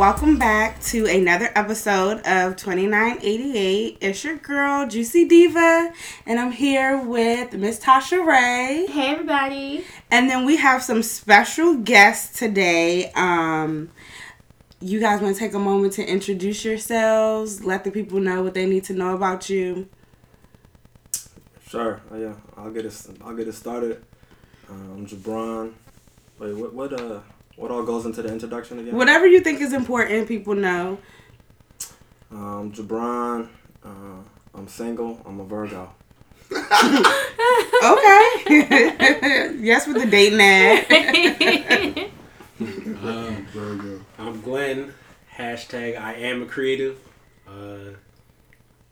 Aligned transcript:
Hey 0.00 0.06
world, 0.06 0.14
welcome 0.16 0.38
back 0.38 0.80
to 0.84 1.04
another 1.04 1.50
episode 1.54 2.26
of 2.26 2.56
2988. 2.56 3.98
It's 4.00 4.24
your 4.24 4.36
girl, 4.36 4.88
Juicy 4.88 5.26
Diva, 5.28 5.92
and 6.24 6.40
I'm 6.40 6.52
here 6.52 6.96
with 6.96 7.52
Miss 7.52 7.78
Tasha 7.78 8.24
Ray. 8.24 8.86
Hey 8.86 9.10
everybody. 9.10 9.84
And 10.10 10.30
then 10.30 10.46
we 10.46 10.56
have 10.56 10.82
some 10.82 11.02
special 11.02 11.74
guests 11.74 12.38
today. 12.38 13.12
Um 13.12 13.90
you 14.80 15.00
guys 15.00 15.20
want 15.20 15.36
to 15.36 15.38
take 15.38 15.52
a 15.52 15.58
moment 15.58 15.92
to 15.94 16.06
introduce 16.06 16.64
yourselves, 16.64 17.62
let 17.62 17.84
the 17.84 17.90
people 17.90 18.20
know 18.20 18.42
what 18.42 18.54
they 18.54 18.64
need 18.64 18.84
to 18.84 18.94
know 18.94 19.14
about 19.14 19.50
you. 19.50 19.86
Sure. 21.68 22.00
Oh, 22.10 22.16
yeah, 22.18 22.36
I'll 22.56 22.70
get 22.70 22.86
it. 22.86 23.06
I'll 23.22 23.36
get 23.36 23.48
it 23.48 23.52
started. 23.52 24.02
Um, 24.70 25.06
Jabron. 25.06 25.74
Wait, 26.38 26.54
what? 26.54 26.72
What? 26.72 26.92
Uh, 26.98 27.20
what 27.60 27.70
all 27.70 27.82
goes 27.82 28.06
into 28.06 28.22
the 28.22 28.32
introduction 28.32 28.78
again? 28.78 28.96
Whatever 28.96 29.26
you 29.26 29.40
think 29.40 29.60
is 29.60 29.74
important, 29.74 30.26
people 30.26 30.54
know. 30.54 30.98
Um, 32.30 32.72
Jabron. 32.72 33.48
Uh, 33.84 34.22
I'm 34.54 34.66
single. 34.66 35.20
I'm 35.26 35.40
a 35.40 35.44
Virgo. 35.44 35.92
okay. 36.50 36.62
yes, 39.60 39.86
with 39.86 40.02
the 40.02 40.08
dating 40.10 40.40
ad. 40.40 40.86
uh, 43.04 43.30
Virgo. 43.52 44.00
I'm 44.18 44.40
Glenn. 44.40 44.94
Hashtag 45.36 46.00
I 46.00 46.14
am 46.14 46.42
a 46.42 46.46
creative. 46.46 46.98
Uh, 47.46 47.90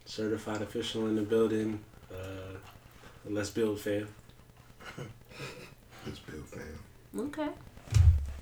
certified 0.04 0.60
official 0.60 1.06
in 1.06 1.16
the 1.16 1.22
building. 1.22 1.80
Uh, 2.12 2.58
let's 3.24 3.48
build, 3.48 3.80
fam. 3.80 4.08
let's 6.04 6.18
build, 6.18 6.46
fam. 6.46 6.78
Okay. 7.18 7.48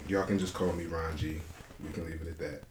Y'all 0.09 0.25
can 0.25 0.39
just 0.39 0.55
call 0.55 0.73
me 0.73 0.85
Ron 0.85 1.17
G. 1.17 1.41
We 1.85 1.93
can 1.93 2.07
leave 2.07 2.21
it 2.23 2.29
at 2.29 2.39
that. 2.39 2.63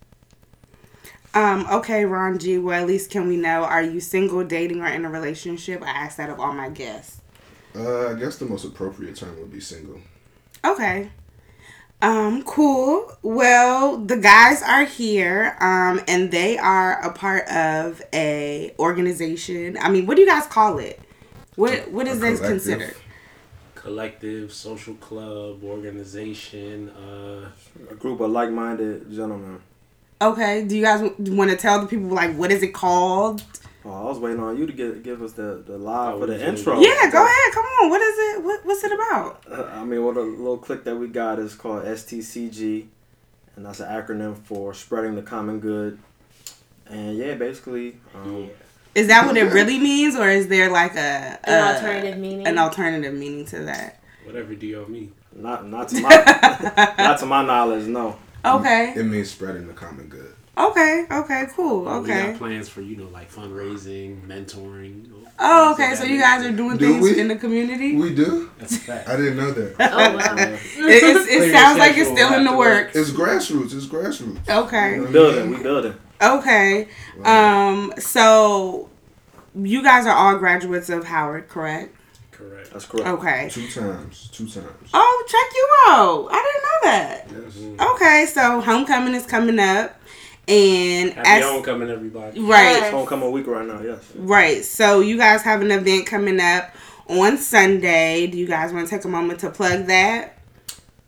Um, 1.33 1.67
okay, 1.69 2.05
Ron 2.05 2.39
G. 2.39 2.57
Well, 2.57 2.81
at 2.81 2.87
least 2.87 3.11
can 3.11 3.27
we 3.27 3.35
know? 3.35 3.63
Are 3.63 3.83
you 3.83 3.99
single, 3.99 4.43
dating, 4.43 4.81
or 4.81 4.87
in 4.87 5.03
a 5.03 5.09
relationship? 5.09 5.81
I 5.83 5.89
asked 5.89 6.17
that 6.17 6.29
of 6.29 6.39
all 6.39 6.53
my 6.53 6.69
guests. 6.69 7.21
Uh, 7.75 8.11
I 8.11 8.13
guess 8.13 8.37
the 8.37 8.45
most 8.45 8.63
appropriate 8.63 9.17
term 9.17 9.37
would 9.39 9.51
be 9.51 9.59
single. 9.59 9.99
Okay. 10.63 11.09
Um, 12.01 12.43
cool. 12.43 13.11
Well, 13.21 13.97
the 13.97 14.17
guys 14.17 14.61
are 14.61 14.85
here, 14.85 15.57
um, 15.59 16.01
and 16.07 16.31
they 16.31 16.57
are 16.57 17.01
a 17.01 17.11
part 17.11 17.47
of 17.49 18.01
a 18.13 18.73
organization. 18.79 19.77
I 19.81 19.89
mean, 19.89 20.05
what 20.05 20.15
do 20.15 20.21
you 20.21 20.27
guys 20.27 20.45
call 20.45 20.79
it? 20.79 21.01
What 21.55 21.91
what 21.91 22.07
is 22.07 22.19
this 22.19 22.39
considered? 22.39 22.95
Collective, 23.85 24.51
social 24.51 24.95
club, 24.95 25.63
organization, 25.63 26.89
uh, 26.89 27.51
a 27.91 27.93
group 27.93 28.19
of 28.19 28.31
like-minded 28.31 29.13
gentlemen. 29.13 29.61
Okay. 30.19 30.63
Do 30.63 30.75
you 30.75 30.81
guys 30.81 31.07
want 31.19 31.51
to 31.51 31.55
tell 31.55 31.79
the 31.81 31.85
people 31.85 32.07
like 32.07 32.35
what 32.35 32.51
is 32.51 32.63
it 32.63 32.73
called? 32.73 33.43
Oh, 33.85 33.91
I 33.91 34.03
was 34.09 34.17
waiting 34.17 34.39
on 34.39 34.57
you 34.57 34.65
to 34.65 34.73
get 34.73 35.03
give 35.03 35.21
us 35.21 35.33
the 35.33 35.63
the 35.63 35.77
live 35.77 36.15
oh, 36.15 36.19
for 36.21 36.25
the 36.25 36.47
intro. 36.47 36.79
Yeah, 36.79 37.11
go 37.11 37.23
ahead. 37.23 37.53
Come 37.53 37.65
on. 37.65 37.89
What 37.91 38.01
is 38.01 38.15
it? 38.17 38.43
What, 38.43 38.65
what's 38.65 38.83
it 38.83 38.91
about? 38.91 39.43
Uh, 39.51 39.65
I 39.65 39.85
mean, 39.85 40.03
what 40.03 40.17
a 40.17 40.21
little 40.21 40.57
click 40.57 40.83
that 40.85 40.95
we 40.95 41.07
got 41.07 41.37
is 41.37 41.53
called 41.53 41.83
STCG, 41.83 42.87
and 43.55 43.65
that's 43.67 43.81
an 43.81 43.87
acronym 43.87 44.35
for 44.35 44.73
spreading 44.73 45.13
the 45.13 45.21
common 45.21 45.59
good. 45.59 45.99
And 46.87 47.15
yeah, 47.15 47.35
basically. 47.35 47.97
Um, 48.15 48.45
yeah. 48.45 48.47
Is 48.95 49.07
that 49.07 49.25
what 49.25 49.35
it 49.35 49.51
really 49.51 49.77
means, 49.77 50.15
or 50.15 50.29
is 50.29 50.47
there 50.47 50.71
like 50.71 50.95
a, 50.95 51.37
a 51.43 51.49
an 51.49 51.75
alternative 51.75 52.17
meaning? 52.17 52.47
An 52.47 52.57
alternative 52.57 53.13
meaning 53.13 53.45
to 53.47 53.59
that. 53.65 54.01
Whatever 54.23 54.55
do 54.55 54.65
y'all 54.65 54.89
mean? 54.89 55.13
Not 55.35 55.67
not 55.67 55.89
to 55.89 55.99
my 55.99 56.93
not 56.97 57.19
to 57.19 57.25
my 57.25 57.45
knowledge, 57.45 57.87
no. 57.87 58.17
Okay. 58.45 58.93
It 58.95 59.03
means 59.03 59.29
spreading 59.29 59.67
the 59.67 59.73
common 59.73 60.07
good. 60.07 60.33
Okay. 60.57 61.05
Okay. 61.11 61.45
Cool. 61.53 61.87
Okay. 61.87 62.27
We 62.27 62.31
got 62.31 62.37
plans 62.37 62.69
for 62.69 62.81
you 62.81 62.95
know 62.95 63.09
like 63.09 63.29
fundraising, 63.29 64.25
mentoring. 64.25 65.11
Oh, 65.37 65.73
okay. 65.73 65.95
So 65.95 66.05
you 66.05 66.19
guys 66.19 66.45
are 66.45 66.51
doing 66.53 66.77
do 66.77 66.93
things 66.93 67.03
we? 67.03 67.19
in 67.19 67.27
the 67.27 67.35
community. 67.35 67.97
We 67.97 68.15
do. 68.15 68.49
That's 68.59 68.77
a 68.77 68.79
fact. 68.79 69.09
I 69.09 69.17
didn't 69.17 69.35
know 69.35 69.51
that. 69.51 69.75
oh 69.91 70.15
wow. 70.15 70.35
it, 70.37 71.27
it 71.29 71.51
sounds 71.51 71.77
like 71.77 71.97
it's 71.97 72.09
still 72.09 72.33
in 72.33 72.45
the 72.45 72.55
works. 72.55 72.95
It's 72.95 73.09
grassroots. 73.09 73.75
It's 73.75 73.87
grassroots. 73.87 74.47
Okay. 74.47 74.95
You 74.95 75.01
know 75.03 75.11
building. 75.11 75.49
We 75.49 75.61
building. 75.61 75.95
Okay. 76.21 76.87
Um. 77.23 77.93
So, 77.97 78.89
you 79.55 79.83
guys 79.83 80.05
are 80.05 80.15
all 80.15 80.37
graduates 80.37 80.89
of 80.89 81.05
Howard, 81.05 81.47
correct? 81.47 81.95
Correct. 82.31 82.71
That's 82.71 82.85
correct. 82.85 83.07
Okay. 83.07 83.49
Two 83.49 83.67
times. 83.69 84.29
Two 84.31 84.47
times. 84.47 84.89
Oh, 84.93 85.25
check 85.27 85.53
you 85.55 85.69
out. 85.87 86.27
I 86.31 86.41
didn't 86.43 86.63
know 86.63 86.79
that. 86.91 87.79
Yes. 87.79 87.91
Okay, 87.95 88.25
so 88.25 88.61
homecoming 88.61 89.13
is 89.13 89.25
coming 89.25 89.59
up. 89.59 89.99
And 90.47 91.13
Happy 91.13 91.27
as, 91.27 91.43
homecoming, 91.43 91.89
everybody! 91.89 92.39
Right, 92.39 92.77
it's 92.77 92.91
homecoming 92.91 93.31
week 93.31 93.47
right 93.47 93.65
now. 93.65 93.81
Yes. 93.81 94.11
Right. 94.15 94.63
So 94.63 94.99
you 94.99 95.17
guys 95.17 95.41
have 95.41 95.61
an 95.61 95.71
event 95.71 96.05
coming 96.05 96.39
up 96.39 96.69
on 97.07 97.39
Sunday. 97.39 98.27
Do 98.27 98.37
you 98.37 98.45
guys 98.45 98.71
want 98.71 98.87
to 98.87 98.95
take 98.95 99.05
a 99.05 99.07
moment 99.07 99.39
to 99.39 99.49
plug 99.49 99.87
that? 99.87 100.37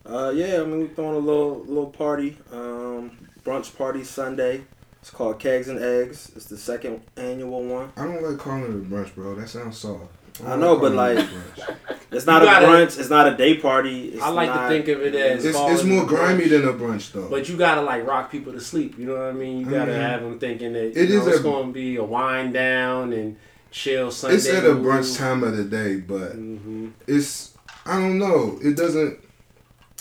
Uh, 0.04 0.32
yeah. 0.34 0.62
I 0.62 0.66
mean, 0.66 0.80
we're 0.80 0.88
throwing 0.88 1.18
a 1.18 1.20
little 1.20 1.60
little 1.66 1.92
party, 1.92 2.36
um, 2.52 3.12
brunch 3.44 3.78
party 3.78 4.04
Sunday. 4.04 4.64
It's 5.08 5.16
called 5.16 5.40
Kegs 5.40 5.70
and 5.70 5.80
Eggs. 5.80 6.34
It's 6.36 6.48
the 6.48 6.58
second 6.58 7.02
annual 7.16 7.64
one. 7.64 7.94
I 7.96 8.04
don't 8.04 8.22
like 8.22 8.38
calling 8.38 8.64
it 8.64 8.70
a 8.72 8.74
brunch, 8.74 9.16
bro. 9.16 9.36
That 9.36 9.48
sounds 9.48 9.78
soft. 9.78 10.12
I, 10.44 10.52
I 10.52 10.56
know, 10.58 10.76
but 10.76 10.92
like, 10.92 11.26
it's 12.12 12.26
not 12.26 12.42
you 12.42 12.50
a 12.50 12.52
gotta, 12.52 12.66
brunch. 12.68 13.00
It's 13.00 13.10
not 13.10 13.26
a 13.26 13.38
day 13.38 13.56
party. 13.56 14.10
It's 14.10 14.22
I 14.22 14.28
like 14.28 14.50
not, 14.50 14.64
to 14.64 14.68
think 14.68 14.90
of 14.90 15.02
it 15.02 15.16
as 15.16 15.46
it's, 15.46 15.58
it's 15.58 15.86
more 15.86 16.06
grimy 16.06 16.50
than 16.50 16.68
a 16.68 16.74
brunch, 16.74 17.14
though. 17.14 17.30
But 17.30 17.48
you 17.48 17.56
gotta 17.56 17.84
like 17.84 18.06
rock 18.06 18.30
people 18.30 18.52
to 18.52 18.60
sleep. 18.60 19.00
You 19.00 19.06
know 19.06 19.14
what 19.14 19.30
I 19.30 19.32
mean? 19.32 19.60
You 19.60 19.66
gotta 19.68 19.94
mm-hmm. 19.94 20.02
have 20.02 20.24
them 20.24 20.40
thinking 20.40 20.74
that 20.74 20.88
it 20.88 21.10
know, 21.10 21.22
is 21.22 21.28
it's 21.28 21.40
going 21.40 21.68
to 21.68 21.74
be 21.74 21.96
a 21.96 22.04
wind 22.04 22.54
down 22.54 23.14
and 23.14 23.38
chill 23.72 24.12
Sunday. 24.12 24.36
It's 24.36 24.50
at 24.50 24.66
a 24.66 24.76
brunch 24.76 25.18
time 25.18 25.42
of 25.42 25.56
the 25.56 25.64
day, 25.64 26.02
but 26.02 26.34
mm-hmm. 26.34 26.90
it's 27.08 27.58
I 27.86 27.98
don't 27.98 28.20
know. 28.20 28.60
It 28.62 28.76
doesn't. 28.76 29.20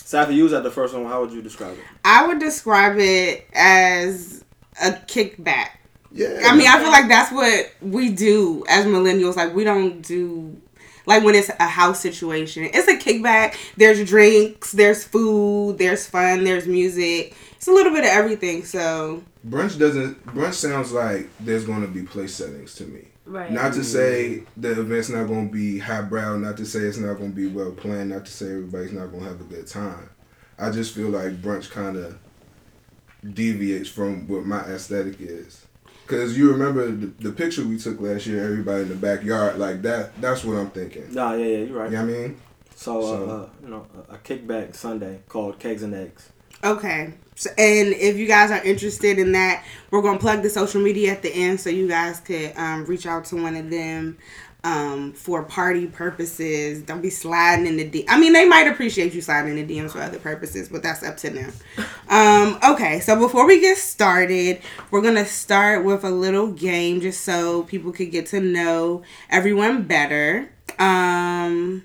So 0.03 0.19
after 0.19 0.33
you 0.33 0.43
was 0.43 0.51
at 0.51 0.63
the 0.63 0.71
first 0.71 0.93
one, 0.93 1.05
how 1.05 1.21
would 1.21 1.31
you 1.31 1.41
describe 1.41 1.77
it? 1.77 1.83
I 2.03 2.27
would 2.27 2.39
describe 2.39 2.97
it 2.99 3.47
as 3.53 4.43
a 4.81 4.91
kickback. 4.91 5.69
Yeah. 6.11 6.41
I 6.45 6.55
mean, 6.55 6.67
I 6.67 6.79
feel 6.79 6.91
like 6.91 7.07
that's 7.07 7.31
what 7.31 7.71
we 7.81 8.09
do 8.09 8.65
as 8.69 8.85
millennials. 8.85 9.35
Like, 9.35 9.53
we 9.53 9.63
don't 9.63 10.01
do 10.01 10.59
like 11.07 11.23
when 11.23 11.35
it's 11.35 11.49
a 11.49 11.67
house 11.67 11.99
situation. 11.99 12.69
It's 12.73 12.87
a 12.87 12.97
kickback. 12.97 13.55
There's 13.77 14.07
drinks, 14.07 14.73
there's 14.73 15.03
food, 15.03 15.77
there's 15.79 16.05
fun, 16.05 16.43
there's 16.43 16.67
music. 16.67 17.35
It's 17.55 17.67
a 17.67 17.71
little 17.71 17.93
bit 17.93 18.03
of 18.03 18.11
everything. 18.11 18.63
So 18.65 19.23
brunch 19.47 19.79
doesn't. 19.79 20.23
Brunch 20.27 20.53
sounds 20.53 20.91
like 20.91 21.29
there's 21.39 21.65
going 21.65 21.81
to 21.81 21.87
be 21.87 22.03
place 22.03 22.35
settings 22.35 22.75
to 22.75 22.85
me. 22.85 23.07
Right. 23.25 23.51
Not 23.51 23.73
to 23.73 23.83
say 23.83 24.41
mm-hmm. 24.41 24.61
the 24.61 24.81
event's 24.81 25.09
not 25.09 25.27
going 25.27 25.47
to 25.47 25.53
be 25.53 25.79
highbrow. 25.79 26.37
Not 26.37 26.57
to 26.57 26.65
say 26.65 26.79
it's 26.79 26.97
not 26.97 27.15
going 27.15 27.31
to 27.31 27.35
be 27.35 27.47
well 27.47 27.71
planned. 27.71 28.09
Not 28.09 28.25
to 28.25 28.31
say 28.31 28.47
everybody's 28.47 28.93
not 28.93 29.07
going 29.07 29.23
to 29.23 29.29
have 29.29 29.41
a 29.41 29.45
good 29.45 29.67
time. 29.67 30.09
I 30.59 30.71
just 30.71 30.93
feel 30.93 31.09
like 31.09 31.41
brunch 31.41 31.71
kind 31.71 31.97
of 31.97 32.17
deviates 33.33 33.89
from 33.89 34.27
what 34.27 34.45
my 34.45 34.61
aesthetic 34.61 35.17
is. 35.19 35.65
Cause 36.07 36.37
you 36.37 36.51
remember 36.51 36.89
the, 36.89 37.07
the, 37.19 37.31
picture 37.33 37.65
we 37.65 37.77
took 37.77 37.99
last 37.99 38.25
year, 38.27 38.41
everybody 38.41 38.83
in 38.83 38.89
the 38.89 38.95
backyard, 38.95 39.57
like 39.57 39.81
that. 39.81 40.19
That's 40.21 40.41
what 40.41 40.55
I'm 40.55 40.69
thinking. 40.69 41.13
Nah, 41.13 41.33
yeah, 41.33 41.45
yeah, 41.45 41.57
you're 41.65 41.77
right. 41.77 41.91
You 41.91 41.97
know 41.97 42.05
what 42.05 42.15
I 42.15 42.17
mean? 42.17 42.41
So, 42.75 43.01
so 43.01 43.29
uh, 43.29 43.49
you 43.61 43.69
know, 43.69 43.85
a 44.07 44.15
kickback 44.15 44.73
Sunday 44.73 45.19
called 45.27 45.59
Kegs 45.59 45.83
and 45.83 45.93
Eggs. 45.93 46.29
Okay. 46.63 47.13
So, 47.35 47.49
and 47.57 47.89
if 47.89 48.15
you 48.15 48.25
guys 48.25 48.51
are 48.51 48.63
interested 48.63 49.19
in 49.19 49.33
that, 49.33 49.65
we're 49.91 50.01
gonna 50.01 50.17
plug 50.17 50.43
the 50.43 50.49
social 50.49 50.81
media 50.81 51.11
at 51.11 51.21
the 51.21 51.33
end, 51.33 51.59
so 51.59 51.69
you 51.69 51.89
guys 51.89 52.21
could 52.21 52.53
um, 52.55 52.85
reach 52.85 53.05
out 53.05 53.25
to 53.25 53.35
one 53.35 53.57
of 53.57 53.69
them 53.69 54.17
um, 54.63 55.13
for 55.13 55.43
party 55.43 55.87
purposes. 55.87 56.81
Don't 56.81 57.01
be 57.01 57.09
sliding 57.09 57.67
in 57.67 57.77
the 57.77 57.87
D. 57.87 58.05
I 58.07 58.19
mean, 58.19 58.33
they 58.33 58.47
might 58.47 58.67
appreciate 58.67 59.13
you 59.13 59.21
sliding 59.21 59.57
in 59.57 59.67
the 59.67 59.77
DMs 59.77 59.91
for 59.91 60.01
other 60.01 60.19
purposes, 60.19 60.69
but 60.69 60.83
that's 60.83 61.03
up 61.03 61.17
to 61.17 61.29
them. 61.29 61.53
Um, 62.09 62.59
okay, 62.73 62.99
so 62.99 63.17
before 63.19 63.45
we 63.45 63.61
get 63.61 63.77
started, 63.77 64.61
we're 64.91 65.01
gonna 65.01 65.25
start 65.25 65.85
with 65.85 66.03
a 66.03 66.09
little 66.09 66.51
game 66.51 67.01
just 67.01 67.21
so 67.21 67.63
people 67.63 67.91
could 67.91 68.11
get 68.11 68.27
to 68.27 68.39
know 68.39 69.03
everyone 69.29 69.83
better. 69.83 70.49
Um, 70.79 71.83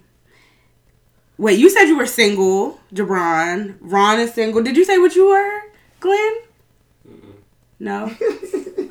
wait, 1.38 1.58
you 1.58 1.70
said 1.70 1.84
you 1.84 1.96
were 1.96 2.06
single, 2.06 2.80
Jabron. 2.92 3.76
Ron 3.80 4.20
is 4.20 4.34
single. 4.34 4.62
Did 4.62 4.76
you 4.76 4.84
say 4.84 4.98
what 4.98 5.14
you 5.14 5.28
were, 5.28 5.60
Glenn? 6.00 6.34
Mm-mm. 7.08 7.34
No. 7.78 8.14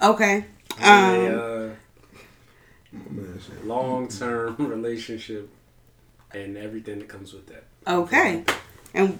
okay. 0.13 0.45
Um, 0.77 0.83
I, 0.83 1.27
uh, 1.27 1.69
long 3.63 4.07
term 4.07 4.55
relationship 4.59 5.49
and 6.33 6.57
everything 6.57 6.99
that 6.99 7.07
comes 7.07 7.33
with 7.33 7.47
that. 7.47 7.63
Okay. 7.87 8.43
And 8.93 9.19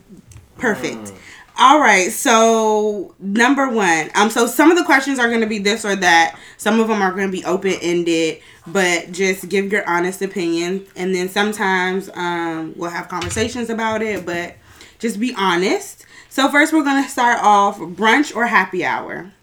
perfect. 0.57 0.97
Mm. 0.97 1.17
All 1.59 1.79
right. 1.79 2.11
So 2.11 3.13
number 3.19 3.69
one, 3.69 4.09
um, 4.15 4.29
so 4.29 4.47
some 4.47 4.71
of 4.71 4.77
the 4.77 4.83
questions 4.83 5.19
are 5.19 5.27
going 5.27 5.41
to 5.41 5.47
be 5.47 5.59
this 5.59 5.85
or 5.85 5.95
that. 5.95 6.39
Some 6.57 6.79
of 6.79 6.87
them 6.87 7.01
are 7.01 7.11
going 7.11 7.27
to 7.27 7.31
be 7.31 7.43
open 7.45 7.73
ended, 7.81 8.41
but 8.65 9.11
just 9.11 9.49
give 9.49 9.71
your 9.71 9.87
honest 9.87 10.21
opinion. 10.21 10.87
And 10.95 11.13
then 11.13 11.29
sometimes 11.29 12.09
um, 12.13 12.73
we'll 12.77 12.89
have 12.89 13.09
conversations 13.09 13.69
about 13.69 14.01
it, 14.01 14.25
but 14.25 14.55
just 14.99 15.19
be 15.19 15.33
honest. 15.35 16.05
So 16.31 16.47
first, 16.47 16.71
we're 16.71 16.85
gonna 16.85 17.09
start 17.09 17.39
off 17.41 17.77
brunch 17.77 18.33
or 18.33 18.45
happy 18.45 18.85
hour. 18.85 19.33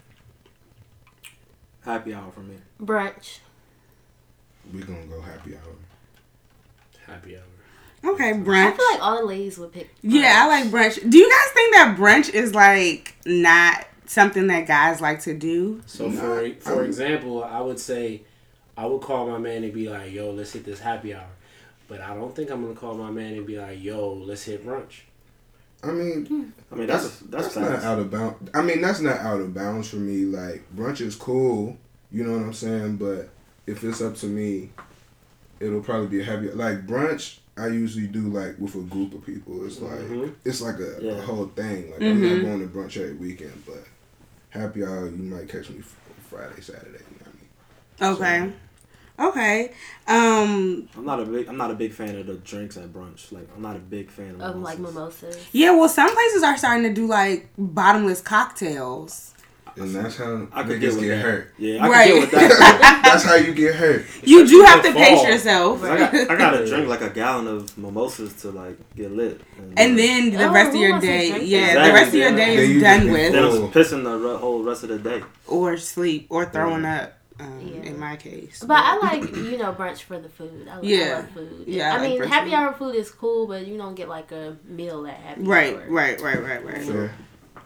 Happy 1.81 2.15
hour 2.15 2.31
for 2.31 2.39
me. 2.39 2.55
Brunch. 2.81 3.39
We 4.73 4.81
gonna 4.81 5.05
go 5.07 5.21
happy 5.21 5.55
hour. 5.55 5.75
Happy 7.05 7.37
hour. 7.37 7.43
Okay, 8.13 8.33
brunch. 8.33 8.73
I 8.73 8.77
feel 8.77 8.85
like 8.91 9.01
all 9.01 9.17
the 9.19 9.25
ladies 9.25 9.57
would 9.57 9.73
pick. 9.73 9.89
Yeah, 10.01 10.43
I 10.43 10.47
like 10.47 10.65
brunch. 10.65 11.09
Do 11.09 11.17
you 11.17 11.29
guys 11.29 11.53
think 11.53 11.73
that 11.73 11.97
brunch 11.97 12.33
is 12.33 12.55
like 12.55 13.15
not 13.25 13.85
something 14.05 14.47
that 14.47 14.67
guys 14.67 15.01
like 15.01 15.21
to 15.21 15.33
do? 15.33 15.81
So 15.85 16.09
for 16.11 16.49
for 16.59 16.85
example, 16.85 17.43
I 17.43 17.61
would 17.61 17.79
say 17.79 18.21
I 18.77 18.85
would 18.85 19.01
call 19.01 19.27
my 19.27 19.37
man 19.37 19.63
and 19.63 19.73
be 19.73 19.89
like, 19.89 20.13
"Yo, 20.13 20.31
let's 20.31 20.53
hit 20.53 20.65
this 20.65 20.79
happy 20.79 21.13
hour," 21.13 21.27
but 21.87 21.99
I 21.99 22.13
don't 22.13 22.33
think 22.35 22.49
I'm 22.51 22.61
gonna 22.61 22.75
call 22.75 22.93
my 22.93 23.11
man 23.11 23.33
and 23.33 23.45
be 23.45 23.59
like, 23.59 23.81
"Yo, 23.81 24.13
let's 24.13 24.43
hit 24.43 24.65
brunch." 24.65 25.01
I 25.83 25.91
mean, 25.91 26.53
I 26.71 26.75
mean, 26.75 26.87
that's 26.87 27.19
that's, 27.19 27.53
that's 27.53 27.55
not 27.55 27.83
out 27.83 27.99
of 27.99 28.11
bounds. 28.11 28.49
I 28.53 28.61
mean, 28.61 28.81
that's 28.81 28.99
not 28.99 29.17
out 29.19 29.41
of 29.41 29.53
bounds 29.53 29.89
for 29.89 29.97
me. 29.97 30.25
Like 30.25 30.63
brunch 30.75 31.01
is 31.01 31.15
cool, 31.15 31.77
you 32.11 32.23
know 32.23 32.37
what 32.37 32.45
I'm 32.45 32.53
saying. 32.53 32.97
But 32.97 33.29
if 33.69 33.83
it's 33.83 34.01
up 34.01 34.15
to 34.17 34.25
me, 34.25 34.69
it'll 35.59 35.81
probably 35.81 36.07
be 36.07 36.21
a 36.21 36.23
happy. 36.23 36.49
Like 36.51 36.85
brunch, 36.87 37.37
I 37.57 37.67
usually 37.67 38.07
do 38.07 38.21
like 38.29 38.57
with 38.59 38.75
a 38.75 38.79
group 38.81 39.13
of 39.13 39.25
people. 39.25 39.65
It's 39.65 39.79
like 39.79 39.99
Mhm. 39.99 40.33
it's 40.45 40.61
like 40.61 40.79
a, 40.79 40.97
Yeah. 41.01 41.11
a 41.13 41.21
whole 41.21 41.47
thing. 41.47 41.91
Like 41.91 42.01
I'm 42.01 42.21
Mhm. 42.21 42.41
not 42.41 42.45
going 42.45 42.59
to 42.61 42.67
brunch 42.75 42.97
every 42.97 43.13
weekend, 43.15 43.63
but 43.65 43.83
happy 44.49 44.83
hour 44.83 45.07
you 45.07 45.17
might 45.23 45.47
catch 45.49 45.69
me 45.69 45.81
Friday, 46.29 46.61
Saturday. 46.61 47.03
You 47.99 48.05
know 48.05 48.13
what 48.15 48.21
I 48.21 48.39
mean? 48.39 48.47
Okay. 48.47 48.53
Okay. 49.19 49.71
Um. 50.07 50.87
I'm 50.95 51.05
not 51.05 51.19
a 51.19 51.25
big 51.25 51.47
I'm 51.49 51.57
not 51.57 51.71
a 51.71 51.75
big 51.75 51.91
fan 51.91 52.15
of 52.15 52.25
the 52.27 52.35
drinks 52.35 52.77
at 52.77 52.93
brunch. 52.93 53.31
Like 53.33 53.49
I'm 53.55 53.61
not 53.61 53.75
a 53.75 53.79
big 53.79 54.09
fan 54.09 54.35
of, 54.35 54.41
Of 54.41 54.55
like 54.61 54.79
mimosas. 54.79 55.21
mimosas. 55.21 55.47
Yeah. 55.51 55.71
Well, 55.75 55.89
some 55.89 56.11
places 56.13 56.41
are 56.43 56.57
starting 56.57 56.83
to 56.83 56.93
do 56.93 57.05
like 57.05 57.49
bottomless 57.57 58.21
cocktails. 58.21 59.33
And 59.79 59.95
that's 59.95 60.17
how 60.17 60.47
I 60.51 60.63
could 60.63 60.77
niggas 60.77 60.81
get 60.81 60.93
with 60.93 61.01
get 61.03 61.09
that. 61.15 61.21
hurt. 61.21 61.53
Yeah, 61.57 61.85
I 61.85 61.89
Right. 61.89 62.07
could 62.11 62.13
get 62.15 62.21
with 62.21 62.31
that. 62.59 63.01
that's 63.05 63.23
how 63.23 63.35
you 63.35 63.53
get 63.53 63.75
hurt. 63.75 64.05
You 64.23 64.45
do 64.47 64.61
have 64.63 64.81
to 64.83 64.89
Especially 64.89 65.15
pace 65.15 65.27
yourself. 65.27 65.83
I 65.83 65.97
got 65.97 66.13
I 66.15 66.35
gotta 66.35 66.65
drink 66.67 66.87
like 66.87 67.01
a 67.01 67.09
gallon 67.09 67.47
of 67.47 67.77
mimosas 67.77 68.33
to 68.41 68.51
like 68.51 68.77
get 68.95 69.11
lit. 69.11 69.41
And 69.77 69.97
then 69.97 70.31
the 70.31 70.47
Oh, 70.47 70.53
rest 70.53 70.69
of 70.75 70.81
your 70.81 70.99
day, 70.99 71.43
yeah, 71.43 71.73
that? 71.75 71.87
the 71.87 71.93
rest 71.93 72.07
of 72.09 72.13
your 72.15 72.35
day 72.35 72.55
yeah. 72.55 72.59
is 72.61 72.69
you 72.69 72.79
done 72.81 73.11
with, 73.11 73.31
then 73.33 73.43
I'm 73.43 73.71
pissing 73.71 74.03
the 74.03 74.17
re- 74.17 74.37
whole 74.37 74.63
rest 74.63 74.83
of 74.83 74.89
the 74.89 74.99
day. 74.99 75.23
or 75.47 75.77
sleep, 75.77 76.27
or 76.29 76.45
throwing 76.45 76.85
up. 76.85 77.13
Um, 77.41 77.57
Yeah. 77.61 77.89
In 77.91 77.97
my 77.97 78.17
case, 78.17 78.61
But 78.67 78.83
I 78.83 78.97
like 78.97 79.23
you 79.35 79.57
know 79.57 79.71
brunch 79.71 79.99
for 80.01 80.19
the 80.19 80.27
food. 80.27 80.67
I, 80.69 80.81
Yeah. 80.81 80.97
I 81.05 81.13
love 81.21 81.29
food. 81.29 81.63
Yeah, 81.67 81.93
I 81.93 81.97
I, 81.97 82.01
mean 82.07 82.19
brunch 82.19 82.27
happy 82.27 82.49
food. 82.49 82.55
hour 82.57 82.73
food 82.73 82.95
is 82.95 83.09
cool, 83.11 83.47
but 83.47 83.65
you 83.65 83.77
don't 83.77 83.95
get 83.95 84.09
like 84.09 84.33
a 84.33 84.57
meal 84.67 85.07
at 85.07 85.13
happy 85.15 85.41
right, 85.43 85.73
hour. 85.73 85.85
right, 85.89 86.19
right, 86.21 86.43
right, 86.43 86.65
right, 86.65 86.83
Fair. 86.83 87.15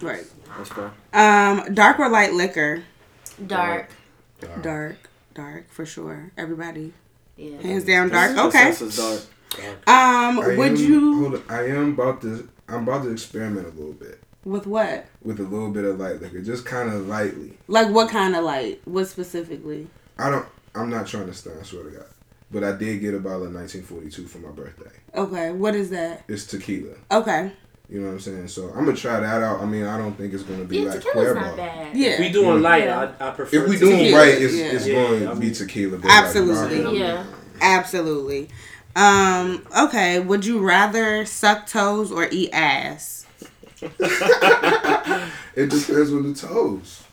Right. 0.02 0.26
That's 0.58 0.70
fair. 0.70 0.92
Um, 1.14 1.74
dark 1.74 2.00
or 2.00 2.10
light 2.10 2.34
liquor? 2.34 2.84
Dark. 3.46 3.90
Dark, 4.62 5.10
dark 5.34 5.72
for 5.72 5.86
sure. 5.86 6.32
Everybody, 6.38 6.94
Yeah. 7.38 7.62
hands 7.62 7.86
down, 7.86 8.10
dark. 8.10 8.38
Okay. 8.38 8.66
Consensus 8.66 8.98
dark. 8.98 9.22
Um, 9.88 10.40
I 10.40 10.56
would 10.58 10.72
am, 10.72 10.76
you 10.76 11.22
Hold 11.22 11.36
on, 11.36 11.44
I 11.50 11.68
am 11.68 11.94
about 11.94 12.22
to. 12.24 12.50
I'm 12.68 12.84
about 12.84 13.04
to 13.04 13.12
experiment 13.12 13.68
a 13.68 13.72
little 13.72 13.94
bit 13.94 14.20
with 14.46 14.66
what? 14.66 15.06
with 15.22 15.40
a 15.40 15.44
little 15.44 15.70
bit 15.70 15.86
of 15.86 16.00
light 16.00 16.22
liquor, 16.22 16.42
just 16.42 16.66
kind 16.66 16.92
of 16.92 17.08
lightly. 17.08 17.58
Like 17.68 17.90
what 17.90 18.10
kind 18.10 18.36
of 18.36 18.44
light? 18.44 18.82
What 18.86 19.08
specifically? 19.08 19.88
I 20.18 20.30
don't. 20.30 20.46
I'm 20.76 20.90
not 20.90 21.08
trying 21.08 21.28
to 21.28 21.34
stunt. 21.34 21.58
I 21.60 21.64
swear 21.64 21.84
to 21.84 21.92
God. 21.92 22.06
But 22.52 22.64
I 22.64 22.74
did 22.74 23.00
get 23.02 23.14
a 23.14 23.20
bottle 23.20 23.46
of 23.48 23.54
1942 23.54 24.28
for 24.28 24.38
my 24.40 24.50
birthday. 24.52 24.92
Okay, 25.16 25.52
what 25.52 25.74
is 25.76 25.90
that? 25.92 26.24
It's 26.28 26.46
tequila. 26.46 26.96
Okay, 27.12 27.52
You 27.90 28.00
know 28.00 28.08
what 28.08 28.14
I'm 28.14 28.20
saying? 28.22 28.48
So 28.48 28.70
I'm 28.70 28.86
gonna 28.86 28.96
try 28.96 29.20
that 29.20 29.44
out. 29.44 29.62
I 29.62 29.66
mean, 29.66 29.84
I 29.86 29.98
don't 29.98 30.14
think 30.18 30.34
it's 30.34 30.44
gonna 30.44 30.64
be 30.64 30.80
Yeah, 30.80 30.90
like 30.90 31.02
tequila's 31.02 31.36
not 31.36 31.58
bad. 31.58 31.96
yeah, 31.96 32.10
If 32.12 32.20
we 32.22 32.30
doing 32.32 32.62
light, 32.62 32.86
Yeah. 32.86 33.14
I, 33.20 33.28
I 33.28 33.32
prefer. 33.32 33.64
If 33.64 33.70
we 33.70 33.78
to 33.78 33.86
doing 33.86 33.98
Tequila, 34.00 34.18
right, 34.18 34.42
it's, 34.42 34.56
yeah. 34.56 34.66
it's 34.66 34.88
Yeah, 34.88 34.94
going 34.96 35.28
I 35.28 35.34
to 35.34 35.40
be 35.40 35.52
tequila. 35.52 36.00
Absolutely. 36.04 36.82
Like, 36.82 36.98
Yeah. 36.98 37.26
absolutely. 37.62 38.50
Um, 38.96 39.66
okay, 39.78 40.20
would 40.20 40.46
you 40.46 40.60
rather 40.66 41.26
suck 41.26 41.68
toes 41.68 42.12
or 42.12 42.28
eat 42.32 42.52
ass? 42.54 43.26
it 43.82 45.70
depends 45.70 46.14
on 46.14 46.32
the 46.32 46.34
toes. 46.36 47.04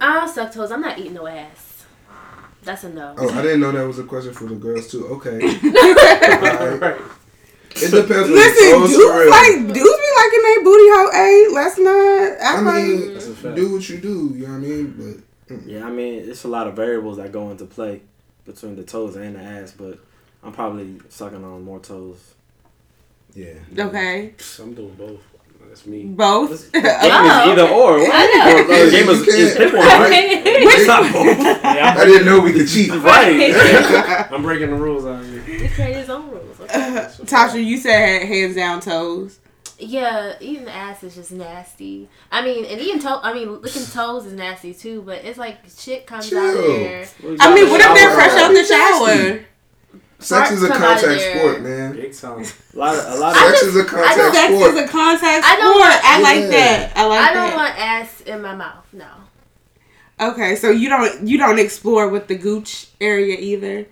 I'll 0.00 0.28
suck 0.28 0.52
toes. 0.52 0.70
I'm 0.70 0.80
not 0.80 0.98
eating 0.98 1.14
no 1.14 1.26
ass. 1.26 1.84
That's 2.62 2.84
a 2.84 2.90
no. 2.90 3.14
Oh, 3.18 3.30
I 3.30 3.42
didn't 3.42 3.60
know 3.60 3.72
that 3.72 3.86
was 3.86 3.98
a 3.98 4.04
question 4.04 4.32
for 4.32 4.44
the 4.44 4.54
girls 4.54 4.90
too. 4.90 5.06
Okay. 5.08 5.38
right. 6.78 7.00
It 7.82 7.90
depends 7.90 8.28
on 8.28 8.34
Listen, 8.34 8.70
the 8.70 8.76
toes 8.78 8.90
for 8.92 8.98
dudes 8.98 9.14
real. 9.14 9.30
like 9.30 9.56
dudes 9.74 9.74
be 9.74 10.10
liking 10.16 10.42
their 10.42 10.64
booty 10.64 10.88
hole. 10.90 11.10
Hey, 11.12 11.46
let's 11.52 11.78
not 11.78 12.36
act 12.40 12.58
I 12.66 12.82
mean, 12.82 13.14
That's 13.14 13.26
do 13.42 13.72
what 13.74 13.88
you 13.88 13.98
do. 13.98 14.32
You 14.34 14.46
know 14.46 14.52
what 14.52 14.54
I 14.54 14.58
mean? 14.58 15.22
But 15.48 15.56
Yeah, 15.66 15.86
I 15.86 15.90
mean, 15.90 16.28
it's 16.28 16.44
a 16.44 16.48
lot 16.48 16.66
of 16.66 16.74
variables 16.76 17.16
that 17.18 17.32
go 17.32 17.50
into 17.50 17.64
play 17.66 18.02
between 18.44 18.76
the 18.76 18.82
toes 18.84 19.16
and 19.16 19.36
the 19.36 19.40
ass, 19.40 19.72
but 19.76 19.98
I'm 20.42 20.52
probably 20.52 21.00
sucking 21.08 21.44
on 21.44 21.62
more 21.64 21.80
toes. 21.80 22.34
yeah. 23.34 23.54
Okay, 23.78 24.34
I'm 24.60 24.74
doing 24.74 24.94
both. 24.94 25.20
That's 25.68 25.84
me. 25.84 26.04
both. 26.04 26.72
Game 26.72 26.82
Oh, 26.86 27.24
is 27.26 27.48
either 27.50 27.68
or. 27.68 27.98
What? 27.98 28.10
I 28.10 28.26
know. 28.26 28.56
Or, 28.56 28.72
uh, 28.72 28.90
game 28.90 29.08
is, 29.10 29.28
is 29.28 29.54
pick 29.56 29.72
one, 29.74 29.82
right? 29.82 30.42
It's 30.46 30.86
not 30.86 31.12
both. 31.12 31.38
Yeah, 31.38 31.94
I 31.98 32.04
didn't 32.06 32.24
know 32.26 32.40
we 32.40 32.52
could 32.54 32.66
cheat. 32.68 32.90
Right. 32.90 33.52
I'm, 33.54 34.34
I'm 34.34 34.42
breaking 34.42 34.70
the 34.70 34.76
rules 34.76 35.04
out 35.04 35.22
here. 35.26 35.40
He 35.42 35.68
created 35.68 35.96
his 35.96 36.08
own 36.10 36.30
rules. 36.30 36.57
Okay. 36.70 37.08
Tasha, 37.24 37.64
you 37.64 37.76
said 37.78 38.26
hands 38.26 38.54
down 38.56 38.80
toes. 38.80 39.38
Yeah, 39.80 40.34
even 40.40 40.64
the 40.64 40.72
ass 40.72 41.04
is 41.04 41.14
just 41.14 41.30
nasty. 41.30 42.08
I 42.32 42.42
mean, 42.42 42.64
and 42.64 42.80
even 42.80 43.00
toe. 43.00 43.20
I 43.22 43.32
mean, 43.32 43.48
looking 43.48 43.84
toes 43.84 44.26
is 44.26 44.32
nasty 44.32 44.74
too. 44.74 45.02
But 45.02 45.24
it's 45.24 45.38
like 45.38 45.58
shit 45.78 46.04
comes 46.06 46.26
out 46.26 46.30
Chill. 46.30 46.62
there. 46.78 47.06
I 47.40 47.54
mean, 47.54 47.70
what 47.70 47.80
if 47.80 47.94
they're 47.94 48.12
fresh 48.12 48.32
out 48.32 48.52
the 48.52 48.64
shower? 48.64 49.44
Sex 50.20 50.50
is 50.50 50.64
a 50.64 50.66
Farts 50.66 50.72
come 50.72 50.82
out 50.82 50.96
of 50.96 51.04
contact 51.04 51.38
sport, 51.38 51.62
man. 51.62 51.92
Big 51.94 52.12
time. 52.12 52.42
A 52.74 52.76
lot 52.76 52.96
of, 52.96 53.04
a 53.14 53.16
lot 53.20 53.30
of 53.30 53.38
Sex 53.38 53.50
just- 53.52 53.64
is 53.66 53.76
a 53.76 53.80
I 53.82 53.84
contact 53.84 54.16
don't- 54.16 54.34
Sex 54.34 54.54
sport. 54.54 54.70
is 54.74 54.78
a 54.80 54.88
contact 54.88 55.44
I 55.46 55.56
don't 55.56 55.74
sport. 55.74 55.78
want- 55.78 56.04
I 56.04 56.20
like 56.22 56.40
Yeah. 56.42 56.48
that. 56.50 56.92
I 56.96 57.06
like 57.06 57.20
I 57.20 57.34
don't 57.34 57.46
that. 57.50 57.56
want 57.56 57.78
ass 57.78 58.20
in 58.22 58.42
my 58.42 58.54
mouth. 58.56 58.84
No. 58.92 59.06
Okay, 60.20 60.56
so 60.56 60.70
you 60.70 60.88
don't 60.88 61.28
you 61.28 61.38
don't 61.38 61.60
explore 61.60 62.08
with 62.08 62.26
the 62.26 62.34
gooch 62.34 62.88
area 63.00 63.36
either, 63.38 63.86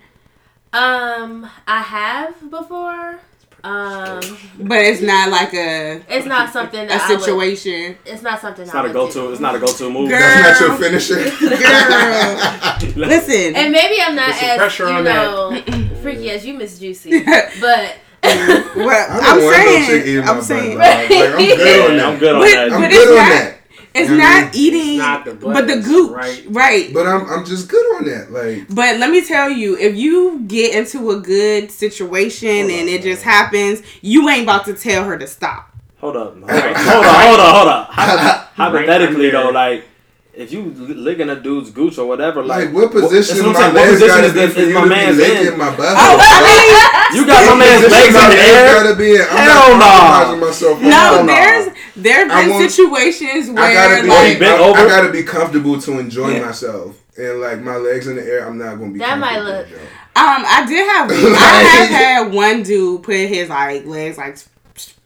Um, 0.73 1.49
I 1.67 1.81
have 1.81 2.49
before. 2.49 3.19
Um, 3.63 4.21
but 4.59 4.77
it's 4.77 5.01
not 5.01 5.29
like 5.29 5.53
a 5.53 6.01
it's 6.07 6.25
not 6.27 6.53
something 6.53 6.85
a 6.85 6.87
that 6.87 7.01
I 7.01 7.13
would, 7.13 7.21
situation. 7.21 7.97
It's 8.05 8.21
not 8.21 8.39
something. 8.39 8.63
It's 8.63 8.73
I 8.73 8.81
not 8.83 8.89
a 8.91 8.93
go 8.93 9.09
to. 9.09 9.31
It's 9.31 9.41
not 9.41 9.55
a 9.55 9.59
go 9.59 9.67
to 9.67 9.89
move. 9.89 10.09
Girl. 10.09 10.19
That's 10.19 10.61
not 10.61 10.67
your 10.69 10.77
finisher. 10.77 11.15
Girl, 11.15 12.95
listen. 13.07 13.55
And 13.55 13.71
maybe 13.71 13.95
I'm 14.01 14.15
not 14.15 14.29
as 14.29 14.79
you 14.79 14.85
on 14.85 15.03
know 15.03 15.61
freaky 16.01 16.29
as 16.29 16.45
you, 16.45 16.53
Miss 16.53 16.79
Juicy, 16.79 17.23
but 17.25 17.95
well, 18.23 19.07
I 19.09 19.19
I'm 19.21 19.37
don't 19.37 19.43
want 19.43 19.57
no 19.57 19.85
chick 19.87 20.05
saying, 20.05 20.23
I'm 20.23 20.41
saying, 20.41 20.77
dog. 20.77 20.79
Like, 20.79 21.11
I'm 21.11 21.37
good 21.37 21.89
on 21.89 21.97
that. 21.97 22.05
I'm 22.05 22.19
good 22.19 22.35
on 22.35 22.39
But- 22.41 22.45
that. 22.47 22.71
I'm 22.73 22.89
good 22.89 23.07
on 23.09 23.15
not- 23.15 23.29
that. 23.29 23.56
It's 23.99 24.09
I 24.09 24.13
mean, 24.13 24.19
not 24.19 24.55
eating, 24.55 24.89
It's 24.89 24.97
not 24.97 25.25
the 25.25 25.33
butt, 25.33 25.53
but 25.53 25.67
the 25.67 25.77
gooch, 25.81 26.11
right. 26.11 26.43
right? 26.49 26.93
But 26.93 27.07
I'm 27.07 27.25
I'm 27.29 27.45
just 27.45 27.67
good 27.69 27.85
on 27.97 28.05
that. 28.05 28.31
Like 28.31 28.67
But 28.69 28.97
let 28.97 29.09
me 29.09 29.25
tell 29.25 29.49
you, 29.49 29.77
if 29.77 29.95
you 29.95 30.39
get 30.47 30.73
into 30.75 31.11
a 31.11 31.19
good 31.19 31.71
situation 31.71 32.49
Hold 32.49 32.71
and 32.71 32.81
on, 32.81 32.87
it 32.89 33.01
just 33.03 33.23
happens, 33.23 33.81
you 34.01 34.27
ain't 34.29 34.43
about 34.43 34.65
to 34.65 34.73
tell 34.73 35.03
her 35.05 35.17
to 35.17 35.27
stop. 35.27 35.71
Hold 35.99 36.15
up. 36.17 36.33
Hold 36.39 36.43
on. 36.43 36.49
Hold 36.49 37.05
on. 37.05 37.21
Hold 37.25 37.39
on. 37.39 37.85
Hold 37.89 38.19
on. 38.19 38.47
Hypothetically, 38.55 39.25
Right 39.25 39.31
though, 39.31 39.49
like 39.49 39.85
if 40.33 40.51
you 40.53 40.61
licking 40.71 41.29
a 41.31 41.35
dude's 41.35 41.71
gooch 41.71 41.97
or 41.97 42.05
whatever, 42.05 42.43
like, 42.43 42.65
like 42.65 42.73
what 42.75 42.91
position 42.91 43.43
what 43.43 43.53
my 43.53 43.59
I'm 43.65 43.73
what 43.73 43.81
legs 43.87 43.91
position 44.01 44.07
gotta 44.21 44.27
is 44.27 44.33
be 44.33 44.39
this- 44.39 44.53
for 44.53 44.59
is 44.61 44.67
you 44.69 44.73
my 44.75 44.81
to 44.81 44.87
be 44.89 44.95
man's 44.95 45.17
licking 45.17 45.47
in? 45.53 45.57
my 45.57 45.69
butt? 45.75 45.95
Oh, 45.97 46.17
I 46.21 46.37
mean, 46.45 47.17
You 47.17 47.25
got 47.25 47.41
my 47.49 47.55
man's 47.65 47.91
legs 47.91 48.13
in 48.13 48.29
the 48.29 48.37
air. 48.37 48.83
Gotta 48.83 48.95
be 48.95 49.15
in. 49.15 49.21
I'm 49.21 49.27
Hell 49.27 49.69
not 49.69 49.79
no. 49.79 49.89
compromising 49.89 50.39
myself. 50.39 50.81
no, 50.81 51.03
no. 51.21 51.25
there's 51.25 51.67
there 51.97 52.27
have 52.27 52.45
been 52.45 52.49
want- 52.51 52.71
situations 52.71 53.49
I 53.49 53.53
where 53.53 53.73
gotta 53.73 54.01
be. 54.03 54.07
like 54.09 54.39
bent 54.39 54.61
I, 54.61 54.71
I 54.71 54.87
gotta 54.87 55.11
be 55.11 55.23
comfortable 55.23 55.79
to 55.81 55.99
enjoy 55.99 56.39
myself. 56.39 56.95
And 57.17 57.41
like 57.41 57.61
my 57.61 57.77
legs 57.77 58.07
in 58.07 58.15
the 58.15 58.23
air, 58.23 58.47
I'm 58.47 58.57
not 58.57 58.77
gonna 58.77 58.91
be. 58.91 58.99
That 58.99 59.17
might 59.17 59.39
look- 59.39 59.67
Um, 59.67 60.41
I 60.45 60.65
did 60.67 60.85
have 60.89 61.09
I 61.11 61.15
have 61.73 61.89
had 61.89 62.33
one 62.33 62.63
dude 62.63 63.03
put 63.03 63.15
his 63.15 63.49
like 63.49 63.85
legs 63.85 64.17
like 64.17 64.37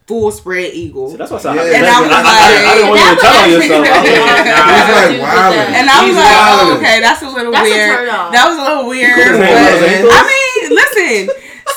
full 0.07 0.31
spread 0.31 0.74
eagle, 0.74 1.10
See, 1.12 1.15
that's 1.15 1.31
what's 1.31 1.45
up. 1.45 1.55
Yeah. 1.55 1.62
And 1.63 1.86
I 1.86 2.01
was 2.01 2.10
I, 2.12 2.19
I, 2.19 2.27
I 2.67 2.74
didn't 2.75 2.89
want 2.89 3.00
you 3.00 3.07
to 3.07 3.12
like- 3.12 3.21
tell 3.21 3.43
on 3.43 3.50
yourself. 3.51 3.88
I 3.88 3.95
was 3.95 4.12
like, 4.12 4.51
nah. 4.51 4.91
Like 4.91 5.07
Dude, 5.12 5.21
wilding. 5.24 5.60
with 5.71 5.79
and 5.79 5.88
I 5.88 5.95
was 5.95 6.07
He's 6.12 6.19
like, 6.19 6.36
oh, 6.36 6.75
okay, 6.79 6.98
that's 7.00 7.21
a 7.21 7.29
little 7.31 7.51
That's 7.55 7.67
a 7.67 7.71
weird. 7.71 7.95
turn 7.95 8.10
off. 8.12 8.31
That 8.36 8.43
was 8.51 8.57
a 8.60 8.63
little 8.67 8.86
weird. 8.91 9.15
but- 9.15 9.39
handled 9.39 9.71
those 9.71 9.88
ankles? 9.88 10.12
I 10.12 10.21
mean, 10.27 10.63
listen. 10.75 11.19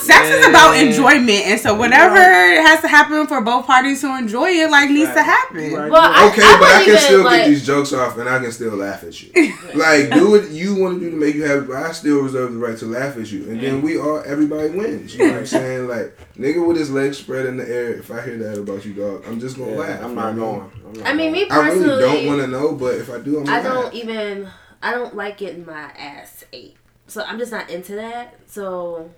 Sex 0.04 0.28
is 0.28 0.46
about 0.46 0.74
Yeah. 0.76 0.82
enjoyment, 0.82 1.46
and 1.46 1.60
so 1.60 1.74
whatever 1.74 2.14
has 2.18 2.80
to 2.82 2.88
happen 2.88 3.26
for 3.26 3.40
both 3.40 3.66
parties 3.66 4.00
to 4.02 4.16
enjoy 4.16 4.50
it, 4.50 4.70
like 4.70 4.90
needs 4.90 5.12
to 5.12 5.22
happen. 5.22 5.72
Right. 5.72 5.90
Well, 5.90 6.28
Okay, 6.30 6.42
I 6.42 6.56
but 6.60 6.68
I 6.70 6.84
can 6.84 6.98
still 6.98 7.24
like, 7.24 7.42
get 7.42 7.48
these 7.48 7.66
jokes 7.66 7.92
off, 7.92 8.18
and 8.18 8.28
I 8.28 8.38
can 8.38 8.52
still 8.52 8.74
laugh 8.76 9.02
at 9.04 9.20
you. 9.22 9.30
like, 9.74 10.10
do 10.12 10.30
what 10.30 10.50
you 10.50 10.74
want 10.76 10.98
to 10.98 11.00
do 11.04 11.10
to 11.10 11.16
make 11.16 11.34
you 11.34 11.44
happy, 11.44 11.66
but 11.66 11.76
I 11.76 11.92
still 11.92 12.20
reserve 12.22 12.52
the 12.52 12.58
right 12.58 12.76
to 12.78 12.86
laugh 12.86 13.16
at 13.16 13.30
you, 13.32 13.48
and 13.50 13.60
then 13.60 13.82
we 13.82 13.98
all, 13.98 14.22
everybody 14.24 14.70
wins. 14.70 15.14
You 15.14 15.26
know 15.26 15.32
what 15.32 15.38
I'm 15.40 15.46
saying? 15.58 15.88
Like, 15.88 16.16
nigga 16.38 16.66
with 16.66 16.76
his 16.76 16.90
legs 16.90 17.18
spread 17.18 17.46
in 17.46 17.56
the 17.56 17.68
air. 17.68 17.90
If 17.94 18.10
I 18.10 18.20
hear 18.22 18.36
that 18.38 18.58
about 18.58 18.84
you, 18.84 18.92
dog, 18.94 19.24
I'm 19.26 19.40
just 19.40 19.56
gonna 19.58 19.72
Yeah, 19.72 19.78
laugh. 19.78 20.02
I'm 20.02 20.14
not 20.14 20.36
know? 20.36 20.40
going. 20.40 20.72
I'm 20.86 20.92
not 21.00 21.08
I 21.08 21.14
mean, 21.14 21.32
me 21.32 21.48
going. 21.48 21.52
I 21.52 21.68
really 21.68 21.78
personally, 21.84 22.00
don't 22.00 22.26
want 22.26 22.40
to 22.42 22.46
know, 22.48 22.72
but 22.74 22.94
if 22.96 23.10
I 23.10 23.18
do, 23.18 23.40
I'm 23.40 23.48
I 23.48 23.62
don't 23.62 23.84
laugh. 23.86 23.94
even. 23.94 24.48
I 24.82 24.90
don't 24.92 25.16
like 25.16 25.38
getting 25.38 25.64
my 25.64 25.90
ass 25.98 26.44
ate. 26.52 26.76
So 27.06 27.22
I'm 27.22 27.38
just 27.38 27.50
not 27.52 27.70
into 27.70 27.94
that. 27.96 28.34
So 28.46 29.10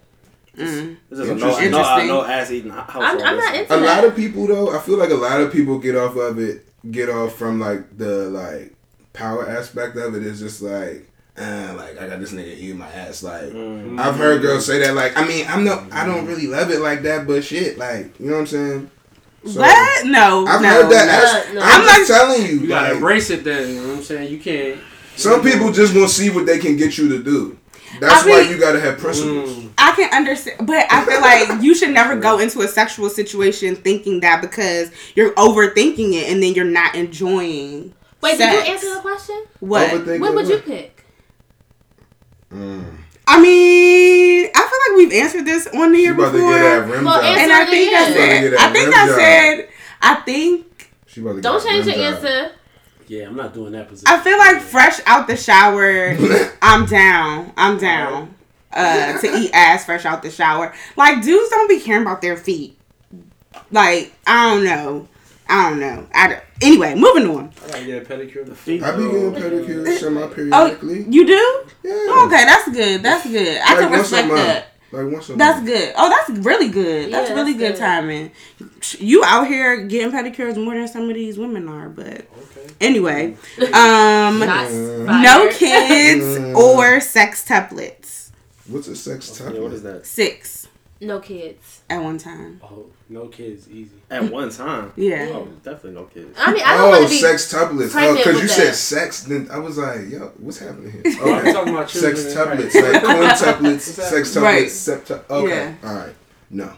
Mm. 0.58 0.96
This 1.10 1.18
is 1.18 1.28
a 1.28 1.34
no, 1.34 1.58
Interesting. 1.60 1.70
no, 1.70 1.82
uh, 1.82 2.02
no 2.04 2.24
ass 2.24 2.50
eating 2.50 2.70
household. 2.70 3.04
I'm- 3.04 3.20
I'm 3.22 3.36
not 3.36 3.54
into 3.54 3.74
A 3.74 3.80
that. 3.80 3.86
lot 3.86 4.04
of 4.04 4.16
people, 4.16 4.46
though, 4.46 4.74
I 4.74 4.80
feel 4.80 4.96
like 4.98 5.10
a 5.10 5.14
lot 5.14 5.40
of 5.40 5.52
people 5.52 5.78
get 5.78 5.96
off 5.96 6.16
of 6.16 6.38
it, 6.38 6.66
get 6.90 7.08
off 7.10 7.36
from 7.36 7.60
like 7.60 7.98
the 7.98 8.28
like 8.30 8.74
power 9.12 9.48
aspect 9.48 9.96
of 9.96 10.14
it. 10.14 10.22
Is 10.22 10.40
just 10.40 10.62
like. 10.62 11.10
Uh, 11.38 11.74
like 11.76 12.00
I 12.00 12.08
got 12.08 12.18
this 12.18 12.32
nigga 12.32 12.56
eating 12.56 12.78
my 12.78 12.88
ass. 12.90 13.22
Like 13.22 13.42
Mm. 13.52 14.00
I've 14.00 14.16
heard 14.16 14.40
girls 14.40 14.64
say 14.64 14.78
that. 14.78 14.94
Like 14.94 15.18
I 15.18 15.26
mean, 15.28 15.44
I'm 15.46 15.64
no, 15.64 15.86
I 15.92 16.06
don't 16.06 16.24
really 16.26 16.46
love 16.46 16.70
it 16.70 16.80
like 16.80 17.02
that, 17.02 17.26
but 17.26 17.44
shit, 17.44 17.76
like 17.76 18.18
you 18.18 18.26
know 18.28 18.32
what 18.34 18.38
I'm 18.40 18.46
saying. 18.46 18.90
So, 19.44 19.60
what? 19.60 20.06
No, 20.06 20.46
I've 20.46 20.62
no, 20.62 20.68
heard 20.68 20.90
that. 20.90 21.06
no. 21.06 21.12
as- 21.38 21.54
No, 21.54 21.60
no. 21.60 21.66
I'm, 21.66 21.80
I'm 21.82 21.86
just 21.86 22.10
telling 22.10 22.42
you. 22.46 22.60
You 22.60 22.68
gotta 22.68 22.86
like, 22.86 22.94
embrace 22.96 23.28
it 23.28 23.44
then. 23.44 23.68
You 23.68 23.80
know 23.82 23.88
what 23.88 23.96
I'm 23.98 24.02
saying? 24.04 24.32
You 24.32 24.38
can't. 24.38 24.80
some 25.16 25.42
people 25.42 25.70
just 25.72 25.94
want 25.94 26.08
to 26.08 26.14
see 26.14 26.30
what 26.30 26.46
they 26.46 26.58
can 26.58 26.76
get 26.78 26.96
you 26.96 27.10
to 27.10 27.22
do. 27.22 27.58
That's 28.00 28.24
I 28.24 28.30
why 28.30 28.40
mean- 28.42 28.50
you 28.50 28.58
gotta 28.58 28.80
have 28.80 28.98
principles. 28.98 29.50
Mm. 29.50 29.70
I 29.78 29.92
can 29.92 30.12
understand, 30.14 30.66
but 30.66 30.86
I 30.90 31.04
feel 31.04 31.20
like 31.20 31.62
you 31.62 31.74
should 31.74 31.90
never 31.90 32.16
go 32.16 32.38
into 32.38 32.60
a 32.60 32.68
sexual 32.68 33.08
situation 33.10 33.76
thinking 33.76 34.20
that 34.20 34.40
because 34.40 34.90
you're 35.14 35.32
overthinking 35.34 36.12
it 36.14 36.30
and 36.30 36.42
then 36.42 36.54
you're 36.54 36.64
not 36.64 36.94
enjoying. 36.94 37.94
wait, 38.20 38.36
sex. 38.38 38.54
did 38.54 38.66
you 38.66 38.72
answer 38.72 38.94
the 38.94 39.00
question? 39.00 39.44
What? 39.60 39.90
Overthinking 39.90 40.20
What 40.20 40.34
would 40.34 40.48
you 40.48 40.58
pick? 40.58 41.04
Mm. 42.52 42.98
I 43.28 43.40
mean, 43.40 44.48
I 44.54 44.58
feel 44.60 44.94
like 44.94 44.96
we've 45.10 45.20
answered 45.22 45.44
this 45.44 45.66
on 45.66 45.90
the 45.92 45.98
She 45.98 46.02
year 46.04 46.14
about 46.14 46.26
to 46.26 46.32
before, 46.32 46.52
get 46.52 46.60
that 46.62 46.88
rim 46.88 47.04
Well, 47.04 47.14
job. 47.20 47.24
answer 47.24 47.42
and 47.42 47.52
I 47.52 47.66
think 47.66 47.92
I 47.94 48.02
again. 48.08 48.42
She 48.42 48.46
about 48.48 48.52
to 48.52 48.56
said, 48.56 48.68
I 48.68 48.72
think 48.72 48.94
I 48.94 49.08
said, 49.08 49.68
I 50.00 50.14
think 50.16 50.90
She 51.06 51.20
about 51.20 51.30
to 51.30 51.34
get 51.36 51.42
Don't 51.42 51.64
change 51.64 51.86
rim 51.86 51.98
your 52.00 52.10
job. 52.12 52.24
answer. 52.24 52.52
Yeah, 53.08 53.26
I'm 53.26 53.36
not 53.36 53.54
doing 53.54 53.72
that 53.72 53.88
position. 53.88 54.06
I 54.08 54.20
feel 54.22 54.38
like 54.38 54.60
fresh 54.60 55.00
out 55.06 55.26
the 55.28 55.36
shower, 55.36 56.16
I'm 56.62 56.86
down. 56.86 57.52
I'm 57.56 57.78
down. 57.78 58.34
Uh, 58.72 59.18
to 59.20 59.26
eat 59.38 59.50
ass 59.54 59.84
fresh 59.86 60.04
out 60.04 60.22
the 60.22 60.30
shower. 60.30 60.74
Like 60.96 61.22
dudes 61.22 61.48
don't 61.50 61.68
be 61.68 61.80
caring 61.80 62.02
about 62.02 62.20
their 62.20 62.36
feet. 62.36 62.76
Like 63.70 64.12
I 64.26 64.50
don't 64.54 64.64
know. 64.64 65.08
I 65.48 65.70
don't 65.70 65.80
know. 65.80 66.06
I 66.12 66.28
don't. 66.28 66.40
Anyway, 66.60 66.94
moving 66.94 67.26
on. 67.28 67.52
I 67.64 67.68
gotta 67.68 67.84
get 67.84 68.02
a 68.02 68.04
pedicure. 68.04 68.44
The 68.44 68.54
feet. 68.54 68.82
I 68.82 68.96
be 68.96 69.02
though. 69.04 69.30
getting 69.30 69.64
pedicures 69.64 69.98
semi 69.98 70.50
Oh, 70.52 70.66
you 71.08 71.26
do? 71.26 71.64
yeah. 71.84 72.24
Okay, 72.26 72.44
that's 72.44 72.68
good. 72.70 73.02
That's 73.02 73.26
good. 73.26 73.58
I 73.64 73.74
Like 73.74 73.78
can 73.88 73.92
respect 73.92 74.28
that. 74.30 74.66
Like 74.92 75.12
once 75.12 75.28
a 75.30 75.34
That's 75.34 75.56
month. 75.56 75.66
good. 75.66 75.92
Oh, 75.96 76.08
that's 76.08 76.38
really 76.44 76.68
good. 76.68 77.12
That's 77.12 77.28
Yeah, 77.30 77.34
really 77.36 77.52
that's 77.54 77.58
good, 77.58 77.72
good. 77.72 77.78
timing. 77.78 78.30
You 78.98 79.24
out 79.24 79.48
here 79.48 79.84
getting 79.84 80.12
pedicures 80.12 80.62
more 80.62 80.74
than 80.74 80.86
some 80.88 81.08
of 81.08 81.14
these 81.14 81.38
women 81.38 81.68
are, 81.68 81.88
but 81.88 82.06
Okay. 82.06 82.66
anyway. 82.80 83.36
Um 83.74 84.38
no 84.38 85.48
kids 85.52 86.24
Mm. 86.24 86.56
or 86.56 87.00
sex 87.00 87.44
templates. 87.46 88.30
What's 88.68 88.88
a 88.88 88.96
sex 88.96 89.38
Yeah, 89.40 89.46
what 89.60 89.72
is 89.72 89.82
tablet? 89.82 89.92
that? 89.98 90.06
Six 90.06 90.55
No 91.00 91.20
kids. 91.20 91.82
at 91.90 92.02
one 92.02 92.16
time. 92.18 92.58
Oh, 92.64 92.86
no 93.10 93.26
kids, 93.28 93.68
easy. 93.70 93.96
At 94.10 94.24
one 94.32 94.50
time. 94.50 94.92
Yeah. 94.96 95.28
Oh, 95.32 95.46
definitely 95.62 95.92
no 95.92 96.04
kids. 96.04 96.34
I 96.38 96.52
mean, 96.52 96.62
I 96.64 96.76
don't 96.78 96.86
Oh, 96.86 96.90
want 96.90 97.04
to 97.04 97.10
be. 97.10 97.18
sex 97.20 97.52
tuplets. 97.52 97.92
Oh, 97.94 98.16
because 98.16 98.34
with 98.34 98.42
you 98.42 98.48
that. 98.48 98.48
said 98.48 98.74
sex, 98.74 99.22
then 99.24 99.48
I 99.50 99.58
was 99.58 99.76
like, 99.76 100.08
yo, 100.08 100.32
what's 100.38 100.58
happening 100.58 100.92
here? 100.92 101.02
Oh, 101.20 101.34
Okay. 101.38 101.52
talking 101.52 101.74
about 101.74 101.90
sex 101.90 102.24
and- 102.24 102.34
tuplets, 102.34 102.74
like 102.74 103.02
quintuplets, 103.02 103.80
sex 103.80 104.30
tuplets, 104.34 104.42
Right. 104.42 104.66
septu- 104.68 105.30
Okay, 105.30 105.48
Yeah. 105.54 105.74
all 105.88 105.94
right. 105.94 106.14
No. 106.50 106.72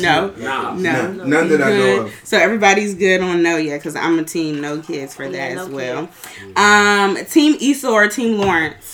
no. 0.00 0.34
Nah. 0.38 0.74
No. 0.74 0.74
None, 0.76 1.28
none 1.30 1.48
that 1.48 1.62
I 1.62 1.70
know 1.76 2.00
of. 2.06 2.14
So 2.24 2.38
everybody's 2.38 2.94
good 2.94 3.20
on 3.20 3.42
no 3.42 3.56
yet 3.56 3.78
because 3.80 3.96
I'm 3.96 4.18
a 4.18 4.24
team 4.24 4.60
no 4.60 4.80
kids 4.80 5.14
for 5.14 5.24
Yeah, 5.24 5.30
that 5.50 5.54
no 5.56 5.62
as 5.64 5.68
well. 5.68 6.06
kids. 6.06 6.56
Um, 6.58 7.16
team 7.26 7.56
Issa 7.60 7.88
or 7.88 8.08
team 8.08 8.38
Lawrence? 8.38 8.93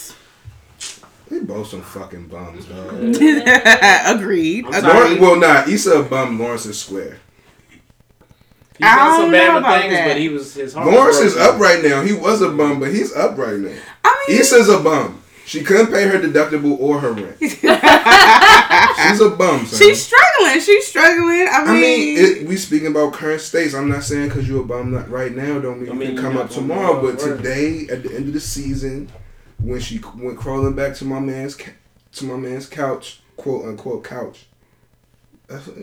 They 1.31 1.39
both 1.39 1.69
some 1.69 1.83
fucking 1.83 2.27
bums, 2.27 2.65
dog. 2.67 2.93
Agreed. 2.93 3.15
I'm 3.15 4.17
Agreed. 4.17 4.67
sorry. 4.67 4.83
Lawrence, 4.83 5.21
well, 5.21 5.37
nah, 5.37 5.63
Issa 5.73 6.01
a 6.01 6.03
bum, 6.03 6.39
Lawrence 6.41 6.67
is 6.67 6.81
square. 6.81 7.19
He's 8.77 8.87
I 8.89 8.97
done 8.97 9.07
don't 9.07 9.21
some 9.21 9.31
know 9.31 9.39
bad 9.39 9.57
about 9.59 9.81
things, 9.83 9.93
that. 9.95 10.09
but 10.09 10.17
he 10.17 10.29
was 10.29 10.55
his 10.55 10.75
heart. 10.75 10.87
Lawrence 10.93 11.21
was 11.21 11.35
is 11.35 11.39
up 11.41 11.61
right 11.61 11.85
now. 11.85 12.03
He 12.03 12.13
was 12.15 12.43
a 12.43 12.49
bum, 12.49 12.81
but 12.81 12.93
he's 12.93 13.15
up 13.15 13.39
right 13.39 13.59
now. 13.59 13.77
I 14.03 14.25
mean, 14.29 14.41
Issa's 14.41 14.69
a 14.69 14.81
bum. 14.81 15.23
She 15.45 15.63
couldn't 15.63 15.89
pay 15.93 16.07
her 16.07 16.19
deductible 16.19 16.79
or 16.79 17.01
her 17.01 17.13
rent. 17.13 17.37
She's 17.41 17.61
a 17.65 19.31
bum. 19.31 19.67
Son. 19.67 19.79
she's 19.81 20.07
struggling. 20.07 20.61
She's 20.61 20.87
struggling. 20.87 21.49
I 21.51 21.65
mean, 21.65 21.69
I 21.69 21.73
mean, 21.73 22.19
it, 22.19 22.47
we 22.47 22.57
speaking 22.57 22.87
about 22.87 23.15
current 23.15 23.41
states. 23.41 23.75
I'm 23.75 23.89
not 23.89 24.05
saying 24.05 24.29
because 24.29 24.49
you're 24.49 24.61
a 24.63 24.65
bum 24.65 24.93
not 24.93 25.11
right 25.11 25.35
now 25.35 25.59
don't 25.59 25.81
mean 25.81 25.91
I 25.91 25.93
you 25.95 25.99
mean, 25.99 26.15
can 26.15 26.23
come 26.25 26.37
up 26.37 26.51
tomorrow. 26.51 27.01
But 27.03 27.19
today, 27.19 27.89
at 27.91 28.05
the 28.05 28.15
end 28.15 28.29
of 28.29 28.33
the 28.35 28.41
season, 28.41 29.11
when 29.63 29.81
she 29.81 30.01
went 30.17 30.39
crawling 30.39 30.75
back 30.75 30.95
to 30.97 31.05
my 31.05 31.19
man's 31.21 31.55
ca- 31.55 31.73
to 32.13 32.25
my 32.25 32.37
man's 32.37 32.67
couch, 32.67 33.21
quote 33.37 33.65
unquote 33.67 34.05
couch, 34.05 34.47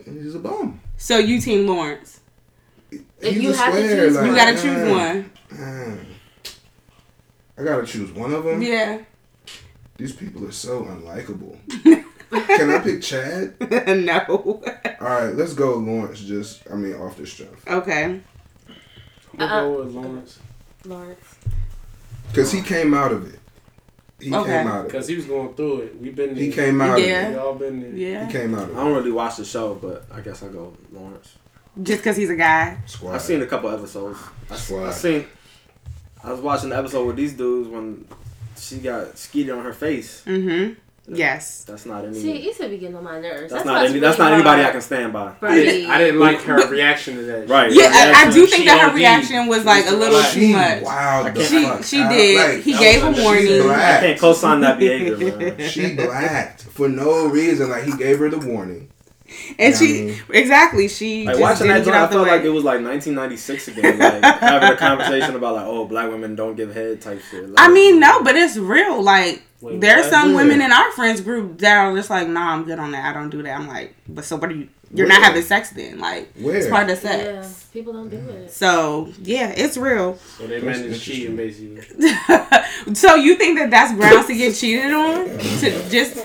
he's 0.04 0.36
a 0.36 0.40
bum. 0.40 0.80
so 0.98 1.18
you 1.18 1.40
team 1.42 1.68
Lawrence. 1.68 2.22
If 2.92 3.02
He's 3.34 3.44
you 3.44 3.52
a 3.52 3.56
have 3.56 3.74
to 3.74 3.82
choose 3.82 4.16
like, 4.16 4.26
You 4.28 4.36
gotta 4.36 4.54
man, 4.54 4.62
choose 4.62 4.90
one. 4.92 5.60
man. 5.60 6.06
I 7.58 7.64
gotta 7.64 7.86
choose 7.86 8.12
one 8.12 8.34
of 8.34 8.44
them. 8.46 8.62
Yeah. 8.62 9.00
These 9.98 10.14
people 10.16 10.46
are 10.48 10.52
so 10.52 10.84
unlikable. 10.84 11.58
Can 12.30 12.70
I 12.72 12.80
pick 12.80 13.02
Chad? 13.02 13.56
no. 14.06 14.62
All 15.02 15.08
right, 15.08 15.34
let's 15.34 15.54
go 15.54 15.76
Lawrence. 15.76 16.22
Just 16.22 16.64
I 16.72 16.76
mean 16.76 16.94
off 16.96 17.18
the 17.18 17.26
strength 17.26 17.68
Okay. 17.68 18.04
I'm 18.04 18.22
gonna 19.38 19.52
Uh-uh. 19.54 19.62
go 19.62 19.84
with 19.84 19.94
Lawrence 19.96 20.40
Lawrence. 20.86 21.36
because 22.30 22.52
he 22.52 22.62
came 22.62 22.94
out 22.94 23.12
of 23.12 23.34
it. 23.34 23.37
He 24.20 24.34
Okay. 24.34 24.50
came 24.58 24.68
out 24.68 24.80
of 24.80 24.86
it. 24.86 24.88
because 24.92 25.08
he 25.08 25.16
was 25.16 25.26
going 25.26 25.54
through 25.54 25.82
it. 25.82 26.02
We've 26.02 26.16
been. 26.16 26.36
He 26.36 26.50
there. 26.50 26.66
came 26.66 26.82
out 26.82 27.00
Yeah. 27.00 27.22
of 27.22 27.30
We 27.30 27.36
it. 27.36 27.40
all 27.40 27.54
been 27.56 27.82
there. 27.82 27.92
Yeah. 27.92 28.26
He 28.26 28.32
came 28.32 28.56
out 28.56 28.70
I 28.72 28.74
don't 28.74 28.94
really 28.96 29.12
watch 29.12 29.38
the 29.38 29.46
show, 29.46 29.76
but 29.76 30.06
I 30.12 30.22
guess 30.22 30.42
I 30.44 30.48
go 30.48 30.74
Lawrence. 30.92 31.36
Just 31.84 32.00
because 32.00 32.18
he's 32.18 32.32
a 32.32 32.36
guy. 32.36 32.80
Squad. 32.88 33.14
I've 33.14 33.22
seen 33.22 33.42
a 33.42 33.46
couple 33.46 33.70
episodes. 33.70 34.18
I, 34.50 34.56
Squad. 34.56 34.88
I 34.88 34.92
seen. 34.92 35.26
I 36.24 36.32
was 36.32 36.42
watching 36.42 36.70
the 36.70 36.78
episode 36.78 37.06
with 37.06 37.16
these 37.16 37.34
dudes 37.34 37.70
when 37.70 38.06
she 38.58 38.80
got 38.80 39.18
skeeted 39.20 39.54
on 39.54 39.64
her 39.64 39.74
face. 39.74 40.24
Mm-hmm. 40.26 40.74
Yes. 41.10 41.64
That's 41.64 41.86
not 41.86 42.04
any. 42.04 42.20
See, 42.20 42.50
Issa 42.50 42.68
be 42.68 42.78
getting 42.78 42.96
on 42.98 43.04
my 43.04 43.20
nerves. 43.22 43.52
that's, 43.52 43.64
That's, 43.64 43.66
not 43.66 43.74
why 43.76 43.84
it's 43.84 43.92
any. 43.92 44.00
That's 44.02 44.20
really 44.20 44.30
not 44.32 44.36
anybody 44.36 44.64
I 44.64 44.72
can 44.72 44.82
stand 44.82 45.14
by. 45.14 45.34
I 45.42 45.56
didn't. 45.56 45.90
I 45.92 45.98
didn't 46.00 46.20
like 46.20 46.42
her 46.42 46.68
reaction 46.70 47.16
to 47.16 47.22
that. 47.24 47.48
Right. 47.50 47.72
Yeah, 47.72 47.90
I, 47.94 48.26
I 48.28 48.32
do 48.32 48.46
think 48.46 48.64
she 48.64 48.66
that 48.66 48.90
her 48.90 48.94
reaction 48.96 49.48
was 49.48 49.64
like 49.64 49.86
a 49.88 49.92
little 49.94 50.22
too 50.32 50.50
much. 50.50 50.84
Wow, 50.84 51.34
She 51.36 51.44
she 51.84 52.02
out. 52.02 52.12
did. 52.12 52.56
Like, 52.56 52.64
he 52.64 52.74
gave 52.78 53.04
was 53.06 53.18
a 53.18 53.22
a- 53.22 53.24
warning. 53.24 53.46
she's 53.48 53.66
I 53.66 54.00
can't 54.02 54.20
co-sign 54.20 54.60
that 54.62 54.80
behavior, 54.80 55.38
man. 55.58 55.70
She 55.70 55.96
blacked 55.96 56.64
for 56.64 56.90
no 56.90 57.28
reason. 57.28 57.70
Like 57.70 57.86
he 57.86 57.96
gave 57.96 58.20
her 58.20 58.30
the 58.30 58.40
warning. 58.40 58.90
And 59.60 59.74
Yeah, 59.74 59.78
she 59.80 59.86
I 60.02 60.06
mean- 60.06 60.22
exactly 60.34 60.88
she 60.88 61.26
Like 61.26 61.34
just 61.38 61.42
watching 61.42 61.68
that 61.68 61.74
didn't 61.76 61.86
joint, 61.86 61.94
get 61.94 62.00
I 62.00 62.04
out 62.04 62.10
the 62.10 62.16
felt 62.16 62.28
way. 62.28 62.32
like 62.34 62.44
it 62.46 62.50
was 62.50 62.64
like 62.64 62.82
1996 62.82 63.68
again, 63.70 64.00
like 64.00 64.24
having 64.42 64.70
a 64.70 64.78
conversation 64.78 65.36
about 65.36 65.56
like, 65.56 65.66
oh, 65.68 65.86
black 65.86 66.10
women 66.10 66.36
don't 66.36 66.56
give 66.56 66.74
head 66.74 67.02
type 67.02 67.22
shit. 67.30 67.50
Like, 67.50 67.56
I 67.58 67.72
mean, 67.72 68.00
no, 68.00 68.24
but 68.24 68.36
it's 68.36 68.58
real. 68.58 69.02
Like 69.02 69.44
Wait, 69.62 69.82
there's 69.82 70.06
some 70.08 70.34
women 70.34 70.62
in 70.62 70.72
our 70.72 70.92
friends 70.92 71.20
group 71.22 71.58
that 71.60 71.78
are 71.78 71.96
just 71.96 72.10
like, 72.10 72.28
nah, 72.28 72.54
I'm 72.54 72.64
good 72.64 72.80
on 72.80 72.92
that. 72.92 73.06
I 73.06 73.14
don't 73.14 73.30
do 73.30 73.42
that. 73.44 73.60
I'm 73.60 73.68
like, 73.68 73.96
but 74.08 74.24
so 74.24 74.36
what 74.38 74.50
are 74.52 74.56
you? 74.56 74.70
You're 74.94 75.08
not 75.08 75.22
having 75.22 75.42
sex 75.42 75.72
then? 75.72 76.00
Like 76.00 76.32
Where? 76.40 76.56
it's 76.56 76.68
part 76.68 76.90
of 76.90 77.04
Yeah, 77.04 77.48
people 77.74 77.94
don't 77.94 78.10
do 78.10 78.18
it. 78.18 78.52
So 78.52 79.12
yeah, 79.22 79.54
it's 79.56 79.78
real. 79.78 80.18
So 80.18 80.48
they 80.48 80.60
That's 80.60 80.80
managed 80.80 81.04
cheating 81.04 81.36
basically. 81.36 81.84
so 82.94 83.16
you 83.16 83.36
think 83.36 83.60
that 83.60 83.70
that's 83.70 83.94
grounds 83.94 84.28
to 84.28 84.36
get 84.36 84.56
cheated 84.56 84.92
on? 84.94 85.26
To 85.26 85.90
just 85.90 86.18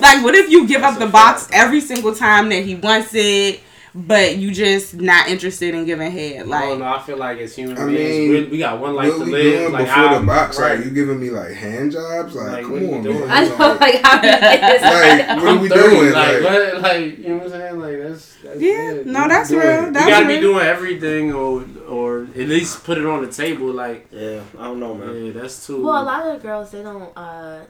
like, 0.00 0.22
what 0.22 0.34
if 0.34 0.50
you 0.50 0.66
give 0.66 0.82
up 0.82 0.98
the 0.98 1.06
box 1.06 1.48
every 1.52 1.80
single 1.80 2.14
time 2.14 2.48
that 2.50 2.64
he 2.64 2.74
wants 2.74 3.14
it, 3.14 3.60
but 3.94 4.36
you 4.36 4.50
just 4.52 4.94
not 4.94 5.28
interested 5.28 5.74
in 5.74 5.84
giving 5.84 6.10
head? 6.10 6.46
Like, 6.46 6.64
don't 6.64 6.78
know. 6.78 6.84
I 6.94 7.02
feel 7.02 7.16
like 7.16 7.38
as 7.38 7.54
human 7.56 7.76
I 7.78 7.86
beings, 7.86 7.98
mean, 8.30 8.30
we, 8.30 8.50
we 8.50 8.58
got 8.58 8.78
one 8.80 8.94
life 8.94 9.08
what 9.08 9.18
to 9.18 9.24
we 9.24 9.30
live. 9.32 9.60
doing 9.60 9.72
Like 9.72 9.86
before 9.86 10.02
I'm- 10.04 10.20
the 10.20 10.26
box? 10.26 10.58
right. 10.58 10.76
Like 10.76 10.84
you 10.84 10.90
giving 10.92 11.18
me 11.20 11.30
like 11.30 11.52
hand 11.52 11.92
jobs? 11.92 12.34
Like, 12.34 12.52
Like, 12.52 12.62
come 12.62 12.72
what 12.72 12.82
are 12.82 12.84
you 12.84 12.94
on, 12.94 13.02
doing? 13.02 13.20
man. 13.20 13.30
I 13.30 13.44
know, 13.44 13.56
Like, 13.56 13.80
like, 13.80 14.02
how 14.02 14.20
like, 14.22 15.42
what 15.42 15.46
are 15.56 15.58
we 15.58 15.68
30, 15.68 15.80
doing? 15.90 16.12
Like, 16.12 16.42
Like, 16.42 16.42
what, 16.72 16.82
like, 16.82 17.18
you 17.18 17.28
know 17.28 17.34
what 17.36 17.42
I'm 17.44 17.50
saying? 17.50 17.78
Like, 17.80 17.98
that's, 17.98 18.36
that's 18.42 18.60
yeah, 18.60 18.90
it. 18.92 19.06
no, 19.06 19.28
that's 19.28 19.48
doing? 19.50 19.66
real. 19.66 19.84
You 19.86 19.92
That's 19.92 20.06
you 20.06 20.10
gotta 20.12 20.26
real. 20.26 20.36
be 20.36 20.40
doing 20.40 20.64
everything, 20.66 21.32
or 21.32 21.64
or 21.88 22.22
at 22.22 22.48
least 22.48 22.84
put 22.84 22.96
it 22.98 23.04
on 23.06 23.24
the 23.24 23.30
table. 23.32 23.66
Like, 23.72 24.06
yeah, 24.12 24.40
I 24.58 24.64
don't 24.64 24.80
know, 24.80 24.94
man. 24.94 25.26
yeah, 25.26 25.32
that's 25.32 25.66
too. 25.66 25.84
Well, 25.84 26.02
a 26.02 26.04
lot 26.04 26.26
of 26.26 26.40
girls 26.42 26.70
they 26.70 26.82
don't 26.82 27.10
uh 27.16 27.60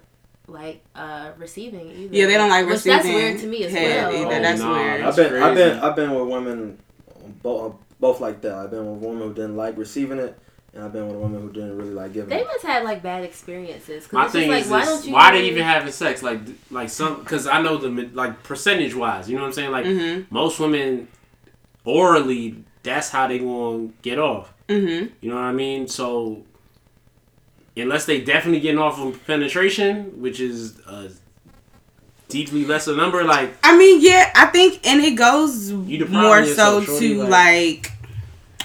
like 0.51 0.83
uh 0.95 1.31
receiving 1.39 1.91
either. 1.91 2.15
Yeah, 2.17 2.27
they 2.27 2.35
don't 2.35 2.51
like 2.51 2.67
Which 2.67 2.75
receiving. 2.85 2.97
that's 2.99 3.09
weird 3.09 3.39
to 3.41 3.47
me 3.47 3.65
as 3.65 3.73
head 3.73 4.05
well. 4.13 4.15
Either. 4.23 4.37
Oh, 4.37 4.43
that's 4.43 4.61
nah, 4.61 4.73
weird. 4.73 5.01
I've 5.03 5.17
That's 5.17 5.31
been 5.31 5.43
I've 5.43 5.55
been. 5.55 5.79
I've 5.79 5.97
been 5.97 6.15
with 6.15 6.29
women 6.29 6.79
both 7.43 7.77
both 8.01 8.21
like 8.21 8.41
that. 8.43 8.55
I've 8.55 8.71
been 8.71 8.91
with 8.91 9.01
women 9.03 9.23
who 9.29 9.35
didn't 9.35 9.57
like 9.57 9.77
receiving 9.77 10.19
it, 10.19 10.39
and 10.75 10.83
I've 10.85 10.93
been 10.93 11.07
with 11.09 11.17
women 11.17 11.41
who 11.43 11.53
didn't 11.53 11.77
really 11.77 11.93
like 11.93 12.13
giving 12.13 12.31
They 12.31 12.41
it. 12.41 12.47
must 12.47 12.65
have 12.65 12.83
like 12.85 13.03
bad 13.03 13.25
experiences. 13.25 14.07
'cause 14.07 14.13
My 14.15 14.25
it's 14.25 14.33
just 14.33 14.43
thing 14.43 14.51
like, 14.51 14.65
is, 14.65 14.71
why 14.71 14.81
this, 14.81 14.89
don't 14.89 15.07
you? 15.07 15.13
why 15.15 15.31
they 15.33 15.45
even 15.49 15.63
having 15.63 15.93
sex? 15.93 16.23
Like, 16.23 16.41
like 16.71 16.89
some, 16.89 17.21
because 17.21 17.47
I 17.47 17.61
know 17.61 17.77
the 17.77 17.89
like 18.15 18.43
percentage 18.43 18.95
wise. 18.95 19.29
You 19.29 19.37
know 19.37 19.43
what 19.43 19.49
I'm 19.49 19.53
saying? 19.55 19.71
Like 19.71 19.85
Mm-hmm. 19.85 20.35
most 20.35 20.59
women 20.61 21.09
orally, 21.85 22.65
that's 22.83 23.11
how 23.11 23.27
they 23.27 23.39
gonna 23.39 23.89
get 24.03 24.19
off. 24.19 24.53
Mm-hmm. 24.69 25.13
You 25.21 25.29
know 25.31 25.37
what 25.37 25.45
I 25.45 25.53
mean? 25.53 25.89
So 25.89 26.43
unless 27.77 28.05
they 28.07 28.21
definitely 28.21 28.61
getting 28.61 28.79
off 28.79 28.99
of 28.99 29.25
penetration, 29.27 30.21
which 30.21 30.41
is 30.41 30.79
a 30.87 31.11
deeply 32.29 32.65
lesser 32.65 32.97
number, 32.97 33.25
like 33.25 33.51
I 33.65 33.77
mean, 33.77 34.01
yeah, 34.01 34.31
I 34.35 34.47
think, 34.47 34.87
and 34.87 35.01
it 35.03 35.13
goes 35.17 35.73
more 35.73 36.45
so 36.45 36.83
shorty, 36.83 37.15
to 37.15 37.23
like- 37.25 37.31
like 37.31 37.93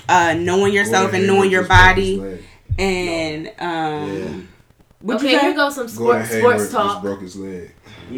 uh 0.08 0.36
knowing 0.38 0.74
yourself 0.74 1.12
Gordon 1.12 1.22
and 1.22 1.28
knowing 1.28 1.50
your 1.52 1.64
just 1.64 1.70
broke 1.70 1.98
his 1.98 2.18
body 2.18 2.18
leg. 2.18 2.44
and 2.78 3.48
um. 3.60 4.18
Yeah. 4.18 4.42
Okay, 5.16 5.32
you 5.34 5.38
say? 5.38 5.42
here 5.46 5.56
goes 5.56 5.76
some 5.76 5.86
Gordon 5.88 6.26
sports 6.26 6.30
Hayward 6.34 6.42
sports 6.60 6.62
just 6.64 6.72
talk. 6.72 7.02
broke 7.04 7.22
his 7.22 7.36
leg. 7.36 7.72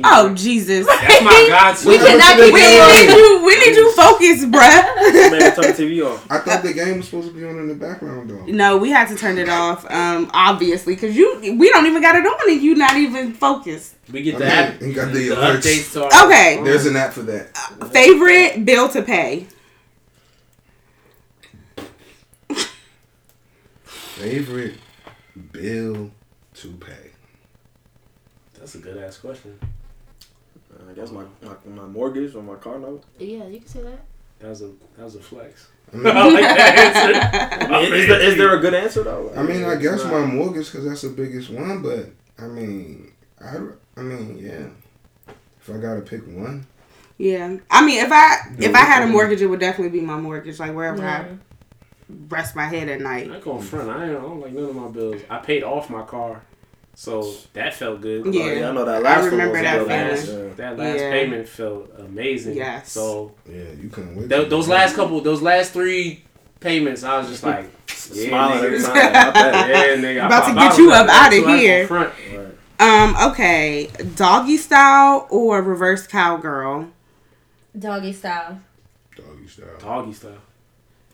Oh 0.03 0.33
Jesus! 0.35 0.85
that's 0.85 1.23
my 1.23 1.45
god. 1.49 1.77
We 1.85 1.97
cannot 1.97 2.37
we 2.37 2.45
keep 2.45 2.53
need 2.53 3.09
it 3.09 3.17
you. 3.17 3.45
We 3.45 3.55
need 3.59 3.75
you 3.77 3.91
focused, 3.93 4.51
bruh. 4.51 5.31
Maybe 5.31 5.55
turn 5.55 5.73
the 5.75 5.77
TV 5.77 6.05
off. 6.05 6.29
I 6.29 6.39
thought 6.39 6.61
the 6.63 6.73
game 6.73 6.97
was 6.97 7.05
supposed 7.05 7.29
to 7.29 7.33
be 7.33 7.45
on 7.45 7.57
in 7.59 7.67
the 7.67 7.75
background 7.75 8.29
though. 8.29 8.45
no, 8.45 8.77
we 8.77 8.89
had 8.89 9.07
to 9.07 9.15
turn 9.15 9.37
it 9.37 9.47
off. 9.49 9.89
Um, 9.89 10.29
obviously, 10.33 10.95
because 10.95 11.15
you 11.15 11.39
we 11.57 11.69
don't 11.69 11.85
even 11.85 12.01
got 12.01 12.15
it 12.15 12.25
on, 12.25 12.51
and 12.51 12.61
you 12.61 12.75
not 12.75 12.95
even 12.97 13.33
focused. 13.33 13.95
We 14.11 14.21
get 14.23 14.35
I 14.35 14.39
the 14.39 14.45
app, 14.47 14.81
you 14.81 14.93
got 14.93 15.13
the, 15.13 15.29
the 15.29 15.35
alerts. 15.35 15.57
updates 15.59 15.93
to 15.93 16.03
our 16.05 16.25
Okay. 16.27 16.61
There's 16.63 16.85
an 16.85 16.95
app 16.95 17.13
for 17.13 17.23
that. 17.23 17.55
Favorite 17.91 18.65
bill 18.65 18.89
to 18.89 19.01
pay? 19.01 19.47
Favorite 23.85 24.75
bill 25.51 26.11
to 26.55 26.71
pay. 26.73 27.11
That's 28.57 28.75
a 28.75 28.79
good 28.79 28.97
ass 28.97 29.17
question. 29.17 29.59
I 30.89 30.93
guess 30.93 31.11
my, 31.11 31.23
my 31.41 31.55
my 31.65 31.85
mortgage 31.85 32.35
or 32.35 32.43
my 32.43 32.55
car 32.55 32.79
note. 32.79 33.03
Yeah, 33.19 33.47
you 33.47 33.59
can 33.59 33.67
say 33.67 33.81
that. 33.81 33.99
That 34.39 34.49
was 34.49 34.61
a 34.61 34.71
that 34.95 35.03
was 35.03 35.15
a 35.15 35.19
flex. 35.21 35.67
I 35.93 35.97
mean, 35.97 36.07
I 36.07 36.25
like 36.27 36.41
that 36.43 36.77
answer. 37.59 37.73
I 37.73 37.81
mean, 37.81 37.93
is, 37.93 38.07
there, 38.07 38.21
is 38.21 38.37
there 38.37 38.57
a 38.57 38.59
good 38.59 38.73
answer 38.73 39.03
though? 39.03 39.31
I 39.35 39.43
mean, 39.43 39.63
I 39.63 39.75
guess 39.75 40.01
It's 40.01 40.05
my 40.05 40.25
mortgage 40.25 40.71
because 40.71 40.85
that's 40.85 41.01
the 41.01 41.09
biggest 41.09 41.49
one. 41.49 41.81
But 41.81 42.09
I 42.37 42.47
mean, 42.47 43.11
I, 43.43 43.57
I 43.95 44.01
mean, 44.01 44.37
yeah. 44.37 44.67
If 45.61 45.69
I 45.73 45.77
gotta 45.79 46.01
pick 46.01 46.25
one, 46.27 46.65
Yeah, 47.17 47.57
I 47.71 47.85
mean, 47.85 48.03
if 48.03 48.11
I 48.11 48.37
if 48.59 48.73
I 48.75 48.79
had 48.79 49.03
a 49.03 49.07
mortgage, 49.07 49.41
it 49.41 49.47
would 49.47 49.59
definitely 49.59 49.97
be 49.97 50.05
my 50.05 50.17
mortgage. 50.17 50.59
Like 50.59 50.73
wherever 50.73 51.01
Yeah. 51.01 51.25
I 51.29 51.37
rest 52.29 52.55
my 52.55 52.65
head 52.65 52.87
at 52.89 53.01
night. 53.01 53.29
I 53.29 53.35
ain't 53.35 53.43
going 53.43 53.61
front. 53.61 53.89
I 53.89 54.07
don't 54.07 54.39
like 54.39 54.53
none 54.53 54.65
of 54.65 54.75
my 54.75 54.87
bills. 54.87 55.21
I 55.29 55.39
paid 55.39 55.63
off 55.63 55.89
my 55.89 56.03
car, 56.03 56.41
so 56.99 57.31
that 57.53 57.75
felt 57.75 58.01
good. 58.01 58.33
Yeah. 58.33 58.41
Oh, 58.43 58.47
yeah, 58.47 58.69
I 58.69 58.71
know 58.73 58.83
that 58.85 59.03
last 59.03 59.25
remember 59.25 59.37
one 59.37 59.51
was 59.51 59.61
that 59.61 59.75
a 59.75 59.85
good 59.85 60.57
That 60.57 60.77
last 60.79 60.99
Yeah. 60.99 61.11
payment 61.11 61.47
felt 61.47 61.91
amazing. 61.99 62.55
Yes. 62.57 62.91
So 62.91 63.33
yeah, 63.47 63.71
you 63.79 63.89
couldn't 63.89 64.15
wait. 64.15 64.29
th- 64.29 64.41
till 64.41 64.49
those 64.49 64.67
last 64.67 64.95
couple, 64.95 65.21
those 65.21 65.43
last 65.43 65.73
three 65.73 66.23
payments, 66.59 67.03
I 67.03 67.19
was 67.19 67.27
just 67.29 67.43
like, 67.43 67.65
Yeah. 68.13 68.29
Smiling 68.29 68.65
every 68.65 68.79
nigga. 68.79 68.85
time. 68.85 68.95
I 69.27 69.31
bet. 69.31 69.69
yeah, 69.69 69.95
nigga. 70.03 70.21
I 70.21 70.25
About 70.25 70.47
to 70.47 70.53
pop 70.53 70.55
get 70.55 70.71
out, 70.71 70.77
you 70.79 70.91
I 70.91 70.97
up 70.99 71.07
like, 71.07 71.15
outta 71.21 71.41
so 71.41 71.47
here. 71.55 71.87
Front. 71.87 72.13
Right. 72.35 72.47
Um, 72.79 73.31
okay, 73.31 73.89
doggy 74.15 74.57
style 74.57 75.27
or 75.29 75.61
reverse 75.61 76.07
cowgirl? 76.07 76.87
Doggy 77.77 78.13
style. 78.13 78.59
doggy 79.15 79.47
style. 79.47 79.67
Doggy 79.79 80.13
style. 80.13 80.31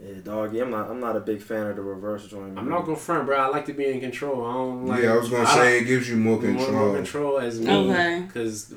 Yeah, 0.06 0.16
doggy. 0.22 0.60
I'm 0.60 0.70
not. 0.70 0.90
I'm 0.90 1.00
not 1.00 1.16
a 1.16 1.22
big 1.22 1.42
fan 1.42 1.66
of 1.68 1.78
the 1.78 1.82
reverse 1.82 2.28
joint. 2.28 2.58
I'm 2.60 2.68
not 2.68 2.84
gonna 2.86 2.98
front, 2.98 3.26
bro. 3.26 3.38
I 3.38 3.48
like 3.48 3.66
to 3.68 3.74
be 3.74 3.86
in 3.86 4.02
control. 4.02 4.46
I 4.46 4.54
don't 4.54 4.86
like. 4.86 5.02
yeah, 5.04 5.14
I 5.14 5.18
was 5.18 5.30
gonna 5.30 5.48
say 5.48 5.80
it 5.80 5.86
gives 5.86 6.10
you 6.10 6.18
more 6.18 6.34
More, 6.42 6.42
control. 6.42 6.72
more 6.88 6.96
control 6.98 7.40
as 7.40 7.62
me, 7.62 7.72
Okay. 7.72 8.24
because 8.28 8.68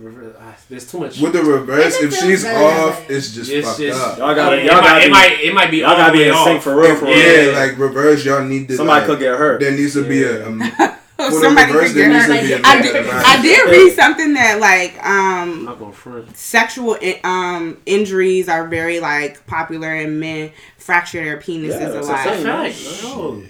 there's 0.71 0.89
too 0.89 1.01
much. 1.01 1.19
With 1.21 1.33
the 1.33 1.43
reverse, 1.43 2.01
if 2.01 2.13
she's 2.15 2.45
feels 2.45 2.55
off, 2.63 3.01
like- 3.01 3.11
it's 3.11 3.35
just 3.35 3.51
It's 3.51 3.67
fucked 3.67 3.81
just- 3.81 4.01
up. 4.01 4.19
Y'all 4.19 4.35
gotta. 4.37 4.57
it, 4.59 4.67
Y'all 4.67 4.75
might, 4.77 4.83
gotta. 4.85 5.01
it 5.01 5.07
be, 5.07 5.11
might, 5.11 5.39
it 5.43 5.55
might 5.55 5.71
be 5.73 5.77
y'all 5.79 5.97
gotta 5.97 6.13
be 6.13 6.19
way 6.21 6.29
in 6.29 6.35
sync 6.45 6.63
for 6.63 6.77
real. 6.81 6.95
For 6.95 7.07
real. 7.07 7.17
Yeah, 7.19 7.41
Yeah. 7.51 7.59
like 7.59 7.77
reverse, 7.79 8.25
y'all 8.25 8.45
need 8.45 8.69
to. 8.69 8.77
Somebody 8.77 9.01
like, 9.01 9.07
could 9.09 9.19
get 9.19 9.37
hurt. 9.37 9.61
There 9.61 9.73
needs 9.73 9.95
to 9.95 10.05
be 10.09 10.23
a. 10.23 10.47
Um, 10.47 10.63
for 11.31 11.41
the 11.41 11.41
Somebody 11.47 11.73
reverse, 11.73 11.89
could 11.93 11.97
there 11.97 12.09
get 12.11 12.23
hurt. 12.23 12.41
to 12.41 12.47
be 12.47 12.53
a 12.53 12.59
I 12.59 12.75
man 12.75 12.83
did. 12.83 13.07
I 13.09 13.43
did 13.43 13.71
read 13.71 13.93
something 13.95 14.35
that 14.35 14.59
like 14.61 15.05
um 15.07 15.65
not 15.65 15.79
gonna 15.79 15.93
front. 15.93 16.37
sexual 16.37 16.97
um 17.25 17.81
injuries 17.87 18.49
are 18.49 18.67
very 18.69 19.01
like 19.01 19.47
popular 19.47 19.93
and 19.95 20.19
men 20.21 20.53
fracture 20.79 21.23
their 21.25 21.39
penises 21.39 21.81
Yeah, 21.81 22.01
a 22.01 22.03
lot. 22.03 22.25
the 22.25 22.31
thing. 22.33 22.45
Facts. 22.45 23.03
No. 23.03 23.43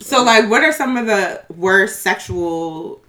So 0.00 0.22
like, 0.24 0.48
what 0.50 0.62
are 0.64 0.72
some 0.72 0.96
of 0.96 1.06
the 1.06 1.42
worst 1.56 2.00
sexual 2.02 3.02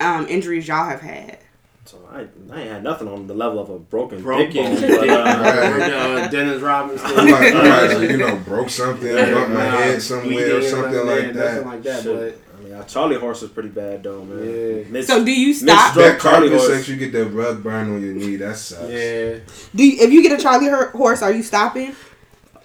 um 0.00 0.26
injuries 0.28 0.66
y'all 0.68 0.88
have 0.88 1.00
had? 1.00 1.38
So 1.84 1.98
I, 2.10 2.20
I 2.54 2.60
ain't 2.60 2.70
had 2.70 2.82
nothing 2.84 3.06
on 3.08 3.26
the 3.26 3.34
level 3.34 3.58
of 3.58 3.68
a 3.68 3.78
broken, 3.78 4.22
Broken. 4.22 4.50
dick 4.50 4.54
bone, 4.54 4.80
but, 4.80 5.10
uh, 5.10 5.12
Right. 5.12 5.92
uh, 5.92 6.28
Dennis 6.28 6.62
Robinson. 6.62 7.06
I'm 7.06 7.28
like, 7.30 7.54
I'm 7.54 7.98
like, 8.00 8.10
you 8.10 8.16
know, 8.16 8.36
broke 8.46 8.70
something, 8.70 9.06
Yeah, 9.14 9.30
bumped 9.34 9.50
my 9.50 9.64
head 9.64 10.00
somewhere, 10.00 10.56
or 10.56 10.62
something 10.62 10.92
nothing, 10.92 11.06
like 11.06 11.34
nothing 11.34 11.34
that. 11.34 11.66
like 11.66 11.82
that. 11.82 12.02
shit. 12.02 12.40
I 12.72 12.74
mean, 12.74 12.82
uh, 12.82 12.84
Charlie 12.86 13.16
horse 13.16 13.42
is 13.42 13.50
pretty 13.50 13.68
bad 13.68 14.02
though, 14.02 14.24
man. 14.24 14.38
Yeah. 14.44 14.84
Mid- 14.90 15.06
So 15.06 15.24
do 15.24 15.30
you 15.32 15.52
stop? 15.54 15.92
Stroke 15.92 16.06
That 16.06 16.18
carpet 16.18 16.40
Charlie 16.50 16.56
horse. 16.58 16.66
sex, 16.76 16.88
you 16.88 16.96
get 16.96 17.12
that 17.12 17.26
rug 17.26 17.62
burn 17.62 17.94
on 17.94 18.02
your 18.02 18.14
knee. 18.14 18.36
That 18.36 18.56
sucks. 18.56 18.90
Yeah, 18.90 19.38
Do 19.74 19.84
you, 19.86 19.98
if 20.00 20.10
you 20.12 20.22
get 20.22 20.38
a 20.38 20.42
Charlie 20.42 20.68
horse, 20.68 21.22
are 21.22 21.32
you 21.32 21.42
stopping? 21.42 21.94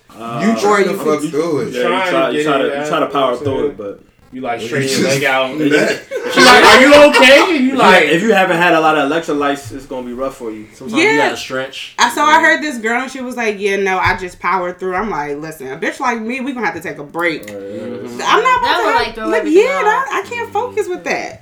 uh, 0.09 0.43
You 0.45 0.59
try 0.61 0.81
Or 0.81 0.83
to 0.85 0.93
fuck 0.97 1.21
through 1.21 1.59
it. 1.61 1.73
Yeah, 1.73 1.81
you 1.81 1.87
try, 2.11 2.31
to 2.31 2.37
you 2.37 2.43
try 2.43 2.57
to 2.57 2.63
you 2.83 2.87
try 2.87 2.99
to 3.01 3.07
power 3.07 3.31
what 3.33 3.43
through 3.43 3.67
it, 3.67 3.77
but 3.77 4.01
you 4.37 4.43
like 4.43 4.61
You 4.61 4.67
straighten 4.67 5.01
your 5.01 5.09
leg 5.09 5.23
out. 5.23 5.57
That- 5.57 6.03
She's 6.33 6.45
like, 6.45 6.63
"Are 6.63 6.81
you 6.81 7.09
okay?" 7.09 7.55
And 7.57 7.65
you 7.65 7.75
like 7.75 8.01
like, 8.03 8.09
if 8.09 8.21
you 8.21 8.33
haven't 8.33 8.57
had 8.57 8.73
a 8.75 8.79
lot 8.79 8.97
of 8.97 9.09
electrolytes, 9.09 9.71
it's 9.73 9.85
gonna 9.87 10.05
be 10.05 10.13
rough 10.13 10.37
for 10.37 10.51
you. 10.51 10.67
sometimes 10.73 11.01
you 11.01 11.17
gotta 11.17 11.37
stretch. 11.37 11.95
I 11.97 12.13
saw 12.13 12.23
I 12.25 12.39
heard 12.41 12.61
this 12.61 12.77
girl 12.77 13.01
and 13.01 13.11
she 13.11 13.21
was 13.21 13.35
like, 13.35 13.55
"Yeah, 13.59 13.77
no, 13.77 13.97
I 13.97 14.15
just 14.17 14.39
powered 14.39 14.79
through." 14.79 14.93
I'm 14.95 15.09
like, 15.09 15.37
"Listen, 15.37 15.71
a 15.71 15.77
bitch 15.77 15.99
like 15.99 16.21
me, 16.21 16.41
we 16.41 16.51
gonna 16.53 16.65
have 16.67 16.75
to 16.75 16.81
take 16.81 16.97
a 16.99 17.03
break." 17.03 17.47
Mhm. 17.47 18.05
I'm 18.05 18.17
not 18.19 18.19
about 18.19 18.61
That 18.61 18.77
to 18.79 18.85
would, 18.85 18.93
have, 18.93 19.05
like, 19.07 19.15
throw 19.15 19.27
look, 19.29 19.43
yeah, 19.45 19.61
off. 19.77 19.83
that, 19.85 20.23
I 20.25 20.29
can't 20.29 20.51
focus 20.53 20.87
with 20.87 21.03
that. 21.05 21.41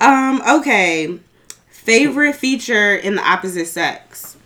Yeah. 0.00 0.30
Um, 0.40 0.58
okay. 0.60 1.18
Favorite 1.70 2.36
feature 2.36 2.94
in 2.94 3.16
the 3.16 3.22
opposite 3.28 3.66
sex? 3.66 4.36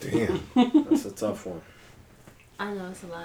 Damn. 0.00 0.40
That's 0.54 1.04
a 1.06 1.10
tough 1.12 1.46
one. 1.46 1.60
I 2.58 2.72
know 2.72 2.88
it's 2.90 3.02
a 3.04 3.06
lot. 3.08 3.24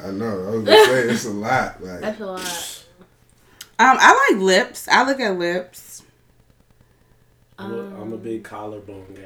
I 0.00 0.10
know. 0.10 0.46
I 0.46 0.50
was 0.50 0.64
gonna 0.64 0.84
say 0.84 1.00
it's 1.08 1.24
a 1.24 1.30
lot. 1.30 1.82
Like 1.82 2.00
That's 2.00 2.20
a 2.20 2.26
lot. 2.26 2.84
Um, 3.78 3.96
I 4.00 4.30
like 4.32 4.42
lips. 4.42 4.88
I 4.88 5.04
look 5.04 5.20
at 5.20 5.36
lips. 5.38 6.02
I'm 7.58 7.72
a, 7.72 7.78
I'm 7.78 8.12
a 8.12 8.16
Um, 8.16 8.18
big 8.18 8.44
collarbone 8.44 9.14
guy. 9.14 9.22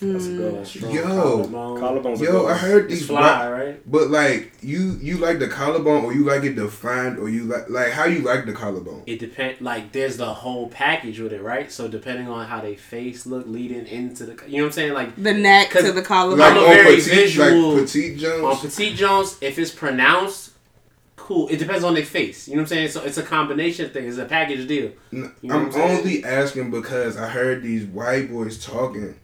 That's 0.00 0.24
a 0.26 0.28
Mm. 0.28 0.36
good 0.36 0.52
one. 0.54 0.64
Strong 0.64 0.92
Yo. 0.94 1.02
collarbone. 1.04 1.80
Collarbones. 1.80 2.20
yo, 2.20 2.40
I 2.40 2.42
ones. 2.50 2.60
heard 2.60 2.84
It's 2.90 2.94
these. 3.00 3.06
fly, 3.06 3.48
Right, 3.50 3.64
right? 3.66 3.80
but 3.90 4.10
like 4.10 4.52
you, 4.60 4.98
you 5.00 5.18
like 5.18 5.38
the 5.38 5.46
collarbone, 5.48 6.04
or 6.04 6.12
you 6.12 6.24
like 6.24 6.42
it 6.44 6.56
defined, 6.56 7.18
or 7.18 7.28
you 7.28 7.44
like 7.44 7.70
like 7.70 7.92
how 7.92 8.04
you 8.04 8.20
like 8.20 8.44
the 8.44 8.52
collarbone. 8.52 9.02
It 9.06 9.18
depend. 9.20 9.60
Like, 9.60 9.92
there's 9.92 10.16
the 10.16 10.26
whole 10.26 10.68
package 10.68 11.20
with 11.20 11.32
it, 11.32 11.42
right? 11.42 11.70
So 11.70 11.86
depending 11.88 12.28
on 12.28 12.46
how 12.46 12.60
they 12.60 12.74
face 12.74 13.24
look 13.24 13.44
leading 13.46 13.86
into 13.86 14.24
the, 14.26 14.32
you 14.48 14.56
know 14.58 14.64
what 14.64 14.66
I'm 14.66 14.72
saying? 14.72 14.92
Like 14.94 15.14
The 15.22 15.32
neck 15.32 15.70
to 15.70 15.78
'Cause- 15.82 15.94
the 15.94 16.02
collarbone. 16.02 16.38
Like 16.40 16.50
I'm 16.52 16.56
a 16.58 16.60
on 16.66 16.66
very 16.74 16.96
petite, 16.96 17.14
visual- 17.14 17.72
like 17.74 17.86
petite 17.86 18.12
on 18.14 18.18
Jones. 18.18 18.60
Petite 18.60 18.96
Jones, 18.96 19.36
if 19.40 19.58
it's 19.58 19.70
pronounced, 19.70 20.50
cool. 21.16 21.48
It 21.48 21.58
depends 21.58 21.84
on 21.84 21.94
their 21.94 22.04
face. 22.04 22.48
You 22.48 22.54
know 22.56 22.62
what 22.62 22.72
I'm 22.72 22.76
saying? 22.76 22.88
So 22.88 23.02
it's 23.02 23.16
a 23.18 23.22
combination 23.22 23.88
thing. 23.90 24.06
It's 24.08 24.18
a 24.18 24.24
package 24.24 24.66
deal. 24.66 24.90
You 25.12 25.30
know 25.44 25.54
I'm 25.54 25.66
I'm 25.72 25.80
only 25.80 26.24
asking 26.24 26.70
because 26.70 27.16
I 27.16 27.28
heard 27.28 27.62
these 27.62 27.84
white 27.86 28.30
boys 28.30 28.58
talking, 28.62 29.14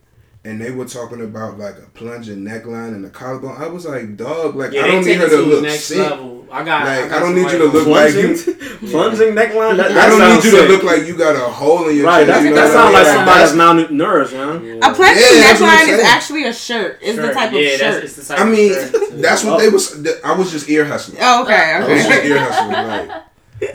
and 0.44 0.60
they 0.60 0.70
were 0.70 0.86
talking 0.86 1.20
about 1.22 1.58
like 1.58 1.76
a 1.78 1.86
plunging 1.92 2.38
neckline 2.38 2.94
and 2.94 3.04
a 3.04 3.10
collarbone. 3.10 3.60
I 3.60 3.66
was 3.68 3.84
like, 3.86 4.16
dog, 4.16 4.56
like 4.56 4.72
Yeah, 4.72 4.82
I 4.84 4.86
don't 4.88 5.04
need 5.04 5.18
her 5.18 5.28
to 5.28 5.36
to 5.36 5.42
look 5.42 5.62
next 5.62 5.84
sick. 5.84 5.98
level. 5.98 6.38
I 6.52 6.64
got. 6.64 6.84
Like, 6.84 7.10
got 7.10 7.16
I 7.18 7.20
don't 7.20 7.34
need 7.36 7.50
you 7.52 7.58
to 7.58 7.64
look 7.66 7.84
boys. 7.84 7.86
like 7.86 8.12
Plunging, 8.12 8.34
plunging 8.90 9.34
neckline. 9.36 9.76
That, 9.76 9.92
that 9.94 9.98
I 9.98 10.08
don't 10.08 10.34
need 10.34 10.44
you 10.44 10.50
to 10.50 10.66
look 10.66 10.82
like 10.82 11.06
you 11.06 11.16
got 11.16 11.36
a 11.36 11.40
hole 11.48 11.88
in 11.88 11.96
your 11.96 12.06
Right, 12.06 12.26
chest. 12.26 12.28
that's, 12.28 12.44
you 12.44 12.50
know 12.50 12.56
that 12.56 12.72
sounds 12.72 12.92
like 12.94 13.04
Like, 13.06 13.14
somebody 13.14 13.38
that's 13.38 13.52
that's- 13.52 13.90
malnourished, 13.90 14.32
man. 14.32 14.64
Yeah. 14.64 14.90
A 14.90 14.94
plunging 14.94 15.22
Yeah, 15.22 15.42
that's 15.46 15.60
what 15.60 15.70
I'm 15.70 15.86
neckline 15.88 15.92
is 15.92 16.00
actually 16.04 16.44
a 16.46 16.52
shirt. 16.52 16.98
It's 17.02 17.16
the 17.16 17.22
Shirt. 17.26 17.34
type 17.34 17.52
yeah, 17.52 17.60
of 17.60 17.78
that's, 17.78 17.94
shirt. 17.94 18.04
it's 18.04 18.16
the 18.16 18.34
type 18.34 18.40
I 18.40 18.44
mean, 18.50 18.72
of 18.72 18.78
shirt. 18.90 18.92
that's 19.22 19.44
what 19.44 19.54
oh. 19.54 19.58
they 19.60 19.68
was. 19.68 20.06
I 20.24 20.32
was 20.32 20.50
just 20.50 20.68
ear 20.68 20.84
hustling. 20.86 21.18
Oh, 21.20 21.44
okay, 21.44 21.54
I 21.54 21.78
was 21.86 21.88
just 22.02 22.10
okay. 22.18 22.28
ear 22.28 22.38
hustling, 22.40 22.72
like. 22.72 23.22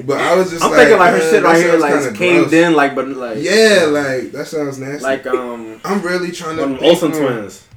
But 0.05 0.19
I 0.19 0.35
was 0.35 0.49
just. 0.51 0.63
I'm 0.63 0.71
like, 0.71 0.79
thinking 0.79 0.97
like 0.97 1.11
her 1.13 1.19
shit 1.21 1.43
right 1.43 1.57
here, 1.57 1.77
like 1.77 1.93
it's 1.95 2.17
caved 2.17 2.49
gross. 2.49 2.53
in, 2.53 2.73
like 2.73 2.95
but 2.95 3.07
like 3.07 3.37
Yeah, 3.39 3.85
like 3.89 4.31
that 4.31 4.45
sounds 4.47 4.79
nasty. 4.79 5.03
like 5.03 5.25
um 5.27 5.79
I'm 5.85 6.01
really 6.01 6.31
trying 6.31 6.55
to. 6.57 6.63
one 6.63 6.71
of 6.73 6.79
them 6.79 6.89
Olsen 6.89 7.11
twins. 7.11 7.67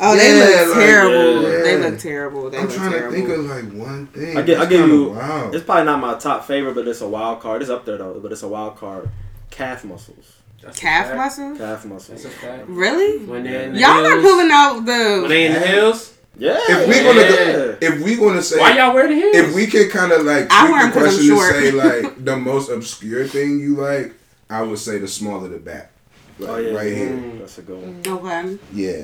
Oh, 0.00 0.16
they 0.16 0.32
look 0.38 0.68
like, 0.76 0.84
terrible. 0.86 1.42
yeah. 1.42 1.62
They 1.62 1.76
look 1.78 1.98
terrible. 1.98 2.50
They 2.50 2.58
I'm 2.58 2.66
look 2.68 2.74
trying 2.76 2.92
terrible. 2.92 3.10
to 3.10 3.16
think 3.26 3.28
of 3.30 3.44
like 3.46 3.72
one 3.88 4.06
thing. 4.08 4.36
I 4.38 4.42
give, 4.42 4.56
I 4.56 4.64
That's 4.64 4.70
give 4.70 4.88
you. 4.88 5.10
wild. 5.10 5.54
It's 5.54 5.64
probably 5.64 5.84
not 5.86 6.00
my 6.00 6.14
top 6.18 6.46
favorite, 6.46 6.74
but 6.74 6.86
it's 6.86 7.00
a 7.00 7.08
wild 7.08 7.40
card. 7.40 7.62
It's 7.62 7.70
up 7.70 7.84
there 7.84 7.98
though, 7.98 8.20
but 8.20 8.30
it's 8.32 8.42
a 8.44 8.48
wild 8.48 8.76
card. 8.76 9.08
Calf 9.50 9.84
muscles. 9.84 10.34
That's 10.62 10.78
calf 10.78 11.16
muscles. 11.16 11.58
Calf 11.58 11.84
muscles. 11.84 12.22
That's 12.22 12.34
a 12.34 12.38
fact. 12.38 12.64
Really? 12.68 13.24
When 13.26 13.42
they're 13.44 13.62
in 13.64 13.74
the 13.74 13.80
Y'all 13.80 14.06
are 14.06 14.20
pulling 14.20 14.50
out 14.52 14.76
When 14.76 14.84
the. 15.22 15.26
they 15.28 15.46
in 15.46 15.52
the 15.54 15.60
hills, 15.60 16.14
Yeah. 16.38 16.56
If 16.68 16.86
we're 16.88 17.02
gonna 17.04 17.20
yeah. 17.20 17.52
go, 17.52 17.76
if 17.80 18.02
we're 18.04 18.16
gonna 18.18 18.42
say 18.42 18.58
why 18.60 18.76
y'all 18.76 18.94
wear 18.94 19.08
the 19.08 19.14
heels? 19.14 19.34
if 19.36 19.54
we 19.54 19.66
could 19.66 19.90
kind 19.90 20.12
of 20.12 20.24
like 20.24 20.46
I 20.50 20.60
tweak 20.66 20.72
wear 20.72 20.80
'em 20.84 20.90
the 20.90 20.94
'cause 21.00 21.18
I'm 21.18 21.36
question 21.36 21.36
to 21.36 21.60
say 21.60 22.02
like 22.04 22.24
the 22.30 22.36
most 22.36 22.70
obscure 22.70 23.26
thing 23.26 23.58
you 23.60 23.74
like, 23.76 24.14
I 24.48 24.62
would 24.62 24.78
say 24.78 24.98
the 24.98 25.08
smaller 25.08 25.48
the 25.48 25.58
back, 25.58 25.90
like 26.38 26.48
Oh 26.50 26.56
yeah. 26.58 26.74
right 26.74 26.92
here. 26.96 27.08
Mm. 27.10 27.38
That's 27.40 27.58
a 27.58 27.62
good 27.62 27.78
one. 27.80 28.02
Okay. 28.06 28.58
Yeah, 28.72 29.02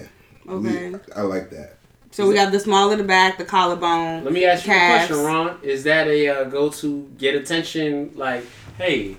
Okay. 0.48 0.90
We- 0.90 0.98
I 1.16 1.22
like 1.22 1.50
that. 1.50 1.76
So 2.12 2.28
we 2.28 2.34
got 2.36 2.52
the 2.52 2.60
small 2.60 2.92
of 2.92 2.98
the 2.98 3.02
back, 3.02 3.38
the 3.38 3.44
collarbone. 3.44 4.22
Let 4.22 4.32
me 4.32 4.44
ask 4.44 4.64
you 4.64 4.72
Calves. 4.72 5.04
a 5.10 5.14
question, 5.14 5.26
Ron. 5.26 5.58
Is 5.64 5.82
that 5.82 6.06
a 6.06 6.28
uh, 6.28 6.44
go 6.44 6.68
to 6.70 7.10
get 7.18 7.34
attention? 7.34 8.12
Like, 8.14 8.44
hey, 8.78 9.16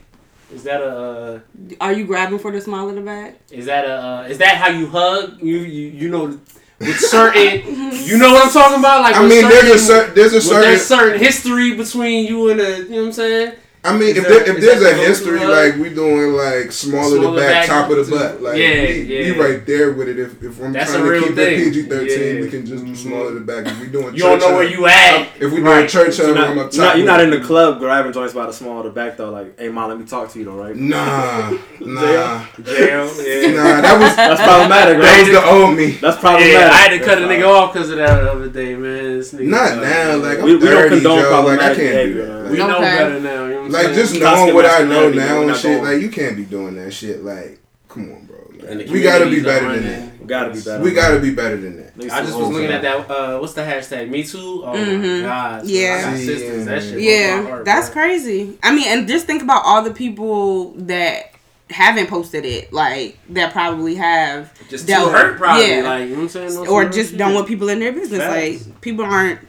is 0.54 0.64
that 0.64 0.80
a 0.80 0.86
uh, 0.96 1.40
Are 1.82 1.92
you 1.92 2.06
grabbing 2.06 2.40
for 2.40 2.54
the 2.54 2.62
small 2.62 2.88
of 2.88 2.96
the 2.96 3.02
back? 3.02 3.36
is 3.52 3.66
that 3.66 3.84
a 3.84 3.94
uh, 3.94 4.28
is 4.30 4.38
that 4.38 4.56
how 4.56 4.70
you 4.70 4.88
hug? 4.88 5.42
You 5.42 5.58
you 5.58 5.88
you 5.90 6.10
know 6.10 6.40
with 6.80 7.00
certain 7.00 7.86
you 8.06 8.18
know 8.18 8.34
what 8.34 8.46
I'm 8.46 8.52
talking 8.52 8.80
about? 8.80 9.02
Like 9.02 9.16
I 9.16 9.22
mean, 9.22 9.42
certain, 9.42 9.50
there's 9.50 9.82
a 9.82 9.86
certain 9.86 10.16
there's 10.16 10.34
a 10.34 10.42
certain. 10.42 10.62
there's 10.62 10.86
certain 10.86 11.20
history 11.20 11.76
between 11.76 12.28
you 12.28 12.50
and 12.50 12.60
the 12.60 12.78
you 12.84 12.90
know 12.90 12.98
what 12.98 13.06
I'm 13.08 13.12
saying? 13.14 13.54
I 13.86 13.94
mean, 13.94 14.10
is 14.10 14.18
if 14.18 14.24
that- 14.28 14.46
there, 14.46 14.56
if 14.56 14.62
there's 14.62 14.82
a 14.82 14.94
history, 14.96 15.40
hug? 15.40 15.50
like 15.50 15.76
we 15.78 15.90
doing 15.94 16.34
like 16.34 16.72
smaller 16.72 17.18
Smaller 17.20 17.32
the 17.36 17.40
back, 17.40 17.50
back 17.50 17.68
top 17.68 17.90
of 17.92 17.98
the 17.98 18.04
to- 18.06 18.12
butt, 18.12 18.42
like 18.42 18.58
yeah, 18.58 18.82
we, 18.82 19.02
yeah. 19.04 19.32
we 19.32 19.40
right 19.40 19.66
there 19.66 19.92
with 19.94 20.08
it. 20.10 20.18
If, 20.20 20.42
if 20.44 20.60
I'm 20.62 20.74
That's 20.74 20.92
trying 20.92 21.04
to 21.06 21.20
keep 21.22 21.36
thing. 21.36 21.60
it 21.60 21.64
PG 21.74 21.82
thirteen, 21.84 22.36
Yeah. 22.38 22.42
we 22.42 22.50
can 22.50 22.66
just 22.66 22.84
do 22.86 22.92
Mhm. 22.92 22.98
smaller 22.98 23.34
the 23.36 23.42
back. 23.42 23.68
If 23.68 23.80
we 23.80 23.88
doing 23.88 24.06
church, 24.08 24.14
You 24.16 24.24
don't 24.24 24.40
church 24.40 24.50
know 24.50 24.56
where 24.56 24.64
you 24.68 24.86
at. 24.88 25.28
If 25.40 25.42
we 25.42 25.50
doing 25.50 25.64
Right. 25.64 25.88
church 25.90 26.18
You're 26.18 26.34
not, 26.34 26.48
I'm 26.50 26.58
up 26.58 26.74
you're 26.74 26.84
top. 26.84 26.94
not, 26.94 26.98
you're 26.98 27.06
not 27.06 27.22
in 27.22 27.30
the 27.30 27.40
club 27.40 27.80
grabbing 27.80 28.12
joints 28.12 28.34
by 28.34 28.46
the 28.48 28.54
small 28.54 28.80
of 28.80 28.86
the 28.86 28.90
back 28.90 29.18
though. 29.18 29.30
Like, 29.30 29.60
hey, 29.60 29.70
mom, 29.70 29.90
let 29.90 30.00
me 30.00 30.06
talk 30.06 30.32
to 30.34 30.40
you 30.40 30.46
though, 30.46 30.52
right? 30.56 30.72
it. 30.72 30.78
Nah, 30.78 31.52
nah, 31.80 32.42
Jail. 32.64 33.10
Yeah. 33.24 33.52
nah. 33.52 33.82
That 33.82 34.00
was 34.02 34.16
That's 34.16 34.42
problematic, 34.42 35.02
that 35.02 35.20
was 35.22 35.30
the 35.30 35.46
old 35.46 35.78
me. 35.78 35.92
That's 36.02 36.18
problematic. 36.18 36.54
Yeah, 36.54 36.70
I 36.74 36.78
had 36.78 36.90
to 36.98 37.06
cut 37.06 37.18
a 37.20 37.22
nigga 37.28 37.48
off 37.48 37.74
because 37.74 37.90
of 37.92 37.98
that 37.98 38.22
the 38.24 38.32
other 38.32 38.48
day, 38.50 38.76
man. 38.76 39.22
Not 39.34 39.78
now. 39.82 40.16
Like 40.18 40.40
I'm 40.40 40.46
We- 40.46 40.56
we 40.56 40.68
don't 40.68 40.90
condone 40.90 41.22
Joe. 41.22 41.44
Like 41.46 41.60
I 41.60 41.66
can't 41.66 41.78
do 41.78 41.84
behavior, 41.84 42.26
that. 42.44 42.52
we 42.52 42.58
know 42.58 42.80
better 42.80 43.20
now. 43.20 43.46
You 43.76 43.84
know 43.84 43.90
what 43.90 43.92
I'm 43.92 43.96
like 43.96 43.96
just 43.96 44.20
knowing 44.20 44.54
what 44.56 44.66
I 44.66 44.84
know 44.84 45.10
now 45.10 45.42
and 45.42 45.56
shit. 45.56 45.82
going. 45.82 45.84
Like 45.94 46.02
you 46.02 46.10
can't 46.10 46.36
be 46.36 46.46
doing 46.46 46.76
that 46.76 46.92
shit. 46.92 47.24
Like, 47.24 47.60
come 47.90 48.12
on, 48.12 48.26
bro. 48.26 48.36
Like, 48.76 48.88
we 48.90 49.02
gotta 49.02 49.26
be 49.30 49.42
better 49.44 49.66
than 49.74 49.84
running. 49.84 49.84
that. 50.10 50.20
We 50.20 50.26
gotta 50.28 50.54
be 50.54 50.62
better. 50.62 50.84
We 50.84 50.92
gotta 50.94 51.20
be 51.20 51.32
better 51.32 51.58
than 51.58 51.78
that. 51.78 52.12
I 52.12 52.22
just 52.22 52.36
was 52.38 52.50
looking 52.50 52.72
at 52.72 52.82
that. 52.82 53.10
Uh, 53.10 53.38
what's 53.40 53.54
the 53.54 53.62
hashtag? 53.62 54.10
Me 54.10 54.24
too. 54.24 54.64
Oh 54.66 54.74
Mhm. 54.74 55.22
my 55.22 55.28
god. 55.28 55.66
Yeah. 55.66 56.04
I 56.08 56.10
got 56.12 56.18
sisters. 56.20 56.66
That 56.66 56.82
shit. 56.82 56.92
broke 56.94 57.04
my 57.04 57.10
Yeah, 57.10 57.44
heart, 57.44 57.66
that's 57.66 57.90
bro. 57.90 58.02
crazy. 58.02 58.58
I 58.64 58.74
mean, 58.74 58.88
and 58.88 59.08
just 59.08 59.28
think 59.28 59.44
about 59.44 59.62
all 59.66 59.84
the 59.84 59.92
people 59.94 60.72
that 60.78 61.32
haven't 61.70 62.08
posted 62.08 62.44
it, 62.46 62.72
like 62.74 63.18
that 63.30 63.52
probably 63.54 63.96
have 63.96 64.52
Just 64.70 64.88
dealt 64.88 65.10
too 65.12 65.16
hurt, 65.18 65.38
probably. 65.38 65.68
Yeah. 65.70 65.82
Like 65.84 66.02
you 66.10 66.16
know 66.16 66.24
what 66.24 66.36
I'm 66.36 66.50
saying? 66.50 66.68
Or 66.68 66.86
just 66.86 67.18
don't 67.18 67.34
want 67.36 67.48
people 67.48 67.70
in 67.70 67.80
their 67.80 67.92
business. 67.92 68.20
Facts. 68.20 68.66
Like 68.68 68.82
people 68.82 69.06
aren't, 69.06 69.40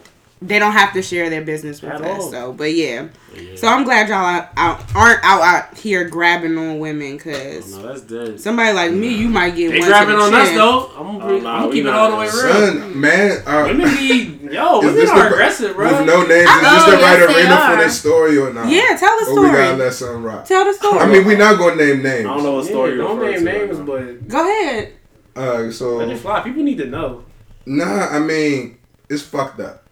they 0.43 0.59
don't 0.59 0.73
have 0.73 0.93
to 0.93 1.01
share 1.03 1.31
their 1.31 1.41
business 1.43 1.81
with 1.81 1.93
At 1.93 2.03
us. 2.03 2.23
all. 2.25 2.31
So, 2.31 2.53
but 2.53 2.73
yeah. 2.75 3.09
Yeah. 3.35 3.57
So 3.57 3.69
I'm 3.69 3.85
glad 3.85 4.09
y'all 4.09 4.19
out, 4.19 4.49
out, 4.57 4.95
aren't 4.95 5.25
out 5.25 5.41
out 5.43 5.79
here 5.79 6.09
grabbing 6.09 6.57
on 6.59 6.79
women, 6.79 7.19
cause 7.19 7.75
No, 7.75 8.37
somebody 8.37 8.73
like 8.75 8.93
me, 8.93 9.15
you 9.15 9.29
might 9.29 9.57
get 9.57 9.71
They 9.73 9.79
one 9.81 9.89
grabbing 9.89 10.15
to 10.15 10.21
the 10.21 10.23
on 10.27 10.35
us 10.35 10.51
though. 10.51 10.87
I'm 10.97 11.19
gonna, 11.19 11.25
Oh, 11.25 11.39
nah, 11.41 11.55
I'm 11.57 11.61
gonna 11.63 11.73
keep 11.73 11.85
it 11.87 11.91
all 11.91 12.11
the 12.11 12.17
way 12.19 12.25
real. 12.27 12.33
Son, 12.33 13.01
man, 13.01 13.43
uh, 13.47 13.65
Women 13.67 13.89
be 13.97 14.39
yo, 14.55 14.81
women 14.81 15.09
are 15.09 15.19
the- 15.21 15.27
aggressive, 15.35 15.75
bro. 15.77 15.97
with 15.99 16.07
no 16.07 16.21
names, 16.27 16.33
is 16.33 16.49
Oh, 16.51 16.61
this 16.61 16.85
the 16.85 16.91
yes, 16.93 17.03
right 17.03 17.27
they 17.35 17.35
arena 17.43 17.57
for 17.57 17.63
are. 17.63 17.77
this 17.79 17.99
story 18.01 18.39
or 18.39 18.53
not? 18.53 18.69
Yeah, 18.69 18.97
tell 18.99 19.19
the 19.25 19.31
Or 19.31 19.41
we 19.41 19.47
gotta 19.49 19.65
story. 19.65 19.77
let 19.79 19.93
something 19.95 20.23
rock. 20.23 20.45
Tell 20.45 20.65
the 20.65 20.73
story. 20.75 20.99
I 20.99 21.07
mean, 21.07 21.25
we 21.27 21.37
not 21.37 21.59
gonna 21.59 21.77
name 21.77 22.03
names. 22.03 22.27
I 22.27 22.35
don't 22.35 22.43
know 22.43 22.53
what 22.57 22.65
Yeah, 22.65 22.71
story 22.71 22.95
you're 22.95 22.99
don't 23.05 23.21
name 23.21 23.45
to 23.45 23.51
right 23.53 23.69
names, 23.71 23.79
but 23.81 24.29
Go 24.29 24.41
ahead. 24.43 24.93
Uh, 25.35 25.71
so 25.71 25.97
let 25.97 26.09
it 26.11 26.19
fly. 26.19 26.41
People 26.43 26.63
need 26.63 26.79
to 26.79 26.87
know. 26.87 27.25
nah, 27.67 28.09
I 28.09 28.19
mean, 28.19 28.79
it's 29.11 29.23
fucked 29.23 29.61
up, 29.61 29.86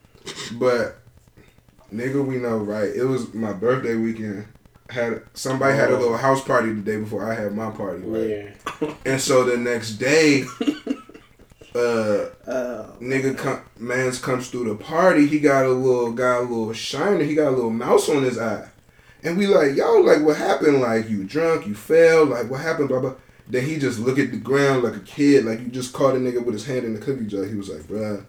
but 0.53 0.97
nigga, 1.93 2.25
we 2.25 2.37
know, 2.37 2.59
right? 2.59 2.89
It 2.95 3.05
was 3.05 3.33
my 3.35 3.53
birthday 3.53 3.95
weekend. 3.97 4.47
Had 4.91 5.23
somebody 5.33 5.77
had 5.77 5.91
a 5.91 5.97
Oh. 5.97 5.99
little 6.01 6.17
house 6.17 6.45
party 6.45 6.71
the 6.73 6.83
day 6.83 6.99
before 6.99 7.25
I 7.31 7.35
had 7.35 7.55
my 7.55 7.71
party, 7.71 8.03
right? 8.05 8.55
Yeah. 8.83 8.95
And 9.07 9.21
so 9.21 9.45
the 9.45 9.57
next 9.57 9.93
day, 9.93 10.45
uh, 11.75 11.79
Uh, 12.47 12.87
nigga 13.01 13.37
come, 13.37 13.61
man's 13.79 14.19
comes 14.19 14.49
through 14.49 14.65
the 14.69 14.75
party. 14.75 15.27
He 15.27 15.41
got 15.41 15.65
a 15.67 15.71
little 15.71 16.13
got 16.13 16.41
a 16.41 16.43
little 16.43 16.73
shiner. 16.73 17.25
He 17.25 17.35
got 17.35 17.49
a 17.49 17.57
little 17.57 17.71
mouse 17.71 18.09
on 18.09 18.23
his 18.23 18.39
eye, 18.39 18.69
and 19.23 19.37
we 19.39 19.47
like 19.47 19.75
yo, 19.75 20.01
like 20.01 20.23
what 20.23 20.37
happened? 20.37 20.81
Like 20.81 21.09
you 21.09 21.25
drunk? 21.25 21.67
You 21.67 21.75
fell? 21.75 22.27
Like 22.27 22.51
what 22.51 22.61
happened? 22.61 22.89
Blah 22.89 23.01
blah. 23.01 23.15
Then 23.49 23.65
he 23.67 23.79
just 23.79 23.99
look 23.99 24.19
at 24.19 24.31
the 24.31 24.37
ground 24.39 24.83
like 24.85 24.97
a 24.97 25.01
kid, 25.01 25.45
like 25.45 25.61
you 25.61 25.69
just 25.69 25.93
caught 25.93 26.15
a 26.15 26.19
nigga 26.19 26.45
with 26.45 26.55
his 26.55 26.67
hand 26.67 26.85
in 26.85 26.95
the 26.95 27.01
cookie 27.01 27.27
jar. 27.27 27.45
He 27.45 27.55
was 27.55 27.69
like, 27.71 27.83
bruh, 27.83 28.25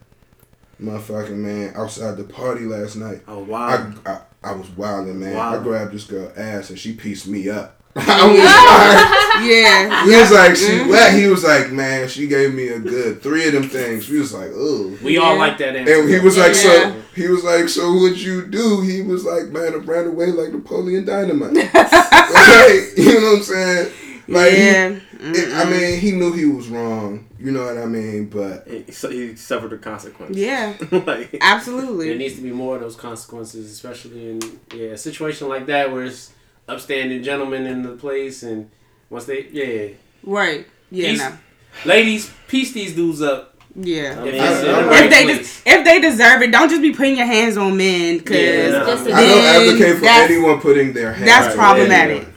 motherfucking 0.82 1.36
man, 1.36 1.74
outside 1.76 2.18
the 2.18 2.24
party 2.24 2.66
last 2.66 2.96
night. 2.96 3.22
oh 3.28 3.40
I, 3.44 3.48
wow. 3.48 3.94
I, 4.06 4.20
I 4.44 4.52
was 4.54 4.70
wilding, 4.72 5.20
man. 5.20 5.36
Wow. 5.36 5.60
I 5.60 5.64
grabbed 5.64 5.94
this 5.94 6.04
girl 6.06 6.32
ass 6.36 6.70
and 6.70 6.78
she 6.80 6.94
pieced 6.94 7.28
me 7.28 7.50
up. 7.50 7.82
I 7.96 8.28
was 8.28 8.38
like, 8.40 9.50
Yeah. 9.50 10.06
he 10.10 10.16
was 10.20 10.32
like, 10.32 10.56
she 10.56 10.80
Mhm. 10.84 10.90
wet. 10.90 11.14
He 11.14 11.28
was 11.28 11.44
like, 11.46 11.72
man, 11.72 12.08
she 12.10 12.28
gave 12.28 12.54
me 12.54 12.68
a 12.68 12.80
good 12.80 13.22
three 13.24 13.48
of 13.48 13.54
them 13.54 13.70
things. 13.70 14.10
We 14.10 14.20
was 14.20 14.34
like, 14.34 14.52
oh. 14.54 14.98
We 15.02 15.18
all 15.18 15.34
Yeah. 15.34 15.40
like 15.40 15.58
that 15.60 15.76
answer. 15.78 16.00
And 16.02 16.10
he 16.10 16.20
was 16.20 16.38
like, 16.38 16.54
so 16.56 16.68
Yeah. 16.74 16.96
he 17.16 17.28
was 17.30 17.44
like, 17.44 17.70
so 17.70 17.94
what 17.94 18.18
you 18.18 18.46
do? 18.48 18.82
He 18.82 19.02
was 19.02 19.24
like, 19.24 19.46
man, 19.46 19.74
I 19.74 19.78
ran 19.78 20.08
away 20.08 20.28
like 20.28 20.52
Napoleon 20.52 21.06
Dynamite. 21.06 21.54
like, 21.54 22.98
you 22.98 23.20
know 23.22 23.32
what 23.32 23.38
I'm 23.38 23.44
saying? 23.44 23.92
Like, 24.28 24.52
he- 24.52 25.02
it, 25.28 25.54
I 25.54 25.66
mean, 25.70 26.00
he 26.00 26.12
knew 26.12 26.34
he 26.34 26.46
was 26.46 26.68
wrong. 26.68 27.25
You 27.38 27.52
know 27.52 27.66
what 27.66 27.78
I 27.78 27.86
mean? 27.86 28.28
But 28.28 28.66
He, 28.68 28.84
he 28.88 29.36
suffered 29.36 29.72
the 29.72 29.78
consequences. 29.78 30.38
Yeah. 30.38 30.74
like, 30.92 31.38
absolutely. 31.42 32.08
There 32.10 32.18
needs 32.18 32.36
to 32.36 32.42
be 32.42 32.52
more 32.52 32.76
of 32.76 32.82
those 32.82 32.96
consequences, 32.96 33.72
especially 33.72 34.30
in 34.32 34.40
yeah 34.74 34.92
a 34.92 34.98
situation 34.98 35.50
like 35.50 35.66
that 35.66 35.92
where 35.92 36.04
it's 36.06 36.32
upstanding 36.68 37.22
gentlemen 37.24 37.66
in 37.66 37.84
the 37.84 37.92
place, 37.98 38.42
and 38.44 38.70
once 39.10 39.26
they 39.26 39.48
yeah, 39.52 39.94
Right. 40.24 40.66
Yeah. 40.92 41.08
He's- 41.10 41.20
No. 41.20 41.38
ladies, 41.86 42.32
piece 42.48 42.72
these 42.72 42.96
dudes 42.96 43.22
up. 43.22 43.52
Yeah. 43.76 44.16
I 44.18 44.28
If 44.28 44.34
mean, 44.34 44.36
it's 44.36 44.64
I- 44.64 44.90
I- 44.90 45.04
if 45.04 45.10
they 45.10 45.26
des- 45.26 45.78
if 45.78 45.86
they 45.86 46.00
deserve 46.00 46.42
it, 46.42 46.52
don't 46.52 46.70
just 46.70 46.82
be 46.82 46.94
putting 46.94 47.18
your 47.18 47.26
hands 47.26 47.58
on 47.58 47.76
men 47.76 48.20
because 48.20 48.38
Yeah. 48.74 48.86
Just 48.86 49.08
a 49.08 49.14
I 49.14 49.22
don't 49.28 49.44
advocate 49.44 49.98
for 50.00 50.06
anyone 50.06 50.62
putting 50.62 50.94
their 50.94 51.12
hands. 51.12 51.26
that's 51.30 51.48
on 51.50 51.58
problematic. 51.60 52.16
anyone. 52.18 52.34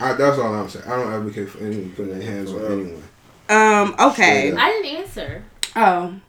I, 0.00 0.12
that's 0.14 0.38
all 0.38 0.54
I'm 0.54 0.68
saying. 0.70 0.86
I 0.86 0.96
don't 0.96 1.12
advocate 1.12 1.48
for 1.50 1.58
anyone 1.58 1.90
putting 1.90 2.18
their 2.18 2.30
hands 2.30 2.50
on 2.50 2.64
anyone. 2.64 3.02
Um 3.48 3.94
okay. 3.98 4.52
I 4.52 4.70
didn't 4.70 4.96
answer. 5.00 5.44
Oh, 5.74 6.20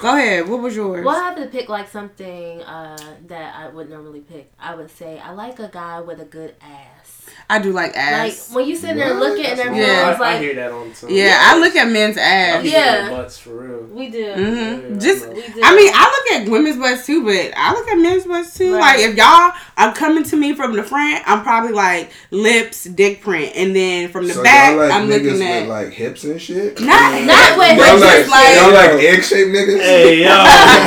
go 0.00 0.16
ahead. 0.16 0.48
What 0.48 0.60
was 0.60 0.74
yours? 0.76 1.04
Well, 1.04 1.16
I 1.16 1.24
have 1.28 1.36
to 1.36 1.46
pick 1.46 1.68
like 1.68 1.88
something 1.88 2.62
uh, 2.62 2.96
that 3.26 3.54
I 3.54 3.68
would 3.68 3.88
normally 3.88 4.20
pick. 4.20 4.52
I 4.58 4.74
would 4.74 4.90
say 4.90 5.18
I 5.18 5.32
like 5.32 5.58
a 5.58 5.68
guy 5.68 6.00
with 6.00 6.20
a 6.20 6.24
good 6.24 6.54
ass. 6.60 7.15
I 7.48 7.60
do 7.60 7.70
like 7.72 7.96
ass. 7.96 8.48
Like 8.50 8.56
when 8.56 8.68
you 8.68 8.74
sit 8.76 8.96
there 8.96 9.14
What? 9.14 9.30
looking 9.30 9.44
and 9.46 9.58
That's 9.58 9.68
everything, 9.68 9.88
Yeah. 9.88 10.06
I, 10.06 10.10
it's 10.10 10.20
I 10.20 10.32
like 10.32 10.40
hear 10.40 10.54
that 10.56 10.72
on 10.72 10.94
some. 10.94 11.10
yeah, 11.10 11.38
I 11.42 11.58
look 11.58 11.76
at 11.76 11.88
men's 11.88 12.16
I 12.18 12.20
ass. 12.20 12.62
be 12.64 12.70
Yeah. 12.70 13.08
butts 13.10 13.38
for 13.38 13.50
real. 13.50 13.82
we 13.84 14.08
do. 14.08 14.32
hmm 14.32 14.92
Yeah, 14.92 14.98
Just, 14.98 15.24
I. 15.26 15.28
We 15.28 15.42
do. 15.42 15.60
I 15.62 15.76
mean, 15.76 15.92
I 15.94 16.04
look 16.10 16.40
at 16.42 16.48
women's 16.50 16.76
butts 16.76 17.06
too, 17.06 17.22
but 17.24 17.52
I 17.56 17.72
look 17.72 17.86
at 17.88 17.98
men's 17.98 18.24
butts 18.24 18.54
too. 18.58 18.74
Right. 18.74 18.80
Like 18.80 18.98
if 19.10 19.16
y'all 19.16 19.52
are 19.76 19.94
coming 19.94 20.24
to 20.24 20.36
me 20.36 20.54
from 20.54 20.74
the 20.74 20.82
front, 20.82 21.22
I'm 21.26 21.42
probably 21.44 21.72
like 21.72 22.10
lips, 22.32 22.82
dick 22.84 23.20
print, 23.22 23.52
and 23.54 23.76
then 23.76 24.08
from 24.08 24.26
the 24.26 24.34
so 24.34 24.42
back, 24.42 24.70
y'all 24.70 24.78
like 24.78 24.90
I'm 24.92 25.08
looking 25.08 25.40
at 25.42 25.60
with 25.62 25.68
like 25.70 25.90
hips 25.92 26.24
and 26.24 26.40
shit. 26.42 26.80
not 26.80 27.22
Not 27.22 27.58
with 27.58 27.78
Y'all 27.78 27.86
hips, 27.86 28.02
like, 28.02 28.16
just 28.18 28.30
like. 28.30 28.56
y'all 28.56 28.72
like 28.74 28.90
egg 29.04 29.22
shaped 29.22 29.50
niggas. 29.54 29.78
hey 29.80 30.24
yo. 30.24 30.30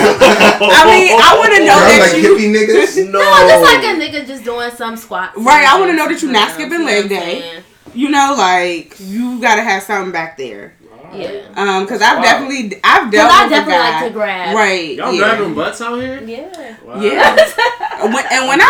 I 0.03 0.83
mean, 0.91 1.15
I 1.19 1.37
want 1.39 1.53
to 1.53 1.59
know 1.59 1.65
y'all 1.65 1.87
that 1.87 2.11
like 2.11 2.21
you. 2.21 2.35
hippie 2.35 2.51
niggas. 2.53 3.09
no. 3.09 3.19
No, 3.29 3.47
just 3.47 3.63
like 3.63 3.83
a 3.83 3.99
nigga 3.99 4.25
just 4.27 4.43
doing 4.43 4.71
some 4.71 4.95
squats. 4.97 5.37
Right, 5.37 5.65
I 5.65 5.79
wanna 5.79 5.93
know 5.93 6.07
that 6.07 6.21
you're 6.21 6.31
not 6.31 6.48
you 6.57 6.65
know 6.69 6.69
skipping 6.69 6.85
leg 6.85 7.09
day. 7.09 7.63
You 7.93 8.09
know, 8.09 8.35
like 8.37 8.95
you 8.99 9.41
gotta 9.41 9.61
have 9.63 9.83
something 9.83 10.11
back 10.11 10.37
there. 10.37 10.73
Yeah. 11.13 11.41
Um, 11.55 11.85
because 11.85 12.01
I've 12.01 12.17
Wow. 12.17 12.23
definitely 12.23 12.79
I've 12.83 13.03
Cause 13.03 13.11
dealt 13.11 13.31
I 13.31 13.43
with 13.43 13.51
a 13.51 13.55
definitely 13.55 13.73
guy. 13.73 13.91
like 13.91 14.07
to 14.07 14.13
grab. 14.13 14.55
Right. 14.55 14.95
Y'all 14.95 15.11
yeah. 15.13 15.19
grabbing 15.19 15.55
butts 15.55 15.81
out 15.81 15.95
here? 15.99 16.21
Yeah. 16.23 16.75
Wow. 16.85 17.01
Yeah. 17.01 17.35
when, 18.13 18.25
and 18.31 18.47
when 18.47 18.61
I 18.61 18.69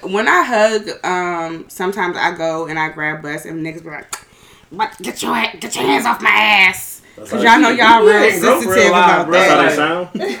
hug, 0.00 0.10
when 0.10 0.28
I 0.28 0.42
hug, 0.44 1.04
um, 1.04 1.68
sometimes 1.68 2.16
I 2.16 2.34
go 2.36 2.66
and 2.66 2.78
I 2.78 2.88
grab 2.88 3.22
butts 3.22 3.44
and 3.44 3.64
niggas 3.64 3.82
be 3.82 3.90
like, 3.90 4.06
"What? 4.70 4.96
Get 5.02 5.22
your 5.22 5.34
get 5.60 5.74
your 5.76 5.84
hands 5.84 6.06
off 6.06 6.22
my 6.22 6.30
ass!" 6.30 7.02
That's 7.16 7.30
Cause 7.30 7.42
y'all 7.44 7.60
know 7.60 7.70
y'all 7.70 8.02
real 8.02 8.14
ain't 8.14 8.40
grow 8.40 8.60
real 8.60 8.62
sensitive 8.62 8.88
about 8.88 9.26
bro. 9.26 9.38
That's 9.38 9.76
that. 9.76 9.78
how 9.78 10.04
they 10.14 10.32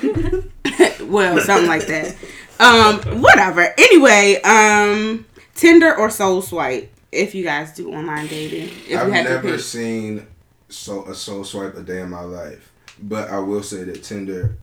sound. 0.98 1.00
well, 1.10 1.38
something 1.40 1.68
like 1.68 1.86
that. 1.88 2.14
Um, 2.60 3.20
whatever. 3.20 3.74
Anyway, 3.76 4.40
um, 4.42 5.26
Tinder 5.58 5.94
or 5.96 6.08
Soul 6.08 6.40
Swipe 6.40 6.90
if 7.12 7.34
you 7.34 7.42
guys 7.44 7.72
do 7.74 7.92
online 7.92 8.26
dating. 8.28 8.68
If 8.88 8.98
I've 8.98 9.06
you 9.08 9.12
had 9.12 9.24
never 9.24 9.58
seen 9.58 10.26
so 10.68 11.04
a 11.06 11.14
soul 11.14 11.42
swipe 11.44 11.76
a 11.76 11.82
day 11.82 12.00
in 12.00 12.10
my 12.10 12.20
life. 12.20 12.70
but 13.02 13.28
I 13.30 13.38
will 13.38 13.62
say 13.62 13.84
that 13.84 14.02
Tinder. 14.04 14.56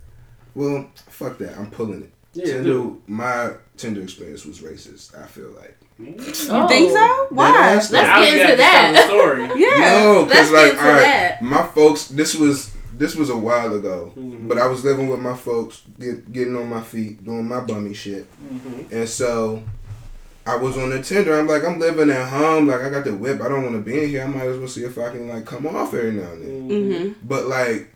Well, 0.55 0.89
fuck 1.09 1.37
that. 1.39 1.57
I'm 1.57 1.69
pulling 1.69 2.03
it. 2.03 2.11
Yeah, 2.33 2.45
Tinder. 2.45 2.63
dude. 2.63 3.01
My 3.07 3.51
Tinder 3.77 4.01
experience 4.01 4.45
was 4.45 4.59
racist. 4.59 5.17
I 5.21 5.25
feel 5.27 5.49
like. 5.51 5.75
Oh. 5.99 6.03
You 6.03 6.67
think 6.67 6.91
so? 6.91 7.27
Why? 7.29 7.75
Let's 7.75 7.91
Let's 7.91 8.07
get 8.25 8.33
into 8.51 8.63
have 8.63 8.93
that. 8.93 9.05
story. 9.07 9.43
Yeah. 9.59 10.01
No, 10.03 10.27
Let's 10.29 10.29
because 10.29 10.49
get 10.51 10.55
like, 10.55 10.71
into 10.73 10.83
all 10.85 10.91
right, 10.93 11.01
that. 11.01 11.41
my 11.41 11.63
folks. 11.67 12.07
This 12.07 12.35
was 12.35 12.71
this 12.97 13.15
was 13.15 13.29
a 13.29 13.35
while 13.37 13.73
ago, 13.75 14.13
Mhm. 14.17 14.47
but 14.47 14.57
I 14.57 14.67
was 14.67 14.83
living 14.85 15.09
with 15.09 15.19
my 15.19 15.35
folks, 15.35 15.81
get, 15.99 16.31
getting 16.31 16.55
on 16.55 16.69
my 16.69 16.81
feet, 16.81 17.23
doing 17.25 17.45
my 17.47 17.59
bummy 17.59 17.93
shit, 17.93 18.25
Mhm. 18.41 18.89
and 18.91 19.09
so 19.09 19.61
I 20.45 20.55
was 20.57 20.77
on 20.77 20.91
the 20.91 21.01
Tinder. 21.01 21.37
I'm 21.39 21.47
like, 21.47 21.63
I'm 21.63 21.79
living 21.79 22.09
at 22.11 22.29
home. 22.29 22.67
Like, 22.67 22.81
I 22.81 22.89
got 22.89 23.03
the 23.03 23.15
whip. 23.15 23.41
I 23.41 23.47
don't 23.49 23.63
want 23.63 23.75
to 23.75 23.81
be 23.81 24.03
in 24.03 24.09
here. 24.09 24.23
I 24.23 24.27
might 24.27 24.45
as 24.47 24.57
well 24.59 24.67
see 24.67 24.83
if 24.83 24.97
I 24.97 25.09
can 25.09 25.27
like 25.27 25.45
come 25.45 25.65
off 25.65 25.93
every 25.93 26.11
now 26.11 26.31
and 26.31 26.41
then. 26.43 26.69
Mm-hmm. 26.69 27.27
But 27.27 27.47
like, 27.47 27.91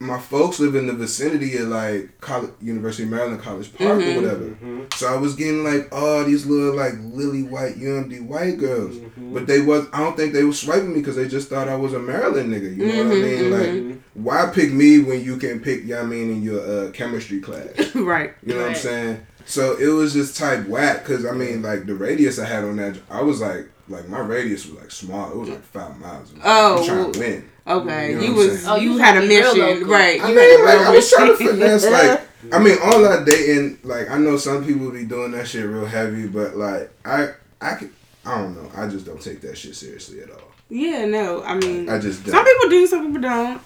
my 0.00 0.18
folks 0.18 0.58
live 0.60 0.74
in 0.74 0.86
the 0.86 0.92
vicinity 0.92 1.56
of 1.56 1.68
like 1.68 2.20
college, 2.20 2.50
University 2.60 3.04
of 3.04 3.10
Maryland 3.10 3.40
College 3.40 3.72
Park 3.74 4.00
Mhm. 4.00 4.12
or 4.16 4.20
whatever. 4.20 4.44
Mhm. 4.44 4.92
So 4.94 5.06
I 5.06 5.16
was 5.16 5.34
getting 5.34 5.62
like 5.62 5.88
all 5.92 6.24
these 6.24 6.44
little 6.46 6.74
like 6.74 6.94
lily 7.00 7.42
white 7.44 7.76
UMD 7.78 8.20
white 8.26 8.58
girls. 8.58 8.96
Mhm. 8.96 9.32
But 9.32 9.46
they 9.46 9.60
was 9.60 9.86
I 9.92 10.00
don't 10.00 10.16
think 10.16 10.32
they 10.32 10.42
were 10.44 10.52
swiping 10.52 10.88
me 10.92 10.98
because 11.00 11.16
they 11.16 11.28
just 11.28 11.48
thought 11.48 11.68
I 11.68 11.76
was 11.76 11.92
a 11.94 12.00
Maryland 12.00 12.52
nigga. 12.52 12.76
You 12.76 12.86
know 12.86 13.04
what 13.04 13.12
I 13.16 13.20
mean? 13.20 13.50
Like 13.50 13.68
Mhm. 13.70 13.98
why 14.14 14.46
pick 14.52 14.72
me 14.72 14.98
when 14.98 15.22
you 15.24 15.36
can 15.36 15.60
pick, 15.60 15.82
you 15.84 15.90
know 15.90 15.96
what 15.98 16.06
I 16.06 16.08
mean, 16.08 16.30
in 16.32 16.42
your 16.42 16.60
uh, 16.60 16.90
chemistry 16.90 17.40
class? 17.40 17.68
right. 17.94 18.32
You 18.44 18.54
know 18.54 18.62
what 18.62 18.70
I'm 18.70 18.74
saying? 18.76 19.20
So 19.46 19.76
it 19.76 19.88
was 19.88 20.12
just 20.14 20.36
type 20.36 20.66
whack 20.66 21.00
because 21.04 21.26
I 21.26 21.32
mean, 21.32 21.62
like 21.62 21.86
the 21.86 21.94
radius 21.94 22.38
I 22.38 22.46
had 22.46 22.64
on 22.64 22.76
that, 22.76 22.96
I 23.10 23.22
was 23.22 23.40
like, 23.40 23.68
like 23.88 24.08
my 24.08 24.20
radius 24.20 24.66
was 24.66 24.80
like 24.80 24.90
small. 24.90 25.30
It 25.30 25.36
was 25.36 25.48
like 25.50 25.62
five 25.64 25.98
miles. 26.00 26.32
Oh. 26.42 26.78
I'm 26.80 26.86
trying 26.86 27.12
to 27.12 27.18
win. 27.18 27.50
Okay. 27.66 28.10
You 28.10 28.16
know 28.16 28.22
You 28.22 28.30
what 28.34 28.36
was? 28.48 28.66
Oh, 28.66 28.76
you 28.76 28.92
you 28.92 28.98
had 28.98 29.16
a 29.16 29.20
trying 29.20 29.22
to 29.22 29.28
be 29.28 29.36
real 29.40 29.54
mission, 29.74 29.88
right? 29.88 30.20
I 30.22 30.28
You 30.30 30.34
mean, 30.36 30.50
had 30.50 30.60
a 30.60 30.64
like 30.64 30.78
real 30.78 30.88
I 30.88 30.94
was 30.94 31.10
trying 31.10 31.28
to 31.28 31.36
finesse. 31.36 31.84
Like 31.90 32.20
I 32.52 32.58
mean, 32.58 32.76
all 32.84 33.02
that 33.02 33.24
dating, 33.26 33.78
like 33.84 34.10
I 34.10 34.18
know 34.18 34.36
some 34.36 34.64
people 34.64 34.90
be 34.90 35.04
doing 35.04 35.32
that 35.32 35.46
shit 35.48 35.66
real 35.66 35.86
heavy, 35.86 36.26
but 36.26 36.56
like 36.56 36.90
I, 37.04 37.30
I 37.60 37.74
could, 37.74 37.90
I 38.24 38.38
don't 38.38 38.54
know. 38.54 38.70
I 38.76 38.86
just 38.88 39.06
don't 39.06 39.20
take 39.20 39.40
that 39.42 39.56
shit 39.58 39.76
seriously 39.76 40.20
at 40.20 40.30
all. 40.30 40.50
yeah. 40.70 41.04
No. 41.06 41.42
I 41.42 41.54
mean, 41.56 41.88
I 41.88 41.98
just 41.98 42.24
don't. 42.24 42.32
some 42.34 42.44
people 42.44 42.68
do, 42.70 42.86
some 42.86 43.06
people 43.06 43.22
don't. 43.22 43.60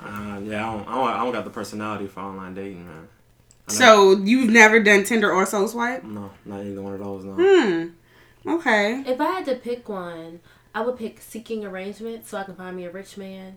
Uh, 0.00 0.40
yeah, 0.44 0.68
I 0.70 0.76
don't, 0.76 0.88
I 0.88 0.94
don't. 0.94 1.08
I 1.08 1.24
don't 1.24 1.32
got 1.32 1.44
the 1.44 1.50
personality 1.50 2.06
for 2.06 2.20
online 2.20 2.54
dating, 2.54 2.86
man. 2.86 3.08
I 3.68 3.72
know- 3.72 4.14
So 4.16 4.22
you've 4.24 4.50
never 4.50 4.80
done 4.82 5.04
Tinder 5.04 5.32
or 5.32 5.46
Soul 5.46 5.68
Swipe? 5.68 6.04
no, 6.04 6.30
not 6.44 6.60
either 6.64 6.82
one 6.82 6.94
of 6.94 7.00
those. 7.00 7.24
No. 7.24 7.32
Hmm. 7.34 7.86
Okay. 8.48 9.02
If 9.06 9.20
I 9.20 9.26
had 9.32 9.44
to 9.46 9.54
pick 9.56 9.88
one, 9.88 10.40
I 10.74 10.80
would 10.82 10.96
pick 10.96 11.20
seeking 11.20 11.64
arrangement 11.64 12.26
so 12.26 12.38
I 12.38 12.44
can 12.44 12.54
find 12.54 12.76
me 12.76 12.84
a 12.86 12.90
rich 12.90 13.16
man. 13.18 13.56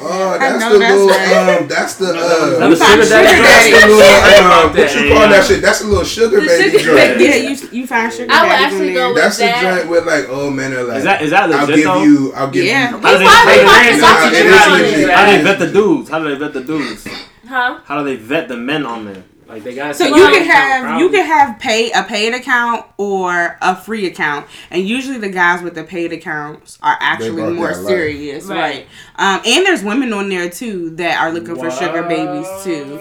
Oh, 0.00 0.38
that's 0.38 0.62
the 0.72 0.78
that's 0.78 0.94
little, 0.94 1.08
right. 1.08 1.58
um, 1.62 1.66
that's 1.66 1.94
the, 1.96 2.06
That 2.12 2.62
uh, 2.62 2.68
was 2.68 2.78
find 2.78 3.02
sugar 3.02 3.10
daddy 3.10 3.26
sugar 3.26 3.34
joint. 3.34 3.42
that's 3.42 3.66
the 3.66 3.86
little, 3.90 4.46
um, 4.46 4.70
About 4.70 4.76
what 4.78 4.94
you 4.94 5.08
call 5.10 5.22
yeah. 5.22 5.28
that 5.30 5.44
shit? 5.44 5.62
That's 5.62 5.80
a 5.80 5.86
little 5.88 6.04
sugar 6.04 6.40
The 6.40 6.46
baby 6.46 6.78
sugar 6.78 6.84
joint. 6.94 7.18
baby. 7.18 7.24
Yeah, 7.24 7.34
you 7.50 7.68
you 7.72 7.86
find 7.88 8.12
sugar 8.12 8.30
I 8.32 8.42
would 8.44 8.52
actually 8.52 8.92
go 8.92 8.94
there. 8.94 9.08
with 9.14 9.16
That's 9.24 9.36
the 9.38 9.44
that. 9.46 9.62
joint 9.78 9.90
with 9.90 10.06
like 10.06 10.28
old 10.28 10.54
men 10.54 10.72
are 10.74 10.84
like, 10.84 10.98
Is 10.98 11.04
that 11.04 11.22
is 11.22 11.30
that 11.32 11.50
I'll 11.52 11.66
give 11.66 11.82
though? 11.82 12.02
you, 12.04 12.32
I'll 12.36 12.50
give 12.50 12.64
Yeah. 12.66 12.90
you. 12.94 13.00
Yeah, 13.02 13.10
do 13.12 13.18
they 13.18 13.24
It's 13.24 13.44
pay 13.44 13.58
the 13.58 13.64
probably 13.66 13.82
ransom? 13.82 14.00
not 14.00 14.14
Nah, 14.14 14.30
to 14.30 14.36
it 14.36 14.42
do 14.42 14.48
is 14.48 14.54
it. 14.54 15.00
legit. 15.02 15.10
How 15.10 15.26
do 15.26 15.32
they 15.36 15.42
vet 15.42 15.58
the 15.58 15.66
dudes? 15.72 16.08
How 16.10 16.18
do 16.20 16.24
they 16.30 16.34
vet 16.38 16.52
the 16.54 16.60
dudes? 16.62 17.08
Huh? 17.48 17.78
How 17.84 17.98
do 17.98 18.04
they 18.04 18.14
vet 18.16 18.46
the 18.46 18.56
men 18.56 18.86
on 18.86 19.06
there? 19.06 19.24
Like 19.50 19.64
they 19.64 19.74
got 19.74 19.96
So 19.96 20.04
you 20.06 20.14
can 20.14 20.44
have 20.46 20.82
probably. 20.84 21.02
you 21.04 21.10
can 21.10 21.26
have 21.26 21.58
pay 21.58 21.90
a 21.90 22.02
paid 22.04 22.34
account 22.34 22.86
or 22.98 23.58
a 23.60 23.74
free 23.74 24.06
account, 24.06 24.46
and 24.70 24.86
usually 24.86 25.18
the 25.18 25.28
guys 25.28 25.60
with 25.62 25.74
the 25.74 25.82
paid 25.82 26.12
accounts 26.12 26.78
are 26.82 26.96
actually 27.00 27.52
more 27.54 27.74
serious, 27.74 28.44
Right. 28.46 28.58
right? 28.58 28.86
Um, 29.16 29.42
and 29.44 29.66
there's 29.66 29.82
women 29.82 30.12
on 30.12 30.28
there 30.28 30.48
too 30.48 30.90
that 30.96 31.20
are 31.20 31.32
looking 31.32 31.56
for 31.56 31.70
sugar 31.70 32.04
babies 32.04 32.46
too. 32.62 32.98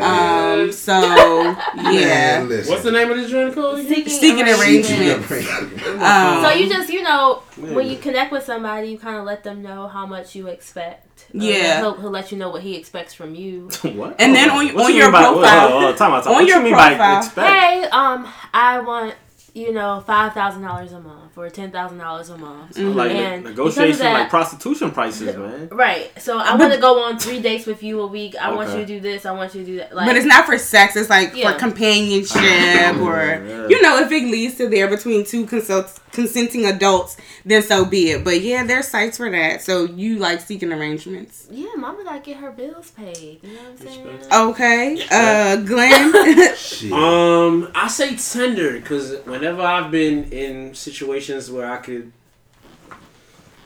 Um, 0.00 0.70
so 0.70 0.92
yeah. 1.76 2.44
Man. 2.44 2.48
What's 2.48 2.82
the 2.84 2.92
name 2.92 3.10
of 3.10 3.16
this 3.16 3.30
joint 3.30 3.54
called? 3.54 3.80
again? 3.80 4.08
Seeking, 4.08 4.52
Seeking. 4.52 6.00
Um, 6.00 6.44
So 6.44 6.50
you 6.52 6.68
just 6.68 6.92
you 6.92 7.02
know 7.02 7.42
when 7.56 7.88
you 7.88 7.98
connect 7.98 8.30
with 8.30 8.44
somebody, 8.44 8.88
you 8.90 8.98
kind 8.98 9.16
of 9.16 9.24
let 9.24 9.42
them 9.42 9.62
know 9.62 9.88
how 9.88 10.06
much 10.06 10.36
you 10.36 10.46
expect. 10.46 11.06
Uh, 11.34 11.38
Yeah. 11.42 11.80
he'll, 11.80 11.94
he'll 12.00 12.10
let 12.10 12.32
you 12.32 12.38
know 12.38 12.48
what 12.48 12.62
he 12.62 12.74
expects 12.76 13.12
from 13.14 13.34
you. 13.34 13.68
what? 13.82 14.16
And 14.18 14.34
then 14.34 14.48
Hold 14.48 14.70
on- 14.70 14.80
on 14.80 14.90
you 14.90 14.96
your 14.96 15.04
mean 15.06 15.12
by- 15.12 15.22
hold 15.24 15.36
profile- 15.42 15.64
on, 15.66 15.70
hold 15.72 15.84
on, 15.84 15.96
time 15.96 16.12
out, 16.12 16.24
time 16.24 16.32
on 16.32 16.34
What 16.36 16.46
your 16.48 16.58
you 16.58 16.64
mean 16.64 16.72
by 16.74 16.88
profile- 16.94 17.18
expect? 17.18 17.48
Hey, 17.48 17.84
um, 17.92 18.26
I 18.54 18.80
want 18.80 19.14
you 19.54 19.72
know 19.72 20.02
five 20.06 20.32
thousand 20.34 20.62
dollars 20.62 20.92
a 20.92 21.00
month 21.00 21.27
or 21.38 21.48
ten 21.50 21.70
thousand 21.70 21.98
dollars 21.98 22.30
a 22.30 22.36
month. 22.36 22.76
Mhm. 22.76 22.94
Like 22.94 23.12
And 23.12 23.44
negotiation, 23.44 23.98
that- 24.00 24.12
like 24.12 24.28
prostitution 24.30 24.90
prices, 24.90 25.36
man. 25.42 25.68
Right. 25.70 26.10
So 26.20 26.38
I 26.38 26.50
But- 26.52 26.60
want 26.60 26.72
to 26.74 26.80
go 26.80 27.02
on 27.04 27.18
three 27.18 27.40
dates 27.40 27.64
with 27.66 27.82
you 27.82 28.00
a 28.00 28.06
week. 28.06 28.34
I 28.40 28.52
want 28.52 28.70
you 28.70 28.76
to 28.76 28.86
do 28.86 28.98
this. 29.00 29.24
I 29.24 29.32
want 29.32 29.54
you 29.54 29.60
to 29.62 29.66
do 29.66 29.76
that. 29.78 29.94
Like, 29.94 30.06
but 30.06 30.16
it's 30.16 30.26
not 30.26 30.46
for 30.46 30.58
sex. 30.58 30.96
It's 30.96 31.08
like 31.10 31.34
Yeah. 31.36 31.52
for 31.52 31.58
companionship, 31.58 32.96
or 33.00 33.42
Yeah. 33.46 33.68
you 33.68 33.80
know, 33.82 33.98
if 33.98 34.10
it 34.10 34.24
leads 34.24 34.56
to 34.56 34.68
there 34.68 34.88
between 34.88 35.24
two 35.24 35.46
consult- 35.46 36.00
consenting 36.12 36.64
adults, 36.66 37.16
then 37.44 37.62
so 37.62 37.84
be 37.84 38.10
it. 38.10 38.24
But 38.24 38.40
yeah, 38.40 38.64
there's 38.64 38.88
sites 38.88 39.16
for 39.18 39.30
that. 39.30 39.62
So 39.62 39.84
you 39.84 40.16
like 40.18 40.40
seeking 40.40 40.72
arrangements. 40.72 41.46
yeah, 41.50 41.66
mama 41.76 42.02
gotta 42.04 42.20
get 42.20 42.38
her 42.38 42.50
bills 42.50 42.90
paid. 42.90 43.38
You 43.42 43.50
know 43.50 43.60
what 43.70 43.80
I'm 43.80 43.86
saying? 43.86 44.32
Okay, 44.32 45.06
uh, 45.10 45.56
Glenn. 45.70 46.92
Um, 46.92 47.70
I 47.74 47.88
say 47.88 48.16
Tinder 48.16 48.72
because 48.80 49.16
whenever 49.24 49.62
I've 49.62 49.90
been 49.90 50.24
in 50.32 50.74
situations 50.74 51.27
where 51.50 51.70
I 51.70 51.76
could 51.78 52.12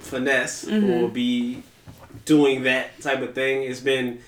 finesse 0.01 0.67
or 0.69 1.09
be 1.09 1.63
doing 2.25 2.63
that 2.65 3.01
type 3.01 3.21
of 3.23 3.35
thing, 3.35 3.63
it's 3.63 3.81
been 3.81 4.21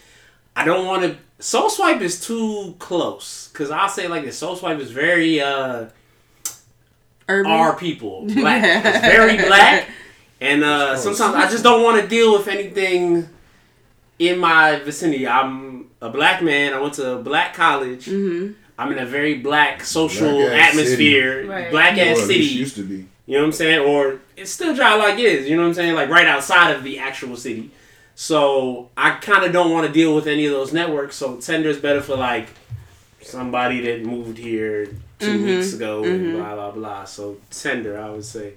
I 0.57 0.65
don't 0.65 0.87
want 0.87 1.03
to. 1.03 1.17
Soul 1.41 1.69
Swipe 1.69 2.01
is 2.01 2.25
too 2.25 2.77
close 2.79 3.49
because 3.53 3.71
I'll 3.71 3.89
say 3.89 4.07
like 4.09 4.25
this: 4.25 4.39
Soul 4.39 4.57
Swipe 4.57 4.79
is 4.79 4.91
very 4.91 5.41
uh 5.41 5.87
Urban. 7.29 7.51
our 7.51 7.77
people 7.77 8.27
black. 8.35 8.85
it's 8.85 9.01
very 9.01 9.37
black, 9.37 9.89
and 10.41 10.63
uh 10.63 10.97
sometimes 10.97 11.35
I 11.35 11.51
just 11.51 11.65
don't 11.65 11.83
want 11.83 12.01
to 12.01 12.07
deal 12.09 12.33
with 12.33 12.47
anything 12.49 13.29
in 14.19 14.39
my 14.39 14.77
vicinity. 14.79 15.27
I'm 15.27 15.91
a 16.01 16.09
black 16.09 16.43
man. 16.43 16.73
I 16.73 16.81
went 16.81 16.95
to 16.95 17.15
a 17.17 17.23
black 17.23 17.55
college. 17.55 18.07
hmm 18.07 18.53
I'm 18.77 18.91
in 18.91 18.99
a 18.99 19.07
very 19.07 19.35
black 19.39 19.85
social 19.85 20.33
Black-ass 20.33 20.71
atmosphere, 20.75 21.47
Right. 21.47 21.71
black 21.71 21.97
Or 21.97 22.01
ass 22.01 22.21
city. 22.27 22.41
used 22.45 22.75
to 22.75 22.83
be. 22.83 23.07
You 23.27 23.35
know 23.35 23.41
what 23.41 23.47
I'm 23.47 23.53
saying? 23.53 23.81
Or 23.81 24.21
it's 24.37 24.51
still 24.51 24.75
dry 24.75 24.95
like 24.97 25.19
it 25.19 25.25
is. 25.25 25.49
You 25.49 25.57
know 25.57 25.63
what 25.63 25.69
I'm 25.69 25.75
saying? 25.75 25.95
Like 25.95 26.11
right 26.11 26.27
outside 26.27 26.73
of 26.73 26.85
the 26.85 26.99
actual 26.99 27.37
city. 27.37 27.71
So 28.15 28.91
I 28.97 29.13
kind 29.13 29.45
of 29.45 29.53
don't 29.53 29.73
want 29.73 29.87
to 29.87 29.93
deal 29.93 30.15
with 30.15 30.27
any 30.27 30.45
of 30.47 30.53
those 30.53 30.73
networks. 30.73 31.17
So 31.17 31.37
Tinder 31.37 31.69
is 31.71 31.79
better 31.79 32.01
for 32.03 32.17
like 32.17 32.49
somebody 33.23 33.81
that 33.81 34.03
moved 34.05 34.37
here 34.39 34.87
2 35.21 35.39
Mhm, 35.39 35.45
weeks 35.47 35.73
ago 35.73 36.05
and 36.05 36.27
mhm. 36.27 36.33
blah 36.33 36.55
blah 36.55 36.71
blah. 36.73 37.05
So 37.05 37.39
Tinder, 37.51 37.99
I 37.99 38.11
would 38.11 38.25
say. 38.25 38.55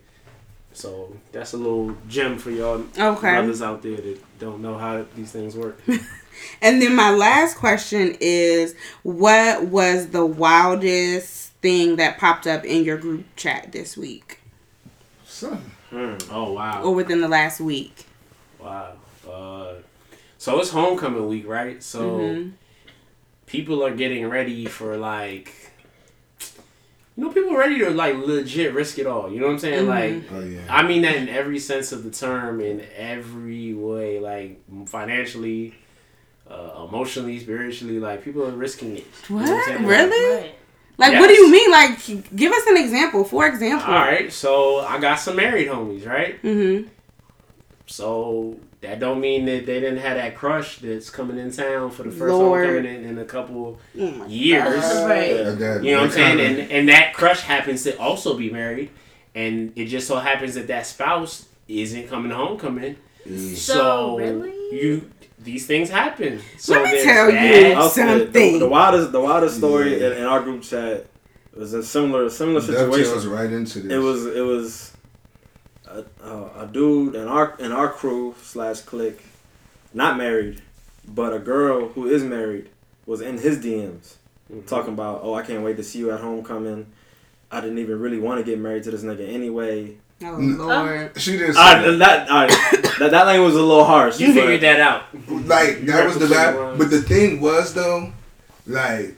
So 0.73 1.11
that's 1.31 1.53
a 1.53 1.57
little 1.57 1.95
gem 2.07 2.37
for 2.37 2.51
y'all 2.51 2.83
Okay. 2.99 3.31
brothers 3.31 3.61
out 3.63 3.81
there 3.81 3.95
that 3.95 4.19
don't 4.39 4.61
know 4.61 4.77
how 4.77 5.05
these 5.15 5.31
things 5.31 5.55
work. 5.55 5.79
And 6.61 6.79
then 6.79 6.95
my 6.95 7.09
last 7.09 7.57
question 7.57 8.15
is, 8.19 8.75
what 9.01 9.65
was 9.65 10.09
the 10.09 10.23
wildest 10.23 11.51
thing 11.63 11.95
that 11.95 12.19
popped 12.19 12.45
up 12.45 12.63
in 12.63 12.83
your 12.83 12.97
group 12.97 13.25
chat 13.35 13.71
this 13.71 13.97
week 13.97 14.39
Son. 15.37 15.61
Hmm. 15.91 16.15
Oh 16.31 16.53
wow. 16.53 16.81
or 16.83 16.95
within 16.95 17.21
the 17.21 17.27
last 17.27 17.61
week? 17.61 18.05
Wow. 18.59 18.93
Uh, 19.29 19.73
so 20.39 20.59
it's 20.59 20.71
homecoming 20.71 21.27
week, 21.27 21.47
right? 21.47 21.81
So 21.83 22.01
Mhm. 22.19 22.53
people 23.45 23.85
are 23.85 23.93
getting 23.93 24.27
ready 24.27 24.65
for 24.65 24.97
like, 24.97 25.53
you 27.15 27.23
know, 27.23 27.29
people 27.31 27.51
are 27.53 27.59
ready 27.59 27.77
to 27.79 27.91
like 27.91 28.15
legit 28.17 28.73
risk 28.73 28.97
it 28.97 29.05
all. 29.05 29.31
You 29.31 29.39
know 29.39 29.45
what 29.45 29.53
I'm 29.53 29.59
saying? 29.59 29.85
Mhm. 29.85 29.87
Like, 29.87 30.31
Oh 30.33 30.39
yeah. 30.43 30.61
I 30.69 30.81
mean 30.81 31.03
that 31.03 31.15
in 31.15 31.29
every 31.29 31.59
sense 31.59 31.91
of 31.91 32.03
the 32.03 32.09
term, 32.09 32.59
in 32.59 32.83
every 32.95 33.75
way, 33.75 34.19
like 34.19 34.59
financially, 34.87 35.75
uh, 36.49 36.85
emotionally, 36.89 37.39
spiritually. 37.39 37.99
Like 37.99 38.23
people 38.25 38.43
are 38.43 38.51
risking 38.51 38.97
it. 38.97 39.05
You 39.29 39.35
know 39.35 39.61
I'm 39.67 39.83
What? 39.83 39.91
Really? 39.91 40.35
Right. 40.35 40.55
Like, 40.99 41.13
what 41.19 41.27
do 41.27 41.33
you 41.33 41.51
mean? 41.51 41.69
Like, 41.71 42.35
give 42.35 42.51
us 42.51 42.65
an 42.67 42.77
example. 42.77 43.23
For 43.23 43.45
example. 43.47 43.87
All 43.87 43.99
right. 43.99 44.31
So 44.33 44.79
I 44.79 44.99
got 44.99 45.15
some 45.19 45.35
married 45.35 45.67
homies, 45.67 46.05
right? 46.07 46.41
Mm-hmm. 46.41 46.87
So 47.85 48.57
that 48.81 48.99
don't 48.99 49.19
mean 49.19 49.45
that 49.45 49.65
they 49.65 49.79
didn't 49.79 49.99
have 49.99 50.17
that 50.17 50.35
crush 50.35 50.79
that's 50.79 51.09
coming 51.09 51.37
in 51.37 51.51
town 51.51 51.91
for 51.91 52.03
the 52.03 52.11
first 52.11 52.33
Lord. 52.33 52.65
homecoming 52.67 52.95
in, 53.03 53.09
in 53.11 53.17
a 53.19 53.25
couple 53.25 53.79
Oh 53.99 54.25
years. 54.27 54.81
God. 54.81 55.09
Right. 55.09 55.39
I 55.47 55.55
got- 55.55 55.83
You 55.83 55.91
know 55.91 55.97
what 56.01 56.03
I'm 56.05 56.11
saying? 56.11 56.37
kinda- 56.37 56.61
And 56.63 56.71
and 56.71 56.89
that 56.89 57.13
crush 57.13 57.41
happens 57.41 57.83
to 57.83 57.97
also 57.99 58.37
be 58.37 58.49
married, 58.49 58.89
and 59.35 59.71
it 59.75 59.85
just 59.85 60.07
so 60.07 60.17
happens 60.17 60.55
that 60.55 60.67
that 60.67 60.85
spouse 60.85 61.45
isn't 61.67 62.07
coming 62.09 62.29
to 62.29 62.35
homecoming. 62.35 62.97
Mm. 63.27 63.55
So, 63.55 63.73
So, 63.73 64.17
really? 64.17 64.51
you 64.71 65.09
these 65.47 65.65
things 65.65 65.89
happen. 65.89 66.41
So 66.59 66.73
Let 66.73 66.83
me 66.83 66.91
there's 66.91 67.03
tell 67.05 67.29
you. 67.31 67.71
I'll 67.73 67.83
the- 67.83 67.89
Something. 67.89 68.31
The, 68.53 68.59
the 68.59 68.67
wildest, 68.67 69.11
the 69.13 69.21
wildest 69.21 69.57
story 69.57 69.99
Yeah. 69.99 70.07
in, 70.07 70.13
in 70.19 70.23
our 70.25 70.41
group 70.41 70.61
chat 70.61 71.05
was 71.55 71.73
a 71.73 71.81
similar, 71.81 72.29
similar 72.29 72.59
Dovetails 72.59 72.95
situation. 73.07 73.29
right 73.31 73.51
into 73.51 73.79
this. 73.79 73.91
It 73.91 73.97
was, 73.97 74.25
it 74.27 74.41
was 74.41 74.93
a, 75.87 76.03
a, 76.21 76.63
a 76.63 76.69
dude 76.71 77.15
in 77.15 77.27
our 77.29 77.55
in 77.59 77.71
our 77.71 77.87
crew 77.89 78.35
slash 78.43 78.81
clique, 78.81 79.23
not 79.93 80.17
married, 80.17 80.61
but 81.07 81.33
a 81.33 81.39
girl 81.39 81.87
who 81.87 82.07
is 82.07 82.23
married 82.23 82.69
was 83.05 83.21
in 83.21 83.37
his 83.37 83.57
DMs 83.57 84.15
Mhm. 84.51 84.65
talking 84.67 84.93
about, 84.93 85.21
"Oh, 85.23 85.33
I 85.33 85.43
can't 85.43 85.63
wait 85.63 85.77
to 85.77 85.83
see 85.83 85.99
you 85.99 86.11
at 86.11 86.19
homecoming. 86.19 86.87
I 87.49 87.61
didn't 87.61 87.79
even 87.79 87.99
really 87.99 88.19
want 88.19 88.37
to 88.39 88.43
get 88.51 88.59
married 88.59 88.83
to 88.83 88.91
this 88.91 89.03
nigga 89.03 89.25
anyway." 89.27 89.95
Oh. 90.23 90.35
Lord. 90.39 91.11
She 91.21 91.33
didn't 91.37 91.53
say 91.53 91.59
I, 91.61 91.81
that. 91.91 91.97
that, 92.27 92.95
that 92.99 93.11
that 93.11 93.25
line 93.27 93.43
was 93.43 93.53
a 93.55 93.61
little 93.61 93.85
harsh. 93.85 94.19
You 94.19 94.33
figured 94.33 94.61
that 94.61 94.79
out. 94.79 95.03
like 95.45 95.85
that 95.85 96.05
was 96.05 96.17
the 96.17 96.25
read 96.27 96.29
between 96.29 96.29
the 96.29 96.35
vibe. 96.35 96.65
lines. 96.65 96.77
But 96.79 96.89
the 96.89 97.01
thing 97.03 97.39
was 97.41 97.73
though, 97.75 98.11
like 98.65 99.15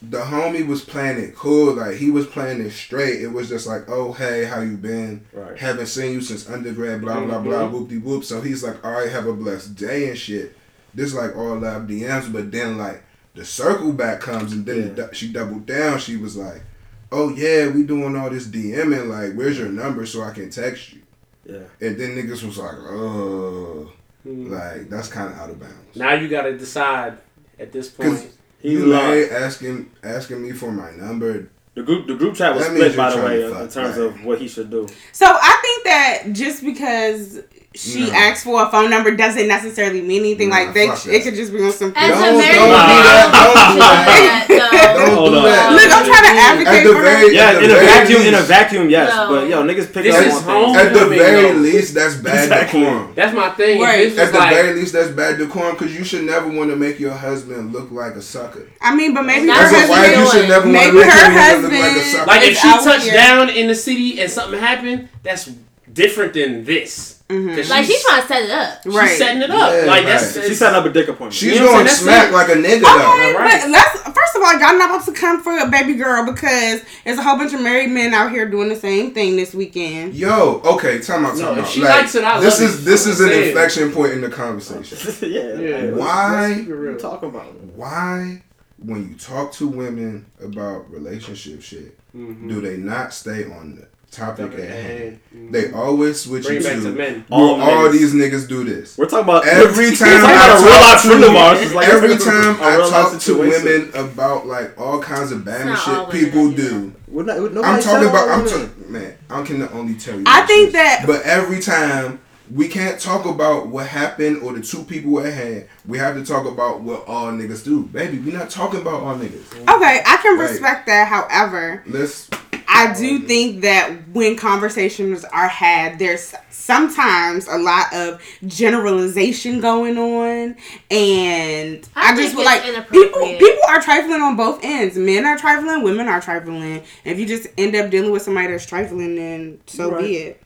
the 0.00 0.20
homie 0.22 0.66
was 0.66 0.82
playing 0.84 1.18
it 1.18 1.34
cool. 1.34 1.74
Like 1.74 1.96
he 1.96 2.10
was 2.10 2.26
playing 2.26 2.60
it 2.62 2.70
straight. 2.70 3.20
It 3.20 3.28
was 3.32 3.48
just 3.50 3.66
like, 3.66 3.88
oh 3.88 4.12
hey, 4.12 4.44
how 4.44 4.60
you 4.60 4.76
been? 4.78 5.26
Right. 5.34 5.58
Haven't 5.58 5.86
seen 5.88 6.12
you 6.12 6.20
since 6.22 6.48
undergrad. 6.48 7.02
Blah 7.02 7.24
blah 7.26 7.40
blah. 7.40 7.68
Mhm. 7.68 7.70
Whoop 7.72 7.88
de 7.90 7.98
whoop. 7.98 8.24
So 8.24 8.40
he's 8.40 8.62
like, 8.64 8.82
all 8.84 8.92
right, 8.92 9.10
have 9.10 9.26
a 9.26 9.34
blessed 9.34 9.74
day 9.76 10.08
and 10.08 10.16
shit. 10.18 10.56
This 10.94 11.12
like 11.14 11.36
all 11.36 11.56
live 11.56 11.82
DMs, 11.82 12.32
but 12.32 12.50
then 12.50 12.78
like 12.78 13.02
the 13.34 13.44
circle 13.44 13.92
back 13.92 14.20
comes 14.20 14.52
and 14.52 14.64
then 14.64 14.94
Yeah. 14.96 15.08
she 15.12 15.30
doubled 15.30 15.66
down. 15.66 15.98
She 15.98 16.16
was 16.16 16.36
like, 16.36 16.62
oh 17.12 17.30
yeah, 17.30 17.68
we 17.68 17.82
doing 17.84 18.16
all 18.16 18.30
this 18.30 18.46
DMing. 18.46 19.08
Like, 19.08 19.34
where's 19.34 19.58
your 19.58 19.68
number 19.68 20.04
so 20.06 20.22
I 20.22 20.30
can 20.32 20.50
text 20.50 20.92
you? 20.92 21.02
Yeah. 21.44 21.58
And 21.80 21.98
then 21.98 22.10
niggas 22.16 22.44
was 22.44 22.58
like, 22.58 22.74
oh, 22.74 23.90
Mhm. 24.26 24.50
like 24.50 24.90
that's 24.90 25.08
kind 25.08 25.32
of 25.32 25.38
out 25.38 25.50
of 25.50 25.60
bounds. 25.60 25.96
Now 25.96 26.12
you 26.14 26.28
gotta 26.28 26.56
decide 26.58 27.18
at 27.58 27.72
this 27.72 27.88
point. 27.88 28.30
He's 28.60 28.72
you 28.72 28.86
lost. 28.86 29.30
asking 29.30 29.90
asking 30.02 30.42
me 30.42 30.52
for 30.52 30.70
my 30.72 30.90
number. 30.92 31.48
The 31.74 31.82
group 31.84 32.06
the 32.08 32.14
group 32.16 32.34
chat 32.34 32.54
was 32.54 32.66
That 32.66 32.74
split 32.74 32.96
by 32.96 33.14
the 33.14 33.22
way 33.22 33.44
in 33.44 33.50
in 33.52 33.68
terms 33.68 33.76
right? 33.96 33.98
of 33.98 34.24
what 34.24 34.40
he 34.40 34.48
should 34.48 34.68
do. 34.70 34.88
So 35.12 35.26
I 35.26 35.58
think 35.62 35.84
that 35.84 36.22
just 36.32 36.64
because 36.64 37.40
she 37.74 38.06
No. 38.06 38.12
asked 38.12 38.44
for 38.44 38.62
a 38.64 38.70
phone 38.70 38.88
number 38.90 39.14
doesn't 39.14 39.46
necessarily 39.46 40.00
mean 40.00 40.20
anything. 40.20 40.48
Nah, 40.48 40.56
like 40.56 40.74
they, 40.74 40.86
fuck 40.88 41.02
that. 41.04 41.14
it 41.14 41.22
could 41.22 41.34
just 41.34 41.52
be 41.52 41.62
on 41.62 41.70
some. 41.70 41.92
As 41.94 42.10
Don't- 42.10 42.18
a 42.18 42.26
don't 42.26 42.38
married 42.38 42.54
do 42.58 42.66
that. 42.66 43.28
Don't 43.28 43.74
do 43.74 43.78
that. 43.78 44.46
that. 44.48 44.94
Don't 44.98 45.14
Hold 45.14 45.32
do 45.34 45.42
that. 45.42 45.72
Look, 45.72 45.90
I'm 45.92 46.04
trying 46.08 46.26
to 46.26 46.32
At 46.32 46.48
advocate 46.48 46.84
the 46.88 46.92
for 46.96 47.02
very, 47.02 47.28
her. 47.28 47.32
Yeah, 47.32 47.58
in 47.58 47.64
a 47.70 47.74
very 47.74 47.86
vacuum, 47.86 48.22
in 48.22 48.34
a 48.34 48.36
least- 48.38 48.48
vacuum, 48.48 48.90
yes. 48.90 49.14
No. 49.14 49.28
But 49.28 49.48
yo, 49.48 49.62
niggas 49.62 49.92
pick 49.92 50.02
This 50.04 50.16
up 50.16 50.24
is 50.26 50.34
on 50.34 50.42
home. 50.42 50.74
things. 50.74 50.86
At 50.88 50.92
the 50.94 51.06
very 51.06 51.42
no. 51.52 51.58
least, 51.60 51.94
that's 51.94 52.14
bad 52.16 52.44
Exactly. 52.44 52.80
decorum. 52.80 53.12
That's 53.14 53.34
my 53.36 53.50
thing. 53.50 53.80
Right. 53.80 54.16
At 54.18 54.32
the 54.32 54.38
like, 54.38 54.54
very 54.54 54.72
least, 54.74 54.92
that's 54.94 55.10
bad 55.10 55.38
decorum 55.38 55.72
because 55.76 55.94
you 55.96 56.04
should 56.04 56.24
never 56.24 56.48
want 56.48 56.70
to 56.70 56.76
make 56.76 56.98
your 56.98 57.12
husband 57.12 57.72
look 57.72 57.90
like 57.92 58.14
a 58.16 58.22
sucker. 58.22 58.66
I 58.80 58.94
mean, 58.96 59.12
but 59.14 59.22
maybe 59.22 59.46
That's 59.46 59.70
her 59.70 59.76
As 59.76 59.88
a 59.88 59.90
wife, 59.92 60.16
you 60.16 60.26
should 60.30 60.48
never 60.48 60.66
want 60.72 60.78
to 60.86 60.92
make 60.94 61.04
her 61.04 61.30
husband 61.30 61.72
look 61.74 61.82
like 61.82 61.96
a 61.96 62.04
sucker. 62.04 62.26
like 62.26 62.42
if 62.42 62.56
she 62.58 62.68
touched 62.70 63.12
down 63.12 63.50
in 63.50 63.68
the 63.68 63.74
city 63.74 64.20
and 64.20 64.30
something 64.30 64.58
happened, 64.58 65.08
that's 65.22 65.50
different 65.92 66.32
than 66.34 66.64
this. 66.64 67.17
'Cause 67.28 67.68
Like 67.68 67.84
she's 67.84 68.02
trying 68.04 68.22
to 68.22 68.28
set 68.28 68.42
it 68.44 68.50
up. 68.50 68.82
she's 68.82 68.94
Right. 68.94 69.18
setting 69.18 69.42
it 69.42 69.50
up. 69.50 69.70
Yeah, 69.70 69.80
like 69.84 69.88
right. 69.88 70.06
that's 70.06 70.32
She's 70.46 70.58
setting 70.58 70.76
up 70.78 70.86
a 70.86 70.88
dick 70.88 71.08
appointment. 71.08 71.34
She's 71.34 71.54
You 71.54 71.60
know 71.60 71.66
going 71.72 71.84
to 71.84 71.90
smack 71.92 72.32
like 72.32 72.48
a 72.48 72.52
nigga 72.52 72.76
Okay, 72.76 73.32
though. 73.32 73.38
Right. 73.38 73.60
but 73.62 73.70
let's 73.70 74.00
first 74.02 74.34
of 74.36 74.42
all, 74.42 74.52
y'all 74.52 74.78
not 74.78 74.90
about 74.90 75.04
to 75.04 75.12
come 75.12 75.42
for 75.42 75.56
a 75.58 75.68
baby 75.68 75.92
girl 75.94 76.24
because 76.24 76.80
there's 77.04 77.18
a 77.18 77.22
whole 77.22 77.36
bunch 77.36 77.52
of 77.52 77.60
married 77.60 77.90
men 77.90 78.14
out 78.14 78.30
here 78.30 78.48
doing 78.48 78.70
the 78.70 78.76
same 78.76 79.12
thing 79.12 79.36
this 79.36 79.52
weekend. 79.52 80.14
Yo, 80.14 80.62
okay, 80.64 81.00
time 81.00 81.26
out, 81.26 81.36
No, 81.36 81.48
time 81.50 81.58
if 81.58 81.64
out. 81.66 81.70
she 81.70 81.80
Like, 81.82 82.00
likes 82.00 82.14
it, 82.14 82.24
I 82.24 82.40
this 82.40 82.60
love 82.60 82.70
is 82.70 82.80
it. 82.80 82.84
this 82.86 83.06
is 83.06 83.20
an 83.20 83.28
I'm 83.28 83.42
inflection 83.42 83.92
point 83.92 84.12
in 84.14 84.20
the 84.22 84.30
conversation. 84.30 84.96
yeah. 85.30 85.54
Yeah. 85.58 85.90
Why? 85.90 86.46
let's 86.48 86.60
keep 86.60 86.68
it 86.70 86.74
real. 86.74 86.96
talking 86.98 87.28
about? 87.28 87.54
Why, 87.76 88.42
when 88.78 89.06
you 89.10 89.14
talk 89.16 89.52
to 89.54 89.66
women 89.68 90.24
about 90.42 90.90
relationship 90.90 91.60
shit, 91.62 91.98
Mhm. 92.16 92.48
do 92.48 92.62
they 92.62 92.78
not 92.78 93.12
stay 93.12 93.44
on 93.44 93.76
the 93.76 93.86
topic 94.10 94.52
at 94.54 94.68
hand? 94.68 95.20
They 95.32 95.64
mm-hmm. 95.64 95.76
always 95.76 96.20
switch 96.22 96.44
bring 96.44 96.58
it 96.58 96.66
it 96.66 96.74
to, 96.76 96.82
to 96.82 96.90
men. 96.92 97.24
all, 97.30 97.60
All 97.60 97.70
all 97.70 97.90
these 97.90 98.14
niggas 98.14 98.48
do 98.48 98.64
this. 98.64 98.96
We're 98.98 99.06
talking 99.06 99.24
about 99.24 99.46
Every 99.46 99.94
time 99.96 100.08
I 100.08 100.32
about 100.32 100.60
a 100.60 100.64
real 100.64 100.80
life 100.80 100.92
talk 100.92 101.02
friend 101.02 101.24
of 101.24 101.36
ours. 101.36 101.58
to 101.58 101.64
It's 101.64 101.74
like 101.74 101.88
every 101.88 102.16
time 102.16 102.60
a 102.60 102.62
I 102.62 102.76
real 102.76 102.90
life 102.90 103.10
talk 103.10 103.20
to 103.20 103.38
women 103.38 103.90
about 103.94 104.46
like 104.46 104.78
all 104.80 105.00
kinds 105.00 105.32
of 105.32 105.44
bad 105.44 105.68
It's 105.68 105.86
not 105.86 105.98
all 105.98 106.10
shit 106.12 106.24
people 106.24 106.50
do 106.50 106.56
do. 106.90 106.94
We're 107.08 107.24
not, 107.24 107.38
I'm 107.38 107.82
talking 107.82 108.08
about 108.08 108.28
I'm 108.28 108.44
women. 108.44 108.68
talking 108.68 108.92
man. 108.92 109.14
I 109.30 109.42
can 109.42 109.62
only 109.70 109.94
tell 109.94 110.18
you. 110.18 110.24
I 110.26 110.46
think 110.46 110.72
that- 110.72 111.04
But 111.06 111.22
every 111.22 111.60
time 111.60 112.20
we 112.50 112.68
can't 112.68 112.98
talk 113.00 113.26
about 113.26 113.68
what 113.68 113.86
happened 113.86 114.42
or 114.42 114.52
the 114.54 114.62
two 114.62 114.82
people 114.84 115.20
at 115.20 115.32
hand. 115.32 115.66
We 115.86 115.98
have 115.98 116.14
to 116.14 116.24
talk 116.24 116.46
about 116.46 116.80
what 116.80 117.06
all 117.06 117.26
niggas 117.32 117.64
do, 117.64 117.84
baby. 117.84 118.18
we're 118.18 118.38
not 118.38 118.50
talking 118.50 118.80
about 118.80 119.02
all 119.02 119.16
niggas. 119.16 119.52
Okay, 119.62 120.02
I 120.06 120.16
can 120.22 120.38
Right. 120.38 120.50
respect 120.50 120.86
that. 120.86 121.08
However, 121.08 121.82
Let's. 121.86 122.28
I 122.70 122.92
do 122.92 123.20
think 123.20 123.62
that 123.62 123.90
when 124.12 124.36
conversations 124.36 125.24
are 125.24 125.48
had, 125.48 125.98
there's 125.98 126.34
sometimes 126.50 127.48
a 127.48 127.56
lot 127.56 127.92
of 127.94 128.20
generalization 128.46 129.60
going 129.60 129.96
on, 129.96 130.54
and 130.90 131.88
I, 131.96 132.12
I 132.12 132.16
just 132.16 132.34
think 132.34 132.36
feel 132.36 132.44
like 132.44 132.90
people 132.90 133.20
people 133.38 133.62
are 133.68 133.80
trifling 133.80 134.20
on 134.20 134.36
both 134.36 134.60
ends. 134.62 134.96
Men 134.96 135.24
are 135.24 135.36
trifling, 135.38 135.82
women 135.82 136.08
are 136.08 136.20
trifling. 136.20 136.82
If 137.04 137.18
you 137.18 137.26
just 137.26 137.48
end 137.56 137.74
up 137.74 137.90
dealing 137.90 138.10
with 138.12 138.22
somebody 138.22 138.48
that's 138.48 138.66
trifling, 138.66 139.16
then 139.16 139.60
so 139.66 139.90
Right. 139.90 140.04
be 140.04 140.16
it. 140.16 140.42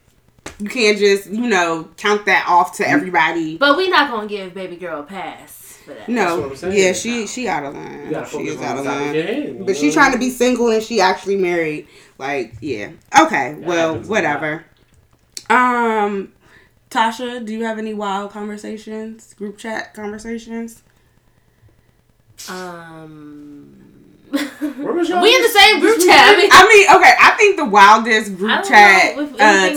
You 0.59 0.69
can't 0.69 0.97
just 0.97 1.29
you 1.29 1.47
know 1.47 1.89
count 1.97 2.25
that 2.25 2.45
off 2.47 2.77
to 2.77 2.87
everybody. 2.87 3.57
But 3.57 3.75
we're 3.75 3.89
not 3.89 4.09
gonna 4.09 4.27
give 4.27 4.53
baby 4.53 4.77
girl 4.77 5.01
a 5.01 5.03
pass 5.03 5.79
for 5.85 5.93
that. 5.93 6.07
No, 6.07 6.53
yeah, 6.69 6.93
she 6.93 7.27
she 7.27 7.47
out 7.47 7.65
of 7.65 7.73
line. 7.73 8.25
She 8.29 8.47
is 8.47 8.61
out 8.61 8.77
of 8.77 8.85
line. 8.85 9.63
But 9.65 9.75
you 9.81 9.89
she 9.89 9.91
trying 9.91 10.13
to 10.13 10.17
be 10.19 10.29
single 10.29 10.69
and 10.69 10.81
she 10.81 11.01
actually 11.01 11.35
married. 11.35 11.87
Like, 12.17 12.55
yeah. 12.61 12.91
Okay, 13.19 13.53
That 13.53 13.61
well, 13.61 13.97
whatever. 13.99 14.65
Um, 15.49 16.31
Tasha, 16.89 17.45
do 17.45 17.53
you 17.53 17.65
have 17.65 17.77
any 17.77 17.93
wild 17.93 18.31
conversations, 18.31 19.33
group 19.33 19.57
chat 19.57 19.93
conversations? 19.93 20.83
Um, 22.49 24.12
Where 24.31 24.93
was 24.93 25.09
y'all? 25.09 25.21
we 25.21 25.35
in 25.35 25.41
the 25.41 25.47
same 25.49 25.79
group 25.79 25.99
chat. 25.99 26.33
I 26.33 26.37
mean, 26.37 26.49
I 26.51 26.67
mean, 26.67 26.97
okay, 26.97 27.13
I 27.19 27.31
think 27.37 27.57
the 27.57 27.65
wildest 27.65 28.35
group 28.37 28.63
chat 28.63 29.17
uh, 29.17 29.27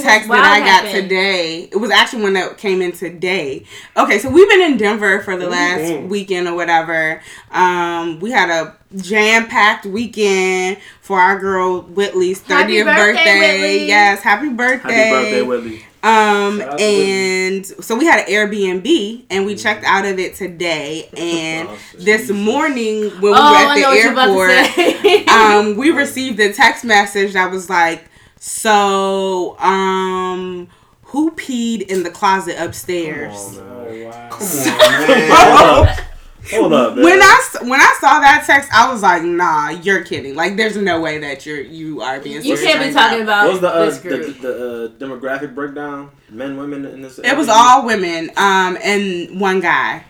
text 0.02 0.28
that 0.28 0.30
I 0.30 0.60
wild 0.60 0.64
got 0.64 0.84
happened. 0.84 0.94
today, 1.08 1.68
it 1.72 1.76
was 1.76 1.90
actually 1.90 2.22
one 2.22 2.32
that 2.34 2.56
came 2.56 2.80
in 2.80 2.92
today. 2.92 3.64
Okay, 3.96 4.18
so 4.18 4.30
we've 4.30 4.48
been 4.48 4.62
in 4.62 4.76
Denver 4.78 5.20
for 5.22 5.36
the 5.36 5.48
last 5.48 5.82
Mhm. 5.82 6.08
weekend 6.08 6.48
or 6.48 6.54
whatever. 6.54 7.20
Um, 7.50 8.20
we 8.20 8.30
had 8.30 8.48
a 8.50 8.76
jam 8.96 9.46
packed 9.48 9.84
weekend 9.84 10.78
for 11.02 11.18
our 11.20 11.38
girl 11.38 11.82
Whitley's 11.82 12.40
30th 12.40 12.84
birthday, 12.86 13.12
birthday. 13.14 13.60
Whitley. 13.60 13.86
Yes, 13.88 14.22
happy 14.22 14.48
birthday. 14.50 14.92
Happy 14.92 15.10
birthday, 15.10 15.42
Willie. 15.42 15.85
Um, 16.06 16.60
Shout 16.60 16.68
out 16.68 16.78
to 16.78 16.84
and 16.84 17.66
so 17.66 17.96
we 17.96 18.06
had 18.06 18.20
an 18.20 18.26
Airbnb 18.26 19.24
and 19.28 19.44
we 19.44 19.56
checked 19.56 19.84
out 19.84 20.04
of 20.04 20.20
it 20.20 20.36
today. 20.36 21.08
And 21.16 21.68
this 21.98 22.30
morning 22.30 23.10
when 23.20 23.22
we 23.22 23.30
oh, 23.32 23.50
were 23.50 23.56
at 23.56 23.76
know 23.76 23.88
what 23.88 23.98
you're 23.98 24.14
the 24.14 24.20
airport, 24.20 25.28
um, 25.28 25.76
we 25.76 25.90
received 25.90 26.38
a 26.38 26.52
text 26.52 26.84
message 26.84 27.32
that 27.32 27.50
was 27.50 27.68
like, 27.68 28.04
"So, 28.38 29.58
um, 29.58 30.68
who 31.06 31.32
peed 31.32 31.82
in 31.82 32.04
the 32.04 32.10
closet 32.10 32.54
upstairs?" 32.56 33.56
Come 33.56 33.66
on, 33.66 33.76
Oh 33.76 33.92
man. 33.92 34.30
Come 34.30 34.46
on, 34.46 35.86
man. 35.86 35.98
Hold 36.50 36.72
up, 36.72 36.94
man. 36.94 37.04
When 37.04 37.20
I 37.22 37.40
s- 37.42 37.62
when 37.62 37.80
I 37.80 37.94
saw 38.00 38.20
that 38.20 38.44
text, 38.46 38.70
I 38.72 38.90
was 38.92 39.02
like, 39.02 39.22
"Nah, 39.22 39.70
you're 39.70 40.04
kidding! 40.04 40.34
Like, 40.36 40.56
there's 40.56 40.76
no 40.76 41.00
way 41.00 41.18
that 41.18 41.44
you're 41.46 41.60
you 41.60 42.00
are 42.02 42.20
being 42.20 42.36
you 42.36 42.56
serious 42.56 42.62
can't 42.62 42.88
be 42.88 42.92
talking 42.92 43.22
about 43.22 43.44
what 43.46 43.52
was 43.52 43.60
the 43.60 43.68
uh, 43.74 43.84
this 43.86 43.98
the, 43.98 44.08
group. 44.08 44.40
the 44.40 44.84
uh, 44.84 44.88
demographic 44.98 45.54
breakdown? 45.54 46.10
Men, 46.30 46.56
women 46.56 46.84
in 46.84 47.02
this. 47.02 47.18
It 47.18 47.36
was 47.36 47.48
all 47.48 47.84
women, 47.86 48.30
um, 48.36 48.78
and 48.82 49.40
one 49.40 49.60
guy. 49.60 50.04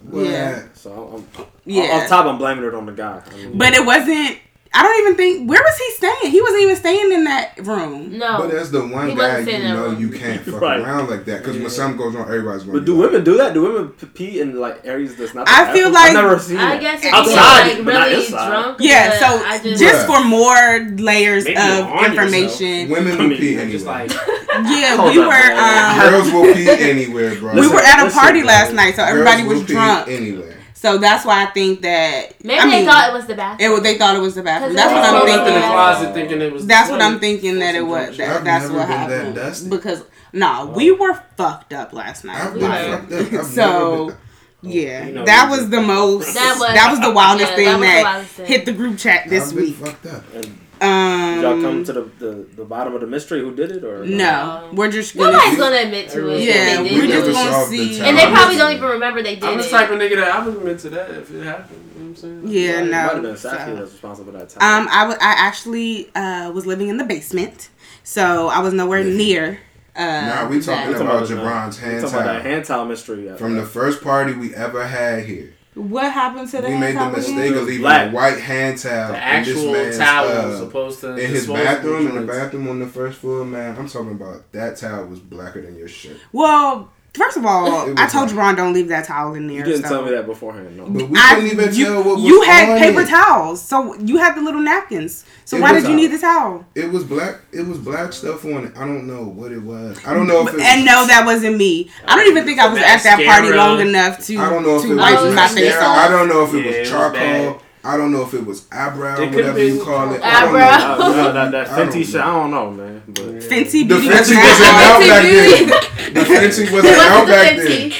What? 0.00 0.24
Yeah. 0.26 0.62
So 0.74 1.24
I'm, 1.36 1.40
I'm, 1.42 1.46
Yeah. 1.64 2.00
Off 2.02 2.08
top, 2.08 2.26
I'm 2.26 2.38
blaming 2.38 2.64
it 2.64 2.74
on 2.74 2.86
the 2.86 2.92
guy. 2.92 3.22
I 3.30 3.36
mean, 3.36 3.58
But 3.58 3.74
it 3.74 3.84
wasn't. 3.84 4.38
I 4.74 4.82
don't 4.82 4.98
even 5.00 5.16
think. 5.16 5.50
Where 5.50 5.60
was 5.62 5.76
he 5.78 5.90
staying? 5.92 6.32
He 6.32 6.40
wasn't 6.40 6.62
even 6.62 6.76
staying 6.76 7.12
in 7.12 7.24
that 7.24 7.58
room. 7.66 8.16
no, 8.16 8.38
But 8.38 8.52
that's 8.52 8.70
the 8.70 8.80
one 8.86 9.10
He 9.10 9.14
guy 9.14 9.40
you 9.40 9.58
know 9.64 9.86
wrong. 9.86 10.00
you 10.00 10.08
can't 10.10 10.40
fuck 10.46 10.62
Right. 10.62 10.80
around 10.80 11.10
like 11.10 11.26
that 11.26 11.40
because 11.40 11.56
Yeah. 11.56 11.62
when 11.62 11.70
something 11.70 11.98
goes 11.98 12.14
wrong, 12.14 12.24
everybody's 12.26 12.62
going. 12.62 12.78
But 12.78 12.86
do 12.86 12.96
women 12.96 13.22
do 13.22 13.36
that? 13.36 13.52
Do 13.52 13.62
women 13.62 13.88
pee 14.14 14.40
in 14.40 14.58
like 14.58 14.80
areas 14.84 15.14
that's 15.16 15.34
not? 15.34 15.44
the 15.44 15.52
I 15.52 15.72
feel 15.74 15.90
bathroom? 15.90 15.92
like- 15.92 16.06
I've 16.08 16.14
never 16.14 16.38
seen 16.38 16.56
I 16.58 16.76
guess 16.78 17.04
if 17.04 17.12
outside, 17.12 17.66
you're 17.66 17.76
like 17.76 17.84
but 17.84 17.92
not 17.92 18.06
really 18.08 18.24
inside. 18.24 18.48
drunk. 18.48 18.76
Yeah, 18.80 19.18
so 19.18 19.44
I 19.46 19.58
just, 19.58 19.82
just, 19.82 20.06
Bruh. 20.06 20.22
for 20.22 20.24
more 20.26 21.04
layers 21.04 21.44
Maybe 21.44 21.56
of 21.56 21.86
on 21.86 22.04
information, 22.06 22.88
Women 22.88 23.12
I 23.12 23.16
will 23.20 23.28
mean, 23.28 23.38
pee 23.38 23.60
I'm 23.60 23.84
like 23.84 24.10
yeah, 24.72 25.04
we 25.04 25.18
were 25.18 25.52
um, 25.52 26.10
Girls 26.10 26.32
will 26.32 26.54
pee 26.54 26.68
anywhere, 26.90 27.34
bro. 27.36 27.54
we 27.60 27.68
were 27.68 27.80
at 27.80 28.06
a 28.06 28.10
party 28.10 28.42
last 28.42 28.72
night, 28.72 28.96
so 28.96 29.02
everybody 29.04 29.42
was 29.44 29.62
drunk. 29.64 30.08
anywhere. 30.08 30.48
So 30.82 30.98
that's 30.98 31.24
why 31.24 31.44
I 31.44 31.46
think 31.46 31.82
that 31.82 32.42
maybe 32.44 32.58
I 32.58 32.70
they 32.80 32.84
thought 32.84 33.08
it 33.08 33.12
was 33.12 33.26
the 33.26 33.36
bathroom. 33.36 33.70
it 33.70 33.72
was- 33.72 33.82
they 33.82 33.96
thought 33.98 34.16
it 34.16 34.18
was 34.18 34.34
the 34.34 34.42
bathroom. 34.42 34.74
'Cause 34.74 34.76
That's 34.84 34.92
what 34.92 35.04
I'm 35.04 35.26
thinking. 35.26 35.46
in 35.54 35.60
the 35.60 35.66
closet 35.68 36.14
thinking 36.14 36.40
it 36.42 36.52
was. 36.52 36.66
That's 36.66 36.90
what 36.90 37.00
I'm 37.02 37.20
thinking 37.20 37.58
that 37.60 37.74
it 37.76 37.86
was. 37.86 38.16
That, 38.16 38.42
that's 38.44 38.64
never 38.64 38.78
what 38.78 38.88
been 38.88 38.96
that 38.98 39.10
happened. 39.10 39.34
dusty. 39.36 39.68
Because 39.70 40.02
nah, 40.32 40.64
we 40.64 40.90
were 40.90 41.14
fucked 41.36 41.72
up 41.72 41.92
last 41.92 42.24
night. 42.24 42.40
I've 42.44 42.54
We 42.54 42.60
been 42.60 42.70
fucked 42.72 43.12
up. 43.12 43.40
I've 43.40 43.46
So 43.46 43.90
never 44.06 44.06
been- 44.06 44.16
yeah, 44.72 45.06
You 45.06 45.12
know, 45.12 45.24
that 45.24 45.48
was 45.48 45.60
was- 45.60 45.70
the 45.70 45.80
most. 45.82 46.34
That 46.34 46.56
was- 46.58 46.74
that 46.74 46.90
was 46.90 47.00
the 47.00 47.12
wildest 47.12 47.50
yeah, 47.52 47.56
thing 47.56 47.64
that 47.66 47.78
was 47.78 47.86
the 47.88 47.92
that 47.94 48.02
wildest 48.04 48.32
thing. 48.32 48.46
hit 48.46 48.64
the 48.66 48.72
group 48.72 48.98
chat 48.98 49.28
this 49.28 49.50
I've 49.50 49.54
been 49.54 49.64
week. 49.64 49.76
fucked 49.76 50.06
up. 50.06 50.24
And 50.34 50.58
Um, 50.82 51.34
Did 51.36 51.42
y'all 51.42 51.62
come 51.62 51.84
to 51.84 51.92
the, 51.92 52.02
the, 52.18 52.46
the 52.56 52.64
bottom 52.64 52.94
of 52.94 53.00
the 53.00 53.06
mystery? 53.06 53.40
Who 53.40 53.54
did 53.54 53.70
it 53.70 53.84
or 53.84 54.04
No, 54.04 54.70
we're 54.72 54.90
just 54.90 55.16
gonna. 55.16 55.32
Nobody's 55.32 55.56
gonna 55.58 55.76
admit 55.76 56.10
to 56.10 56.28
it. 56.30 56.40
Yeah, 56.42 56.82
they 56.82 56.94
we're 56.94 57.06
just 57.06 57.30
gonna 57.32 57.52
solved 57.52 57.70
the 57.72 57.94
see. 57.94 58.00
And 58.00 58.18
they 58.18 58.26
probably 58.26 58.56
don't 58.56 58.72
even 58.72 58.88
remember 58.88 59.22
they 59.22 59.34
did 59.36 59.44
I'm 59.44 59.58
the 59.58 59.68
type 59.68 59.90
of 59.90 59.98
nigga 59.98 60.16
that 60.16 60.34
I 60.34 60.44
would 60.44 60.56
admit 60.56 60.78
to 60.80 60.90
that 60.90 61.10
if 61.10 61.30
it 61.32 61.44
happened. 61.44 61.78
You 61.94 62.00
know 62.02 62.04
what 62.04 62.08
I'm 62.08 62.16
saying? 62.16 62.42
Yeah, 62.46 62.80
It 62.80 62.84
no. 62.86 62.90
might 62.90 62.96
have 63.14 63.22
been 63.22 63.36
so- 63.36 63.48
Saskia 63.50 63.74
that's 63.76 63.92
responsible 63.92 64.32
for 64.32 64.38
that 64.38 64.48
time. 64.48 64.82
Um, 64.82 64.88
I 64.90 65.12
I 65.14 65.16
actually 65.20 66.10
uh, 66.16 66.50
was 66.52 66.66
living 66.66 66.88
in 66.88 66.96
the 66.96 67.04
basement, 67.04 67.68
so 68.02 68.48
I 68.48 68.58
was 68.60 68.74
nowhere 68.74 69.04
near. 69.04 69.60
Uh, 69.94 70.00
Nah, 70.02 70.48
we 70.48 70.58
talking 70.60 70.92
that. 70.92 70.98
talking 70.98 71.06
about 71.06 71.30
about 71.30 71.68
Jabron's 71.68 71.78
hand 71.78 72.00
talking 72.00 72.16
about 72.16 72.24
that 72.26 72.32
towel. 72.42 72.42
hand 72.42 72.64
towel 72.64 72.84
mystery. 72.86 73.36
From 73.36 73.56
the 73.56 73.64
first 73.66 74.02
party 74.02 74.32
we 74.32 74.54
ever 74.54 74.86
had 74.86 75.26
here, 75.26 75.52
What 75.74 76.12
happened 76.12 76.50
to 76.50 76.56
the 76.60 76.62
we 76.64 76.68
hand 76.74 76.80
made 76.80 76.94
the 76.94 76.98
towel 76.98 77.10
mistake 77.12 77.54
of 77.54 77.64
leaving 77.64 77.80
Black. 77.82 78.10
a 78.10 78.14
white 78.14 78.38
hand 78.40 78.78
towel 78.78 79.12
The 79.12 79.18
actual 79.18 79.54
this 79.54 79.72
man's, 79.72 79.98
towel 79.98 80.28
uh, 80.28 80.48
was 80.48 80.58
supposed 80.58 81.00
to 81.00 81.16
in 81.16 81.30
his 81.30 81.46
bathroom, 81.46 82.08
in 82.08 82.14
the 82.14 82.32
bathroom 82.32 82.68
on 82.68 82.78
the 82.78 82.86
first 82.86 83.18
floor, 83.18 83.44
man. 83.46 83.76
I'm 83.78 83.88
talking 83.88 84.10
about 84.12 84.52
that 84.52 84.76
towel 84.76 85.06
was 85.06 85.20
blacker 85.20 85.62
than 85.62 85.76
your 85.76 85.88
shit. 85.88 86.18
Well, 86.30 86.92
first 87.14 87.36
of 87.36 87.44
all, 87.44 87.66
I 87.98 88.06
told 88.06 88.30
like- 88.32 88.36
Jabron 88.36 88.56
don't 88.56 88.72
leave 88.72 88.88
that 88.88 89.06
towel 89.06 89.34
in 89.34 89.46
there. 89.46 89.58
you 89.58 89.62
didn't 89.64 89.82
so. 89.82 89.88
tell 89.88 90.04
me 90.04 90.10
that 90.12 90.26
beforehand. 90.26 90.76
No. 90.76 90.86
But 90.86 91.08
we 91.10 91.18
I- 91.18 91.34
couldn't 91.34 91.50
even 91.50 91.74
you, 91.74 91.84
tell 91.86 92.02
what 92.02 92.16
was 92.16 92.24
you 92.24 92.42
had 92.42 92.68
on 92.70 92.78
paper 92.78 93.00
it. 93.02 93.08
towels, 93.08 93.60
so 93.62 93.94
you 93.96 94.16
had 94.18 94.34
the 94.34 94.40
little 94.42 94.60
napkins. 94.62 95.24
So 95.44 95.56
It 95.56 95.60
why 95.60 95.72
did 95.72 95.84
you 95.84 95.92
a- 95.92 95.96
need 95.96 96.06
the 96.12 96.18
towel? 96.18 96.64
It 96.74 96.90
was 96.90 97.04
black. 97.04 97.40
It 97.52 97.66
was 97.66 97.78
black 97.78 98.12
stuff 98.12 98.44
on 98.44 98.64
it. 98.66 98.72
I 98.76 98.80
don't 98.80 99.06
know 99.06 99.24
what 99.24 99.52
it 99.52 99.62
was. 99.62 99.98
I 100.06 100.14
don't 100.14 100.26
know 100.26 100.42
if 100.46 100.48
it 100.54 100.54
was. 100.54 100.62
And 100.64 100.84
no, 100.84 101.06
that 101.06 101.24
wasn't 101.26 101.56
me. 101.58 101.90
I 102.06 102.16
don't 102.16 102.28
even 102.28 102.44
think 102.44 102.58
I 102.58 102.68
was 102.68 102.78
at 102.78 103.02
that 103.02 103.22
party 103.26 103.52
long 103.52 103.80
enough 103.80 104.24
to 104.26 104.38
I 104.38 104.48
don't 104.48 104.62
know 104.62 104.76
if 104.78 104.84
it 104.84 104.94
wipe 104.94 105.20
was 105.20 105.34
my 105.34 105.48
face 105.48 105.64
mascara. 105.74 105.84
off. 105.84 105.98
I 105.98 106.08
don't 106.08 106.28
know 106.28 106.44
if 106.44 106.54
it 106.54 106.58
Yeah, 106.58 106.66
was 106.66 106.76
it 106.76 106.80
was 106.80 106.88
charcoal. 106.90 107.12
bad. 107.20 107.56
I 107.84 107.96
don't 107.96 108.12
know 108.12 108.22
if 108.22 108.32
it 108.34 108.46
was 108.46 108.66
eyebrow, 108.70 109.20
It 109.20 109.34
whatever 109.34 109.62
you 109.62 109.82
call 109.82 110.12
it. 110.14 110.20
I 110.22 110.44
don't 110.44 110.54
eyebrow. 110.56 110.98
know. 110.98 111.12
Uh, 111.28 111.32
that, 111.32 111.50
that 111.50 111.68
I 111.70 111.78
don't 111.78 111.88
Fenty 111.88 112.04
shit, 112.04 112.14
know. 112.14 112.20
I 112.20 112.24
don't 112.26 112.50
know, 112.50 112.70
man. 112.70 113.02
But 113.08 113.24
Fenty 113.24 113.88
The 113.88 113.94
Fenty 113.96 114.08
was 114.08 114.30
wasn't 114.30 114.38
out. 114.38 114.92
out 114.92 115.00
back 115.00 115.22
then. 115.24 116.14
The 116.14 116.20
Fenty 116.20 116.72
wasn't 116.72 116.94
out 116.98 117.24
the 117.26 117.32
back 117.32 117.52
Fenty? 117.56 117.90
then. 117.90 117.92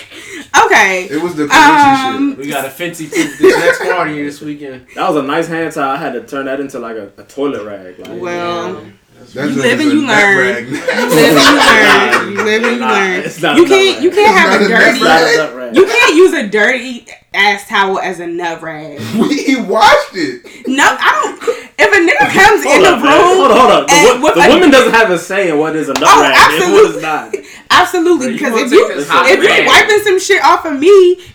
Okay. 0.67 1.09
It 1.11 1.23
was 1.23 1.35
the 1.35 1.47
Fenty 1.47 2.15
Um, 2.15 2.31
shit. 2.31 2.39
We 2.39 2.49
got 2.49 2.65
a 2.67 2.71
fancy 2.71 3.09
proof 3.09 3.39
this 3.39 3.57
next 3.59 3.79
party 3.83 4.23
this 4.23 4.41
weekend. 4.41 4.87
that 4.95 5.09
was 5.09 5.17
a 5.17 5.27
nice 5.27 5.49
hand 5.49 5.73
tie. 5.73 5.95
I 5.95 5.97
had 5.97 6.13
to 6.13 6.25
turn 6.27 6.45
that 6.47 6.61
into 6.61 6.79
like 6.79 6.97
a, 6.97 7.11
a 7.19 7.25
toilet 7.25 7.65
rag. 7.65 7.99
Like, 7.99 8.21
Well, 8.21 8.85
That's 9.23 9.55
You 9.55 9.63
live 9.63 9.81
and 9.81 9.91
you 9.93 10.07
learn. 10.07 10.65
you 10.67 10.71
live 10.73 11.37
and 11.37 11.47
you 11.47 11.59
learn. 11.59 12.33
You 12.33 12.45
live 12.45 12.63
and 12.65 12.77
you 12.77 12.81
learn. 12.81 13.21
it's 13.25 13.41
not 13.43 13.57
You 13.57 13.67
can't. 13.67 14.03
You 14.03 14.11
can't 14.11 14.37
have 14.39 14.61
a 14.61 14.69
not 14.69 14.69
a 14.69 14.69
nut 14.69 14.79
dirty. 14.81 14.91
It's 14.91 15.01
not 15.05 15.23
a 15.23 15.37
nut 15.37 15.55
rag. 15.57 15.77
You 15.77 15.87
can't 15.87 16.15
use 16.15 16.33
a 16.35 16.49
dirty 16.49 17.07
ass 17.35 17.67
towel 17.69 17.99
as 17.99 18.21
a 18.21 18.27
nut 18.27 18.61
rag. 18.63 19.01
We 19.15 19.57
washed 19.61 20.15
it. 20.15 20.67
No, 20.69 20.85
I 20.85 21.21
don't. 21.23 21.59
If 21.79 21.89
a 21.93 21.99
nigga 21.99 22.31
comes 22.33 22.65
Hold 22.65 22.77
in 22.77 22.83
the 22.83 22.91
room, 22.93 23.03
man. 23.03 23.23
Hold 23.23 23.51
on, 23.51 23.59
hold 23.59 23.71
on. 23.73 23.87
The, 23.87 24.21
wo- 24.23 24.35
the 24.35 24.41
a- 24.41 24.49
woman 24.55 24.71
doesn't 24.71 24.93
have 24.95 25.11
a 25.11 25.19
say 25.19 25.51
in 25.51 25.59
what 25.59 25.75
is 25.77 25.89
a 25.89 25.95
nut 25.95 26.03
Oh, 26.07 26.21
rag 26.23 26.35
and 26.63 26.73
what 26.73 26.87
absolutely. 26.97 27.03
not. 27.03 27.35
absolutely, 27.71 28.33
because 28.33 28.61
if 28.63 28.71
you 28.73 28.89
this 28.95 29.09
if 29.11 29.43
you 29.43 29.49
man. 29.49 29.67
wiping 29.67 30.01
some 30.05 30.19
shit 30.21 30.43
off 30.45 30.65
of 30.65 30.79
me, 30.79 30.89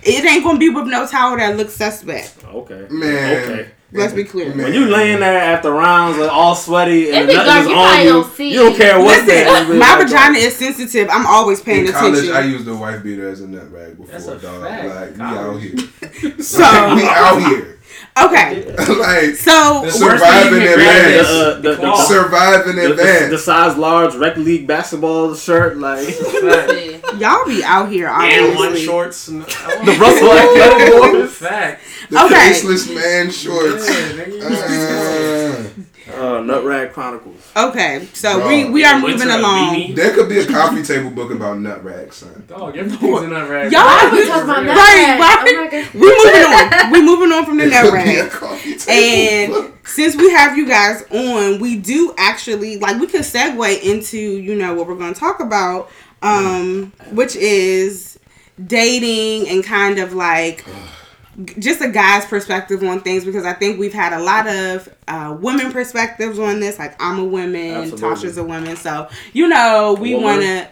it 0.03 0.23
ain't 0.25 0.43
gonna 0.43 0.59
be 0.59 0.69
with 0.69 0.87
no 0.87 1.05
towel 1.07 1.35
that 1.37 1.57
looks 1.57 1.73
suspect. 1.73 2.43
Okay. 2.45 2.87
Man. 2.89 3.43
Okay. 3.43 3.69
Let's 3.93 4.13
be 4.13 4.25
clear. 4.25 4.51
When 4.51 4.73
you 4.73 4.85
laying 4.89 5.19
there 5.21 5.37
after 5.37 5.71
rounds, 5.71 6.17
like, 6.17 6.29
all 6.31 6.55
sweaty 6.55 7.09
and 7.11 7.23
It 7.23 7.27
be 7.27 7.33
the 7.33 7.37
nut 7.37 7.45
dark, 7.45 7.61
is 7.61 7.67
you 7.69 7.75
on 7.75 7.99
you, 8.03 8.09
don't 8.09 8.33
see. 8.35 8.49
you 8.51 8.55
don't 8.57 8.75
care 8.75 8.99
what's 8.99 9.25
there. 9.25 9.43
It's 9.43 9.51
Listen, 9.51 9.67
really 9.67 9.79
my 9.79 9.95
like 9.95 10.07
vagina 10.07 10.33
that. 10.33 10.41
is 10.43 10.55
sensitive. 10.57 11.07
I'm 11.09 11.25
always 11.25 11.61
paying 11.61 11.85
In 11.87 11.93
college, 11.93 12.13
attention. 12.15 12.35
I 12.35 12.41
used 12.41 12.65
the 12.65 12.75
wife 12.75 13.01
beater 13.01 13.29
as 13.29 13.39
a 13.41 13.47
nut 13.47 13.71
rag 13.71 13.95
before, 13.97 14.11
That's 14.11 14.27
a 14.27 14.37
dog. 14.39 14.61
fact. 14.61 14.87
Like, 14.87 15.15
we 15.15 15.21
out 15.21 15.57
here. 15.61 16.39
so 16.41 16.59
we 16.95 17.03
out 17.07 17.39
here. 17.47 17.76
Okay, 18.25 18.65
like, 18.77 19.35
so 19.35 19.81
The 19.85 19.91
Survive 19.91 20.19
worst 20.21 20.49
thing 20.49 20.55
in 20.55 20.61
you 20.61 20.67
can 20.67 20.75
grab 20.75 21.05
advance. 21.05 21.27
The, 21.27 21.33
uh, 21.33 21.55
the- 21.55 21.61
the 21.61 21.69
the- 21.69 21.75
claw. 21.77 21.95
survive 22.03 22.67
in 22.67 22.75
The, 22.75 22.81
the, 22.81 22.91
advance. 22.91 23.29
the 23.31 23.37
size 23.37 23.77
large 23.77 24.15
rec 24.15 24.37
league 24.37 24.65
basketball 24.67 25.35
shirt, 25.35 25.77
like 25.77 26.07
y'all 27.19 27.45
be 27.45 27.63
out 27.63 27.89
here 27.89 28.07
and 28.07 28.55
one 28.55 28.67
obviously. 28.67 28.85
shorts. 28.85 29.27
And, 29.27 29.43
the 29.43 29.97
Russell 29.99 30.31
Athletic. 30.33 31.29
Fact. 31.29 31.81
the 32.09 32.25
okay. 32.25 32.35
faceless 32.53 32.89
man 32.89 33.29
shorts. 33.31 33.87
Yeah. 33.87 34.43
Uh, 34.47 35.63
Uh, 36.13 36.41
Nut 36.41 36.93
Chronicles. 36.93 37.51
Okay, 37.55 38.07
so 38.13 38.39
Bro, 38.39 38.47
we 38.47 38.69
we 38.69 38.83
are 38.85 38.99
moving 38.99 39.29
along. 39.29 39.75
beanie. 39.75 39.95
there 39.95 40.13
could 40.13 40.29
be 40.29 40.39
a 40.39 40.45
coffee 40.45 40.83
table 40.83 41.09
book 41.09 41.31
about 41.31 41.59
nut 41.59 41.83
rags, 41.83 42.17
son. 42.17 42.43
Dog, 42.47 42.77
everything's 42.77 43.23
in 43.23 43.29
that 43.31 43.49
rag. 43.49 43.71
Y'all- 43.71 43.81
Why 43.83 44.03
Why 44.03 44.09
are 44.09 44.11
we 44.11 44.27
talking 44.27 44.43
about 44.43 44.57
Right, 44.57 44.65
that? 44.67 45.43
right. 45.43 45.55
Oh 45.57 45.63
my 45.63 45.69
God. 45.71 45.93
We 45.93 45.99
moving 46.01 46.43
on. 46.53 46.91
We're 46.91 47.03
moving 47.03 47.31
on 47.37 47.45
from 47.45 47.57
the 47.57 47.65
There 47.69 47.83
nut 47.83 47.93
could 47.93 48.03
be 48.05 48.15
a 48.17 48.23
rag. 48.23 48.31
coffee 48.31 48.75
table 48.77 49.53
book. 49.53 49.65
And 49.65 49.73
since 49.87 50.15
we 50.15 50.29
have 50.31 50.57
you 50.57 50.67
guys 50.67 51.03
on, 51.11 51.59
we 51.59 51.77
do 51.77 52.13
actually 52.17 52.77
like 52.79 52.99
we 52.99 53.07
could 53.07 53.21
segue 53.21 53.81
into 53.83 54.17
you 54.17 54.55
know 54.55 54.73
what 54.73 54.87
we're 54.87 54.95
going 54.95 55.13
to 55.13 55.19
talk 55.19 55.39
about, 55.39 55.89
um, 56.21 56.91
which 57.11 57.35
is 57.35 58.19
dating 58.65 59.47
and 59.49 59.63
kind 59.63 59.99
of 59.99 60.13
like 60.13 60.65
just 61.59 61.81
a 61.81 61.89
guy's 61.89 62.25
perspective 62.25 62.83
on 62.83 63.01
things 63.01 63.23
because 63.25 63.45
I 63.45 63.53
think 63.53 63.79
we've 63.79 63.93
had 63.93 64.13
a 64.13 64.19
lot 64.23 64.47
of 64.47 64.89
uh, 65.07 65.37
women 65.39 65.71
perspectives 65.71 66.39
on 66.39 66.59
this. 66.59 66.79
Like 66.79 66.95
I'm 67.01 67.19
a 67.19 67.25
woman, 67.25 67.71
Absolutely. 67.75 67.99
Tasha's 68.09 68.37
a 68.37 68.43
woman, 68.43 68.75
so 68.75 69.07
you 69.33 69.47
know 69.47 69.95
we 69.99 70.15
woman? 70.15 70.23
want 70.25 70.41
to 70.41 70.67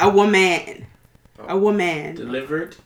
a 0.00 0.08
woman, 0.10 0.86
a 1.48 1.56
woman. 1.58 2.16
Delivered. 2.16 2.76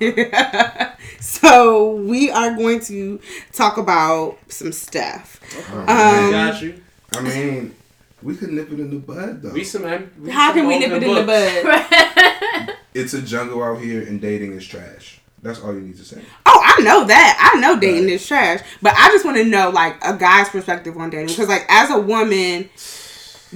so 1.20 1.94
we 1.94 2.30
are 2.30 2.54
going 2.56 2.80
to 2.80 3.20
talk 3.52 3.76
about 3.78 4.36
some 4.48 4.72
stuff. 4.72 5.40
I 5.72 6.24
Um, 6.26 6.30
got 6.32 6.62
you. 6.62 6.82
I 7.14 7.20
mean, 7.20 7.74
we 8.22 8.34
could 8.36 8.50
nip 8.50 8.72
it 8.72 8.80
in 8.80 8.90
the 8.90 8.96
bud 8.98 9.42
though. 9.42 9.50
We 9.52 9.62
some. 9.64 9.82
we 10.20 10.30
how 10.30 10.48
some 10.48 10.56
can 10.56 10.66
we 10.66 10.78
nip 10.80 10.90
open 10.90 11.02
it 11.04 11.08
in 11.08 11.14
the 11.14 12.62
bud? 12.64 12.74
It's 12.94 13.12
a 13.12 13.20
jungle 13.20 13.60
out 13.62 13.80
here, 13.80 14.02
and 14.06 14.20
dating 14.20 14.52
is 14.52 14.64
trash. 14.66 15.20
That's 15.44 15.60
all 15.60 15.74
you 15.74 15.80
need 15.80 15.96
to 15.98 16.04
say. 16.04 16.22
Oh, 16.46 16.60
I 16.64 16.82
know 16.82 17.06
that. 17.06 17.52
I 17.54 17.60
know 17.60 17.78
dating 17.78 18.08
is 18.08 18.26
trash, 18.26 18.60
but 18.80 18.94
I 18.96 19.08
just 19.10 19.26
want 19.26 19.36
to 19.36 19.44
know 19.44 19.68
like 19.68 20.02
a 20.02 20.16
guy's 20.16 20.48
perspective 20.48 20.96
on 20.96 21.10
dating 21.10 21.28
because 21.28 21.48
like 21.48 21.66
as 21.68 21.90
a 21.90 21.98
woman, 21.98 22.70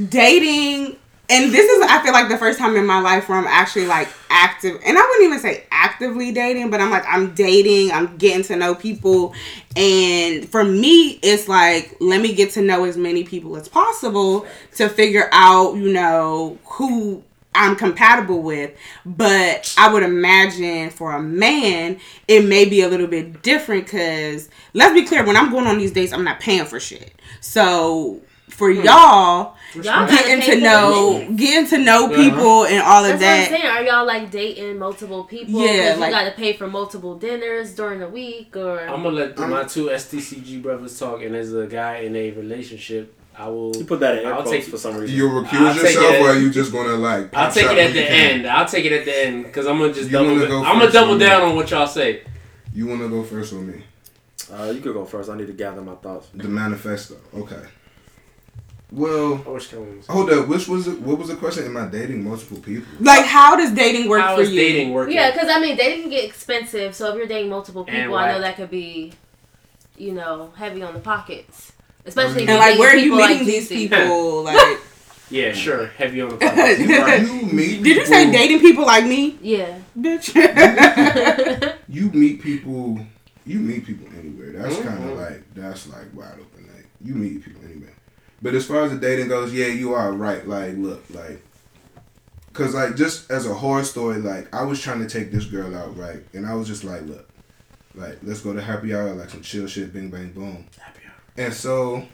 dating. 0.09 0.99
And 1.31 1.53
this 1.53 1.71
is, 1.71 1.83
I 1.87 2.03
feel 2.03 2.15
like, 2.15 2.31
the 2.31 2.39
first 2.39 2.59
time 2.59 2.75
in 2.77 2.87
my 2.87 3.01
life 3.01 3.29
where 3.29 3.37
I'm 3.37 3.47
actually 3.47 3.87
like 3.87 4.09
active, 4.31 4.81
and 4.83 4.97
I 4.97 5.03
wouldn't 5.03 5.25
even 5.25 5.39
say 5.39 5.67
actively 5.71 6.33
dating, 6.33 6.71
but 6.71 6.81
I'm 6.81 6.91
like, 6.91 7.05
I'm 7.07 7.35
dating, 7.35 7.93
I'm 7.93 8.17
getting 8.17 8.43
to 8.45 8.57
know 8.57 8.75
people. 8.75 9.35
And 9.77 10.49
for 10.49 10.65
me, 10.65 11.19
it's 11.23 11.47
like, 11.47 11.95
let 12.01 12.23
me 12.23 12.33
get 12.35 12.53
to 12.53 12.63
know 12.63 12.85
as 12.85 12.97
many 12.97 13.25
people 13.25 13.59
as 13.59 13.69
possible 13.69 14.47
to 14.77 14.89
figure 14.89 15.29
out, 15.31 15.75
you 15.75 15.93
know, 15.93 16.57
who 16.65 17.23
I'm 17.59 17.77
compatible 17.77 18.43
with. 18.43 18.71
But 19.05 19.75
I 19.79 19.93
would 19.93 20.03
imagine 20.03 20.91
for 20.91 21.13
a 21.13 21.21
man, 21.23 21.99
it 22.27 22.45
may 22.45 22.65
be 22.65 22.81
a 22.83 22.89
little 22.89 23.07
bit 23.09 23.43
different 23.43 23.85
because 23.85 24.49
let's 24.75 24.95
be 24.95 25.05
clear, 25.07 25.25
when 25.25 25.37
I'm 25.37 25.51
going 25.51 25.67
on 25.67 25.79
these 25.79 25.93
dates, 25.93 26.13
I'm 26.13 26.25
not 26.25 26.41
paying 26.41 26.65
for 26.67 26.79
shit. 26.81 27.13
So 27.41 28.21
for 28.49 28.71
y'all, 28.71 29.55
Y'all 29.75 30.09
getting 30.09 30.41
to 30.41 30.61
know 30.61 31.19
this 31.29 31.39
getting 31.39 31.69
to 31.69 31.79
know 31.79 32.07
Uh-huh. 32.07 32.17
people 32.17 32.65
and 32.65 32.83
all 32.83 33.05
of 33.05 33.21
That's 33.21 33.23
what 33.23 33.29
I'm 33.29 33.41
that. 33.41 33.49
saying. 33.51 33.67
Are 33.67 33.83
y'all 33.83 34.07
like 34.07 34.31
dating 34.31 34.79
multiple 34.79 35.25
people? 35.25 35.61
Yeah, 35.65 35.91
'Cause 35.91 36.01
like- 36.01 36.11
you 36.11 36.17
got 36.19 36.25
to 36.25 36.31
pay 36.33 36.55
for 36.55 36.67
multiple 36.67 37.17
dinners 37.17 37.75
during 37.75 38.01
the 38.01 38.09
week, 38.09 38.57
or 38.57 38.81
I'm 38.81 39.03
gonna 39.03 39.11
let 39.11 39.39
my 39.39 39.65
two 39.65 39.91
STCG 39.91 40.57
brothers 40.63 40.99
talk, 40.99 41.23
and 41.23 41.37
as 41.37 41.53
a 41.55 41.67
guy 41.67 41.99
in 41.99 42.17
a 42.17 42.31
relationship, 42.31 43.15
I 43.39 43.47
will. 43.49 43.75
You 43.77 43.85
put 43.85 44.01
that 44.01 44.19
in 44.19 44.27
I'll 44.27 44.43
quotes 44.43 44.51
take- 44.51 44.65
for 44.65 44.77
some 44.79 44.97
reason. 44.97 45.17
You 45.17 45.29
I'll 45.29 45.45
recuse 45.45 45.77
yourself, 45.77 46.13
it. 46.15 46.21
or 46.23 46.31
are 46.31 46.39
you 46.39 46.51
just 46.51 46.73
gonna 46.73 46.97
like? 46.97 47.33
I'll 47.35 47.53
take 47.53 47.71
it 47.71 47.79
at 47.79 47.93
the 47.93 48.01
you 48.01 48.07
can? 48.07 48.31
end. 48.41 48.47
I'll 48.49 48.67
take 48.67 48.85
it 48.85 48.93
at 48.93 49.05
the 49.05 49.27
end 49.27 49.45
because 49.45 49.67
I'm 49.67 49.79
gonna 49.79 49.93
just 49.93 50.07
You 50.11 50.19
double. 50.19 50.33
wanna 50.33 50.47
go 50.49 50.59
I'm 50.59 50.65
gonna 50.73 50.81
first 50.87 50.95
double 50.95 51.19
down 51.19 51.43
me? 51.43 51.51
on 51.51 51.57
what 51.57 51.71
y'all 51.71 51.87
say. 51.87 52.23
You 52.75 52.87
want 52.89 53.01
to 53.01 53.09
go 53.09 53.23
first 53.23 53.53
with 53.53 53.63
me? 53.63 53.85
Uh, 54.53 54.71
you 54.75 54.81
could 54.81 54.93
go 54.95 55.05
first. 55.05 55.31
I 55.31 55.37
need 55.37 55.47
to 55.47 55.53
gather 55.53 55.81
my 55.83 55.95
thoughts. 55.97 56.29
The 56.35 56.49
manifesto. 56.49 57.17
Okay. 57.35 57.61
Well, 58.91 59.45
I 59.47 59.51
wish 59.51 59.69
Kevin 59.69 59.99
was. 59.99 60.07
hold 60.07 60.31
up. 60.31 60.49
Which 60.49 60.67
was 60.67 60.89
it? 60.89 60.99
What 61.01 61.19
was 61.19 61.29
the 61.29 61.37
question? 61.37 61.65
Am 61.67 61.77
I 61.77 61.87
dating 61.87 62.25
multiple 62.25 62.57
people? 62.59 62.87
Like, 63.01 63.27
how 63.27 63.55
does 63.55 63.73
dating 63.73 64.09
work 64.09 64.23
How 64.23 64.37
for 64.37 64.43
is 64.43 64.51
you? 64.51 64.57
dating 64.59 64.93
working? 64.95 65.15
yeah, 65.15 65.31
because 65.31 65.49
I 65.51 65.61
mean, 65.61 65.77
dating 65.77 66.03
can 66.03 66.11
get 66.11 66.25
expensive. 66.25 66.95
So 66.95 67.11
if 67.11 67.17
you're 67.17 67.27
dating 67.27 67.51
multiple 67.51 67.85
people, 67.85 68.15
I 68.17 68.33
know 68.33 68.41
that 68.41 68.57
could 68.57 68.71
be, 68.71 69.13
you 69.99 70.13
know, 70.13 70.53
heavy 70.57 70.83
on 70.83 70.95
the 70.95 71.01
pockets. 71.01 71.73
Especially 72.09 72.43
if 72.45 72.49
And 72.49 72.59
like, 72.59 72.79
where 72.79 72.91
are 72.91 72.97
you 72.97 73.13
meeting 73.17 73.39
like 73.39 73.47
these 73.47 73.69
people? 73.69 74.43
Like, 74.49 74.79
Yeah, 75.31 75.53
sure. 75.53 75.89
Heavy 75.89 76.23
on 76.23 76.31
the 76.31 76.37
pockets. 76.39 76.81
You, 76.81 76.99
Right. 77.03 77.21
you 77.23 77.43
meet. 77.53 77.83
did 77.83 77.97
you 77.99 78.07
say 78.07 78.31
dating 78.33 78.61
people 78.61 78.87
like 78.87 79.05
me, 79.05 79.39
Yeah. 79.43 79.79
bitch? 79.99 80.33
You 81.89 82.11
meet 82.11 82.43
people. 82.43 82.99
You 83.47 83.59
meet 83.61 83.85
people 83.87 84.07
anywhere. 84.19 84.53
That's 84.53 84.77
Mhm. 84.77 84.83
kind 84.85 85.11
of 85.11 85.19
like 85.19 85.43
that's 85.55 85.87
like 85.89 86.07
wide 86.15 86.35
open. 86.35 86.69
Like 86.75 86.87
you 87.05 87.15
meet 87.15 87.45
people 87.45 87.63
anywhere. 87.65 87.95
But 88.43 88.55
as 88.55 88.67
far 88.67 88.83
as 88.85 88.91
the 88.93 88.99
dating 88.99 89.29
goes, 89.29 89.53
yeah, 89.53 89.67
you 89.67 89.95
are 89.95 90.13
right. 90.13 90.47
Like, 90.47 90.77
look, 90.77 91.03
like, 91.11 91.43
cause 92.53 92.75
like 92.75 92.95
just 92.97 93.31
as 93.31 93.47
a 93.47 93.55
horror 93.55 93.85
story, 93.85 94.19
like 94.19 94.55
I 94.55 94.63
was 94.65 94.81
trying 94.81 95.01
to 95.01 95.09
take 95.09 95.33
this 95.33 95.45
girl 95.47 95.75
out, 95.77 95.97
right, 95.97 96.21
and 96.35 96.47
I 96.47 96.55
was 96.55 96.69
just 96.69 96.85
like, 96.85 97.03
look, 97.07 97.29
like 97.95 98.19
let's 98.23 98.41
go 98.41 98.53
to 98.53 98.61
happy 98.63 98.95
hour, 98.95 99.13
like 99.15 99.31
some 99.31 99.43
chill 99.43 99.67
shit, 99.67 99.93
bing 99.93 100.09
bang 100.11 100.31
boom. 100.33 100.67
Happy 100.79 101.01
hour. 101.07 101.08
And 101.39 101.55
so 101.55 102.05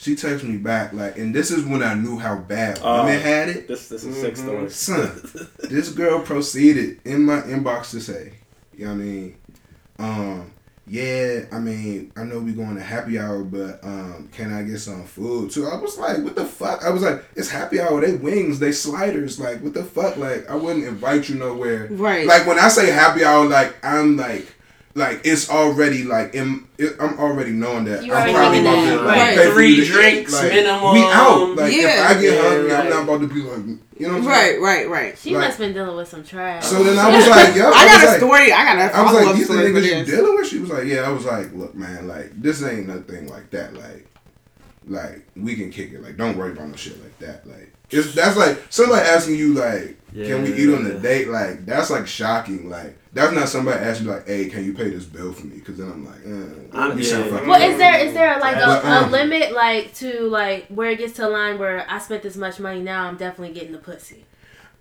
She 0.00 0.14
texted 0.14 0.44
me 0.44 0.58
back 0.58 0.92
like, 0.92 1.18
and 1.18 1.34
this 1.34 1.50
is 1.50 1.64
when 1.64 1.82
I 1.82 1.94
knew 1.94 2.18
how 2.20 2.36
bad 2.36 2.78
Oh. 2.84 3.04
women 3.04 3.20
had 3.20 3.48
it. 3.48 3.66
This 3.66 3.88
this 3.88 4.04
is 4.04 4.16
a 4.16 4.20
sick 4.20 4.34
Mhm. 4.36 4.38
story. 4.38 4.70
Son, 4.70 5.48
this 5.68 5.88
girl 5.90 6.20
proceeded 6.20 7.00
in 7.04 7.24
my 7.24 7.40
inbox 7.40 7.90
to 7.90 8.00
say, 8.00 8.34
you 8.76 8.84
know 8.84 8.92
what 8.92 9.00
I 9.00 9.04
mean? 9.04 9.34
Um, 9.98 10.50
yeah, 10.86 11.40
I 11.50 11.58
mean, 11.58 12.12
I 12.16 12.22
know 12.22 12.38
we 12.38 12.52
going 12.52 12.76
to 12.76 12.80
happy 12.80 13.18
hour, 13.18 13.42
but 13.42 13.80
um, 13.82 14.28
can 14.32 14.52
I 14.52 14.62
get 14.62 14.78
some 14.78 15.02
food 15.04 15.50
too? 15.50 15.66
I 15.66 15.74
was 15.74 15.98
like, 15.98 16.18
what 16.22 16.36
the 16.36 16.44
fuck? 16.44 16.84
I 16.84 16.90
was 16.90 17.02
like, 17.02 17.24
it's 17.34 17.48
happy 17.50 17.80
hour. 17.80 18.00
They 18.00 18.14
wings, 18.14 18.60
they 18.60 18.70
sliders. 18.70 19.40
Like, 19.40 19.60
what 19.64 19.74
the 19.74 19.82
fuck? 19.82 20.16
Like, 20.16 20.48
I 20.48 20.54
wouldn't 20.54 20.84
invite 20.86 21.28
you 21.28 21.34
nowhere. 21.34 21.88
Right. 21.90 22.24
Like 22.24 22.46
when 22.46 22.60
I 22.60 22.68
say 22.68 22.86
happy 22.92 23.24
hour, 23.24 23.46
like 23.46 23.74
I'm 23.84 24.16
like. 24.16 24.46
Like 24.94 25.20
it's 25.24 25.48
already 25.48 26.02
like 26.04 26.34
in, 26.34 26.66
it, 26.76 26.96
I'm 26.98 27.18
already 27.20 27.52
knowing 27.52 27.84
that 27.84 28.04
You 28.04 28.12
I'm 28.14 28.34
probably 28.34 28.58
thinking 28.62 28.72
about 28.72 28.84
to 28.84 28.96
that, 28.96 29.04
like, 29.06 29.16
right. 29.16 29.36
pay 29.36 29.50
Three 29.52 29.68
you 29.68 29.76
to 29.76 29.82
eat. 29.82 29.92
drinks 29.92 30.32
like, 30.32 30.52
minimum. 30.52 30.94
We 30.94 31.02
out. 31.04 31.56
Like 31.56 31.72
if 31.72 32.00
I 32.00 32.14
get 32.20 32.22
Yeah, 32.34 32.42
hungry, 32.42 32.72
I'm 32.72 32.80
right. 32.80 32.90
not 32.90 33.02
about 33.04 33.20
to 33.20 33.28
be 33.28 33.42
like, 33.42 33.58
you 33.66 34.06
know 34.06 34.08
what 34.14 34.16
I'm 34.18 34.24
saying? 34.24 34.26
Right, 34.26 34.60
right, 34.60 34.88
right. 34.88 35.18
She 35.18 35.34
Like- 35.34 35.46
must 35.48 35.58
have 35.58 35.66
been 35.68 35.74
dealing 35.74 35.96
with 35.96 36.08
some 36.08 36.24
trash. 36.24 36.64
So 36.64 36.82
then 36.82 36.98
I 36.98 37.14
was 37.16 37.28
like, 37.28 37.54
yo, 37.54 37.66
I 37.66 37.68
was 37.68 37.74
got 37.92 38.02
a 38.02 38.06
like, 38.06 38.16
story. 38.18 38.52
I 38.52 38.64
got 38.64 38.78
a 38.78 38.96
I 38.96 39.02
was 39.02 39.12
like, 39.14 39.26
up 39.28 39.36
these 39.36 39.46
the 39.48 39.54
story 39.54 39.70
niggas 39.70 39.98
you 40.08 40.16
dealing 40.16 40.34
with? 40.36 40.46
She 40.48 40.58
was 40.58 40.70
like, 40.70 40.84
yeah. 40.86 41.00
I 41.02 41.10
was 41.10 41.24
like, 41.24 41.52
look, 41.54 41.74
man, 41.74 42.08
like 42.08 42.32
this 42.40 42.62
ain't 42.64 42.88
nothing 42.88 43.28
like 43.28 43.50
that. 43.50 43.74
Like, 43.74 44.06
like 44.86 45.28
we 45.36 45.54
can 45.54 45.70
kick 45.70 45.92
it. 45.92 46.02
Like, 46.02 46.16
don't 46.16 46.36
worry 46.36 46.52
about 46.52 46.68
no 46.68 46.76
shit 46.76 47.00
like 47.02 47.18
that. 47.20 47.46
Like, 47.46 47.72
it's 47.90 48.14
that's 48.14 48.36
like 48.36 48.58
somebody 48.70 49.06
asking 49.06 49.36
you 49.36 49.54
like, 49.54 49.97
can 50.12 50.42
we 50.42 50.54
eat 50.54 50.74
on 50.74 50.84
the 50.84 50.94
date? 50.94 51.28
Like, 51.28 51.66
that's 51.66 51.90
like 51.90 52.06
shocking. 52.06 52.68
Like, 52.68 52.96
that's 53.12 53.32
not 53.32 53.48
somebody 53.48 53.78
asking 53.84 54.06
you 54.06 54.12
like, 54.12 54.26
hey, 54.26 54.48
can 54.48 54.64
you 54.64 54.74
pay 54.74 54.90
this 54.90 55.04
bill 55.04 55.32
for 55.32 55.46
me? 55.46 55.56
Because 55.56 55.78
then 55.78 55.90
I'm 55.90 56.04
like, 56.04 56.20
eh, 56.24 56.78
I'm- 56.78 56.96
you 56.98 57.04
sound 57.04 57.26
yeah. 57.26 57.30
fucking 57.32 57.48
Well, 57.48 57.58
dumb. 57.60 57.70
is 57.72 57.78
there 57.78 57.98
is 58.06 58.14
there 58.14 58.38
like 58.40 58.56
a, 58.56 58.66
But, 58.66 58.84
a 58.84 59.04
um, 59.04 59.10
limit 59.10 59.52
like 59.52 59.94
to 59.96 60.20
like 60.28 60.66
where 60.68 60.90
it 60.90 60.98
gets 60.98 61.14
to 61.14 61.26
a 61.26 61.30
line 61.30 61.58
where 61.58 61.84
I 61.90 61.98
spent 61.98 62.22
this 62.22 62.36
much 62.36 62.58
money 62.60 62.80
now 62.80 63.06
I'm 63.08 63.16
definitely 63.16 63.54
getting 63.54 63.72
the 63.72 63.78
pussy. 63.78 64.24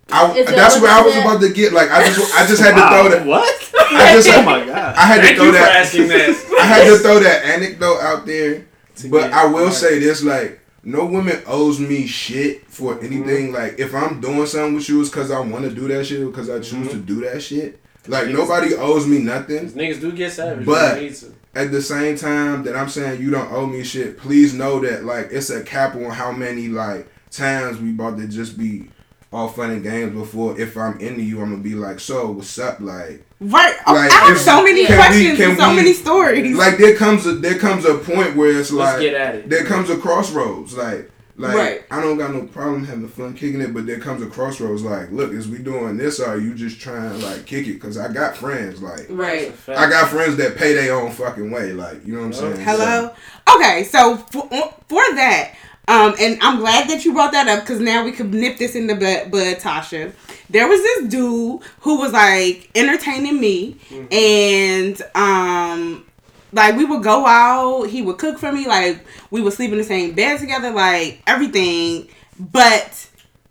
I, 0.10 0.32
is 0.38 0.46
that's 0.48 0.76
was 0.76 0.84
where 0.84 0.92
I 0.92 1.02
was 1.02 1.14
that- 1.16 1.26
about 1.26 1.42
to 1.42 1.52
get. 1.52 1.74
Like, 1.74 1.92
I 1.92 2.06
just, 2.06 2.34
I 2.34 2.48
just 2.48 2.62
had 2.62 2.76
to 2.76 2.88
throw 2.88 3.10
that. 3.10 3.26
What? 3.26 3.72
I 3.92 4.14
just, 4.14 4.30
oh 4.38 4.42
my 4.44 4.66
god. 4.66 4.96
I 4.96 5.02
had 5.06 5.22
to 5.22 5.36
throw 5.36 5.46
you 5.46 5.52
for 5.52 5.58
that. 5.58 5.76
asking 5.76 6.08
that. 6.08 6.58
I 6.62 6.66
had 6.66 6.84
to 6.86 6.98
throw 7.00 7.20
that 7.20 7.44
anecdote 7.44 8.00
out 8.00 8.26
there. 8.26 8.66
But 9.10 9.32
I 9.34 9.46
will 9.46 9.70
say 9.72 10.00
this, 10.00 10.24
like, 10.24 10.60
no 10.88 11.06
woman 11.06 11.42
owes 11.46 11.80
me 11.80 12.08
shit 12.08 12.66
for 12.70 12.96
Mm-hmm. 12.96 13.06
anything. 13.06 13.52
Like, 13.52 13.78
if 13.80 13.94
I'm 13.94 14.22
doing 14.22 14.46
something 14.46 14.76
with 14.76 14.88
you, 14.90 15.02
it's 15.02 15.10
because 15.10 15.32
I 15.32 15.40
want 15.40 15.66
to 15.66 15.72
do 15.72 15.88
that 15.90 16.06
shit, 16.06 16.26
because 16.26 16.50
I 16.50 16.60
choose 16.60 16.90
to 16.92 16.98
do 16.98 17.22
that 17.22 17.42
shit. 17.42 17.80
Like, 18.08 18.28
Niggas- 18.28 18.34
nobody 18.34 18.74
owes 18.76 19.06
me 19.06 19.20
nothing. 19.20 19.70
niggas 19.72 20.00
do 20.00 20.12
get 20.14 20.32
savage. 20.32 20.66
But- 20.66 20.94
when 20.94 20.96
they 20.96 21.10
need 21.10 21.16
to. 21.16 21.34
At 21.56 21.72
the 21.72 21.82
same 21.82 22.16
time 22.16 22.64
that 22.64 22.76
I'm 22.76 22.88
saying 22.88 23.20
you 23.20 23.32
don't 23.32 23.52
owe 23.52 23.66
me 23.66 23.84
shit, 23.84 24.18
please 24.20 24.54
know 24.54 24.80
that, 24.82 25.04
like, 25.06 25.30
it's 25.32 25.50
a 25.50 25.62
cap 25.64 25.96
on 25.96 26.12
how 26.12 26.32
many, 26.32 26.68
like, 26.68 27.08
times 27.32 27.80
we 27.80 27.90
about 27.90 28.18
to 28.20 28.28
just 28.28 28.58
be 28.58 28.90
all 29.34 29.50
fun 29.50 29.72
and 29.72 29.84
games 29.84 30.14
before 30.14 30.60
if 30.60 30.78
I'm 30.78 31.00
into 31.00 31.22
you, 31.22 31.42
I'm 31.42 31.52
gonna 31.52 31.62
be 31.64 31.76
like, 31.76 32.00
so 32.00 32.32
what's 32.32 32.58
up? 32.60 32.80
Like, 32.80 33.24
Right. 33.40 33.76
Oh, 33.86 33.94
Like, 33.94 34.12
I 34.12 34.16
have 34.16 34.36
if- 34.36 34.42
so 34.42 34.64
many 34.64 34.86
can 34.88 34.98
we- 34.98 35.04
questions 35.04 35.38
can 35.38 35.50
and 35.52 35.60
so 35.60 35.70
we- 35.70 35.76
many 35.76 35.94
stories. 35.94 36.56
like 36.58 36.78
there 36.78 36.96
comes 36.96 37.26
a 37.28 37.34
there 37.34 37.58
comes 37.60 37.86
a 37.86 37.96
point 37.96 38.36
where 38.36 38.50
it's 38.52 38.72
Let's 38.72 38.94
like 38.94 39.02
get 39.02 39.14
at 39.14 39.36
it. 39.36 39.50
there 39.50 39.64
comes 39.64 39.90
a 39.90 39.98
crossroads 39.98 40.74
like 40.76 41.12
like 41.40 41.56
Right. 41.56 41.84
I 41.92 42.02
don't 42.02 42.18
got 42.18 42.34
no 42.34 42.42
problem 42.46 42.84
having 42.86 43.08
fun 43.08 43.36
kicking 43.36 43.62
it, 43.62 43.72
but 43.72 43.86
there 43.86 44.00
comes 44.00 44.24
a 44.24 44.26
crossroads 44.26 44.82
like 44.82 45.12
look 45.12 45.34
is 45.34 45.48
we 45.48 45.60
doing 45.60 45.98
this 45.98 46.20
or 46.20 46.30
are 46.30 46.40
you 46.40 46.56
just 46.56 46.80
trying 46.82 47.12
to 47.12 47.18
like 47.28 47.46
kick 47.46 47.68
it 47.68 47.74
because 47.74 47.96
I 47.96 48.12
got 48.12 48.36
friends 48.36 48.82
like 48.82 49.06
right. 49.10 49.54
I 49.68 49.88
got 49.88 50.10
friends 50.10 50.38
that 50.38 50.56
pay 50.58 50.74
their 50.74 50.96
own 50.96 51.12
fucking 51.12 51.52
way 51.52 51.74
like 51.74 52.04
you 52.08 52.14
know 52.16 52.22
what 52.28 52.38
I'm 52.40 52.44
oh, 52.46 52.54
saying 52.56 52.66
Hello. 52.66 53.12
Okay, 53.56 53.84
so 53.84 54.18
for, 54.18 54.48
uh, 54.52 54.68
for 54.90 55.04
that, 55.16 55.52
um, 55.88 56.16
and 56.20 56.38
I'm 56.42 56.60
glad 56.60 56.90
that 56.90 57.06
you 57.06 57.14
brought 57.14 57.32
that 57.32 57.48
up 57.48 57.62
because 57.62 57.80
now 57.80 58.04
we 58.04 58.12
could 58.12 58.34
nip 58.34 58.58
this 58.58 58.76
in 58.76 58.88
the 58.88 58.96
bud, 58.96 59.32
bud, 59.32 59.58
Tasha. 59.58 60.14
There 60.50 60.68
was 60.68 60.82
this 60.82 61.08
dude 61.10 61.62
who 61.82 62.00
was 62.00 62.12
like 62.12 62.70
entertaining 62.76 63.40
me, 63.40 63.78
and 64.12 65.02
um, 65.16 66.06
like 66.52 66.76
we 66.76 66.86
would 66.86 67.04
go 67.04 67.26
out. 67.26 67.86
He 67.86 68.02
would 68.02 68.18
cook 68.18 68.38
for 68.38 68.52
me. 68.52 68.68
Like 68.68 69.06
we 69.32 69.42
would 69.42 69.54
sleep 69.54 69.72
in 69.72 69.78
the 69.78 69.84
same 69.84 70.14
bed 70.14 70.40
together. 70.40 70.72
Like 70.72 71.22
everything, 71.28 72.08
but 72.40 73.08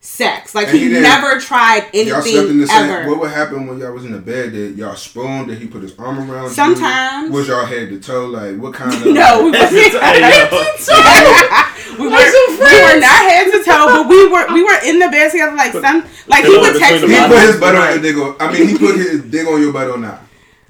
sex. 0.06 0.54
Like 0.54 0.68
And 0.68 0.78
he, 0.78 0.84
he 0.94 1.00
never 1.00 1.38
tried 1.40 1.90
So, 1.92 1.98
y'all 2.00 2.22
slept 2.22 2.26
in 2.26 2.36
anything 2.38 2.58
the 2.60 2.66
same. 2.68 2.90
ever. 2.90 3.08
What 3.10 3.20
would 3.20 3.30
happen 3.32 3.66
when 3.66 3.78
y'all 3.78 3.92
was 3.92 4.04
in 4.04 4.12
the 4.12 4.18
bed? 4.18 4.52
Did 4.52 4.78
y'all 4.78 4.94
spoon? 4.94 5.48
Did 5.48 5.58
he 5.58 5.66
put 5.66 5.82
his 5.82 5.98
arm 5.98 6.30
around 6.30 6.50
Sometimes. 6.50 7.28
you? 7.28 7.32
Was 7.34 7.48
y'all 7.48 7.66
head 7.66 7.88
to 7.90 7.98
toe? 8.00 8.26
Like 8.26 8.56
what 8.56 8.72
kind 8.74 8.94
of? 9.06 9.12
no, 9.12 9.44
we 9.44 9.50
wasn't. 9.50 10.00
Hey, 10.00 10.20
yo. 10.20 10.46
we, 11.98 12.06
were, 12.08 12.12
we 12.12 12.76
were 12.82 13.00
not 13.00 13.20
head 13.30 13.50
to 13.50 13.62
toe, 13.64 13.86
but 13.88 14.08
we 14.08 14.28
were 14.28 14.46
we 14.54 14.62
were 14.62 14.78
in 14.84 14.98
the 14.98 15.08
bed 15.08 15.30
together. 15.32 15.56
Like 15.56 15.72
some, 15.72 16.04
like 16.28 16.44
he 16.44 16.56
would 16.56 16.72
between 16.72 16.80
text 16.80 17.02
me. 17.06 17.14
He 17.14 17.26
put 17.26 17.40
his 17.40 17.60
butt 17.60 17.74
on 17.74 17.92
your 17.92 18.02
dick. 18.02 18.16
On, 18.16 18.36
I 18.40 18.52
mean, 18.52 18.68
he 18.68 18.78
put 18.78 18.96
his 18.96 19.22
dick 19.24 19.46
on 19.46 19.60
your 19.60 19.72
butt 19.72 19.88
or 19.90 19.98
not. 19.98 20.22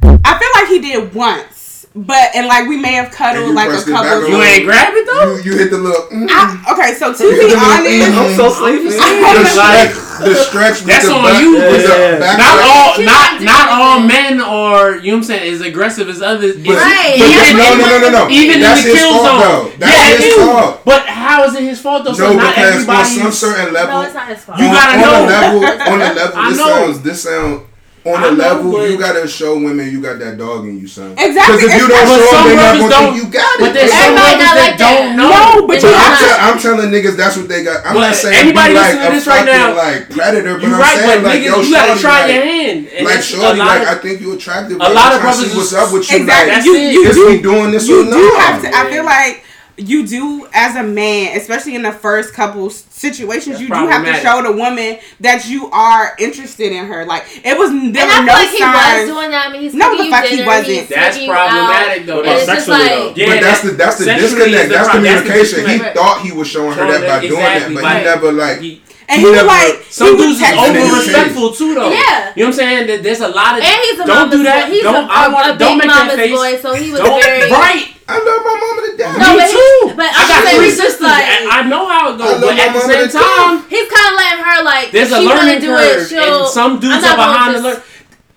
I 0.03 0.39
feel 0.39 0.49
like 0.55 0.69
he 0.69 0.79
did 0.81 1.15
once, 1.15 1.56
but 1.97 2.29
and 2.37 2.47
like 2.47 2.69
we 2.69 2.77
may 2.77 2.93
have 2.93 3.11
cuddled 3.11 3.55
like 3.55 3.69
a 3.69 3.71
pressed 3.71 3.89
it 3.89 3.93
back 3.93 4.05
couple. 4.05 4.25
on 4.27 4.31
You 4.31 4.43
ain't 4.43 4.65
grab 4.65 4.93
it 4.95 5.07
though. 5.07 5.37
You 5.37 5.43
you 5.53 5.59
hit 5.59 5.71
the 5.71 5.79
little. 5.79 6.07
Mm, 6.13 6.29
I, 6.29 6.73
okay, 6.77 6.93
so 6.95 7.15
to 7.15 7.25
You 7.25 7.31
be 7.33 7.37
hit 7.41 7.51
the 7.51 7.57
honest, 7.57 7.89
mm, 7.89 8.21
I'm 8.21 8.37
so 8.37 8.47
sleepy. 8.53 8.89
the 8.93 9.01
Like- 9.01 9.91
stretch, 9.97 10.21
the 10.21 10.35
stretch 10.35 10.77
with 10.81 10.87
That's 10.93 11.07
the 11.09 11.15
on 11.15 11.23
butt, 11.23 11.41
you. 11.41 11.53
with 11.57 11.83
the 11.83 11.89
Yeah. 11.89 12.19
back 12.21 12.37
Not 12.39 12.53
stretch. 12.53 12.69
all, 12.69 12.89
not 13.05 13.31
didn't 13.33 13.39
do 13.41 13.45
not 13.47 13.69
all 13.81 14.01
men 14.01 14.41
are. 14.41 14.97
You 14.97 15.13
know 15.13 15.17
what 15.17 15.17
I'm 15.17 15.25
saying? 15.25 15.55
As 15.55 15.61
aggressive 15.61 16.09
as 16.09 16.21
others. 16.23 16.57
It's- 16.57 16.69
Right. 16.69 17.17
But 17.19 17.29
Yeah, 17.33 17.53
no, 17.57 17.77
no, 17.77 17.85
no, 17.89 17.99
no, 17.99 18.11
no. 18.25 18.31
Even 18.31 18.61
That's 18.61 18.81
in 18.85 18.89
the 18.89 18.93
his 18.93 19.01
kill 19.01 19.13
fault, 19.13 19.27
zone. 19.27 19.41
though. 19.41 19.73
That's 19.79 19.93
yeah, 19.97 20.05
his 20.17 20.21
it 20.21 20.29
is. 20.29 20.35
fault. 20.45 20.81
But 20.85 21.03
how 21.07 21.45
is 21.45 21.55
it 21.55 21.63
his 21.63 21.81
fault 21.81 22.05
though? 22.05 22.13
So 22.13 22.29
No, 22.29 22.37
not 22.37 22.55
because 22.55 22.89
on 22.89 23.05
some 23.07 23.33
certain 23.33 23.73
level, 23.73 23.95
No, 23.97 24.03
it's 24.03 24.15
not 24.15 24.29
his 24.29 24.39
fault. 24.45 24.59
You 24.59 24.67
on, 24.67 24.73
gotta 24.75 24.93
on 24.97 25.01
know. 25.01 25.25
a 25.25 25.27
level, 25.27 25.65
on 25.93 26.01
a 26.03 26.13
level, 26.21 26.33
I 26.37 26.49
this 26.51 26.59
know. 26.59 26.67
sounds, 26.69 27.01
this 27.01 27.23
sound, 27.23 27.61
on 28.07 28.23
I 28.23 28.29
a 28.29 28.31
level, 28.31 28.73
but- 28.73 28.89
you 28.91 28.97
gotta 28.99 29.27
show 29.27 29.55
women 29.59 29.91
you 29.91 30.01
got 30.01 30.19
that 30.21 30.39
dog 30.39 30.65
in 30.65 30.79
you, 30.79 30.87
son. 30.87 31.13
Exactly, 31.19 31.57
Because 31.59 31.75
if 31.75 31.83
you 31.83 31.89
don't 31.89 32.07
show 32.07 32.27
some 32.31 32.47
them, 32.47 32.57
they 32.57 32.57
not 32.57 32.79
gonna 32.79 32.89
don't- 32.91 33.13
think 33.13 33.25
you 33.25 33.27
got 33.35 33.51
it. 33.51 33.61
But 33.61 33.75
there's 33.75 33.91
some 33.91 34.01
Everybody 34.15 34.37
brothers 34.37 34.47
not 34.47 34.55
that 34.55 34.69
like 34.71 34.79
that. 34.79 34.95
don't 34.95 35.17
know. 35.17 35.31
No, 35.35 35.67
but 35.67 35.81
They 35.81 35.89
you 35.89 35.91
But 35.91 35.99
I'm, 35.99 36.07
have 36.07 36.15
know. 36.15 36.27
tell- 36.27 36.41
I'm 36.47 36.59
telling 36.63 36.89
niggas 36.95 37.17
that's 37.17 37.37
what 37.37 37.49
they 37.49 37.61
got. 37.67 37.77
I'm 37.85 37.95
But 37.95 38.01
not 38.07 38.15
saying 38.15 38.39
anybody 38.39 38.73
be 38.73 38.79
like 38.79 38.95
to 38.95 39.09
a 39.09 39.11
this 39.11 39.27
right 39.27 39.45
now, 39.45 39.75
like 39.75 40.11
predator, 40.11 40.55
but 40.55 40.63
You're 40.63 40.75
I'm 40.75 40.81
right, 40.81 40.99
saying 40.99 41.23
but 41.23 41.31
like 41.35 41.41
niggas, 41.43 41.51
yo, 41.51 41.61
you 41.67 41.73
gotta 41.75 41.87
shorty, 41.89 42.01
try 42.07 42.21
like, 42.23 42.35
your 42.35 42.45
hand. 42.47 42.79
And 42.97 43.03
like 43.07 43.15
it's- 43.19 43.27
shorty, 43.27 43.59
like 43.59 43.83
of- 43.83 43.89
I 43.89 43.95
think 43.99 44.21
you 44.21 44.31
attractive. 44.39 44.77
a 44.79 44.81
lot 44.87 44.89
of 44.89 44.95
trying 44.95 45.11
to 45.13 45.21
brothers 45.27 45.57
what's 45.57 45.73
up 45.75 45.93
with 45.93 46.07
you. 46.11 46.17
exactly. 46.23 46.47
Like, 46.47 46.47
That's 46.55 46.67
You 46.67 46.75
it. 46.77 46.93
you 46.95 47.03
is 47.11 47.17
we 47.19 47.39
doing 47.43 47.71
this 47.75 47.89
you 47.89 48.01
or 48.01 48.05
do 48.05 48.11
not? 48.11 48.39
have 48.41 48.63
to. 48.63 48.69
I 48.71 48.83
feel 48.91 49.05
like 49.05 49.43
you 49.79 50.07
do 50.07 50.49
as 50.55 50.75
a 50.77 50.83
man, 50.83 51.37
especially 51.37 51.75
in 51.75 51.83
the 51.83 51.93
first 51.93 52.33
couple 52.33 52.71
situations, 52.71 53.59
That's 53.59 53.61
you 53.61 53.69
do 53.69 53.75
have 53.89 54.05
to 54.07 54.15
show 54.15 54.43
the 54.43 54.53
woman 54.53 54.99
that 55.21 55.47
you 55.49 55.71
are 55.71 56.17
interested 56.19 56.73
in 56.73 56.87
her. 56.87 57.05
Like 57.05 57.25
it 57.45 57.59
was 57.59 57.71
there 57.71 58.09
And 58.09 58.25
were 58.27 58.33
I 58.33 58.47
feel 58.47 58.67
no 58.67 58.73
like 58.73 58.97
he 58.97 59.05
was 59.05 59.11
doing 59.13 59.31
that. 59.33 59.47
I 59.49 59.53
mean, 59.53 59.61
he's 59.63 59.75
No, 59.75 59.97
the 59.97 60.05
you 60.05 60.11
fuck 60.11 60.25
he 60.25 60.45
wasn't. 60.45 60.89
That's 60.89 61.17
uh, 61.19 61.27
problematic, 61.27 62.01
out, 62.03 62.07
though. 62.07 62.21
And 62.23 62.31
it's 62.31 62.45
Sexually, 62.47 62.79
like, 62.79 62.89
though. 62.89 63.13
Yeah, 63.17 63.27
but 63.37 63.41
that's 63.43 63.63
the 63.63 63.71
that's 63.73 63.99
the 63.99 64.05
disconnect. 64.07 64.69
the 64.69 64.75
That's 64.75 64.89
pro- 64.89 65.01
that's 65.03 65.23
the 65.23 65.29
communication. 65.29 65.69
He 65.69 65.79
thought 65.93 66.21
he 66.25 66.33
was 66.33 66.49
showing 66.49 66.73
her 66.73 66.87
that 66.87 67.01
by 67.01 67.07
that- 67.07 67.21
doing 67.21 67.41
that, 67.41 67.69
but 67.75 67.83
right. 67.83 67.99
he 67.99 68.05
never 68.05 68.33
like. 68.33 68.61
He- 68.61 68.83
and 69.09 69.21
he 69.21 69.23
he 69.23 69.25
would 69.31 69.37
never- 69.37 69.47
like 69.47 69.87
Some 69.91 70.17
he 70.17 70.17
dudes 70.19 70.41
is 70.41 70.51
over 70.59 70.97
respectful 70.99 71.53
too, 71.53 71.75
though. 71.75 71.91
Yeah. 71.93 72.33
You 72.35 72.43
know 72.43 72.49
what 72.49 72.49
I'm 72.49 72.53
saying? 72.55 72.87
That 72.89 73.03
There's 73.05 73.21
a 73.21 73.29
lot 73.29 73.55
of. 73.55 73.63
And 73.63 73.81
he's 73.87 74.01
a 74.01 74.07
don't 74.07 74.31
do 74.31 74.43
that. 74.43 74.67
boy. 74.67 74.73
He's 74.75 74.83
don't. 74.83 75.05
a, 75.05 75.13
I 75.13 75.27
a, 75.27 75.31
want. 75.31 75.55
a 75.55 75.59
Don't 75.59 75.79
make 75.79 75.87
that 75.87 76.17
face. 76.17 76.35
boy, 76.35 76.57
so 76.59 76.75
he 76.75 76.91
was 76.91 77.01
Don't. 77.01 77.23
very 77.23 77.51
Right. 77.53 77.93
I 78.09 78.15
love 78.23 78.41
my 78.47 78.55
mama 78.55 78.81
to 78.87 78.97
death. 78.97 79.19
No, 79.19 79.33
Me 79.35 79.39
but 79.43 79.51
he- 79.51 79.57
too. 79.57 79.97
but 79.97 80.07
I 80.15 80.23
got 80.29 80.55
three 80.55 80.71
sisters. 80.71 81.01
like- 81.03 81.27
I 81.27 81.63
know 81.67 81.89
how 81.89 82.15
it 82.15 82.19
goes, 82.19 82.41
but 82.41 82.55
at 82.59 82.73
the 82.73 82.81
same 82.81 83.09
to 83.09 83.13
time, 83.19 83.65
He's 83.69 83.89
kind 83.91 84.07
of 84.07 84.15
letting 84.15 84.45
her 84.45 84.63
like. 84.63 84.91
there's 84.93 85.11
a 85.13 85.19
she 85.19 85.27
wanna 85.27 85.41
learning 85.41 85.61
do 85.61 85.67
curve, 85.75 86.03
it, 86.03 86.09
she'll- 86.09 86.45
and 86.45 86.49
some 86.53 86.79
dudes 86.79 87.03
are 87.05 87.17
behind 87.17 87.55
the 87.57 87.63
just- 87.63 87.83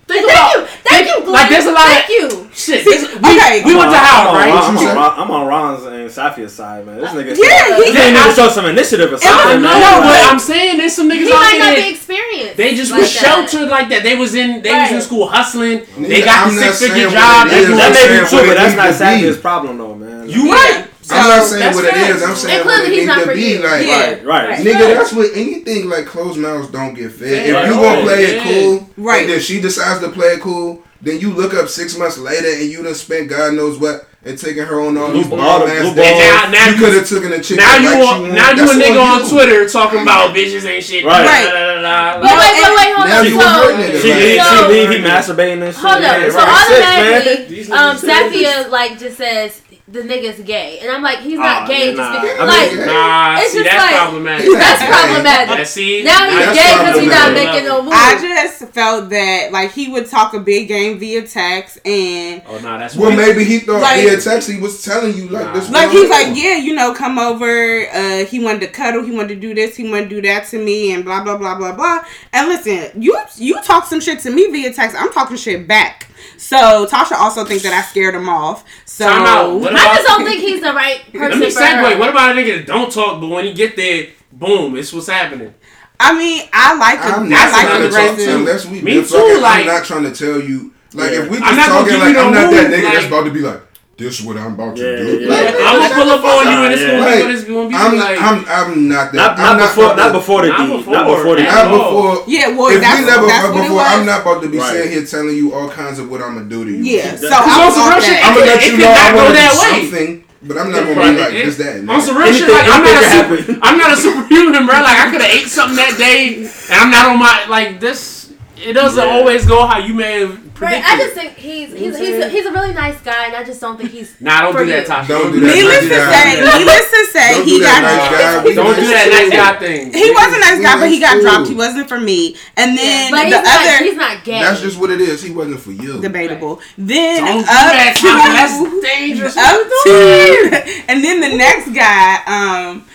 learn. 0.09 0.17
Think 0.17 0.25
Thank 0.25 0.33
about. 0.33 0.53
you, 0.57 0.65
thank 0.89 1.03
you, 1.07 1.17
Glenn. 1.21 1.33
Like 1.33 1.49
there's 1.49 1.65
a 1.65 1.71
lot 1.71 1.87
Thank 1.87 2.05
of 2.05 2.09
you. 2.09 2.49
shit. 2.53 2.83
This- 2.85 3.05
we, 3.21 3.29
okay. 3.37 3.61
we 3.63 3.75
went 3.77 3.91
to 3.93 3.97
I'm 3.97 4.05
Howard, 4.05 4.29
on, 4.29 4.35
right? 4.35 4.49
Ron, 4.49 4.77
I'm, 4.77 4.97
on, 4.97 5.19
I'm 5.19 5.31
on 5.31 5.47
Ron's 5.47 5.83
and 5.85 6.09
Safia's 6.09 6.53
side, 6.53 6.85
man. 6.85 6.97
This 6.99 7.09
uh, 7.11 7.15
nigga, 7.15 7.37
Yeah, 7.37 7.77
he- 7.77 7.91
this 7.91 7.95
nigga 7.95 8.35
show 8.35 8.49
some 8.49 8.65
initiative 8.65 9.13
or 9.13 9.17
something, 9.17 9.29
I 9.29 9.53
man. 9.53 9.61
know, 9.61 9.73
No, 9.79 9.91
but 10.01 10.17
but- 10.17 10.33
I'm 10.33 10.39
saying 10.39 10.77
there's 10.77 10.95
some 10.95 11.09
niggas 11.09 11.25
He 11.27 11.31
out 11.31 11.39
might 11.39 11.57
there. 11.59 11.75
not 11.77 11.83
be 11.83 11.89
experienced. 11.93 12.57
They 12.57 12.75
just 12.75 12.91
like 12.91 13.01
was 13.01 13.11
sheltered 13.11 13.69
like 13.69 13.89
that. 13.89 14.03
They 14.03 14.15
was 14.15 14.33
in 14.35 14.61
they 14.61 14.73
was 14.73 14.91
in 14.91 15.01
school 15.01 15.27
hustling. 15.27 15.85
They 15.97 16.21
got 16.25 16.47
I'm 16.47 16.55
the 16.55 16.61
not 16.61 16.73
six 16.75 16.91
figure 16.91 17.09
job. 17.09 17.15
what 17.15 17.47
it 17.47 17.49
They 17.51 17.59
is. 17.61 17.67
doing 17.67 17.77
That 17.77 17.91
may 17.93 18.21
be 18.21 18.27
true, 18.27 18.47
but 18.49 18.55
that's 18.57 18.75
not 18.75 18.91
to 18.91 18.97
be. 18.97 19.27
Safia's 19.29 19.37
problem, 19.37 19.77
though, 19.77 19.95
man. 19.95 20.29
You 20.29 20.47
Yeah. 20.49 20.85
Right. 21.11 21.21
I'm 21.21 21.29
not 21.29 21.45
saying 21.47 21.75
what 21.75 21.85
it 21.85 21.91
facts. 21.93 22.15
is. 22.15 22.23
I'm 22.23 22.35
saying 22.35 22.57
And 22.59 22.65
what 22.65 22.73
it 22.73 22.85
clearly 22.85 22.95
he's 22.99 23.07
needs 23.07 23.27
to 23.27 23.33
be. 23.33 23.41
you. 23.41 23.59
Like, 23.63 23.85
Yeah. 23.87 23.99
Right, 23.99 24.25
right. 24.25 24.49
Right. 24.49 24.59
Nigga, 24.59 24.95
that's 24.95 25.13
what 25.13 25.31
anything 25.35 25.89
like 25.89 26.05
closed 26.05 26.39
mouths 26.39 26.69
don't 26.69 26.93
get 26.93 27.11
fed. 27.11 27.47
Yeah, 27.47 27.63
if 27.63 27.69
you 27.69 27.81
gonna 27.81 28.01
play 28.01 28.23
it 28.25 28.43
cool, 28.43 28.89
Right. 28.97 29.21
And 29.23 29.29
then 29.31 29.39
she 29.39 29.59
decides 29.61 29.99
to 30.01 30.09
play 30.09 30.27
it 30.33 30.41
cool, 30.41 30.83
then 31.01 31.19
you 31.19 31.31
look 31.33 31.53
up 31.53 31.69
six 31.69 31.97
months 31.97 32.17
later 32.17 32.49
and 32.49 32.69
you 32.69 32.83
done 32.83 32.93
spent 32.95 33.29
God 33.29 33.53
knows 33.53 33.77
what. 33.79 34.05
and 34.25 34.37
taking 34.37 34.63
her 34.63 34.81
on 34.81 34.97
all 34.97 35.13
these 35.13 35.25
ball- 35.27 35.37
ball 35.37 35.65
ass 35.65 35.95
ball. 35.95 35.95
Now- 35.95 36.49
now 36.51 36.65
you 36.67 36.73
you- 36.73 36.77
could 36.83 36.93
have 36.93 37.07
taken 37.09 37.31
a 37.31 37.41
chick 37.41 37.55
Now 37.55 37.77
you 37.77 37.89
she 37.89 37.95
want, 37.99 38.21
want. 38.23 38.33
now 38.33 38.51
you 38.51 38.63
a 38.69 38.73
nigga 38.75 39.01
on 39.01 39.21
on. 39.21 39.29
Twitter 39.29 39.69
talking 39.69 40.01
about 40.01 40.35
bitches 40.35 40.65
ain't 40.65 40.83
shit. 40.83 41.05
Right. 41.05 41.23
da, 41.23 41.51
da, 41.51 41.75
da, 41.75 41.81
da, 41.81 42.19
But 42.19 42.27
da. 42.27 42.37
wait, 42.37 42.53
wait, 42.53 42.75
wait, 42.75 42.93
hold 42.97 43.07
Now 43.09 43.19
on. 43.19 43.25
you 43.25 43.39
a 43.39 43.43
hurt 43.43 43.75
nigga. 43.75 44.01
She 44.01 44.11
Right. 44.11 44.19
leave, 44.21 44.41
So- 44.43 44.55
she 44.57 44.73
leave, 44.73 44.89
he 44.89 44.97
masturbating 44.97 45.63
and 45.63 45.73
shit. 45.73 45.75
hold 45.75 46.01
Yeah, 46.03 46.11
up. 46.11 46.31
So 46.31 46.37
right. 46.37 46.83
Automatically, 46.83 47.45
These 47.55 47.71
um, 47.71 47.95
niggas. 47.95 48.29
Safia 48.29 48.69
like 48.69 48.99
just 48.99 49.17
says 49.17 49.61
the 49.91 50.01
nigga's 50.01 50.39
gay, 50.45 50.79
and 50.81 50.91
I'm 50.91 51.01
like, 51.01 51.19
he's 51.19 51.39
not 51.39 51.63
Oh, 51.63 51.67
gay. 51.67 51.89
yeah, 51.89 51.95
nah. 51.95 52.13
Just 52.13 52.21
because, 52.21 52.39
I 52.39 52.45
like, 52.45 52.71
mean, 52.77 52.85
Nah, 52.85 53.37
It's 53.39 53.51
see, 53.51 53.57
just 53.57 53.69
that's 53.71 53.91
like- 53.91 54.01
problematic. 54.01 54.51
that's 54.53 54.83
problematic. 54.85 55.57
Yeah, 55.57 55.63
see, 55.63 56.03
Now 56.03 56.29
he's 56.29 56.57
gay 56.59 56.77
because 56.77 56.99
he's 56.99 57.09
not 57.11 57.33
making 57.33 57.65
no 57.65 57.81
moves. 57.81 57.95
I 57.97 58.19
just 58.19 58.59
felt 58.73 59.09
that 59.09 59.51
like 59.51 59.71
he 59.71 59.87
would 59.89 60.07
talk 60.07 60.33
a 60.35 60.39
big 60.39 60.67
game 60.67 60.99
via 60.99 61.23
text 61.25 61.79
and 61.87 62.41
Oh, 62.47 62.59
nah, 62.59 62.77
that's 62.77 62.95
Well, 62.95 63.15
maybe 63.15 63.43
he 63.43 63.59
thought 63.59 63.81
Like- 63.81 64.01
via 64.07 64.19
text 64.21 64.49
he 64.49 64.59
was 64.59 64.83
telling 64.83 65.15
you 65.17 65.27
like 65.29 65.45
Nah. 65.45 65.53
this. 65.53 65.69
like 65.71 65.89
he's 65.89 66.09
like 66.09 66.27
yeah 66.35 66.55
you 66.57 66.73
know 66.75 66.93
come 66.93 67.17
over 67.17 67.87
uh 67.91 68.25
he 68.25 68.39
wanted 68.43 68.61
to 68.61 68.67
cuddle 68.67 69.03
he 69.03 69.11
wanted 69.11 69.29
to 69.29 69.35
do 69.35 69.55
this 69.55 69.75
he 69.75 69.89
wanted 69.89 70.09
to 70.09 70.15
do 70.17 70.21
that 70.27 70.45
to 70.49 70.63
me 70.63 70.91
and 70.93 71.03
blah 71.03 71.23
blah 71.23 71.37
blah 71.37 71.55
blah 71.55 71.71
blah 71.71 72.03
and 72.33 72.47
listen 72.47 72.91
you 73.01 73.17
you 73.37 73.59
talk 73.63 73.85
some 73.85 73.99
shit 73.99 74.19
to 74.19 74.29
me 74.29 74.47
via 74.51 74.71
text 74.73 74.95
i'm 74.99 75.11
talking 75.11 75.35
shit 75.37 75.67
back 75.67 76.07
so 76.37 76.85
tasha 76.85 77.13
also 77.13 77.43
thinks 77.45 77.63
that 77.63 77.73
i 77.73 77.81
scared 77.81 78.15
him 78.15 78.27
off 78.29 78.63
so 78.85 79.05
Time 79.07 79.25
out. 79.25 79.59
What 79.59 79.73
I 79.73 79.95
just 79.95 80.07
don't 80.07 80.25
think 80.25 80.39
he's 80.41 80.61
the 80.61 80.73
right 80.73 81.01
Let 81.13 81.31
person 81.31 81.39
me 81.39 81.49
for 81.51 81.59
her. 81.61 81.65
segue. 81.95 81.99
What 81.99 82.09
about 82.09 82.37
a 82.37 82.39
nigga 82.39 82.57
that 82.57 82.67
don't 82.67 82.91
talk, 82.91 83.21
but 83.21 83.27
when 83.27 83.45
he 83.45 83.53
get 83.53 83.75
there, 83.75 84.07
boom, 84.33 84.75
it's 84.77 84.91
what's 84.93 85.07
happening. 85.07 85.53
i 85.99 86.17
mean 86.17 86.41
i 86.53 86.75
like 86.77 86.99
I'm 87.03 87.29
not 87.29 87.39
i 87.39 87.51
like 87.51 87.67
trying 87.67 87.83
him 87.83 87.91
to 87.91 87.97
talk 87.97 88.17
to 88.17 88.35
unless 88.35 88.65
we 88.65 88.81
Me 88.81 88.93
different. 88.95 89.09
too, 89.25 89.41
I'm 89.45 89.65
not 89.65 89.85
trying 89.85 90.03
to 90.03 90.11
tell 90.13 90.39
you. 90.41 90.73
Like 90.93 91.11
Yeah. 91.11 91.19
if 91.23 91.29
we 91.29 91.37
I'm 91.37 91.55
just 91.55 91.57
not 91.57 91.67
talking 91.79 91.99
like 91.99 92.15
I'm 92.15 92.33
not 92.33 92.51
that 92.51 92.71
nigga 92.71 92.83
like- 92.83 92.93
that's 92.93 93.05
about 93.07 93.23
to 93.25 93.31
be 93.31 93.39
like, 93.41 93.61
this 93.99 94.19
is 94.19 94.25
what 94.25 94.37
I'm 94.37 94.53
about 94.55 94.75
to 94.77 94.81
do. 94.81 95.19
yeah, 95.21 95.29
Like, 95.29 95.53
yeah. 95.53 95.67
I'm 95.67 95.75
gonna 95.77 95.95
pull 95.99 96.09
up 96.15 96.23
on 96.23 96.43
you 96.47 96.59
and 96.63 96.71
it's 96.73 96.81
gonna 96.87 96.99
Like, 97.03 97.19
be 97.19 97.23
what 97.27 97.31
it's 97.35 97.43
gonna 97.43 97.69
be 97.69 97.75
I'm, 97.75 97.93
like. 97.99 98.17
I'm, 98.21 98.39
I'm 98.47 98.87
not 98.87 99.11
that. 99.11 99.19
Not, 99.19 99.31
I'm 99.39 99.57
not 99.59 99.75
before, 99.75 99.91
not 99.99 100.07
to- 100.07 100.13
before 100.19 100.41
the 100.41 100.47
Not 100.49 100.57
deed. 100.65 100.77
before. 100.79 100.93
Not 100.95 101.05
before 101.11 101.35
the 101.35 101.43
At 101.43 101.51
Not 101.51 101.63
deed. 101.67 101.75
all. 101.75 101.91
before. 102.15 102.23
yeah 102.31 102.47
well 102.55 102.71
If 102.71 102.79
that's, 102.81 102.99
we 102.99 103.05
never 103.11 103.27
that's 103.27 103.43
fucked 103.43 103.53
what 103.53 103.59
it 103.59 103.67
before, 103.67 103.83
was 103.83 103.91
I'm 103.93 104.05
not 104.07 104.21
about 104.23 104.39
to 104.43 104.49
be 104.49 104.57
Right. 104.57 104.71
sitting 104.71 104.91
here 104.95 105.05
telling 105.05 105.35
you 105.35 105.53
all 105.53 105.69
kinds 105.69 105.99
of 105.99 106.09
what 106.09 106.21
I'm 106.23 106.33
gonna 106.39 106.47
do 106.49 106.63
to 106.65 106.71
you. 106.71 106.83
yeah 106.83 107.15
so 107.19 107.27
i 107.27 107.37
on 107.37 107.65
was 107.67 107.75
some 107.75 107.83
off 107.91 107.99
real 107.99 108.07
shit, 108.07 108.17
that. 108.17 108.23
I'm 108.23 108.33
gonna 108.39 108.49
let 108.55 108.63
you 108.65 108.73
know 108.79 108.91
I 108.95 109.11
go 109.11 109.17
want 109.19 109.27
to 109.27 109.33
do 109.35 109.39
that 109.43 109.55
way. 109.59 109.75
something, 109.83 110.09
but 110.47 110.55
I'm 110.57 110.69
not 110.71 110.79
gonna 110.87 110.95
be 110.95 111.19
like 111.19 111.33
It- 111.35 111.45
this, 111.45 111.57
that, 111.59 111.75
and 111.83 111.85
On 111.91 111.99
some 111.99 112.15
that. 112.15 112.23
real 112.23 112.33
shit, 112.33 112.47
like 112.47 112.67
I'm 112.71 112.83
not 112.87 112.95
a 112.95 113.05
super. 113.11 113.37
I'm 113.67 113.77
not 113.77 113.89
a 113.91 113.97
superhuman, 113.99 114.63
bro. 114.65 114.75
Like 114.79 114.99
I 115.03 115.11
could 115.11 115.19
have 115.21 115.31
ate 115.35 115.51
something 115.51 115.75
that 115.75 115.99
day, 115.99 116.47
and 116.71 116.77
I'm 116.79 116.89
not 116.91 117.11
on 117.11 117.19
my 117.19 117.45
like 117.51 117.79
this. 117.83 118.18
It 118.61 118.73
doesn't 118.73 119.01
Yeah. 119.07 119.13
always 119.15 119.45
go 119.45 119.65
how 119.65 119.79
you 119.79 119.93
may 119.93 120.19
have 120.21 120.39
Right. 120.59 120.83
I 120.83 120.97
just 120.97 121.13
think 121.13 121.37
he's 121.37 121.71
he's 121.71 121.97
he's 121.97 122.17
a, 122.19 122.27
he's 122.27 122.45
a 122.45 122.51
really 122.51 122.73
nice 122.73 122.99
guy, 122.99 123.27
and 123.27 123.35
I 123.37 123.45
just 123.45 123.61
don't 123.61 123.77
think 123.77 123.91
he's. 123.91 124.19
Nah, 124.19 124.41
don't 124.41 124.51
For 124.51 124.65
do 124.65 124.71
that. 124.71 124.85
Tasha. 124.87 125.07
Don't 125.07 125.31
do 125.31 125.39
that. 125.39 125.55
needless 125.55 125.87
to 125.87 125.99
say 126.11 126.35
needless 126.35 126.91
to 126.91 127.01
say 127.15 127.31
Don't 127.31 127.47
he 127.47 127.59
got 127.61 127.81
nice 127.81 128.09
guy. 128.11 128.53
Don't 128.55 128.75
do 128.75 128.87
that 128.91 129.07
nice 129.07 129.31
guy 129.31 129.55
thing. 129.59 129.93
he 129.93 130.11
was 130.11 130.35
a 130.35 130.39
nice 130.41 130.59
guy, 130.61 130.77
but 130.77 130.89
he 130.91 130.99
got 130.99 131.21
dropped. 131.21 131.47
He 131.47 131.55
wasn't 131.55 131.87
for 131.87 131.97
me. 131.97 132.35
And 132.57 132.77
then 132.77 133.09
But 133.11 133.27
he's 133.27 133.35
the 133.35 133.41
not 133.41 133.55
other 133.61 133.83
he's 133.85 133.95
not 133.95 134.23
gay. 134.25 134.41
That's 134.41 134.59
just 134.59 134.77
what 134.77 134.89
it 134.91 134.99
is. 134.99 135.23
He 135.23 135.31
wasn't 135.31 135.61
for 135.61 135.71
you. 135.71 136.01
debatable. 136.01 136.59
Then 136.77 137.23
Don't 137.23 137.39
do 137.39 137.45
that, 137.45 137.95
to 137.95 138.07
Tasha. 138.07 138.35
That's 138.35 138.83
dangerous. 138.83 139.37
up 139.37 139.63
to 139.85 140.83
and 140.91 141.01
then 141.01 141.21
the 141.21 141.37
next 141.37 141.69
guy 141.73 142.19
um 142.27 142.85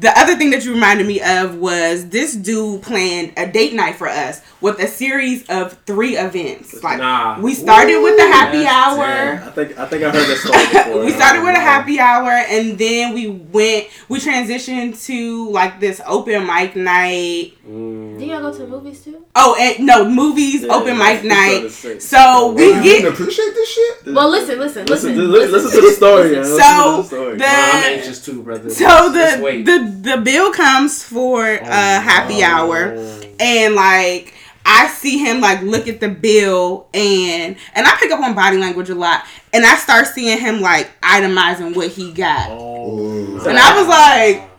the 0.00 0.10
other 0.18 0.36
thing 0.36 0.50
that 0.50 0.64
you 0.64 0.72
reminded 0.72 1.06
me 1.06 1.20
of 1.20 1.56
was 1.56 2.08
this 2.08 2.34
dude 2.34 2.82
planned 2.82 3.32
a 3.36 3.46
date 3.46 3.74
night 3.74 3.96
for 3.96 4.08
us 4.08 4.40
with 4.62 4.78
a 4.80 4.86
series 4.86 5.46
of 5.50 5.76
three 5.84 6.16
events. 6.16 6.82
Like 6.82 6.98
Nah. 6.98 7.38
we 7.40 7.52
started 7.54 8.00
with 8.02 8.16
the 8.16 8.22
happy 8.26 8.64
hour. 8.64 9.42
I 9.44 9.50
think 9.50 9.78
I 9.78 9.86
think 9.86 10.02
I 10.04 10.10
heard 10.10 10.26
that 10.26 10.38
story 10.38 10.66
before. 10.84 11.04
we 11.04 11.12
started 11.12 11.42
with 11.42 11.54
a 11.56 11.60
happy 11.60 12.00
hour 12.00 12.30
and 12.30 12.78
then 12.78 13.12
we 13.12 13.28
went 13.28 13.88
we 14.08 14.20
transitioned 14.20 15.04
to 15.06 15.50
like 15.50 15.80
this 15.80 16.00
open 16.06 16.46
mic 16.46 16.74
night 16.76 17.52
Mm. 17.68 18.03
Did 18.18 18.28
y'all 18.28 18.40
go 18.40 18.52
to 18.52 18.58
the 18.58 18.66
movies 18.68 19.02
too? 19.04 19.24
oh 19.36 19.56
and 19.58 19.86
no 19.86 20.08
movies 20.08 20.62
Yeah, 20.62 20.72
open 20.74 20.96
mic 20.98 21.22
we 21.22 21.28
night 21.28 21.68
so 22.00 22.48
And 22.48 22.56
we 22.56 22.66
you 22.68 22.72
get 22.74 22.82
didn't 23.02 23.12
appreciate 23.14 23.54
this 23.54 23.68
shit. 23.72 24.14
Well, 24.14 24.28
listen, 24.30 24.58
listen, 24.58 24.86
Listen, 24.86 25.16
listen, 25.16 25.30
listen, 25.30 25.52
listen 25.52 25.70
to 25.70 25.80
the 25.88 25.92
story. 25.92 26.30
man. 26.32 26.40
listen. 26.42 26.56
Listen 26.56 26.58
to 26.58 26.62
So, 26.62 26.96
the 27.02 27.02
story. 27.08 27.32
the- 27.32 27.38
Nah, 27.38 27.46
I'm 27.46 27.84
anxious 27.98 28.24
too, 28.24 28.42
brother. 28.42 28.70
so 28.70 29.12
the 29.12 29.62
the 29.64 30.10
the 30.16 30.16
bill 30.22 30.52
comes 30.52 31.02
for 31.02 31.44
uh 31.44 32.00
happy 32.00 32.42
hour 32.42 32.96
and 33.40 33.74
like 33.74 34.34
I 34.66 34.86
see 34.88 35.18
him 35.18 35.40
like 35.40 35.60
look 35.62 35.88
at 35.88 36.00
the 36.00 36.08
bill 36.08 36.86
and 36.94 37.56
and 37.74 37.86
I 37.86 37.96
pick 38.00 38.10
up 38.10 38.20
on 38.20 38.34
body 38.34 38.56
language 38.56 38.88
a 38.90 38.94
lot 38.94 39.24
and 39.52 39.64
I 39.66 39.76
start 39.76 40.06
seeing 40.06 40.38
him 40.38 40.60
like 40.60 40.90
itemizing 41.02 41.76
what 41.76 41.88
he 41.88 42.12
got 42.12 42.48
Oh. 42.50 43.38
and 43.46 43.58
I 43.58 43.78
was 43.78 43.88
like 43.88 44.50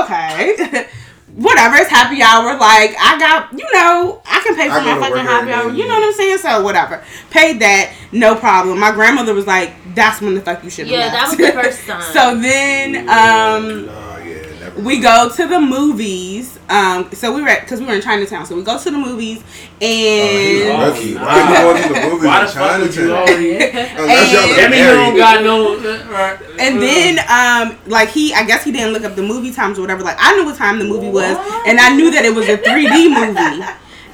okay 0.00 0.86
whatever 1.38 1.76
it's 1.76 1.88
happy 1.88 2.20
hour 2.20 2.58
like 2.58 2.94
I 2.98 3.16
got 3.18 3.52
you 3.52 3.66
know 3.72 4.20
I 4.26 4.40
can 4.44 4.56
pay 4.56 4.66
for 4.68 4.74
I 4.74 4.94
my 4.94 5.00
fucking 5.00 5.16
work 5.16 5.26
happy 5.26 5.52
hour 5.52 5.70
you 5.72 5.86
know 5.86 5.94
what 5.94 6.04
I'm 6.04 6.12
saying? 6.12 6.38
So 6.38 6.62
whatever. 6.62 7.02
Paid 7.30 7.60
that 7.60 7.92
no 8.12 8.34
problem. 8.34 8.78
My 8.80 8.90
grandmother 8.92 9.34
was 9.34 9.46
like 9.46 9.72
that's 9.94 10.20
when 10.20 10.34
the 10.34 10.40
fuck 10.40 10.62
you 10.64 10.70
should 10.70 10.86
have 10.88 10.92
Yeah, 10.98 11.10
that 11.10 11.28
was 11.28 11.36
the 11.38 11.52
first 11.52 11.86
time. 11.86 12.02
so 12.12 12.38
then 12.40 13.08
um 13.08 13.86
Nah, 13.86 13.92
yeah, 13.92 13.94
never. 13.94 14.07
We 14.84 15.00
go 15.00 15.28
to 15.28 15.46
the 15.46 15.60
movies. 15.60 16.58
Um, 16.68 17.10
so 17.12 17.34
we 17.34 17.40
were 17.42 17.56
because 17.60 17.80
we 17.80 17.86
were 17.86 17.94
in 17.94 18.02
Chinatown. 18.02 18.44
So 18.46 18.54
we 18.56 18.62
go 18.62 18.78
to 18.78 18.90
the 18.90 18.98
movies 18.98 19.42
and 19.80 20.68
Oh, 20.70 20.90
Lucky. 20.90 21.14
nah. 21.14 21.24
Why 21.24 21.38
you 21.38 21.54
going 21.64 21.82
to 21.82 21.88
the 21.88 22.00
movies 22.08 22.26
Why 22.26 22.40
in 22.40 22.46
the 22.46 22.52
fuck 22.52 22.80
would 22.80 22.94
you 22.94 23.08
Chinatown? 23.08 23.28
already? 23.28 23.50
Unless 23.98 24.32
y'all 24.32 24.64
And- 24.64 24.74
you 24.74 24.84
don't 24.84 25.16
got 25.16 25.42
no. 25.44 25.76
right, 26.10 26.38
and 26.58 26.82
then 26.82 27.18
um 27.30 27.78
like 27.86 28.08
he 28.10 28.34
I 28.34 28.44
guess 28.44 28.64
he 28.64 28.72
didn't 28.72 28.92
look 28.92 29.04
up 29.04 29.16
the 29.16 29.22
movie 29.22 29.52
times 29.52 29.78
or 29.78 29.82
whatever. 29.82 30.02
Like 30.02 30.16
I 30.18 30.36
knew 30.36 30.44
what 30.44 30.56
time 30.56 30.78
the 30.78 30.84
movie 30.84 31.10
was, 31.10 31.36
and 31.66 31.78
I 31.80 31.94
knew 31.96 32.10
that 32.10 32.24
it 32.24 32.34
was 32.34 32.48
a 32.48 32.56
3D 32.58 33.08
movie. 33.08 33.64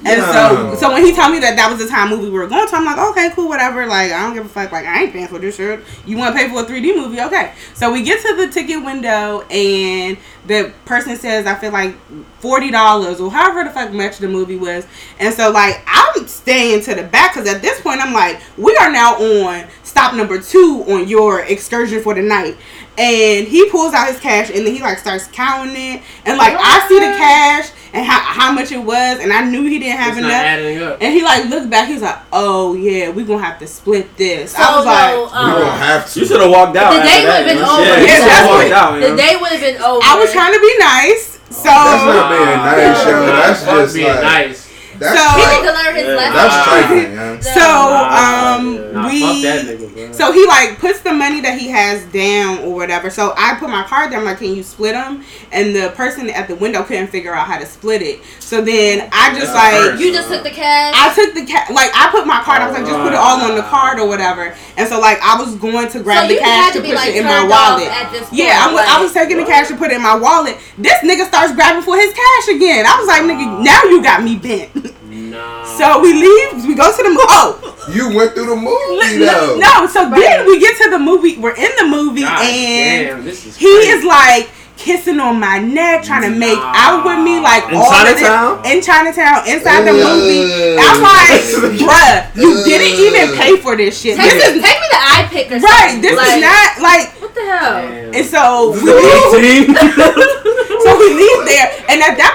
And 0.07 0.21
so, 0.21 0.75
so 0.79 0.93
when 0.93 1.03
he 1.03 1.15
told 1.15 1.33
me 1.33 1.39
that 1.41 1.57
that 1.57 1.71
was 1.71 1.79
the 1.79 1.89
time 1.89 2.11
movie 2.11 2.25
we 2.25 2.31
were 2.31 2.47
going 2.47 2.69
to, 2.69 2.77
I'm 2.77 2.85
like, 2.85 2.99
okay, 2.99 3.31
cool, 3.35 3.49
whatever. 3.49 3.87
Like, 3.87 4.13
I 4.13 4.23
don't 4.23 4.35
give 4.35 4.45
a 4.45 4.49
fuck. 4.49 4.71
Like, 4.71 4.85
I 4.85 5.05
ain't 5.05 5.13
paying 5.13 5.29
for 5.29 5.39
this 5.39 5.57
shit. 5.57 5.81
You 6.05 6.19
want 6.19 6.35
to 6.35 6.41
pay 6.41 6.49
for 6.49 6.61
a 6.61 6.65
3D 6.65 6.95
movie? 6.95 7.21
Okay. 7.21 7.55
So 7.73 7.91
we 7.91 8.03
get 8.03 8.21
to 8.23 8.37
the 8.37 8.53
ticket 8.53 8.85
window, 8.85 9.43
and 9.51 10.19
the 10.47 10.73
person 10.85 11.17
says, 11.17 11.47
I 11.47 11.55
feel 11.55 11.73
like 11.73 11.97
forty 12.39 12.71
dollars 12.71 13.19
or 13.19 13.31
however 13.31 13.65
the 13.65 13.71
fuck 13.71 13.93
much 13.93 14.19
the 14.19 14.29
movie 14.29 14.57
was. 14.57 14.87
And 15.19 15.33
so, 15.33 15.51
like, 15.51 15.83
I'm 15.87 16.27
staying 16.29 16.83
to 16.83 16.95
the 16.95 17.05
back 17.05 17.35
because 17.35 17.49
at 17.49 17.63
this 17.63 17.81
point, 17.81 18.01
I'm 18.05 18.13
like, 18.13 18.41
we 18.59 18.77
are 18.77 18.93
now 18.93 19.15
on 19.15 19.67
stop 19.95 20.13
number 20.17 20.41
two 20.41 20.83
on 20.89 21.07
your 21.07 21.45
excursion 21.45 22.03
for 22.03 22.15
the 22.15 22.23
night. 22.23 22.57
And 22.99 23.47
he 23.47 23.71
pulls 23.71 23.95
out 23.95 24.09
his 24.09 24.19
cash, 24.19 24.51
and 24.51 24.67
then 24.67 24.75
he 24.75 24.81
like 24.83 24.99
starts 24.99 25.29
counting 25.29 25.75
it, 25.77 26.03
and 26.27 26.37
like 26.37 26.55
I 26.59 26.85
see 26.89 26.99
the 26.99 27.07
cash 27.15 27.71
and 27.93 28.05
how, 28.05 28.19
how 28.19 28.51
much 28.53 28.73
it 28.73 28.79
was, 28.83 29.21
and 29.21 29.33
I 29.33 29.45
knew 29.49 29.63
he 29.67 29.79
didn't 29.79 29.99
have 29.99 30.15
It's 30.19 30.23
not 30.23 30.31
enough. 30.31 30.47
adding 30.47 30.83
up. 30.83 30.99
And 31.01 31.13
he 31.15 31.23
like 31.23 31.45
looked 31.49 31.71
back. 31.71 31.87
he's 31.89 32.03
like, 32.03 32.19
"Oh 32.33 32.75
yeah, 32.75 33.11
we 33.11 33.23
gonna 33.25 33.43
have 33.43 33.59
to 33.61 33.67
split 33.69 34.17
this." 34.17 34.51
So, 34.53 34.63
I 34.63 34.77
was 34.77 34.87
like, 34.87 35.11
though, 35.11 35.25
We 35.27 35.51
don't 35.63 35.71
um, 35.75 35.79
have 35.79 36.13
to. 36.13 36.21
You 36.21 36.27
should 36.27 36.41
have 36.41 36.51
walked 36.51 36.77
out. 36.77 36.91
The 36.95 37.03
day 37.03 37.23
would've 37.27 37.47
been 37.47 37.57
you 37.59 37.63
know? 37.63 37.75
over. 37.79 37.83
Yeah, 37.85 37.99
Yeah, 38.03 38.19
that's 38.27 38.47
what- 38.49 38.59
walked 38.63 38.73
out. 38.75 38.95
the 39.01 39.09
know? 39.11 39.17
day 39.17 39.37
would 39.41 39.51
have 39.55 39.61
been 39.63 39.79
over. 39.83 40.03
I 40.03 40.19
was 40.19 40.31
trying 40.33 40.55
to 40.55 40.61
be 40.61 40.75
nice, 40.79 41.39
so 41.51 41.71
That's 41.71 42.03
not 42.07 42.31
being 42.31 42.59
nice, 42.63 43.07
yo. 43.07 43.27
Nah, 43.27 43.43
That's 43.47 43.63
just 43.65 43.95
being 43.95 44.07
like 44.11 44.23
nice. 44.23 44.64
That's 44.99 45.19
So- 45.19 45.29
He 45.29 45.43
trifling. 45.43 45.63
need 45.65 45.69
to 45.69 45.75
learn 45.85 45.95
his 45.97 46.07
Yeah. 46.07 46.15
lesson. 46.15 46.35
That's 46.35 46.55
Nah. 46.57 46.65
trifling, 46.65 47.13
yeah. 47.15 47.41
so 47.41 47.67
um 48.15 48.93
Nah, 48.95 49.09
we 49.09 49.21
fuck 49.21 49.43
that 49.43 49.65
nigga. 49.67 50.15
So 50.15 50.33
he 50.33 50.47
like 50.47 50.79
puts 50.79 51.01
the 51.01 51.13
money 51.13 51.41
that 51.41 51.59
he 51.59 51.69
has 51.71 52.03
down 52.05 52.59
or 52.61 52.75
whatever. 52.75 53.11
So 53.11 53.35
I 53.37 53.55
put 53.55 53.69
my 53.69 53.83
card 53.83 54.11
down. 54.13 54.25
Like, 54.25 54.39
can 54.39 54.55
you 54.55 54.63
split 54.63 54.95
them? 54.95 55.25
And 55.53 55.75
the 55.75 55.91
person 55.91 56.31
at 56.31 56.47
the 56.49 56.55
window 56.55 56.83
couldn't 56.85 57.09
figure 57.09 57.35
out 57.35 57.47
how 57.47 57.59
to 57.59 57.67
split 57.67 58.03
it. 58.03 58.21
So 58.41 58.61
then 58.61 59.09
I 59.13 59.35
just 59.39 59.53
That's 59.53 59.93
like 59.93 60.01
You 60.01 60.13
just 60.13 60.29
took 60.29 60.43
the 60.45 60.51
cash. 60.51 60.95
I 60.97 61.13
took 61.15 61.35
the 61.35 61.45
cash. 61.45 61.71
Like 61.71 61.91
I 61.95 62.09
put 62.11 62.27
my 62.27 62.41
card. 62.43 62.63
I 62.63 62.69
was 62.69 62.77
like, 62.79 62.87
just 62.87 62.99
put 63.01 63.13
it 63.13 63.17
all 63.19 63.41
on 63.41 63.57
the 63.57 63.63
card 63.63 63.99
or 63.99 64.07
whatever. 64.07 64.55
And 64.77 64.89
so 64.89 65.01
like 65.01 65.21
I 65.23 65.37
was 65.41 65.55
going 65.57 65.89
to 65.89 66.01
grab 66.01 66.29
so 66.29 66.35
the 66.35 66.41
cash 66.41 66.73
to 66.75 66.81
to 66.81 66.87
put 66.87 66.95
like 66.95 67.09
it 67.11 67.17
in 67.17 67.25
my 67.25 67.43
wallet. 67.45 67.89
point. 67.89 68.25
Yeah, 68.33 68.65
I 68.69 68.73
was, 68.73 68.85
I 68.89 69.03
was 69.03 69.13
taking 69.13 69.37
the 69.39 69.45
cash 69.45 69.69
to 69.69 69.77
put 69.77 69.91
it 69.91 69.95
in 69.97 70.03
my 70.03 70.15
wallet. 70.15 70.57
This 70.79 70.99
nigga 71.03 71.27
starts 71.27 71.53
grabbing 71.53 71.83
for 71.83 71.97
his 71.97 72.13
cash 72.13 72.49
again. 72.55 72.85
I 72.87 72.97
was 72.99 73.07
like, 73.09 73.23
nigga, 73.23 73.63
now 73.65 73.83
you 73.85 74.03
got 74.03 74.23
me 74.23 74.37
bent. 74.37 74.71
Nah. 75.35 75.65
so 75.77 76.01
we 76.01 76.13
leave. 76.15 76.65
We 76.67 76.75
go 76.75 76.91
to 76.91 77.03
the 77.03 77.09
movie. 77.11 77.27
Oh, 77.29 77.91
You 77.93 78.15
went 78.17 78.33
through 78.35 78.47
the 78.47 78.57
movie 78.57 79.19
no, 79.19 79.57
though. 79.57 79.59
no. 79.59 79.87
So 79.87 80.09
then 80.11 80.47
we 80.47 80.59
get 80.61 80.77
to 80.85 80.91
the 80.91 80.99
movie. 80.99 81.37
We're 81.39 81.57
in 81.57 81.71
the 81.79 81.87
movie, 81.87 82.23
God 82.23 82.41
and 82.43 83.09
damn, 83.09 83.25
this 83.25 83.45
is 83.45 83.57
he 83.57 83.67
crazy. 83.67 83.89
is 83.99 84.05
like 84.05 84.49
kissing 84.77 85.21
on 85.21 85.39
my 85.39 85.59
neck, 85.59 86.03
trying 86.03 86.23
to 86.31 86.37
make 86.37 86.59
out 86.59 87.05
with 87.07 87.19
me, 87.25 87.39
like 87.41 87.65
In 87.71 87.77
all 87.77 87.89
Chinatown? 87.91 88.59
of 88.59 88.63
this 88.65 88.73
in 88.75 88.83
Chinatown 88.83 89.47
inside 89.49 89.83
the 89.87 89.95
Ugh. 89.95 90.03
movie. 90.19 90.77
I'm 90.79 90.99
like, 91.03 91.41
bruh, 91.81 92.37
you 92.37 92.65
didn't 92.65 92.99
even 93.01 93.37
pay 93.39 93.57
for 93.57 93.77
this 93.77 94.01
shit. 94.01 94.17
Take, 94.17 94.33
This 94.35 94.51
me, 94.53 94.59
is 94.59 94.63
take 94.65 94.79
me 94.81 94.89
to 94.91 95.01
iPic 95.19 95.47
or 95.51 95.59
right. 95.63 95.91
something. 95.91 96.01
This 96.03 96.17
like, 96.17 96.37
is 96.37 96.43
not 96.43 96.83
like. 96.83 97.07
What 97.23 97.35
the 97.35 97.41
hell? 97.43 97.83
Damn. 97.83 98.15
And 98.15 98.27
so 98.27 98.73
we 98.73 98.93
leave. 99.41 99.77
So 100.85 100.99
we 100.99 101.15
we 101.15 101.15
leave 101.15 101.47
there, 101.49 101.65
and 101.89 102.03
at 102.03 102.19
that 102.19 102.34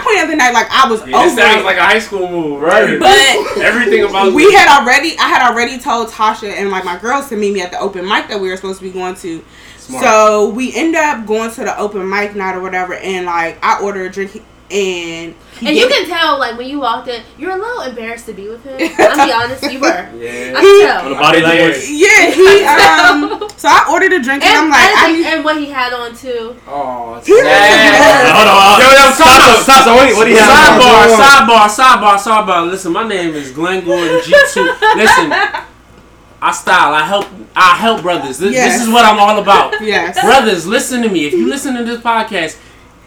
point 0.54 0.66
of 0.66 0.70
the 0.70 0.70
night, 0.70 0.70
like 0.70 0.70
I 0.70 0.90
was 0.90 1.00
Yeah, 1.08 1.18
over 1.18 1.26
this 1.26 1.36
sounds 1.36 1.62
it. 1.62 1.66
like 1.66 1.78
a 1.78 1.84
high 1.84 2.00
school 2.00 2.28
move, 2.30 2.62
right? 2.62 3.00
But 3.00 3.62
Everything 3.64 4.04
about 4.04 4.34
we 4.34 4.52
had 4.54 4.68
already, 4.80 5.18
I 5.18 5.28
had 5.28 5.50
already 5.52 5.78
told 5.80 6.10
Tasha 6.10 6.50
and 6.52 6.70
like 6.72 6.84
my 6.86 6.98
girls 6.98 7.30
to 7.30 7.36
meet 7.36 7.54
me 7.54 7.62
at 7.62 7.72
the 7.72 7.80
open 7.80 8.08
mic 8.08 8.28
that 8.30 8.40
we 8.40 8.50
were 8.50 8.56
supposed 8.56 8.80
to 8.80 8.86
be 8.86 8.92
going 8.92 9.16
to. 9.16 9.44
Smart. 9.78 10.04
So 10.04 10.50
we 10.50 10.76
end 10.76 10.96
up 10.96 11.26
going 11.26 11.52
to 11.52 11.62
the 11.64 11.78
open 11.78 12.08
mic 12.10 12.36
night 12.36 12.56
or 12.56 12.62
whatever, 12.62 12.94
and 12.94 13.26
like 13.26 13.58
I 13.64 13.82
order 13.82 14.06
a 14.06 14.10
drink, 14.12 14.44
and 14.72 15.34
And 15.66 15.76
you 15.76 15.88
can 15.90 16.08
tell, 16.08 16.38
like, 16.40 16.58
when 16.58 16.68
you 16.70 16.80
walked 16.80 17.08
in, 17.10 17.22
you're 17.38 17.52
a 17.52 17.58
little 17.58 17.82
embarrassed 17.84 18.28
to 18.28 18.34
be 18.34 18.48
with 18.48 18.64
him. 18.64 18.78
I'll 19.00 19.26
be 19.28 19.32
honest, 19.34 19.64
you 19.72 19.80
were. 19.80 20.08
Yeah, 20.16 20.54
I 20.56 20.62
can 20.62 20.64
He- 20.64 20.82
tell. 20.86 21.04
On 21.06 21.10
the 21.12 21.16
body 21.18 21.42
language. 21.42 21.84
yeah, 21.90 22.30
he 22.32 22.64
um. 23.44 23.50
So 23.58 23.68
I 23.68 23.88
ordered 23.92 24.14
a 24.14 24.22
drink, 24.22 24.44
and, 24.46 24.56
I'm 24.56 24.70
like, 24.70 24.80
and, 24.80 24.96
I 25.00 25.12
need. 25.12 25.26
and 25.26 25.44
what 25.44 25.58
he 25.58 25.68
had 25.70 25.92
on 25.94 26.16
too. 26.16 26.56
Oh, 26.68 27.20
He 27.26 27.34
was. 27.34 27.44
Hold 27.44 28.48
on. 28.48 28.80
Yo, 28.80 28.88
yo, 28.88 29.12
Stop, 29.12 29.64
stop, 29.64 29.84
stop. 29.84 29.96
What, 29.98 30.16
what 30.16 30.26
do 30.26 30.32
you 30.32 30.38
have? 30.38 30.80
Sidebar, 30.80 31.08
sidebar, 31.18 31.68
sidebar, 31.68 32.18
sidebar. 32.18 32.70
Listen, 32.72 32.94
my 32.94 33.08
name 33.08 33.34
is 33.34 33.52
Glenn 33.52 33.84
Gordon 33.84 34.20
G2. 34.22 34.96
Listen, 34.96 35.34
I 36.42 36.52
style. 36.54 36.94
I 36.94 37.04
help. 37.04 37.26
I 37.56 37.76
help 37.76 38.02
brothers. 38.02 38.38
This, 38.38 38.54
Yes. 38.54 38.74
this 38.80 38.88
is 38.88 38.94
what 38.94 39.04
I'm 39.04 39.20
all 39.20 39.40
about. 39.42 39.82
Yes. 39.82 40.20
Brothers, 40.22 40.66
listen 40.66 41.02
to 41.02 41.10
me. 41.10 41.26
If 41.26 41.34
you 41.34 41.50
listen 41.50 41.76
to 41.76 41.84
this 41.84 42.00
podcast, 42.00 42.58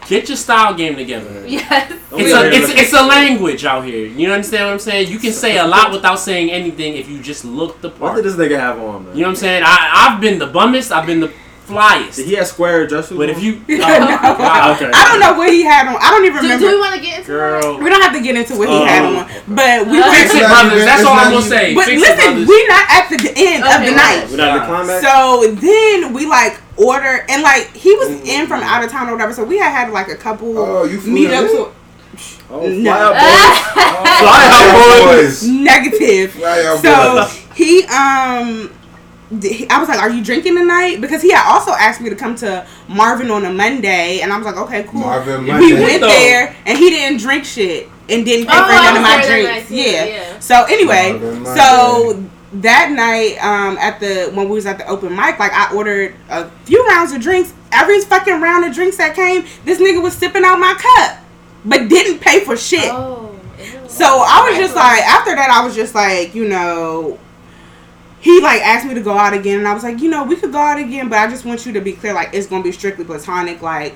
get 0.07 0.27
your 0.29 0.37
style 0.37 0.73
game 0.73 0.95
together. 0.95 1.43
Yes. 1.47 1.91
It's 2.11 2.33
a, 2.33 2.51
it's, 2.51 2.81
it's 2.81 2.93
a 2.93 3.03
language 3.03 3.65
out 3.65 3.85
here. 3.85 4.05
You 4.05 4.31
understand 4.31 4.65
what 4.65 4.73
I'm 4.73 4.79
saying? 4.79 5.09
You 5.11 5.17
can 5.19 5.31
say 5.33 5.57
a 5.57 5.65
lot 5.65 5.91
without 5.91 6.17
saying 6.19 6.51
anything 6.51 6.95
if 6.95 7.09
you 7.09 7.19
just 7.19 7.43
look 7.45 7.81
the 7.81 7.89
What 7.89 7.99
part. 7.99 8.15
did 8.17 8.25
this 8.25 8.35
nigga 8.35 8.59
have 8.59 8.79
on, 8.79 9.05
man? 9.05 9.15
You 9.15 9.21
know 9.23 9.29
what 9.29 9.31
I'm 9.31 9.35
saying? 9.37 9.63
I, 9.65 10.09
I've 10.13 10.21
been 10.21 10.37
the 10.39 10.47
bummest. 10.47 10.91
I've 10.91 11.05
been 11.07 11.19
the 11.21 11.31
flyest. 11.65 12.17
Did 12.17 12.27
he 12.27 12.35
have 12.35 12.45
square 12.47 12.85
dress 12.85 13.09
But 13.09 13.29
on? 13.29 13.35
if 13.35 13.41
you, 13.41 13.53
No. 13.79 13.85
oh, 13.87 14.35
wow. 14.37 14.73
Okay. 14.75 14.91
I 14.93 15.05
don't 15.09 15.19
know 15.21 15.33
what 15.39 15.49
he 15.51 15.63
had 15.63 15.87
on. 15.87 15.95
I 15.95 16.11
don't 16.11 16.25
even 16.25 16.41
Do, 16.41 16.43
remember. 16.43 16.67
do 16.67 16.75
we 16.75 16.79
want 16.79 16.95
to 16.95 17.01
get 17.01 17.17
into 17.19 17.27
girl, 17.31 17.79
we 17.79 17.89
don't 17.89 18.01
have 18.01 18.13
to 18.13 18.21
get 18.21 18.35
into 18.35 18.57
what 18.57 18.67
he 18.69 18.75
Oh. 18.75 18.85
had 18.85 19.03
on, 19.05 19.25
but 19.55 19.87
we 19.87 19.99
Uh, 20.01 20.11
fix 20.11 20.35
it, 20.35 20.43
brothers. 20.45 20.83
That's 20.85 21.01
it's 21.01 21.07
all 21.09 21.15
I'm 21.17 21.31
gonna 21.31 21.41
say. 21.41 21.73
But 21.73 21.85
fix 21.85 22.01
listen, 22.01 22.17
brothers. 22.17 22.47
we 22.47 22.67
not 22.67 22.85
at 22.91 23.09
the 23.09 23.33
end 23.35 23.63
of 23.63 23.79
the 23.79 23.91
night. 23.95 24.27
We're 24.29 24.37
not 24.37 24.49
at 24.49 24.59
the 24.59 24.65
climax. 24.67 25.01
So 25.07 25.55
then 25.55 26.13
we 26.13 26.25
like 26.27 26.59
order 26.77 27.25
and 27.29 27.43
like 27.43 27.71
he 27.75 27.93
was 27.95 28.09
in 28.27 28.47
from 28.47 28.61
out 28.63 28.83
of 28.83 28.89
town 28.91 29.07
or 29.09 29.13
whatever. 29.13 29.33
So 29.33 29.43
we 29.43 29.57
had 29.57 29.71
had 29.71 29.91
like 29.91 30.07
a 30.09 30.15
couple 30.15 30.57
Oh, 30.57 30.83
you 30.85 30.99
flew 30.99 31.13
meetups. 31.27 31.49
in? 31.51 31.57
or- 31.57 31.71
oh, 32.51 32.67
No. 32.69 32.91
fly 32.91 33.01
out, 33.01 33.13
boys. 33.13 33.73
Fly 34.23 34.49
out, 34.53 35.05
boys. 35.15 35.41
boys. 35.41 35.47
Negative. 35.49 36.31
Fly 36.31 36.63
out, 36.65 36.79
So 36.79 37.23
boys. 37.25 37.47
he 37.55 37.83
um. 37.85 38.71
I 39.31 39.79
was 39.79 39.89
like, 39.89 39.97
"Are 39.99 40.11
you 40.11 40.23
drinking 40.23 40.55
tonight?" 40.55 41.01
Because 41.01 41.23
he 41.23 41.31
had 41.31 41.51
also 41.51 41.71
asked 41.71 42.01
me 42.01 42.09
to 42.11 42.15
come 42.15 42.35
to 42.35 42.67
Marvin 42.87 43.31
on 43.31 43.43
a 43.45 43.51
Monday, 43.51 44.19
and 44.21 44.31
I 44.31 44.37
was 44.37 44.45
like, 44.45 44.57
"Okay, 44.57 44.83
cool." 44.83 44.99
Marvin 45.01 45.41
we 45.45 45.51
Monday. 45.51 45.73
went 45.81 46.01
though. 46.01 46.07
there, 46.07 46.55
and 46.67 46.77
he 46.77 46.91
didn't 46.91 47.17
drink 47.19 47.43
shit 47.43 47.89
and 48.09 48.23
didn't 48.25 48.45
pay 48.45 48.53
Oh, 48.55 48.65
for 48.65 48.71
none 48.73 48.95
of 48.97 49.01
my 49.01 49.23
drinks. 49.25 49.71
night, 49.71 49.71
yeah. 49.71 50.05
yeah. 50.05 50.39
So 50.39 50.63
anyway, 50.65 51.13
Marvin 51.13 51.45
so 51.57 52.23
that 52.61 52.91
night, 52.91 53.43
um, 53.43 53.77
at 53.77 53.99
the 53.99 54.31
when 54.33 54.47
we 54.47 54.55
was 54.55 54.65
at 54.65 54.77
the 54.77 54.87
open 54.87 55.15
mic, 55.15 55.39
like 55.39 55.51
I 55.53 55.73
ordered 55.73 56.15
a 56.29 56.49
few 56.65 56.85
rounds 56.87 57.11
of 57.11 57.21
drinks. 57.21 57.53
Every 57.71 57.99
fucking 58.01 58.39
round 58.39 58.65
of 58.65 58.73
drinks 58.73 58.97
that 58.97 59.15
came, 59.15 59.45
this 59.65 59.79
nigga 59.79 60.01
was 60.01 60.13
sipping 60.15 60.43
out 60.45 60.59
my 60.59 60.75
cup, 60.77 61.17
but 61.65 61.89
didn't 61.89 62.19
pay 62.19 62.43
for 62.45 62.55
shit. 62.55 62.91
Oh. 62.91 63.39
So 63.87 64.05
I 64.05 64.47
was 64.49 64.57
just 64.57 64.75
like, 64.75 65.01
after 65.03 65.35
that, 65.35 65.49
I 65.49 65.65
was 65.65 65.75
just 65.75 65.95
like, 65.95 66.35
you 66.35 66.47
know, 66.47 67.19
he 68.19 68.41
like 68.41 68.61
asked 68.61 68.85
me 68.85 68.93
to 68.93 69.01
go 69.01 69.17
out 69.17 69.33
again, 69.33 69.59
and 69.59 69.67
I 69.67 69.73
was 69.73 69.83
like, 69.83 69.99
you 69.99 70.09
know, 70.09 70.23
we 70.23 70.35
could 70.35 70.51
go 70.51 70.59
out 70.59 70.77
again, 70.79 71.09
but 71.09 71.19
I 71.19 71.27
just 71.27 71.45
want 71.45 71.65
you 71.65 71.73
to 71.73 71.81
be 71.81 71.93
clear, 71.93 72.13
like 72.13 72.29
it's 72.33 72.47
gonna 72.47 72.63
be 72.63 72.71
strictly 72.71 73.05
platonic, 73.05 73.61
like 73.61 73.95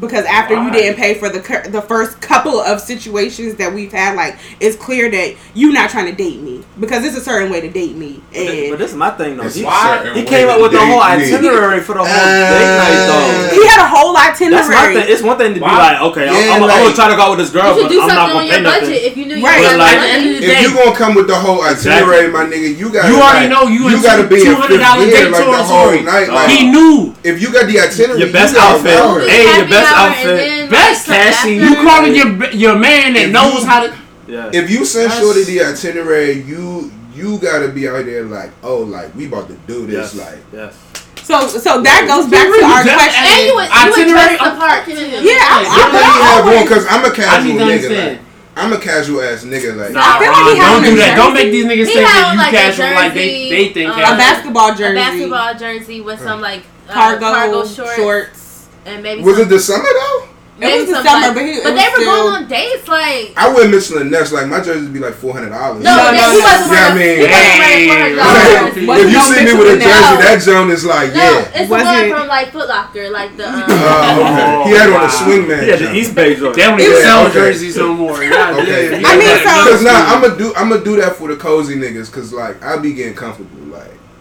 because 0.00 0.24
after 0.26 0.54
you 0.60 0.70
didn't 0.72 0.96
pay 0.96 1.14
for 1.14 1.28
the 1.28 1.40
the 1.70 1.80
first 1.82 2.20
couple 2.20 2.58
of 2.60 2.80
situations 2.80 3.54
that 3.56 3.72
we've 3.72 3.92
had, 3.92 4.16
like 4.16 4.36
it's 4.60 4.76
clear 4.76 5.10
that 5.10 5.36
you're 5.54 5.72
not 5.72 5.88
trying 5.90 6.06
to 6.06 6.12
date 6.12 6.40
me 6.40 6.64
because 6.80 7.04
it's 7.04 7.16
a 7.16 7.20
certain 7.20 7.50
way 7.50 7.60
to 7.60 7.70
date 7.70 7.94
me, 7.96 8.20
But 8.32 8.34
this, 8.34 8.70
but 8.70 8.78
this 8.78 8.90
is 8.90 8.96
my 8.96 9.10
thing 9.10 9.36
though. 9.36 9.48
He, 9.48 9.62
a 9.62 9.66
Why? 9.66 9.98
certain 10.02 10.16
he 10.16 10.24
came 10.24 10.48
up 10.48 10.60
with 10.60 10.72
the 10.72 10.78
date 10.78 10.86
whole 10.88 10.98
me. 10.98 11.24
itinerary 11.30 11.80
for 11.80 11.92
the 11.94 12.00
whole 12.00 12.08
Uh, 12.08 12.50
date 12.50 12.74
night 12.74 13.06
though. 13.06 13.54
he 13.54 13.66
had 13.66 13.80
a 13.84 13.88
whole 13.88 14.12
That's 14.14 14.40
my 14.42 14.46
itinerary. 14.46 14.94
thing. 14.94 15.06
It's 15.14 15.22
one 15.22 15.38
thing 15.38 15.54
to 15.54 15.60
be 15.60 15.60
Why? 15.60 15.78
like, 15.94 16.00
okay, 16.10 16.28
I'm, 16.28 16.34
Yeah, 16.34 16.54
I'm, 16.54 16.62
I'm 16.64 16.68
gonna 16.82 16.94
try 16.94 17.08
to 17.10 17.16
go 17.16 17.22
out 17.22 17.30
with 17.36 17.46
this 17.46 17.50
girl, 17.50 17.74
but 17.76 17.86
I'm 17.92 18.08
not 18.08 18.32
gonna 18.32 18.44
your 18.46 18.54
pay 18.56 18.62
nothing. 18.62 18.90
if 18.94 19.16
you 19.16 19.26
knew 19.26 19.36
you 19.36 19.44
Right. 19.46 19.62
But 19.62 19.78
like- 19.78 19.94
at 19.94 20.00
the 20.00 20.08
end 20.10 20.26
of 20.26 20.42
the 20.42 20.46
If 20.46 20.58
day. 20.58 20.62
you 20.62 20.74
gonna 20.74 20.96
come 20.96 21.14
with 21.14 21.28
the 21.28 21.36
whole 21.38 21.62
itinerary, 21.62 22.28
my 22.34 22.44
nigga, 22.50 22.76
you 22.76 22.90
got 22.90 23.06
You 23.08 23.20
already 23.22 23.48
know 23.48 23.68
you 23.70 23.86
in 23.94 24.02
gotta 24.02 24.26
be 24.26 24.42
in 24.42 24.54
$200 24.58 25.06
date 25.06 25.30
tour 25.30 25.54
whole 25.54 25.64
story. 25.86 26.02
night. 26.02 26.28
Like, 26.34 26.50
He 26.50 26.66
knew. 26.66 27.14
if 27.22 27.40
you 27.40 27.52
got 27.52 27.66
the 27.70 27.78
itinerary, 27.78 28.20
Your 28.26 28.32
best 28.32 28.56
outfit. 28.56 28.98
Hey, 29.30 29.44
your 29.58 29.68
best 29.68 29.83
hour 29.83 29.83
outfit. 29.88 30.26
then, 30.36 30.70
Best 30.70 31.08
like, 31.08 31.18
Cassie. 31.18 31.54
You 31.56 31.74
calling 31.76 32.14
your 32.14 32.50
your 32.52 32.78
man 32.78 33.14
that 33.14 33.26
If 33.26 33.32
knows 33.32 33.60
you- 33.62 33.66
how 33.66 33.86
to. 33.86 33.94
Yeah. 34.26 34.50
If 34.52 34.70
you 34.70 34.84
send 34.84 35.10
That's- 35.10 35.20
Shorty 35.22 35.44
the 35.44 35.64
itinerary, 35.64 36.40
you 36.42 36.90
you 37.14 37.38
gotta 37.38 37.68
be 37.68 37.86
out 37.88 38.04
there 38.06 38.24
like, 38.24 38.50
oh, 38.62 38.78
like 38.78 39.14
we 39.14 39.26
about 39.26 39.48
to 39.48 39.54
do 39.66 39.86
this, 39.86 40.14
yes. 40.14 40.16
like. 40.16 40.38
yes. 40.52 40.74
So 41.22 41.46
so 41.48 41.80
that 41.80 42.04
goes 42.08 42.28
back 42.30 42.46
to 42.48 42.64
our 42.64 42.84
That- 42.84 42.96
question. 43.00 43.24
And 43.24 43.40
you 43.48 43.54
would, 43.54 43.68
you 43.68 43.84
would 43.84 44.12
Itinerary? 44.12 44.36
dress 44.36 44.52
the 44.52 44.58
part 44.60 44.84
too. 44.84 44.92
Yeah, 45.24 45.40
I, 45.40 45.64
I 45.64 45.80
I, 45.80 45.86
really 45.88 46.56
I 46.56 46.60
have 46.60 46.68
because 46.68 46.84
I'm 46.88 47.04
a 47.04 47.08
I 47.08 47.14
casual 47.14 47.54
nigga. 47.64 47.88
Like, 48.12 48.20
I'm 48.56 48.72
a 48.72 48.78
casual 48.78 49.20
ass 49.22 49.42
nigga. 49.44 49.74
Like, 49.76 49.92
Nah, 49.92 50.18
feel 50.20 50.30
like 50.30 50.36
uh, 50.36 50.54
had 50.54 50.72
don't 50.72 50.82
do 50.84 50.92
a 50.92 50.96
that. 51.00 51.16
Don't 51.16 51.34
make 51.34 51.50
these 51.50 51.64
niggas 51.66 51.88
He 51.90 51.94
think 51.94 52.06
that 52.06 52.32
you 52.32 52.38
like, 52.38 52.52
a 52.52 52.56
casual 52.56 52.90
like 52.94 53.14
they 53.14 53.48
they 53.50 53.72
think 53.72 53.90
um, 53.90 53.98
a 53.98 54.16
basketball 54.16 54.70
jersey, 54.74 54.84
A 54.84 54.94
basketball 54.94 55.54
jersey 55.58 56.00
with 56.02 56.20
some 56.20 56.40
like 56.40 56.62
uh, 56.88 56.92
cargo, 56.92 57.20
cargo, 57.32 57.66
shorts, 57.66 57.96
shorts. 57.96 58.43
And 58.86 59.02
maybe 59.02 59.22
was 59.22 59.36
some, 59.36 59.46
it 59.46 59.48
the 59.48 59.58
summer 59.60 59.84
though? 59.84 60.28
It 60.56 60.70
was 60.70 60.86
the 60.88 61.02
summer, 61.02 61.26
like- 61.26 61.34
but 61.34 61.42
he- 61.42 61.50
it 61.58 61.64
but 61.64 61.72
was 61.74 61.82
they 61.82 61.88
were 61.90 61.96
still- 61.98 62.14
going 62.14 62.34
on 62.44 62.48
dates 62.48 62.86
like. 62.86 63.32
I 63.36 63.52
went 63.52 63.70
Mitchell 63.74 64.04
& 64.04 64.06
Ness. 64.06 64.30
Like 64.30 64.46
my 64.46 64.60
jerseys 64.60 64.84
would 64.84 64.92
be 64.92 65.00
like 65.00 65.14
four 65.14 65.32
hundred 65.34 65.50
dollars. 65.50 65.82
No, 65.82 65.90
No, 65.96 66.04
but 66.04 66.12
no, 66.14 66.30
he 66.30 66.38
wasn't 66.38 66.70
Yeah, 66.70 66.86
I 66.86 66.94
mean- 66.94 67.16
he 67.18 67.22
wasn't 67.26 67.34
Hey, 67.34 67.88
wearing 67.90 68.16
right. 68.16 68.24
$400 68.24 68.70
jersey. 68.70 68.86
Wasn't 68.86 69.06
if 69.08 69.10
you 69.10 69.18
no 69.18 69.24
see 69.34 69.44
me 69.44 69.52
with 69.58 69.66
a 69.66 69.76
jersey, 69.82 69.88
Ness. 69.90 70.22
that 70.24 70.42
zone 70.42 70.70
is 70.70 70.84
like, 70.84 71.10
No, 71.12 71.22
yeah. 71.24 71.40
it's 71.58 71.68
the 71.68 71.74
one 71.74 71.82
it- 72.04 72.10
from 72.14 72.28
like 72.28 72.52
Foot 72.52 72.68
Locker, 72.68 73.10
like 73.10 73.36
the. 73.36 73.48
Um, 73.50 73.64
Oh, 73.66 74.62
okay. 74.62 74.70
He 74.70 74.76
had 74.78 74.86
on 74.86 74.94
wow. 74.94 75.04
a 75.06 75.08
swingman. 75.10 75.62
He 75.64 75.68
had 75.70 75.78
the. 75.80 75.86
Eastbay 75.90 76.38
joint. 76.38 76.54
They 76.54 76.62
don't 76.62 76.80
even 76.80 77.02
sell 77.02 77.30
jerseys 77.32 77.76
no 77.76 77.92
more. 77.92 78.14
Okay. 78.22 79.02
I 79.02 79.16
mean, 79.18 79.26
Yeah, 79.26 79.64
Cause 79.66 79.82
now 79.82 80.06
I'm 80.14 80.22
gonna 80.22 80.36
do 80.38 80.54
I'm 80.54 80.68
gonna 80.68 80.84
do 80.84 80.94
that 81.02 81.16
for 81.16 81.26
the 81.28 81.36
cozy 81.36 81.74
niggas. 81.74 82.12
Cause 82.12 82.32
like 82.32 82.62
I 82.62 82.76
be 82.78 82.92
getting 82.92 83.14
comfortable. 83.14 83.50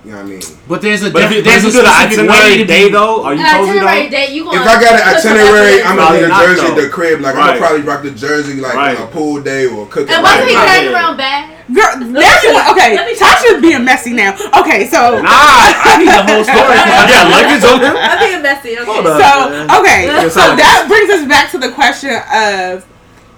Like 0.03 0.05
you 0.05 0.11
know 0.11 0.17
what 0.17 0.25
I 0.25 0.29
mean. 0.29 0.41
But 0.67 0.81
there's 0.81 1.03
a 1.03 1.11
But 1.11 1.23
if 1.23 1.31
you, 1.31 1.41
there's 1.41 1.63
but 1.63 1.75
a 1.75 1.79
if 1.79 2.11
you 2.11 2.17
do 2.17 2.23
the 2.23 2.27
way 2.27 2.35
itinerary 2.35 2.57
to 2.57 2.65
day 2.65 2.85
be. 2.87 2.91
though, 2.91 3.23
are 3.23 3.33
you 3.35 3.43
cozy 3.43 3.71
itinerary 3.79 4.03
though? 4.03 4.09
date, 4.11 4.29
you 4.35 4.43
gonna 4.43 4.59
If 4.61 4.67
I 4.67 4.75
got 4.83 4.93
an 4.99 5.15
itinerary, 5.15 5.81
I'm 5.83 5.95
into 5.95 6.03
gonna 6.03 6.03
Probably 6.03 6.19
need 6.19 6.27
a 6.27 6.43
jersey 6.43 6.67
at 6.67 6.75
the 6.75 6.89
crib. 6.89 7.21
Like 7.21 7.35
I'm 7.35 7.47
gonna 7.47 7.59
probably 7.59 7.81
rock 7.87 8.03
the 8.03 8.11
jersey 8.11 8.59
like 8.59 8.75
Right. 8.75 8.97
on 8.99 9.07
a 9.07 9.11
pool 9.11 9.41
day 9.41 9.65
or 9.65 9.87
cooking. 9.87 10.13
And 10.13 10.23
wasn't 10.23 10.49
he 10.49 10.55
Right. 10.55 10.67
carrying 10.67 10.91
Yeah. 10.91 10.97
around 10.99 11.17
bag? 11.17 11.43
Girl, 11.73 11.91
that's 12.19 12.43
what, 12.43 12.71
okay. 12.75 12.95
Let 12.95 13.07
me- 13.07 13.15
Tasha's 13.15 13.61
being 13.61 13.83
messy 13.85 14.11
now. 14.11 14.35
Okay, 14.59 14.87
so 14.91 15.21
Nah, 15.23 15.31
I 15.31 15.95
need 15.97 16.11
the 16.11 16.23
whole 16.27 16.43
story. 16.43 16.59
yeah, 17.07 17.23
luggage 17.31 17.63
on 17.63 17.79
him. 17.79 17.95
I'm 17.95 18.19
being 18.19 18.41
messy. 18.43 18.75
Okay. 18.77 18.83
Hold 18.83 19.05
so 19.07 19.49
man. 19.49 19.71
okay, 19.79 20.29
so 20.29 20.41
that 20.55 20.85
brings 20.89 21.09
us 21.09 21.25
back 21.27 21.49
to 21.51 21.57
the 21.57 21.69
question 21.71 22.19
of 22.33 22.83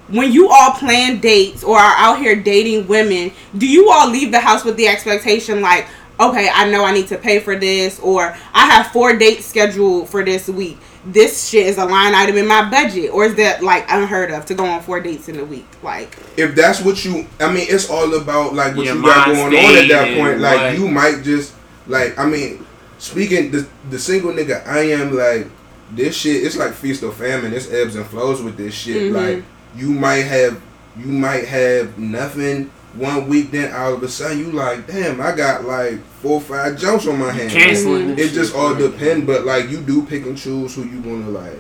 when 0.10 0.32
you 0.32 0.50
all 0.50 0.72
plan 0.72 1.20
dates 1.20 1.64
or 1.64 1.78
are 1.78 1.94
out 1.98 2.18
here 2.20 2.36
dating 2.36 2.88
women, 2.88 3.32
do 3.58 3.68
you 3.68 3.90
all 3.92 4.10
leave 4.10 4.32
the 4.32 4.40
house 4.40 4.64
with 4.66 4.78
the 4.78 4.88
expectation 4.88 5.62
like, 5.62 5.86
okay, 6.20 6.50
I 6.54 6.70
know 6.70 6.84
I 6.86 6.94
need 6.94 7.08
to 7.10 7.18
pay 7.18 7.40
for 7.40 7.56
this, 7.58 8.00
or 8.00 8.36
I 8.54 8.66
have 8.68 8.88
four 8.88 9.16
dates 9.18 9.46
scheduled 9.46 10.10
for 10.10 10.24
this 10.24 10.48
week. 10.48 10.78
This 11.08 11.48
shit 11.48 11.68
is 11.68 11.78
a 11.78 11.86
line 11.86 12.16
item 12.16 12.38
in 12.38 12.48
my 12.48 12.68
budget, 12.70 13.12
or 13.12 13.26
is 13.26 13.36
that 13.36 13.62
like 13.64 13.86
unheard 13.90 14.32
of 14.32 14.46
to 14.48 14.56
go 14.56 14.66
on 14.66 14.82
four 14.82 15.00
dates 15.00 15.30
in 15.30 15.40
a 15.40 15.46
week? 15.46 15.68
Like, 15.84 16.18
if 16.36 16.56
that's 16.56 16.82
what 16.82 17.06
you 17.06 17.28
I 17.40 17.52
mean 17.52 17.68
it's 17.70 17.90
all 17.90 18.12
about 18.16 18.56
like 18.56 18.76
what 18.76 18.86
you 18.88 19.02
got 19.04 19.28
going 19.28 19.40
on 19.56 19.76
at 19.78 19.88
that 19.90 20.06
point. 20.08 20.20
point 20.20 20.40
like 20.40 20.58
what- 20.60 20.78
you 20.80 20.88
might 20.88 21.22
just 21.24 21.54
like 21.86 22.18
I 22.18 22.26
mean 22.26 22.66
speaking 22.98 23.52
the 23.52 23.68
the 23.92 24.00
single 24.00 24.32
nigga 24.34 24.66
I 24.68 24.80
am 24.94 25.16
like 25.16 25.48
this 25.92 26.16
shit 26.18 26.44
it's 26.44 26.58
like 26.58 26.74
feast 26.74 27.04
or 27.04 27.12
famine 27.12 27.54
it's 27.54 27.70
ebbs 27.72 27.96
and 27.96 28.06
flows 28.08 28.42
with 28.42 28.58
this 28.58 28.74
shit 28.74 29.12
Mhm. 29.12 29.14
like 29.36 29.44
you 29.76 29.90
might 29.90 30.24
have 30.24 30.60
you 30.98 31.06
might 31.12 31.46
have 31.46 32.00
nothing 32.00 32.72
one 32.98 33.28
week 33.28 33.52
then 33.52 33.74
all 33.74 33.94
of 33.94 34.04
a 34.04 34.08
sudden 34.08 34.40
you 34.40 34.52
like 34.52 34.88
damn 34.88 35.20
I 35.22 35.36
got 35.36 35.66
like 35.66 36.00
four 36.22 36.34
or 36.34 36.42
five 36.42 36.78
jumps 36.78 37.08
on 37.08 37.20
my 37.20 37.32
hand 37.32 37.52
Canceling. 37.52 38.12
it 38.18 38.30
just 38.32 38.56
all 38.56 38.74
depend 38.76 39.28
but 39.28 39.46
like 39.46 39.70
you 39.70 39.82
do 39.82 40.06
pick 40.06 40.26
and 40.26 40.38
choose 40.38 40.76
who 40.76 40.84
you 40.84 41.00
want 41.02 41.26
to 41.26 41.32
like 41.32 41.60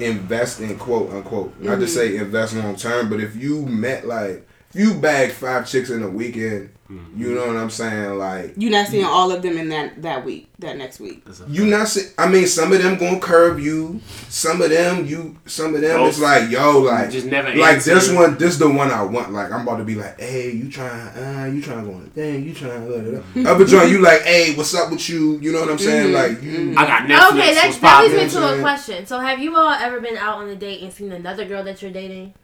invest 0.00 0.60
in 0.60 0.76
quote 0.78 1.10
unquote 1.10 1.58
not 1.60 1.76
to 1.80 1.86
Mhm. 1.86 1.88
say 1.88 2.16
invest 2.16 2.54
long 2.54 2.76
term 2.76 3.08
but 3.08 3.20
if 3.20 3.34
you 3.36 3.64
met 3.66 4.06
like 4.06 4.46
if 4.72 4.80
you 4.80 4.94
bag 4.94 5.32
five 5.32 5.66
chicks 5.68 5.88
in 5.90 6.02
a 6.02 6.08
weekend 6.08 6.68
Mm-hmm. 6.90 7.20
You 7.20 7.34
know 7.34 7.48
what 7.48 7.56
I'm 7.56 7.70
saying? 7.70 8.16
Like 8.16 8.54
you're 8.56 8.70
not 8.70 8.86
seeing 8.86 9.04
all 9.04 9.32
of 9.32 9.42
them 9.42 9.58
in 9.58 9.68
that 9.70 10.02
that 10.02 10.24
week, 10.24 10.48
that 10.60 10.76
next 10.76 11.00
week. 11.00 11.26
You 11.48 11.66
not 11.66 11.88
see. 11.88 12.12
I 12.16 12.28
mean, 12.28 12.46
some 12.46 12.72
of 12.72 12.80
them 12.80 12.96
gonna 12.96 13.18
curve 13.18 13.58
you. 13.58 14.00
Some 14.28 14.62
of 14.62 14.70
them 14.70 15.04
you. 15.04 15.36
Some 15.46 15.74
of 15.74 15.80
them 15.80 16.00
it's 16.02 16.20
like 16.20 16.48
yo, 16.48 16.78
like 16.80 17.10
just 17.10 17.26
never 17.26 17.52
like 17.54 17.76
answer. 17.76 17.94
this 17.94 18.12
one. 18.12 18.38
This 18.38 18.56
the 18.58 18.70
one 18.70 18.90
I 18.90 19.02
want. 19.02 19.32
Like 19.32 19.50
I'm 19.50 19.62
about 19.62 19.78
to 19.78 19.84
be 19.84 19.96
like, 19.96 20.20
hey, 20.20 20.52
you 20.52 20.70
trying? 20.70 21.08
Uh, 21.16 21.50
you 21.52 21.60
trying 21.60 21.84
to 21.84 21.90
go 21.90 21.96
on 21.96 22.04
a 22.04 22.10
thing? 22.10 22.44
You 22.44 22.54
trying? 22.54 22.86
to 22.86 22.92
mm-hmm. 22.92 23.46
Other 23.46 23.64
joint, 23.64 23.90
you 23.90 24.00
like, 24.00 24.22
hey, 24.22 24.54
what's 24.54 24.74
up 24.74 24.90
with 24.90 25.08
you? 25.08 25.38
You 25.38 25.52
know 25.52 25.60
what 25.60 25.70
I'm 25.70 25.78
saying? 25.78 26.12
Mm-hmm. 26.12 26.14
Like 26.14 26.42
you. 26.42 26.74
I 26.76 26.86
got 26.86 27.02
Netflix. 27.02 27.30
okay, 27.32 27.54
that, 27.54 27.66
what's 27.66 27.78
that 27.78 28.02
leads 28.02 28.34
me 28.34 28.40
to 28.40 28.58
a 28.58 28.60
question. 28.60 29.06
So, 29.06 29.18
have 29.18 29.40
you 29.40 29.56
all 29.56 29.72
ever 29.72 30.00
been 30.00 30.16
out 30.16 30.38
on 30.38 30.48
a 30.48 30.56
date 30.56 30.82
and 30.82 30.92
seen 30.92 31.10
another 31.10 31.44
girl 31.44 31.64
that 31.64 31.82
you're 31.82 31.90
dating? 31.90 32.34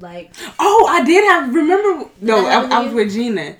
Like, 0.00 0.32
Oh, 0.58 0.86
I 0.88 1.04
did 1.04 1.24
have. 1.24 1.54
Remember? 1.54 2.08
No, 2.20 2.46
I, 2.46 2.64
I 2.64 2.84
was 2.84 2.94
with 2.94 3.12
Gina. 3.12 3.50
Um, 3.50 3.56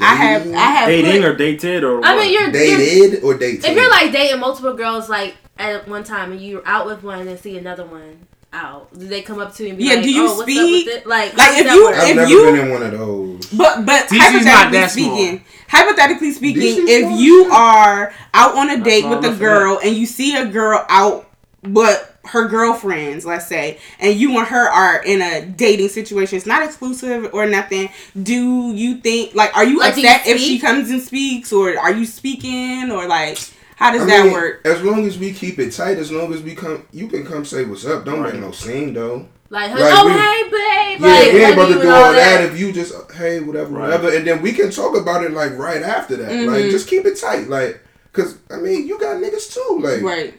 I 0.00 0.14
have. 0.16 0.46
I 0.46 0.56
have. 0.56 0.88
Dating 0.88 1.22
put- 1.22 1.30
or 1.30 1.36
dated 1.36 1.84
or 1.84 2.04
I 2.04 2.16
mean, 2.16 2.32
you're, 2.32 2.42
you're 2.42 2.52
Dated 2.52 3.22
or 3.24 3.36
dated? 3.36 3.64
if 3.64 3.76
you're 3.76 3.90
like 3.90 4.12
dating 4.12 4.40
multiple 4.40 4.74
girls 4.74 5.08
like 5.08 5.36
at 5.58 5.86
one 5.86 6.04
time 6.04 6.32
and 6.32 6.40
you're 6.40 6.66
out 6.66 6.86
with 6.86 7.02
one 7.02 7.26
and 7.28 7.38
see 7.38 7.58
another 7.58 7.84
one 7.84 8.26
out, 8.54 8.92
do 8.98 9.06
they 9.06 9.22
come 9.22 9.38
up 9.38 9.54
to 9.56 9.62
you 9.64 9.70
and 9.70 9.78
be 9.78 9.84
Yeah, 9.84 9.94
like, 9.94 10.02
do 10.04 10.12
you 10.12 10.22
"Oh, 10.28 10.36
what's 10.36 10.42
speak? 10.42 10.58
up 10.58 10.94
with 10.94 11.02
it?" 11.02 11.06
Like, 11.06 11.36
Like, 11.36 11.48
how 11.48 11.52
does 11.56 11.66
if 11.66 11.72
you- 11.72 11.84
work? 11.84 11.94
I've 11.96 12.08
if 12.10 12.16
never 12.16 12.30
you- 12.30 12.44
been 12.44 12.54
in 12.56 12.70
one 12.70 12.82
of 12.82 12.90
those. 12.92 13.46
But 13.52 13.84
but 13.86 14.08
DC's 14.08 14.18
hypothetically 14.46 14.78
that 14.78 14.90
small. 14.90 15.16
speaking, 15.16 15.44
hypothetically 15.68 16.32
speaking, 16.32 16.60
Decent 16.62 16.88
if 16.88 17.20
you 17.20 17.44
are 17.52 18.14
out 18.34 18.54
on 18.56 18.70
a 18.70 18.82
date 18.82 19.06
with 19.06 19.24
a 19.24 19.34
girl 19.36 19.80
and 19.82 19.94
you 19.96 20.06
see 20.06 20.36
a 20.36 20.46
girl 20.46 20.84
out, 20.88 21.28
but 21.62 22.11
her 22.26 22.46
girlfriends, 22.46 23.26
let's 23.26 23.46
say, 23.48 23.78
and 23.98 24.14
you 24.18 24.38
and 24.38 24.46
her 24.46 24.68
are 24.68 25.02
in 25.02 25.20
a 25.20 25.44
dating 25.44 25.88
situation, 25.88 26.36
it's 26.36 26.46
not 26.46 26.62
exclusive 26.62 27.28
or 27.34 27.46
nothing. 27.46 27.88
Do 28.22 28.72
you 28.72 28.96
think 28.98 29.34
like 29.34 29.56
are 29.56 29.64
you 29.64 29.78
Like, 29.78 29.94
do 29.96 30.02
you 30.02 30.08
if 30.26 30.38
she 30.40 30.58
comes 30.58 30.90
and 30.90 31.02
speaks, 31.02 31.52
or 31.52 31.76
are 31.78 31.92
you 31.92 32.04
speaking, 32.06 32.90
or 32.92 33.06
like 33.08 33.38
how 33.76 33.90
does 33.90 34.02
I 34.02 34.06
that 34.06 34.24
mean, 34.24 34.32
work? 34.32 34.60
As 34.64 34.80
long 34.82 35.04
as 35.06 35.18
we 35.18 35.32
keep 35.32 35.58
it 35.58 35.72
tight, 35.72 35.98
as 35.98 36.12
long 36.12 36.32
as 36.32 36.42
we 36.42 36.54
come, 36.54 36.86
you 36.92 37.08
can 37.08 37.24
come 37.26 37.44
say 37.44 37.64
what's 37.64 37.84
up. 37.84 38.04
Don't 38.04 38.20
Right. 38.20 38.32
make 38.34 38.40
no 38.42 38.52
scene 38.52 38.94
though. 38.94 39.26
Like, 39.50 39.72
Like, 39.72 39.92
oh 39.94 40.06
we- 40.06 40.12
hey 40.12 40.42
babe, 40.50 41.00
Yeah, 41.00 41.06
like, 41.08 41.32
we 41.32 41.44
ain't 41.44 41.52
about 41.54 41.68
to 41.68 41.82
do 41.82 41.90
all 41.90 42.12
that. 42.12 42.44
if 42.44 42.58
you 42.58 42.72
just 42.72 42.94
hey 43.12 43.40
whatever 43.40 43.70
Right. 43.72 43.82
whatever, 43.90 44.14
and 44.16 44.26
then 44.26 44.40
we 44.40 44.52
can 44.52 44.70
talk 44.70 44.96
about 44.96 45.24
it 45.24 45.32
like 45.32 45.58
right 45.58 45.82
after 45.82 46.16
that. 46.16 46.30
Like 46.30 46.64
Mhm. 46.66 46.70
just 46.70 46.86
keep 46.88 47.04
it 47.04 47.18
tight, 47.20 47.48
like 47.50 47.80
because 48.12 48.36
I 48.50 48.56
mean 48.56 48.86
you 48.86 48.98
got 48.98 49.16
niggas 49.16 49.52
too, 49.52 49.80
like 49.82 50.02
Right. 50.02 50.34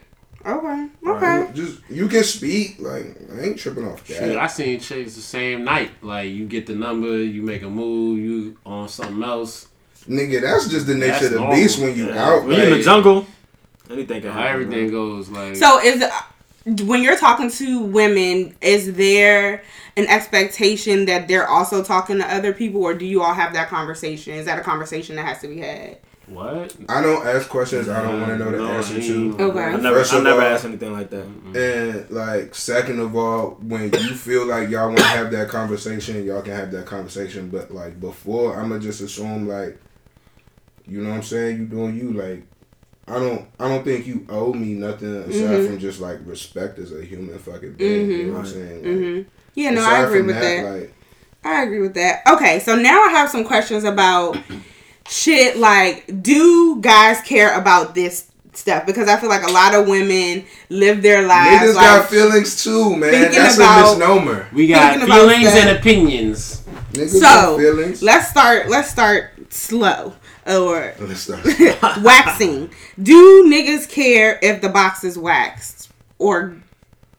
Okay. 0.46 0.88
Right. 1.02 1.44
Okay. 1.44 1.54
just 1.54 1.80
you 1.90 2.08
can 2.08 2.24
speak. 2.24 2.76
Like 2.80 3.16
I 3.36 3.42
ain't 3.42 3.60
tripping 3.60 3.88
off 3.88 4.06
that. 4.08 4.18
Shit, 4.18 4.38
I 4.38 4.48
seen 4.48 4.80
chicks 4.80 5.16
the 5.16 5.22
same 5.22 5.64
night. 5.64 5.92
Like 6.02 6.30
you 6.32 6.46
get 6.46 6.68
the 6.68 6.76
number, 6.76 7.18
you 7.24 7.42
make 7.42 7.62
a 7.64 7.70
move, 7.70 8.20
you 8.20 8.58
on 8.66 8.90
something 8.90 9.24
else. 9.24 9.68
Nigga, 10.08 10.42
that's 10.42 10.68
just 10.68 10.86
the 10.88 10.96
nature 10.96 11.12
That's 11.12 11.26
of 11.26 11.32
the 11.32 11.40
normal. 11.40 11.56
beast 11.56 11.80
when 11.80 11.96
you 11.96 12.08
Yeah. 12.08 12.26
out. 12.28 12.44
When 12.46 12.58
you 12.58 12.64
in 12.64 12.70
the 12.72 12.76
like- 12.78 12.84
jungle, 12.86 13.26
anything 13.90 14.22
can 14.22 14.32
happen. 14.32 14.52
Everything 14.54 14.84
man. 14.86 14.92
goes 14.92 15.30
like. 15.30 15.56
So 15.56 15.80
is 15.82 16.02
it, 16.02 16.82
when 16.86 17.04
you're 17.04 17.18
talking 17.18 17.50
to 17.52 17.80
women, 17.82 18.54
is 18.62 18.94
there 18.96 19.64
an 19.96 20.08
expectation 20.08 21.06
that 21.06 21.28
they're 21.30 21.48
also 21.48 21.84
talking 21.84 22.18
to 22.18 22.34
other 22.34 22.52
people, 22.52 22.82
or 22.84 22.94
do 22.94 23.06
you 23.06 23.22
all 23.22 23.34
have 23.34 23.54
that 23.54 23.70
conversation? 23.70 24.34
Is 24.34 24.46
that 24.46 24.60
a 24.60 24.62
conversation 24.62 25.16
that 25.16 25.26
has 25.26 25.40
to 25.40 25.48
be 25.48 25.60
had? 25.60 26.00
What? 26.28 26.76
I 26.90 27.02
don't 27.02 27.26
ask 27.28 27.50
questions 27.50 27.90
I 27.90 28.02
don't 28.02 28.20
want 28.22 28.32
to 28.34 28.38
know 28.38 28.52
the 28.52 28.58
No, 28.58 28.68
answer 28.68 28.96
I 28.96 29.00
to. 29.02 29.14
ain't- 29.14 29.42
Okay. 29.42 29.60
I 29.60 29.76
never, 29.78 29.96
First 29.98 30.14
I 30.14 30.22
never 30.24 30.42
all- 30.42 30.48
asked 30.48 30.66
anything 30.66 30.94
like 30.94 31.10
that. 31.10 31.26
And 31.56 32.10
like 32.10 32.56
second 32.56 33.00
of 33.00 33.16
all, 33.16 33.58
when 33.62 33.92
you 33.92 34.14
feel 34.16 34.46
like 34.46 34.70
y'all 34.70 34.88
want 34.88 35.00
to 35.00 35.04
have 35.04 35.32
that 35.32 35.50
conversation, 35.50 36.24
y'all 36.26 36.42
can 36.42 36.54
have 36.56 36.72
that 36.72 36.86
conversation. 36.86 37.50
But 37.50 37.72
like 37.72 38.00
before, 38.00 38.58
I'ma 38.60 38.78
just 38.80 39.02
assume 39.02 39.48
like, 39.48 39.78
you 40.88 41.02
know 41.02 41.10
what 41.10 41.16
I'm 41.18 41.24
saying? 41.24 41.58
You 41.58 41.66
doing 41.66 41.96
you 41.98 42.14
like. 42.14 42.44
I 43.06 43.20
don't. 43.20 43.46
I 43.60 43.68
don't 43.68 43.84
think 43.84 44.08
you 44.08 44.26
owe 44.30 44.54
me 44.54 44.76
nothing 44.76 45.14
aside 45.14 45.60
Mhm. 45.60 45.68
from 45.68 45.80
just 45.80 46.00
like 46.00 46.20
respect 46.26 46.80
as 46.80 46.94
a 46.94 47.04
human 47.04 47.38
fucking 47.38 47.74
being. 47.74 48.10
You 48.10 48.24
know 48.28 48.34
what 48.34 48.40
I'm 48.40 48.46
saying? 48.46 48.76
Like, 48.76 48.84
hmm 49.26 49.30
Yeah, 49.56 49.72
no, 49.72 49.84
I 49.84 50.04
agree 50.04 50.20
from 50.20 50.28
with 50.28 50.40
that. 50.40 50.64
Like, 50.74 50.94
I 51.44 51.64
agree 51.64 51.82
with 51.82 51.96
that. 51.96 52.22
Okay, 52.32 52.60
so 52.60 52.78
now 52.78 53.04
I 53.04 53.10
have 53.10 53.30
some 53.30 53.44
questions 53.44 53.84
about 53.84 54.38
shit 55.08 55.58
like 55.58 56.22
do 56.24 56.80
guys 56.82 57.22
care 57.22 57.58
about 57.60 57.96
this 57.96 58.30
stuff? 58.54 58.86
Because 58.86 59.08
I 59.08 59.18
feel 59.20 59.30
like 59.30 59.44
a 59.48 59.52
lot 59.52 59.74
of 59.74 59.88
women 59.88 60.46
live 60.70 61.02
their 61.02 61.28
lives 61.28 61.72
niggas 61.72 61.76
like 61.76 61.86
got 61.86 62.10
feelings 62.10 62.64
too, 62.64 62.96
man. 62.96 63.12
That's 63.32 63.56
about- 63.58 63.96
a 63.96 63.98
misnomer. 64.00 64.48
We 64.54 64.68
got 64.68 65.00
feelings 65.02 65.54
that. 65.54 65.68
and 65.68 65.78
opinions. 65.78 66.62
Niggas 66.94 67.20
So, 67.20 67.58
feelings. 67.58 68.02
let's 68.04 68.30
start 68.30 68.70
let's 68.70 68.90
start 68.90 69.32
slow 69.50 70.14
or 70.46 70.94
Let's 71.00 71.22
start. 71.22 71.44
waxing. 72.04 72.70
Do 73.02 73.46
niggas 73.46 73.90
care 73.90 74.38
if 74.44 74.62
the 74.62 74.70
box 74.70 75.04
is 75.04 75.18
waxed 75.18 75.90
or 76.20 76.56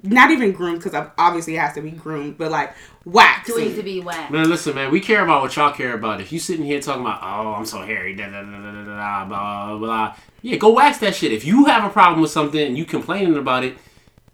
not 0.03 0.30
even 0.30 0.53
groomed? 0.53 0.82
Because 0.82 1.09
obviously 1.18 1.57
it 1.57 1.59
has 1.61 1.74
to 1.74 1.80
be 1.80 1.91
groomed, 1.91 2.39
but 2.39 2.51
like 2.53 2.72
waxed. 3.05 3.46
do 3.46 3.59
it 3.59 3.74
to 3.76 3.82
be 3.82 4.00
whacked? 4.00 4.30
Man, 4.30 4.48
listen, 4.48 4.74
man, 4.74 4.90
we 4.90 5.00
care 5.00 5.22
about 5.24 5.42
what 5.42 5.55
y'all 5.57 5.72
care 5.72 5.94
about. 5.94 6.20
If 6.20 6.32
you 6.32 6.38
sitting 6.38 6.64
here 6.64 6.80
talking 6.80 7.02
about, 7.02 7.20
oh, 7.22 7.55
I'm 7.55 7.66
so 7.66 7.82
hairy, 7.82 8.14
da 8.14 8.26
da 8.26 8.42
da 8.42 8.50
da 8.50 8.72
da 8.72 8.84
da, 8.84 9.24
blah 9.26 9.66
blah 9.68 9.78
blah, 9.78 10.16
yeah, 10.42 10.57
go 10.57 10.70
wax 10.70 10.98
that 10.98 11.14
shit. 11.14 11.32
If 11.32 11.44
you 11.44 11.66
have 11.66 11.84
a 11.84 11.90
problem 11.90 12.20
with 12.20 12.30
something 12.30 12.61
and 12.61 12.76
you 12.78 12.84
complaining 12.84 13.36
about 13.36 13.64
it, 13.64 13.76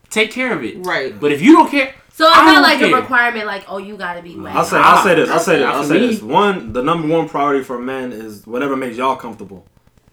take 0.09 0.31
care 0.31 0.53
of 0.57 0.63
it. 0.65 0.85
Right. 0.85 1.19
But 1.19 1.33
if 1.33 1.41
you 1.43 1.53
don't 1.53 1.71
care, 1.71 1.95
So 2.13 2.27
it's 2.27 2.37
I 2.37 2.45
not 2.45 2.53
don't 2.55 2.63
like 2.63 2.79
care. 2.79 2.95
a 2.97 3.01
requirement, 3.01 3.47
like 3.47 3.65
oh 3.69 3.79
you 3.79 3.97
gotta 3.97 4.23
be 4.23 4.37
whacked. 4.37 4.57
I'll 4.57 4.65
say, 4.65 4.77
I'll 4.79 5.03
say 5.03 5.15
this. 5.15 5.31
I'll 5.31 5.41
say 5.41 5.57
this. 5.59 5.67
I'll 5.67 5.85
say 5.85 5.99
this. 5.99 6.23
One, 6.23 6.73
the 6.73 6.83
number 6.83 7.09
one 7.09 7.29
priority 7.29 7.65
for 7.65 7.79
men 7.79 8.13
is 8.13 8.47
whatever 8.47 8.77
makes 8.77 8.97
y'all 8.97 9.17
comfortable. 9.17 9.65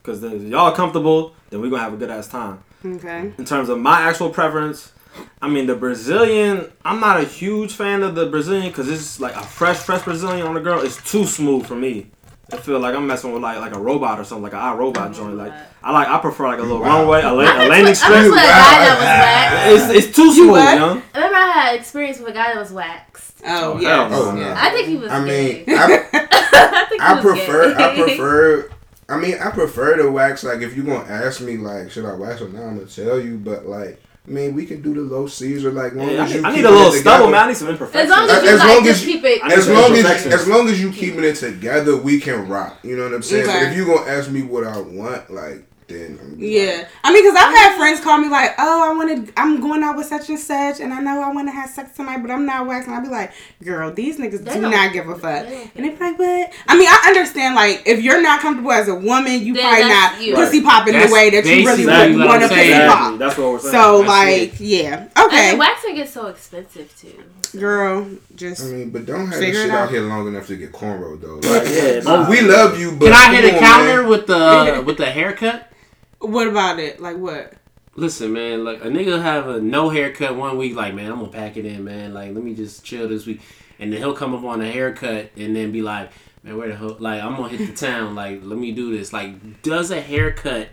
Because 0.02 0.24
if 0.24 0.42
y'all 0.44 0.72
comfortable, 0.72 1.34
then 1.50 1.62
we're 1.62 1.70
gonna 1.70 1.84
have 1.84 1.94
a 1.94 1.98
good 1.98 2.10
ass 2.10 2.28
time. 2.28 2.64
Okay. 2.86 3.34
In 3.38 3.44
terms 3.46 3.68
of 3.70 3.80
my 3.80 4.02
actual 4.02 4.30
preference, 4.30 4.94
I 5.42 5.48
mean 5.50 5.66
the 5.68 5.76
Brazilian. 5.76 6.72
I'm 6.86 7.00
not 7.00 7.20
a 7.20 7.24
huge 7.24 7.74
fan 7.74 8.04
of 8.04 8.16
the 8.16 8.26
Brazilian 8.26 8.68
because 8.70 8.90
it's 8.90 9.20
like 9.20 9.36
a 9.36 9.44
fresh, 9.44 9.78
fresh 9.78 10.04
Brazilian 10.04 10.46
on 10.48 10.54
the 10.56 10.62
girl. 10.62 10.82
It's 10.82 10.98
too 11.10 11.26
smooth 11.26 11.66
for 11.66 11.76
me. 11.76 12.12
I 12.52 12.56
feel 12.58 12.80
like 12.80 12.96
I'm 12.96 13.06
messing 13.06 13.34
with 13.34 13.44
like 13.44 13.60
like 13.60 13.76
a 13.76 13.80
robot 13.80 14.20
or 14.20 14.24
something, 14.24 14.44
like 14.44 14.54
an 14.54 14.60
iRobot 14.60 15.14
joint. 15.16 15.36
Like 15.36 15.52
I 15.84 15.92
like 15.92 16.08
I 16.08 16.18
prefer 16.20 16.48
like 16.48 16.60
a 16.60 16.62
little 16.62 16.80
Wow. 16.80 17.00
runway, 17.02 17.22
a, 17.22 17.32
la- 17.34 17.44
I 17.44 17.66
a 17.66 17.68
landing 17.70 17.84
messed 17.86 18.08
with- 18.08 18.18
I 18.18 18.22
messed 18.22 18.30
strip. 18.30 18.32
with 18.32 18.40
a 18.40 18.48
guy 18.48 18.86
that 18.86 19.70
was 19.70 19.80
waxed. 19.90 19.96
It's, 19.98 20.06
it's 20.08 20.16
too 20.16 20.32
smooth, 20.34 20.48
you 20.48 20.54
know. 20.80 21.02
I 21.14 21.18
remember 21.18 21.36
I 21.38 21.52
had 21.52 21.76
experience 21.76 22.20
with 22.20 22.30
a 22.30 22.34
guy 22.34 22.54
that 22.54 22.58
was 22.60 22.72
waxed. 22.72 23.34
Oh, 23.46 23.74
Oh, 23.74 23.80
yeah. 23.82 24.08
hell 24.10 24.34
no. 24.34 24.40
yeah. 24.40 24.56
I 24.58 24.70
think 24.72 24.88
he 24.88 24.96
was. 24.98 25.12
I 25.12 25.20
mean, 25.20 25.66
gay. 25.66 25.76
I, 25.76 25.84
I, 26.14 26.86
think 26.90 27.02
he 27.02 27.08
I 27.08 27.14
was 27.16 27.24
prefer. 27.24 27.76
gay. 27.78 27.84
I 27.84 28.02
prefer. 28.02 28.70
I 29.10 29.18
mean, 29.18 29.36
I 29.40 29.52
prefer 29.52 29.98
to 29.98 30.10
wax. 30.10 30.44
Like, 30.46 30.62
if 30.62 30.76
you're 30.76 30.86
gonna 30.86 31.08
ask 31.10 31.42
me, 31.42 31.58
like, 31.58 31.92
should 31.92 32.06
I 32.06 32.14
wax 32.14 32.42
or 32.42 32.48
not? 32.50 32.64
I'm 32.64 32.78
gonna 32.78 32.88
tell 32.90 33.20
you. 33.20 33.38
But 33.38 33.66
like, 33.68 34.02
I 34.28 34.32
mean, 34.32 34.56
we 34.56 34.66
can 34.66 34.82
do 34.82 34.94
the 34.94 35.02
low 35.02 35.26
C's 35.28 35.64
or 35.64 35.72
Like, 35.72 35.94
long 35.94 36.10
Yeah, 36.10 36.22
I 36.22 36.26
as 36.26 36.30
need, 36.34 36.40
you 36.40 36.46
I 36.46 36.50
keep 36.50 36.58
need 36.58 36.66
a 36.66 36.72
little 36.72 36.92
it 36.94 37.00
stubble, 37.00 37.30
man. 37.30 37.46
I 37.46 37.48
need 37.48 37.56
some 37.58 37.70
As 37.70 37.80
long 37.80 38.30
as 38.30 38.44
you 38.44 38.50
As 38.50 38.60
like 38.60 38.84
just 38.84 39.00
as- 39.02 39.06
keep 39.06 39.24
it. 39.24 39.42
I 39.44 39.48
need 39.48 39.58
As 39.58 39.66
some 39.66 39.74
long 39.76 39.92
as 39.94 40.26
as 40.26 40.48
long 40.48 40.68
as 40.68 40.82
you 40.82 40.92
keeping 40.92 41.24
it 41.24 41.36
together, 41.36 41.96
we 41.96 42.20
can 42.20 42.48
rock. 42.50 42.78
You 42.84 42.98
know 42.98 43.04
what 43.04 43.14
I'm 43.14 43.22
saying? 43.22 43.44
Okay. 43.48 43.54
But 43.64 43.72
if 43.72 43.78
you 43.78 43.86
gonna 43.86 44.10
ask 44.10 44.30
me 44.30 44.42
what 44.42 44.66
I 44.66 44.80
want, 44.82 45.30
like, 45.32 45.64
then 45.88 46.20
I'm 46.22 46.36
Yeah, 46.38 46.86
I 47.04 47.14
mean, 47.14 47.24
because 47.24 47.36
I've 47.38 47.56
had 47.56 47.78
friends 47.78 48.02
call 48.02 48.18
me 48.18 48.28
like, 48.30 48.56
"Oh, 48.58 48.92
I 48.92 48.94
wanted, 48.96 49.32
I'm 49.38 49.62
going 49.62 49.84
out 49.84 49.96
with 49.96 50.08
such 50.08 50.28
and 50.30 50.38
such, 50.38 50.80
and 50.82 50.94
I 50.94 51.00
know 51.00 51.22
I 51.22 51.32
want 51.32 51.48
to 51.48 51.52
have 51.54 51.70
sex 51.70 51.96
tonight, 51.96 52.18
but 52.22 52.30
I'm 52.30 52.46
not 52.46 52.68
waxing." 52.68 52.94
I'd 52.94 53.04
be 53.04 53.10
like, 53.10 53.32
"Girl, 53.64 53.92
these 53.94 54.18
niggas 54.18 54.44
They 54.44 54.56
do 54.56 54.62
don't- 54.62 54.94
give 54.94 55.08
a 55.08 55.16
fuck," 55.16 55.48
they 55.48 55.72
and 55.76 55.86
they 55.86 55.90
be 55.90 55.98
like, 55.98 56.20
"What?" 56.20 56.52
I 56.68 56.78
mean, 56.78 56.88
I 56.90 57.04
understand 57.08 57.56
like 57.56 57.84
if 57.86 58.02
you're 58.02 58.22
not 58.22 58.42
comfortable 58.42 58.72
as 58.74 58.88
a 58.90 58.96
woman, 58.96 59.42
you 59.46 59.54
Then 59.54 59.64
probably 59.64 59.90
not 59.90 60.22
you. 60.22 60.36
pussy 60.36 60.62
popping 60.62 60.94
the 61.00 61.08
way 61.12 61.30
that 61.30 61.46
you 61.46 61.66
really 61.66 61.86
basically 61.86 62.16
would 62.16 62.20
what 62.20 62.28
want 62.28 62.42
to 62.42 62.48
I'm 62.48 62.50
pussy 62.50 62.88
pop. 62.88 63.20
That's 63.20 63.38
what 63.38 63.52
we're 63.52 63.60
saying. 63.60 63.72
So 63.74 63.98
That's 64.04 64.08
like, 64.10 64.54
yeah, 64.60 65.06
And 65.16 65.26
okay, 65.28 65.52
the 65.52 65.58
waxing 65.58 65.96
gets 65.96 66.12
so 66.12 66.28
expensive 66.28 66.94
too. 67.00 67.58
girl, 67.58 68.08
just 68.36 68.62
I 68.64 68.66
mean, 68.68 68.90
but 68.90 69.06
don't 69.06 69.28
have 69.28 69.40
Figure 69.40 69.54
this 69.54 69.62
shit 69.64 69.72
out. 69.72 69.84
out 69.86 69.90
here 69.90 70.02
long 70.02 70.28
enough 70.28 70.48
to 70.48 70.58
get 70.58 70.72
cornrowed 70.74 71.22
though. 71.22 71.36
Like, 71.50 71.64
yeah, 71.70 72.02
oh, 72.06 72.30
we 72.30 72.42
love 72.42 72.78
you, 72.78 72.92
but 72.92 73.06
can 73.06 73.14
I 73.14 73.36
hit 73.36 73.46
a 73.46 73.50
come 73.52 73.60
counter 73.60 74.02
man. 74.02 74.10
with 74.10 74.28
the 74.28 74.84
with 74.86 74.98
the 74.98 75.06
haircut? 75.06 75.72
What 76.20 76.48
about 76.48 76.80
it? 76.80 77.00
Like 77.00 77.18
what? 77.18 77.54
Listen, 77.96 78.32
man, 78.34 78.64
like 78.64 78.84
a 78.84 78.88
nigga 78.88 79.22
have 79.22 79.48
a 79.48 79.60
no 79.60 79.90
haircut 79.90 80.36
one 80.36 80.58
week, 80.58 80.76
like, 80.76 80.94
man, 80.94 81.12
I'm 81.12 81.20
gonna 81.20 81.32
pack 81.32 81.58
it 81.58 81.66
in, 81.66 81.84
man. 81.84 82.14
Like, 82.14 82.34
let 82.34 82.44
me 82.44 82.54
just 82.54 82.84
chill 82.84 83.08
this 83.08 83.26
week. 83.26 83.42
And 83.80 83.92
then 83.92 84.00
he'll 84.00 84.14
come 84.14 84.36
up 84.36 84.44
on 84.44 84.62
a 84.62 84.72
haircut 84.72 85.32
and 85.36 85.56
then 85.56 85.72
be 85.72 85.82
like, 85.82 86.12
man, 86.44 86.58
where 86.58 86.68
the 86.68 86.76
hell? 86.76 86.96
Like, 87.00 87.22
I'm 87.24 87.36
gonna 87.36 87.50
hit 87.50 87.68
the 87.68 87.74
town. 87.88 88.14
Like, 88.16 88.42
let 88.44 88.58
me 88.58 88.72
do 88.72 88.96
this. 88.96 89.14
Like, 89.14 89.62
does 89.64 89.90
a 89.92 90.00
haircut 90.02 90.70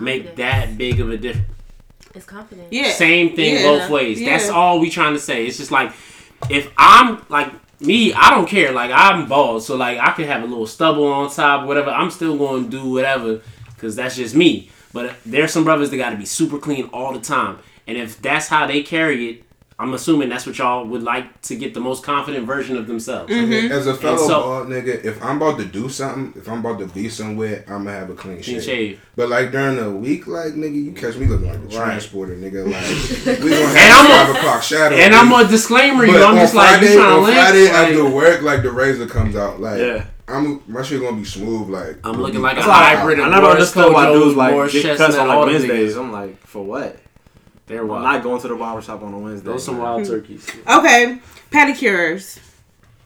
make 0.00 0.36
that 0.36 0.76
big 0.76 1.00
of 1.00 1.10
a 1.10 1.16
difference? 1.16 1.48
It's 2.14 2.26
confidence. 2.26 2.68
Yeah, 2.70 2.90
Same 2.92 3.34
thing 3.34 3.54
Yeah. 3.54 3.62
both 3.62 3.90
ways. 3.90 4.24
That's 4.24 4.48
all 4.48 4.78
we 4.78 4.88
trying 4.90 5.14
to 5.14 5.18
say. 5.20 5.46
It's 5.46 5.56
just 5.56 5.70
like, 5.72 5.92
if 6.48 6.70
I'm 6.76 7.24
like 7.28 7.52
me, 7.80 8.12
I 8.14 8.30
don't 8.30 8.48
care. 8.48 8.72
Like, 8.72 8.90
I'm 8.92 9.28
bald, 9.28 9.62
so 9.62 9.76
like 9.76 9.98
I 9.98 10.12
can 10.12 10.24
have 10.26 10.42
a 10.42 10.46
little 10.46 10.66
stubble 10.66 11.06
on 11.06 11.30
top, 11.30 11.66
whatever. 11.66 11.90
I'm 11.90 12.10
still 12.10 12.36
gonna 12.38 12.68
do 12.68 12.90
whatever, 12.90 13.40
cause 13.78 13.96
that's 13.96 14.16
just 14.16 14.34
me. 14.34 14.70
But 14.94 15.16
there's 15.26 15.52
some 15.52 15.64
brothers 15.64 15.90
that 15.90 15.96
got 15.98 16.10
to 16.10 16.16
be 16.16 16.24
super 16.24 16.58
clean 16.58 16.88
all 16.92 17.12
the 17.12 17.20
time, 17.20 17.58
and 17.86 17.98
if 17.98 18.22
that's 18.22 18.46
how 18.48 18.66
they 18.66 18.82
carry 18.82 19.28
it, 19.28 19.40
I'm 19.76 19.92
assuming 19.92 20.28
that's 20.28 20.46
what 20.46 20.56
y'all 20.56 20.86
would 20.86 21.02
like 21.02 21.42
to 21.42 21.56
get 21.56 21.74
the 21.74 21.80
most 21.80 22.04
confident 22.04 22.46
version 22.46 22.76
of 22.76 22.86
themselves. 22.86 23.28
Mm-hmm. 23.28 23.72
As 23.72 23.88
a 23.88 23.94
fellow 23.96 24.16
so- 24.18 24.40
bald 24.40 24.68
nigga, 24.68 25.04
if 25.04 25.20
I'm 25.20 25.36
about 25.42 25.58
to 25.58 25.64
do 25.64 25.88
something, 25.88 26.32
if 26.40 26.48
I'm 26.48 26.60
about 26.64 26.78
to 26.78 26.86
be 26.86 27.08
somewhere, 27.08 27.64
I'm 27.66 27.82
gonna 27.82 27.90
have 27.90 28.08
a 28.08 28.14
clean, 28.14 28.40
Clean 28.40 28.60
shave. 28.60 28.62
shave. 28.62 29.00
But 29.16 29.30
like 29.30 29.50
during 29.50 29.74
the 29.74 29.90
week, 29.90 30.28
like 30.28 30.52
nigga, 30.52 30.80
you 30.80 30.92
catch 30.92 31.16
me 31.16 31.26
looking 31.26 31.48
like 31.48 31.56
a 31.56 31.62
Right. 31.62 31.72
transporter, 31.72 32.36
nigga. 32.36 32.64
Like 32.70 33.38
we 33.42 33.50
gonna 33.50 33.66
have 33.66 34.06
I'm 34.06 34.26
five 34.26 34.36
o'clock 34.36 34.62
shadow. 34.62 34.94
And 34.94 35.12
I'm 35.12 35.32
a 35.32 35.48
disclaimer, 35.50 36.04
you. 36.06 36.18
I'm 36.18 36.34
on 36.34 36.36
just 36.36 36.54
like 36.54 36.80
you 36.80 36.94
trying 36.94 36.98
to 36.98 37.04
on 37.16 37.22
live. 37.24 37.34
Friday 37.34 37.64
like, 37.64 37.72
after 37.72 38.08
work, 38.10 38.42
like 38.42 38.62
the 38.62 38.70
razor 38.70 39.06
comes 39.08 39.34
out, 39.34 39.60
like 39.60 39.80
Yeah. 39.80 40.04
I'm 40.26 40.62
my 40.66 40.82
shit 40.82 41.00
gonna 41.00 41.16
be 41.16 41.24
smooth, 41.24 41.68
like 41.68 41.98
I'm 42.04 42.20
looking 42.20 42.40
like 42.40 42.54
a 42.54 42.56
That's 42.56 42.68
why 42.68 42.92
I, 42.92 42.94
hybrid 42.96 43.20
I 43.20 43.26
of 43.26 43.30
never 43.30 43.42
Morris 43.42 43.54
understood 43.54 43.92
why 43.92 44.12
dudes 44.12 44.36
like 44.36 44.52
Morris 44.52 44.72
get 44.72 44.96
cuts 44.96 45.16
on 45.16 45.28
like 45.28 45.46
Wednesdays. 45.46 45.96
I'm 45.96 46.12
like, 46.12 46.38
for 46.46 46.64
what? 46.64 46.98
They're 47.66 47.82
I'm 47.82 48.02
not 48.02 48.22
going 48.22 48.40
to 48.40 48.48
the 48.48 48.56
barbershop 48.56 49.02
on 49.02 49.12
a 49.12 49.18
Wednesday. 49.18 49.46
Those 49.46 49.64
some 49.64 49.78
wild 49.78 50.02
hmm. 50.02 50.12
turkeys. 50.12 50.50
Okay, 50.68 51.18
pedicures. 51.50 52.40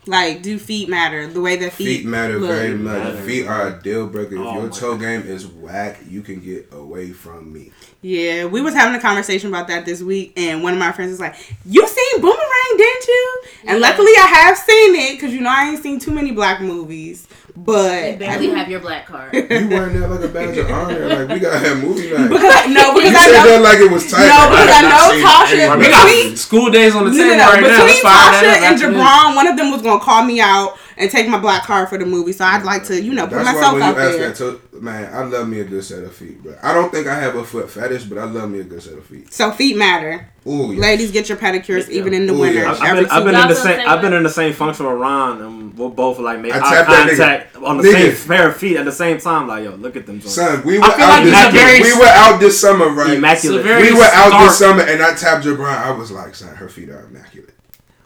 Like, 0.07 0.43
do 0.43 0.59
feet 0.59 0.89
matter? 0.89 1.27
The 1.27 1.41
way 1.41 1.57
that 1.57 1.73
feet, 1.73 1.99
feet 1.99 2.07
matter 2.07 2.39
look. 2.39 2.49
very 2.51 2.75
much. 2.75 3.03
Matter. 3.03 3.17
Feet 3.19 3.47
are 3.47 3.69
a 3.69 3.83
deal 3.83 4.07
breaker. 4.07 4.37
If 4.37 4.41
Oh 4.41 4.55
your 4.55 4.63
my 4.63 4.69
toe 4.71 4.97
game 4.97 5.23
is 5.23 5.47
whack, 5.47 5.99
you 6.09 6.23
can 6.23 6.41
get 6.41 6.73
away 6.73 7.13
from 7.13 7.53
me. 7.53 7.73
Yeah, 8.01 8.45
we 8.45 8.61
was 8.61 8.75
having 8.75 8.95
a 8.95 9.01
conversation 9.03 9.49
about 9.49 9.67
that 9.69 9.85
this 9.85 10.01
week, 10.01 10.33
and 10.37 10.63
one 10.63 10.73
of 10.73 10.79
my 10.79 10.93
friends 10.93 11.11
was 11.11 11.19
like, 11.21 11.35
"You 11.67 11.85
seen 11.85 12.21
Boomerang, 12.21 12.77
didn't 12.77 13.07
you?" 13.09 13.43
And 13.67 13.81
luckily, 13.81 14.13
I 14.17 14.27
have 14.47 14.57
seen 14.57 14.95
it 14.95 15.13
because 15.15 15.35
you 15.35 15.41
know 15.41 15.51
I 15.51 15.71
ain't 15.71 15.83
seen 15.83 15.99
too 15.99 16.13
many 16.13 16.31
black 16.31 16.61
movies, 16.61 17.27
You 17.49 17.55
but 17.57 18.21
barely 18.21 18.51
have 18.51 18.69
your 18.71 18.79
black 18.79 19.07
card. 19.07 19.35
You 19.35 19.69
wearing 19.69 19.99
that 20.01 20.09
like 20.11 20.21
a 20.21 20.29
badge 20.29 20.57
of 20.59 20.71
honor. 20.71 21.09
Like 21.09 21.29
we 21.29 21.41
gotta 21.41 21.59
have 21.59 21.83
movie 21.83 22.13
night. 22.15 22.29
because 22.31 22.55
I, 22.55 22.67
no, 22.69 22.95
You 22.95 23.03
because 23.03 23.17
I 23.17 23.25
said 23.27 23.33
know 23.45 23.51
that 23.51 23.63
like 23.63 23.79
it 23.81 23.91
was 23.91 24.09
tight. 24.09 24.29
No, 24.31 24.47
because 24.47 24.69
I 24.71 24.79
have 24.79 24.85
not 24.85 24.95
know 24.95 25.29
Tasha- 25.29 25.59
any 25.59 25.83
We 25.83 25.91
got. 25.91 26.07
Between- 26.07 26.37
school 26.37 26.71
days 26.71 26.95
on 26.95 27.05
the 27.05 27.11
No, 27.11 27.17
table 27.17 27.31
no, 27.31 27.37
no. 27.37 27.51
right 27.51 27.63
now. 27.63 27.69
Between 27.83 27.87
Let's 27.89 28.01
fire 28.01 28.31
that 28.31 28.61
Tasha 28.63 28.67
and 28.69 28.75
after. 28.77 28.87
Jabron, 28.95 29.35
one 29.35 29.47
of 29.49 29.57
them 29.57 29.73
was 29.73 29.83
gonna 29.83 29.99
call 29.99 30.23
me 30.23 30.41
out 30.41 30.79
and 30.99 31.11
take 31.11 31.29
my 31.29 31.39
black 31.39 31.63
card 31.63 31.89
for 31.89 31.97
the 31.99 32.05
movie. 32.07 32.33
So 32.33 32.45
I'd 32.45 32.65
like 32.65 32.85
to, 32.85 33.01
you 33.01 33.13
know, 33.15 33.27
put 33.27 33.37
That's 33.37 33.47
why 33.47 33.53
myself 33.55 33.73
when 33.75 33.83
you 33.83 33.89
out 33.89 33.99
ask 33.99 34.19
that, 34.19 34.37
to, 34.73 34.81
man, 34.81 35.15
I 35.15 35.23
love 35.25 35.49
me 35.49 35.61
a 35.61 35.65
good 35.65 35.85
set 35.85 36.03
of 36.03 36.15
feet, 36.15 36.43
bro. 36.43 36.57
I 36.63 36.75
don't 36.75 36.91
think 36.91 37.07
I 37.07 37.19
have 37.19 37.37
a 37.37 37.45
foot 37.45 37.71
fetish, 37.71 38.05
but 38.05 38.19
I 38.19 38.25
love 38.25 38.51
me 38.51 38.61
a 38.61 38.65
good 38.65 38.83
set 38.83 38.95
of 38.95 39.05
feet. 39.07 39.33
So 39.33 39.51
feet 39.53 39.77
matter. 39.77 40.29
Ooh, 40.47 40.73
yes. 40.73 40.81
Ladies, 40.81 41.11
get 41.13 41.29
your 41.29 41.37
pedicures 41.39 41.89
Yeah. 41.89 41.99
even 41.99 42.15
in 42.15 42.27
the 42.27 42.33
Ooh, 42.35 42.41
winter. 42.41 42.61
yeah. 42.61 42.71
I've, 42.81 42.97
been, 42.97 43.07
I've 43.11 43.25
been 43.25 43.35
in 43.35 43.49
the 43.49 43.55
same. 43.55 43.89
I've 43.89 44.01
been 44.01 44.13
in 44.15 44.23
the 44.23 44.31
same 44.31 44.53
function 44.55 44.87
with 44.87 44.95
Ron, 44.97 45.43
and 45.43 45.79
we're 45.79 45.89
both 45.91 46.19
like 46.19 46.41
make 46.41 46.55
I 46.55 46.59
eye 46.59 46.61
tapped 46.85 46.89
that 47.19 47.47
nigga. 47.55 47.63
on 47.65 47.77
the 47.77 47.83
Nigga. 47.85 48.15
same 48.17 48.29
pair 48.29 48.49
of 48.49 48.57
feet 48.57 48.77
at 48.77 48.85
the 48.85 48.93
same 48.93 49.19
time. 49.21 49.47
Like, 49.47 49.65
yo, 49.65 49.73
look 49.77 49.95
at 49.97 50.07
them. 50.07 50.21
joints. 50.21 50.35
Son, 50.35 50.63
we 50.65 50.79
were 50.79 50.85
out 50.85 50.99
like 50.99 51.25
this. 51.25 51.35
it's 51.45 51.55
very- 51.55 51.83
we 51.83 51.99
were 51.99 52.07
out 52.07 52.41
this 52.41 52.61
summer, 52.61 52.89
right? 52.89 53.15
Immaculate. 53.15 53.61
It's 53.61 53.65
a 53.67 53.69
very 53.69 53.83
we 53.93 53.93
were 53.99 54.05
out 54.05 54.29
stark- 54.29 54.43
this 54.49 54.59
summer, 54.59 54.83
and 54.83 55.03
I 55.03 55.15
tapped 55.15 55.45
Jabron. 55.45 55.67
I 55.77 55.91
was 55.91 56.11
like, 56.11 56.35
son, 56.35 56.57
her 56.57 56.69
feet 56.69 56.89
are 56.89 57.05
immaculate. 57.07 57.55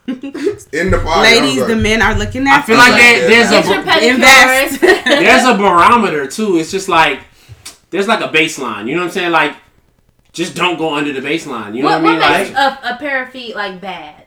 in 0.07 0.91
the 0.91 0.97
body, 0.97 1.29
I 1.29 1.31
was 1.31 1.39
Ladies, 1.41 1.59
like, 1.59 1.67
the 1.69 1.75
men 1.77 2.01
are 2.01 2.15
looking 2.15 2.45
at. 2.47 2.59
I 2.59 2.61
feel 2.63 2.77
like 2.77 2.93
there, 2.93 3.29
there's 3.29 3.51
a 3.51 4.09
Invest. 4.09 4.81
there's 5.05 5.45
a 5.45 5.53
barometer 5.57 6.27
too. 6.27 6.57
It's 6.57 6.71
just 6.71 6.89
like 6.89 7.21
there's 7.89 8.07
like 8.07 8.19
a 8.21 8.27
baseline. 8.27 8.87
You 8.87 8.95
know 8.95 9.01
what 9.01 9.07
I'm 9.07 9.11
saying? 9.11 9.31
Like 9.31 9.55
just 10.33 10.55
don't 10.55 10.77
go 10.77 10.95
under 10.95 11.13
the 11.13 11.21
baseline. 11.21 11.75
You 11.75 11.83
know 11.83 11.89
what, 11.89 12.01
what, 12.01 12.15
what 12.15 12.23
I 12.23 12.37
makes 12.39 12.49
mean? 12.49 12.57
a, 12.57 12.79
a 12.95 12.97
pair 12.97 13.23
of 13.23 13.29
feet 13.29 13.55
like 13.55 13.79
bad? 13.79 14.25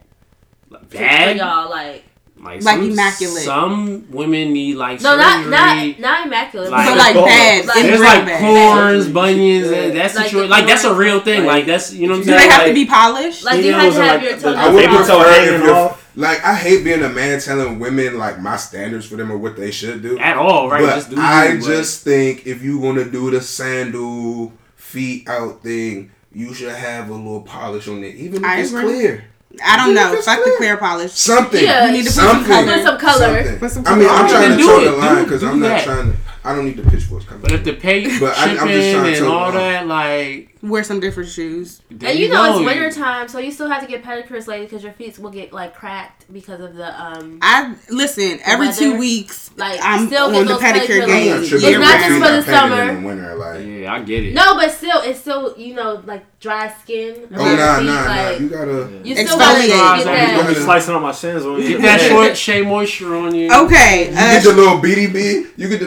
Like 0.70 0.88
For 0.88 0.98
bad. 0.98 1.36
y'all, 1.36 1.68
like 1.68 2.04
Like, 2.46 2.62
Like 2.62 2.76
some, 2.76 2.90
immaculate. 2.90 3.42
Some 3.42 4.04
women 4.10 4.52
need 4.52 4.76
like 4.76 5.00
no, 5.02 5.16
not 5.16 5.36
surgery. 5.44 5.50
not 5.50 5.98
not 6.00 6.26
immaculate. 6.26 6.70
Like- 6.70 6.86
but 6.88 6.96
like 6.98 7.14
Like- 7.16 7.24
bad. 7.26 7.66
like- 7.66 7.82
There's 7.82 8.00
like 8.00 8.24
bad. 8.26 8.40
corns, 8.40 9.08
bunions, 9.08 9.66
and 9.70 9.96
that's 9.96 10.14
Like 10.14 10.24
situation. 10.26 10.50
the 10.50 10.56
Like 10.56 10.66
that's 10.66 10.84
a 10.84 10.94
real 10.94 11.20
thing. 11.20 11.40
Like- 11.44 11.56
Like 11.56 11.66
that's 11.66 11.92
you 11.92 12.06
know 12.06 12.12
what 12.14 12.18
I'm 12.20 12.24
Do 12.24 12.30
saying. 12.30 12.38
they 12.40 12.48
have 12.54 12.62
like, 12.62 12.68
to 12.68 12.74
be 12.74 12.86
polished? 12.86 13.44
Like 13.44 13.56
you 13.64 13.70
Yeah, 13.70 13.82
have 13.82 13.94
to 13.94 14.00
have 14.02 14.14
like 14.20 14.22
your 14.30 14.36
the- 14.36 14.42
toes. 14.42 14.56
I 14.56 14.68
would 14.68 14.80
baby 14.80 14.92
out. 14.96 15.06
toe 15.06 15.18
prefer 15.22 15.54
if 15.56 15.62
you're 15.64 15.96
like 16.18 16.44
I 16.44 16.54
hate 16.54 16.84
being 16.84 17.02
a 17.02 17.08
man 17.10 17.40
telling 17.40 17.78
women 17.78 18.16
like 18.18 18.40
my 18.40 18.56
standards 18.56 19.06
for 19.06 19.16
them 19.16 19.30
or 19.32 19.36
what 19.38 19.56
they 19.56 19.70
should 19.70 20.02
do. 20.02 20.18
at 20.18 20.36
all, 20.36 20.70
right? 20.70 20.82
But 20.82 20.94
just 20.94 21.10
do 21.10 21.16
I 21.18 21.48
you, 21.48 21.58
but- 21.60 21.66
just 21.66 22.04
think 22.04 22.46
if 22.46 22.62
you 22.62 22.78
want 22.78 22.98
to 22.98 23.04
do 23.10 23.30
the 23.30 23.40
sandal 23.40 24.52
feet 24.76 25.28
out 25.28 25.62
thing, 25.62 26.10
you 26.32 26.54
should 26.54 26.72
have 26.72 27.08
a 27.10 27.14
little 27.14 27.40
polish 27.42 27.88
on 27.88 28.04
it, 28.04 28.14
even 28.14 28.44
if 28.44 28.44
I 28.44 28.58
it's 28.60 28.70
agree. 28.70 28.82
clear. 28.84 29.24
I 29.64 29.76
don't 29.76 29.94
know. 29.94 30.12
it's 30.12 30.26
Fuck 30.26 30.38
the 30.38 30.44
clear. 30.44 30.56
clear 30.58 30.76
polish. 30.76 31.12
Something. 31.12 31.64
Yeah, 31.64 31.86
You 31.86 31.92
need 31.92 31.98
to 32.02 32.04
put 32.06 32.12
some 32.14 32.26
something. 32.44 32.52
color. 32.52 32.74
Put 32.74 32.82
some 32.84 32.98
color. 32.98 33.42
Something. 33.44 33.58
Put 33.58 33.70
some 33.70 33.86
I 33.86 33.96
mean. 33.96 34.08
I'm 34.10 34.28
trying 34.28 34.56
to 34.56 34.62
draw 34.62 34.80
the 34.80 34.92
line 34.92 35.24
because 35.24 35.42
I'm 35.44 35.60
not 35.60 35.82
trying 35.82 36.12
to. 36.12 36.18
I 36.46 36.54
don't 36.54 36.64
need 36.64 36.76
the 36.76 36.88
pitchforks 36.88 37.24
coming. 37.24 37.42
But 37.42 37.52
if 37.52 37.64
the 37.64 37.72
pay 37.74 38.04
But 38.20 38.38
I- 38.38 38.44
I'm 38.44 38.56
just 38.56 38.60
tripping 38.68 38.92
trying 38.94 39.06
and 39.08 39.16
tell 39.16 39.32
all 39.32 39.52
that, 39.52 39.86
like, 39.86 40.50
Wear 40.62 40.82
some 40.82 40.98
different 41.00 41.28
shoes. 41.28 41.80
there 41.90 42.10
And 42.10 42.18
you 42.18 42.28
know 42.28 42.42
go. 42.52 42.58
it's 42.58 42.66
winter 42.66 42.90
time, 42.90 43.28
so 43.28 43.38
you 43.38 43.52
still 43.52 43.68
have 43.68 43.82
to 43.82 43.86
get 43.88 44.02
pedicures 44.02 44.48
later 44.48 44.64
because 44.64 44.82
your 44.82 44.92
feet 44.94 45.16
will 45.18 45.30
get 45.30 45.52
like 45.52 45.76
cracked 45.76 46.24
because 46.32 46.60
of 46.60 46.74
the 46.74 47.00
um. 47.00 47.38
I 47.40 47.74
listen 47.88 48.40
every 48.44 48.72
two 48.72 48.96
weeks. 48.98 49.50
like, 49.56 49.78
I'm 49.80 50.08
still 50.08 50.30
get 50.32 50.40
on 50.40 50.46
the 50.46 50.54
pedicure 50.54 51.02
pedicure 51.02 51.02
I'm 51.02 51.08
game. 51.08 51.30
not 51.30 51.42
It's 51.42 51.52
not 51.52 52.00
just 52.00 52.14
for 52.14 52.18
the 52.18 52.38
are 52.38 52.42
summer. 52.42 52.82
In 52.90 53.02
the 53.02 53.06
winter, 53.06 53.34
like. 53.36 53.64
Yeah, 53.66 53.92
I 53.94 54.02
get 54.02 54.24
it. 54.24 54.34
No, 54.34 54.56
but 54.56 54.72
still, 54.72 55.00
it's 55.02 55.20
still 55.20 55.54
you 55.56 55.74
know 55.74 56.02
like 56.04 56.24
dry 56.40 56.74
skin. 56.82 57.28
Oh 57.32 57.36
nah, 57.36 57.48
Your 57.48 57.56
nah, 57.56 57.76
feet, 57.78 57.86
nah. 57.86 58.04
like, 58.06 58.40
You 58.40 58.48
gotta. 58.48 59.00
You 59.04 59.16
still 59.16 59.38
gotta 59.38 59.60
Exfoliate. 59.60 59.66
get 59.68 59.78
Guys, 59.78 60.00
I'm 60.00 60.14
that. 60.14 60.36
gonna 60.42 60.54
be 60.54 60.60
slicing 60.60 60.94
on 60.96 61.02
my 61.02 61.12
shins 61.12 61.44
when 61.44 61.54
we 61.54 61.62
Get 61.68 61.80
get 61.80 61.82
that 61.82 62.00
short 62.00 62.32
SheaMoisture 62.32 63.22
on 63.24 63.34
you. 63.36 63.52
Okay. 63.52 64.06
You 64.10 64.16
Uh, 64.16 64.32
get 64.32 64.42
the 64.42 64.52
little 64.52 64.78
BDB. 64.80 65.46
You 65.56 65.68
get 65.68 65.80
the 65.80 65.86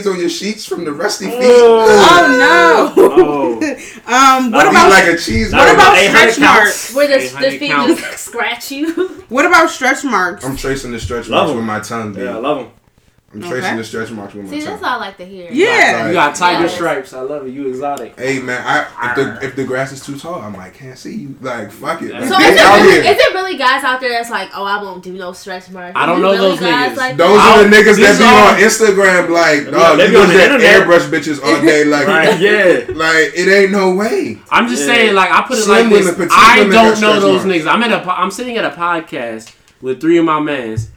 BDBs 0.00 0.12
on 0.12 0.20
your 0.20 0.28
sheets 0.28 0.64
from 0.66 0.84
the 0.84 0.92
rusty 0.92 1.26
feet. 1.26 1.38
oh 1.40 2.92
no. 2.96 3.02
Oh. 3.02 3.52
um. 4.06 4.50
What 4.52 4.64
Be 4.64 4.70
about 4.70 4.90
like 4.90 5.06
a 5.06 5.16
cheese. 5.16 5.52
what 5.52 5.72
about 5.74 5.92
was 5.92 6.00
800 6.04 6.32
stretch 6.32 6.38
marks? 6.40 6.94
Where 6.94 7.08
the, 7.08 7.28
the 7.50 7.58
feet 7.58 7.70
just 7.70 8.24
scratch 8.24 8.70
you. 8.70 9.24
What 9.28 9.44
about 9.46 9.70
stretch 9.70 10.04
marks? 10.04 10.44
I'm 10.44 10.56
tracing 10.56 10.92
the 10.92 11.00
stretch 11.00 11.28
Love 11.28 11.48
marks 11.48 11.50
'em. 11.50 11.56
with 11.56 11.66
my 11.66 11.80
tongue. 11.80 12.12
B. 12.12 12.22
Yeah, 12.22 12.36
I 12.36 12.38
love 12.38 12.58
them. 12.58 12.72
I'm 13.34 13.42
tracing 13.42 13.76
the 13.76 13.84
stretch 13.84 14.10
marks 14.12 14.32
with 14.34 14.44
my 14.44 14.50
See, 14.50 14.60
that's 14.64 14.80
all 14.82 14.88
I 14.88 14.96
like 14.96 15.16
to 15.18 15.24
hear. 15.26 15.50
Yeah. 15.50 16.06
You 16.06 16.12
got 16.14 16.36
tiger 16.36 16.62
Yes. 16.62 16.74
stripes. 16.74 17.12
I 17.12 17.20
love 17.20 17.44
it. 17.46 17.50
You 17.50 17.68
exotic. 17.68 18.18
Hey 18.18 18.38
man, 18.40 18.62
I 18.64 19.10
if 19.10 19.16
the 19.16 19.46
if 19.48 19.56
the 19.56 19.64
grass 19.64 19.90
is 19.92 20.00
too 20.06 20.16
tall, 20.16 20.40
I'm 20.40 20.54
like 20.54 20.74
can't 20.74 20.96
see 20.96 21.14
you. 21.16 21.34
Like 21.42 21.70
fuck 21.72 22.00
it. 22.02 22.12
Let's 22.12 22.28
So 22.28 22.38
is 22.38 22.58
out 22.60 22.78
it, 22.78 22.82
really, 22.82 22.92
here. 23.02 23.12
is 23.12 23.18
it 23.18 23.34
really 23.34 23.56
guys 23.58 23.82
out 23.84 24.00
there 24.00 24.10
that's 24.10 24.30
like, 24.30 24.50
oh, 24.54 24.64
I 24.64 24.80
won't 24.82 25.02
do 25.02 25.12
no 25.12 25.32
stretch 25.32 25.68
marks? 25.70 25.92
I 25.96 26.06
don't 26.06 26.18
Is 26.18 26.22
know 26.22 26.32
really 26.32 26.48
those 26.50 26.60
guys 26.60 26.92
niggas. 26.92 26.96
Like 26.96 27.16
Those 27.16 27.36
that? 27.36 27.58
are 27.58 27.64
the 27.64 27.76
niggas 27.76 27.96
that 27.96 27.96
These 27.96 28.18
be 28.80 28.94
on 28.94 28.96
Instagram 28.96 29.28
like, 29.28 29.64
Yeah, 29.64 29.70
dog, 29.72 29.98
they 29.98 30.04
you 30.06 30.10
be 30.12 30.16
on 30.16 30.28
that 30.28 30.60
airbrush 30.60 31.10
bitches 31.10 31.42
all 31.44 31.60
day. 31.60 31.84
Like, 31.96 32.06
Right? 32.06 32.40
Yeah. 32.40 32.84
like 32.94 33.32
it 33.34 33.48
ain't 33.52 33.72
no 33.72 33.94
way. 33.96 34.38
I'm 34.50 34.68
just 34.68 34.86
Yeah. 34.86 34.94
saying, 34.94 35.14
like 35.14 35.30
I 35.32 35.42
put 35.42 35.58
it 35.58 35.62
Slim 35.62 35.90
like 35.90 36.04
this. 36.16 36.30
I 36.32 36.64
don't 36.70 37.00
know 37.00 37.20
those 37.20 37.42
niggas. 37.42 37.66
I'm 37.70 37.82
at 37.82 37.92
a. 37.92 38.00
po- 38.04 38.10
I'm 38.10 38.30
sitting 38.30 38.56
at 38.56 38.64
a 38.64 38.70
podcast 38.70 39.52
with 39.82 40.00
three 40.00 40.16
of 40.16 40.24
my 40.24 40.40
mans, 40.40 40.90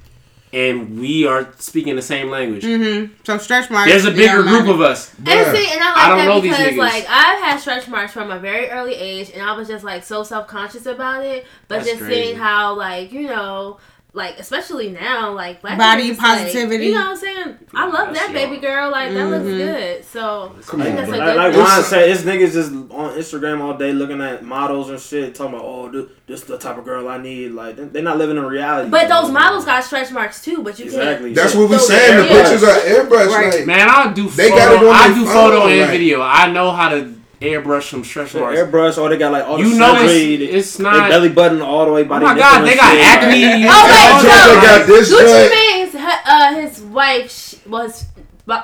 and 0.51 0.99
we 0.99 1.27
are 1.27 1.53
speaking 1.57 1.95
the 1.95 2.01
same 2.01 2.29
language. 2.29 2.63
Mm-hmm. 2.63 3.13
So 3.23 3.37
stretch 3.37 3.69
marks. 3.69 3.91
There's 3.91 4.05
a 4.05 4.11
bigger 4.11 4.41
group 4.43 4.67
of 4.67 4.81
us. 4.81 5.13
And 5.19 5.27
see, 5.27 5.71
and 5.71 5.81
I 5.81 5.93
like 5.93 5.97
I 5.97 6.25
don't 6.25 6.35
that 6.35 6.41
these 6.41 6.57
because 6.57 6.77
like 6.77 7.05
I've 7.07 7.39
had 7.39 7.57
stretch 7.57 7.87
marks 7.87 8.11
from 8.11 8.31
a 8.31 8.39
very 8.39 8.69
early 8.69 8.95
age, 8.95 9.31
and 9.31 9.41
I 9.41 9.53
was 9.53 9.67
just 9.67 9.83
like 9.83 10.03
so 10.03 10.23
self 10.23 10.47
conscious 10.47 10.85
about 10.85 11.23
it. 11.23 11.45
But 11.67 11.77
That's 11.77 11.89
just 11.89 12.01
crazy. 12.01 12.23
seeing 12.23 12.37
how 12.37 12.73
like 12.73 13.11
you 13.11 13.27
know, 13.27 13.77
like 14.11 14.39
especially 14.39 14.89
now, 14.89 15.31
like 15.33 15.61
black 15.61 15.77
Body 15.77 16.01
people 16.09 16.15
just, 16.15 16.27
like, 16.27 16.37
positivity. 16.39 16.85
you 16.87 16.93
know 16.93 17.01
what 17.01 17.09
I'm 17.11 17.17
saying? 17.17 17.57
I 17.75 17.85
love 17.87 18.07
That's 18.13 18.19
that 18.27 18.33
baby 18.33 18.53
y'all. 18.53 18.61
girl. 18.61 18.91
Like 18.91 19.13
that 19.13 19.25
looks 19.27 19.45
Mhm. 19.45 19.57
good. 19.57 20.05
So 20.05 20.55
Come 20.65 20.81
I 20.81 20.83
think 20.85 20.95
on, 20.99 21.05
that's 21.05 21.09
a 21.09 21.11
bro. 21.11 21.25
good. 21.25 21.25
Like, 21.27 21.35
like 21.37 21.53
thing. 21.53 21.61
Ron 21.63 21.83
said, 21.83 22.09
it's 22.09 22.21
niggas 22.23 22.53
just 22.53 22.71
on 22.71 23.11
Instagram 23.13 23.61
all 23.61 23.75
day 23.75 23.91
looking 23.93 24.19
at 24.21 24.43
models 24.43 24.89
and 24.89 24.99
shit, 24.99 25.35
talking 25.35 25.53
about, 25.53 25.65
oh, 25.65 25.91
this, 25.91 26.05
this 26.25 26.41
the 26.41 26.57
type 26.57 26.77
of 26.79 26.85
girl 26.85 27.07
I 27.07 27.17
need. 27.19 27.49
Like, 27.51 27.75
they- 27.75 27.83
they're 27.85 28.01
not 28.01 28.17
living 28.17 28.37
in 28.37 28.43
reality. 28.45 28.89
But 28.89 29.09
those 29.09 29.29
models 29.31 29.63
got 29.65 29.83
stretch 29.83 30.11
marks 30.11 30.43
too. 30.43 30.63
But 30.63 30.79
you 30.79 30.85
exactly. 30.85 31.33
That's 31.33 31.53
what 31.53 31.69
we 31.69 31.77
So 31.77 31.83
saying. 31.89 32.17
The 32.17 32.25
yeah. 32.33 32.41
pictures 32.41 32.63
are 32.63 32.79
airbrush. 32.79 33.27
Right. 33.27 33.53
Like, 33.53 33.65
Man, 33.67 33.87
I 33.87 34.11
do. 34.11 34.27
They 34.27 34.49
photo, 34.49 34.55
got 34.59 34.73
it 34.83 34.87
on 34.89 34.95
I 34.95 35.13
do 35.13 35.25
photo 35.27 35.67
and 35.67 35.81
like- 35.81 35.89
video. 35.91 36.21
I 36.21 36.51
know 36.51 36.71
how 36.71 36.89
to 36.89 37.13
airbrush 37.41 37.89
some 37.89 38.03
stretch 38.03 38.33
marks. 38.35 38.57
airbrush, 38.57 38.97
or 38.97 39.09
they 39.09 39.17
got 39.17 39.31
like 39.31 39.45
all 39.45 39.57
the 39.57 39.63
You 39.63 39.77
know 39.77 39.95
surgery. 39.95 40.33
it's, 40.35 40.39
they- 40.51 40.57
it's 40.57 40.77
they 40.77 40.83
not. 40.83 41.09
belly 41.09 41.29
button 41.29 41.61
all 41.61 41.85
the 41.85 41.91
way 41.93 42.03
by 42.03 42.17
Oh 42.17 42.19
my 42.21 42.33
nipple 42.33 42.41
God, 42.49 42.65
they 42.67 42.75
got 42.75 42.91
shit. 42.93 43.05
acne. 43.05 43.43
Oh, 43.69 43.85
wait, 43.85 44.23
That 44.23 44.23
no. 44.23 44.53
joint 44.53 44.61
got 44.63 44.87
Gucci 44.87 45.19
joint. 45.19 45.93
Mane's 45.93 45.95
uh, 46.25 46.53
his 46.61 46.81
wife 46.81 47.31
sh- 47.31 47.55
well 47.67 47.83
his 47.87 48.05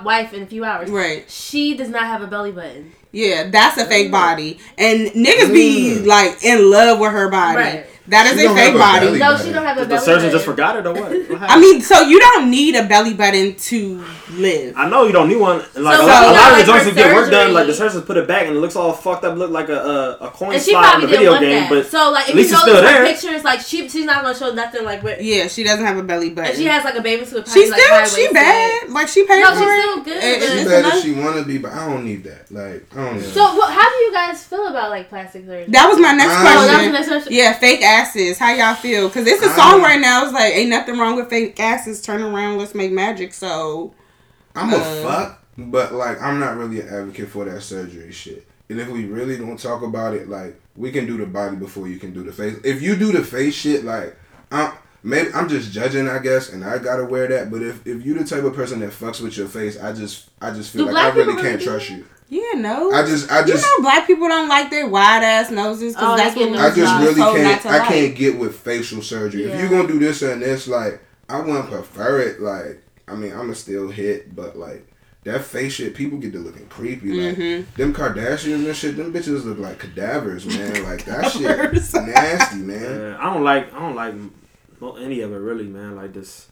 wife 0.04 0.34
in 0.34 0.44
a 0.44 0.46
few 0.46 0.64
hours. 0.66 0.90
Right. 0.90 1.30
She 1.30 1.76
does 1.78 1.90
not 1.90 2.04
have 2.04 2.22
a 2.22 2.28
belly 2.28 2.52
button. 2.52 2.92
Yeah, 3.12 3.50
that's 3.50 3.78
a 3.78 3.86
fake 3.86 4.12
body, 4.12 4.60
and 4.78 5.08
niggas 5.12 5.54
be 5.54 6.00
Mm. 6.00 6.06
like 6.06 6.44
in 6.44 6.70
love 6.70 7.00
with 7.00 7.12
her 7.14 7.30
body. 7.30 7.58
Right. 7.58 7.86
That 8.08 8.28
is 8.28 8.34
She 8.40 8.46
a 8.46 8.50
don't 8.50 8.56
fake 8.56 8.66
have 8.68 8.76
a 8.76 8.78
body. 9.06 9.18
No, 9.20 9.32
button. 9.32 9.46
she 9.48 9.52
don't 9.54 9.66
have 9.66 9.78
a 9.78 9.80
Did 9.82 9.90
the 9.90 9.98
surgeon 9.98 10.16
button. 10.18 10.32
just 10.32 10.46
forgot 10.46 10.76
it 10.78 10.86
or 10.86 10.94
what? 10.94 11.12
What 11.30 11.42
I 11.50 11.60
mean, 11.60 11.82
so 11.82 12.02
you 12.02 12.20
don't 12.20 12.52
need 12.52 12.76
a 12.76 12.88
belly 12.88 13.14
button 13.16 13.56
to 13.56 14.04
live. 14.34 14.74
I 14.78 14.88
know 14.90 15.06
you 15.06 15.12
don't 15.12 15.28
need 15.28 15.38
one. 15.38 15.58
Like 15.58 15.66
So 15.74 15.82
a, 15.82 15.84
lot, 15.84 15.98
you 15.98 16.04
a 16.06 16.06
lot 16.06 16.34
got, 16.36 16.52
of 16.52 16.58
like, 16.58 16.66
the 16.66 16.72
joints 16.72 16.86
her 16.86 16.92
get 16.94 17.16
work 17.16 17.32
done, 17.32 17.54
like 17.54 17.66
the 17.68 17.74
surgeons 17.74 18.06
put 18.06 18.18
it 18.18 18.28
back 18.28 18.46
and 18.48 18.56
it 18.56 18.60
looks 18.60 18.76
all 18.76 18.94
fucked 18.94 19.24
up, 19.26 19.38
look 19.38 19.50
like 19.50 19.70
a 19.70 19.80
a, 19.80 20.18
a 20.28 20.30
coin 20.30 20.54
And 20.54 20.62
she 20.62 20.72
slot 20.72 21.02
in 21.02 21.02
probably 21.02 21.08
the 21.08 21.08
didn't 21.08 21.20
video 21.20 21.32
want 21.32 21.42
game. 21.42 21.62
that. 21.62 21.70
But 21.70 21.88
so 21.88 22.12
like 22.12 22.24
if 22.26 22.30
at 22.30 22.36
least 22.36 22.50
you 22.52 22.58
it's 22.58 22.66
notice 22.66 22.80
still 22.80 22.88
her 22.94 22.94
there. 23.04 23.06
pictures, 23.14 23.44
like 23.44 23.60
she 23.62 23.90
she's 23.90 24.06
not 24.06 24.22
gonna 24.22 24.38
show 24.38 24.54
nothing 24.54 24.86
like 24.86 25.02
what. 25.04 25.24
Yeah, 25.24 25.48
she 25.48 25.64
doesn't 25.64 25.84
have 25.86 25.98
a 25.98 26.04
belly 26.04 26.30
button. 26.30 26.52
And 26.52 26.58
she 26.60 26.66
has 26.66 26.84
like 26.84 26.96
a 26.96 27.02
baby 27.02 27.26
suit. 27.26 27.48
She's 27.48 27.72
like, 27.72 27.80
still 27.80 27.96
high-waisted. 27.96 28.28
she 28.28 28.34
bad. 28.34 28.90
Like 28.90 29.08
she 29.08 29.26
paid 29.26 29.42
No, 29.42 29.50
for 29.50 29.58
she's 29.58 29.66
it. 29.66 29.82
still 29.82 30.04
good, 30.04 30.24
And 30.24 30.40
but- 30.42 30.48
She 30.50 30.54
it's 30.62 30.70
bad 30.70 30.84
nice- 30.84 30.94
as 30.94 31.02
she 31.04 31.12
wanna 31.14 31.44
be, 31.44 31.58
but 31.58 31.72
I 31.74 31.88
don't 31.90 32.06
need 32.06 32.24
that. 32.26 32.52
Like 32.52 32.86
I 32.96 33.06
don't 33.06 33.16
need 33.16 33.26
So 33.34 33.42
how 33.46 33.90
do 33.90 33.96
you 33.98 34.12
guys 34.14 34.44
feel 34.44 34.68
about 34.68 34.92
like 34.92 35.10
plastic 35.10 35.42
surgery? 35.46 35.66
That 35.70 35.90
was 35.90 35.98
my 36.00 36.12
next 36.12 36.34
Ah. 36.36 36.42
Oh, 36.42 36.44
that 36.44 36.56
was 36.60 36.68
question. 36.70 36.86
the 36.92 36.98
next 37.00 37.08
question. 37.10 37.34
Yeah, 37.34 37.54
fake 37.54 37.82
asses. 38.00 38.38
How 38.38 38.54
y'all 38.54 38.76
feel? 38.76 39.08
Because 39.08 39.28
it's 39.28 39.44
a 39.46 39.50
song 39.50 39.82
right 39.82 40.00
now. 40.00 40.24
It's 40.24 40.34
like 40.34 40.54
ain't 40.54 40.70
nothing 40.70 40.98
wrong 40.98 41.16
with 41.16 41.30
fake 41.30 41.60
asses. 41.60 42.02
Turn 42.02 42.22
around, 42.22 42.58
let's 42.58 42.76
make 42.76 42.92
magic. 42.92 43.34
So 43.34 43.94
I'm 44.56 44.74
a 44.74 44.78
Uh, 44.78 45.04
fuck, 45.04 45.44
but 45.58 45.94
like 45.94 46.22
I'm 46.22 46.40
not 46.40 46.58
really 46.58 46.82
an 46.82 46.90
advocate 46.90 47.30
for 47.30 47.46
that 47.46 47.62
surgery 47.62 48.12
shit. 48.12 48.48
And 48.70 48.80
if 48.80 48.88
we 48.90 49.06
really 49.06 49.38
don't 49.38 49.60
talk 49.60 49.82
about 49.84 50.14
it, 50.14 50.28
like 50.28 50.60
we 50.76 50.92
can 50.92 51.06
do 51.06 51.18
the 51.18 51.26
body 51.26 51.56
before 51.56 51.88
you 51.88 51.98
can 52.00 52.14
do 52.14 52.24
the 52.24 52.32
face. 52.34 52.58
If 52.64 52.82
you 52.82 52.96
do 52.96 53.12
the 53.12 53.24
face 53.24 53.54
shit, 53.54 53.86
like 53.86 54.16
I'm 54.52 54.74
maybe 55.04 55.30
I'm 55.34 55.48
just 55.48 55.72
judging, 55.72 56.10
I 56.10 56.20
guess, 56.20 56.50
and 56.52 56.66
I 56.66 56.78
gotta 56.80 57.06
wear 57.06 57.28
that. 57.28 57.52
But 57.52 57.62
if 57.62 57.86
if 57.88 58.06
you 58.06 58.18
the 58.18 58.26
type 58.26 58.44
of 58.44 58.54
person 58.56 58.80
that 58.80 58.90
fucks 58.92 59.22
with 59.22 59.38
your 59.38 59.48
face, 59.48 59.80
I 59.80 59.94
just 59.94 60.30
I 60.42 60.52
just 60.52 60.72
feel 60.74 60.86
Do 60.88 60.92
like 60.92 61.14
I 61.14 61.16
really 61.16 61.34
can't 61.34 61.46
really 61.46 61.66
trust 61.66 61.90
you. 61.92 62.06
Yeah, 62.30 62.52
no. 62.56 62.92
I 62.92 63.06
just 63.06 63.32
I 63.32 63.44
just, 63.44 63.64
you 63.66 63.78
know, 63.80 63.84
black 63.84 64.08
people 64.08 64.28
don't 64.28 64.50
like 64.50 64.70
their 64.70 64.88
wide 64.88 65.24
ass 65.24 65.52
noses 65.52 65.94
because 65.94 66.14
Oh, 66.14 66.18
that's 66.18 66.36
they 66.36 66.46
what 66.50 66.60
I 66.60 66.74
just 66.74 67.02
really 67.02 67.22
can't 67.40 67.66
I 67.66 67.78
like. 67.80 67.88
can't 67.88 68.16
get 68.16 68.38
with 68.40 68.58
facial 68.58 69.02
surgery. 69.02 69.44
If 69.44 69.60
you're 69.60 69.70
gonna 69.70 69.88
do 69.88 70.00
this 70.00 70.22
and 70.22 70.42
this, 70.42 70.68
like 70.68 71.02
I 71.30 71.40
wouldn't 71.40 71.70
prefer 71.70 72.20
it. 72.22 72.42
Like 72.42 72.82
I 73.08 73.16
mean, 73.16 73.34
I'ma 73.34 73.54
still 73.54 73.90
hit, 73.90 74.36
but 74.36 74.58
like 74.58 74.86
that 75.24 75.44
face 75.44 75.74
shit, 75.74 75.96
people 75.96 76.18
get 76.20 76.34
to 76.34 76.40
looking 76.40 76.68
creepy. 76.68 77.14
Like 77.14 77.38
Mhm. 77.38 77.66
them 77.76 77.94
Kardashians 77.94 78.66
and 78.66 78.76
shit, 78.76 78.96
them 78.98 79.12
bitches 79.14 79.44
look 79.46 79.58
like 79.60 79.80
cadavers, 79.80 80.46
man. 80.46 80.84
Like 80.84 81.06
that 81.06 81.32
shit 81.32 81.74
nasty, 82.08 82.58
man. 82.58 83.00
Yeah, 83.00 83.18
I 83.20 83.34
don't 83.34 83.44
like 83.44 83.74
I 83.74 83.80
don't 83.80 83.96
like 83.96 84.14
no, 84.82 84.96
any 84.98 85.22
of 85.22 85.32
it 85.32 85.38
really, 85.38 85.66
man. 85.68 85.96
Like 85.96 86.14
this, 86.14 86.48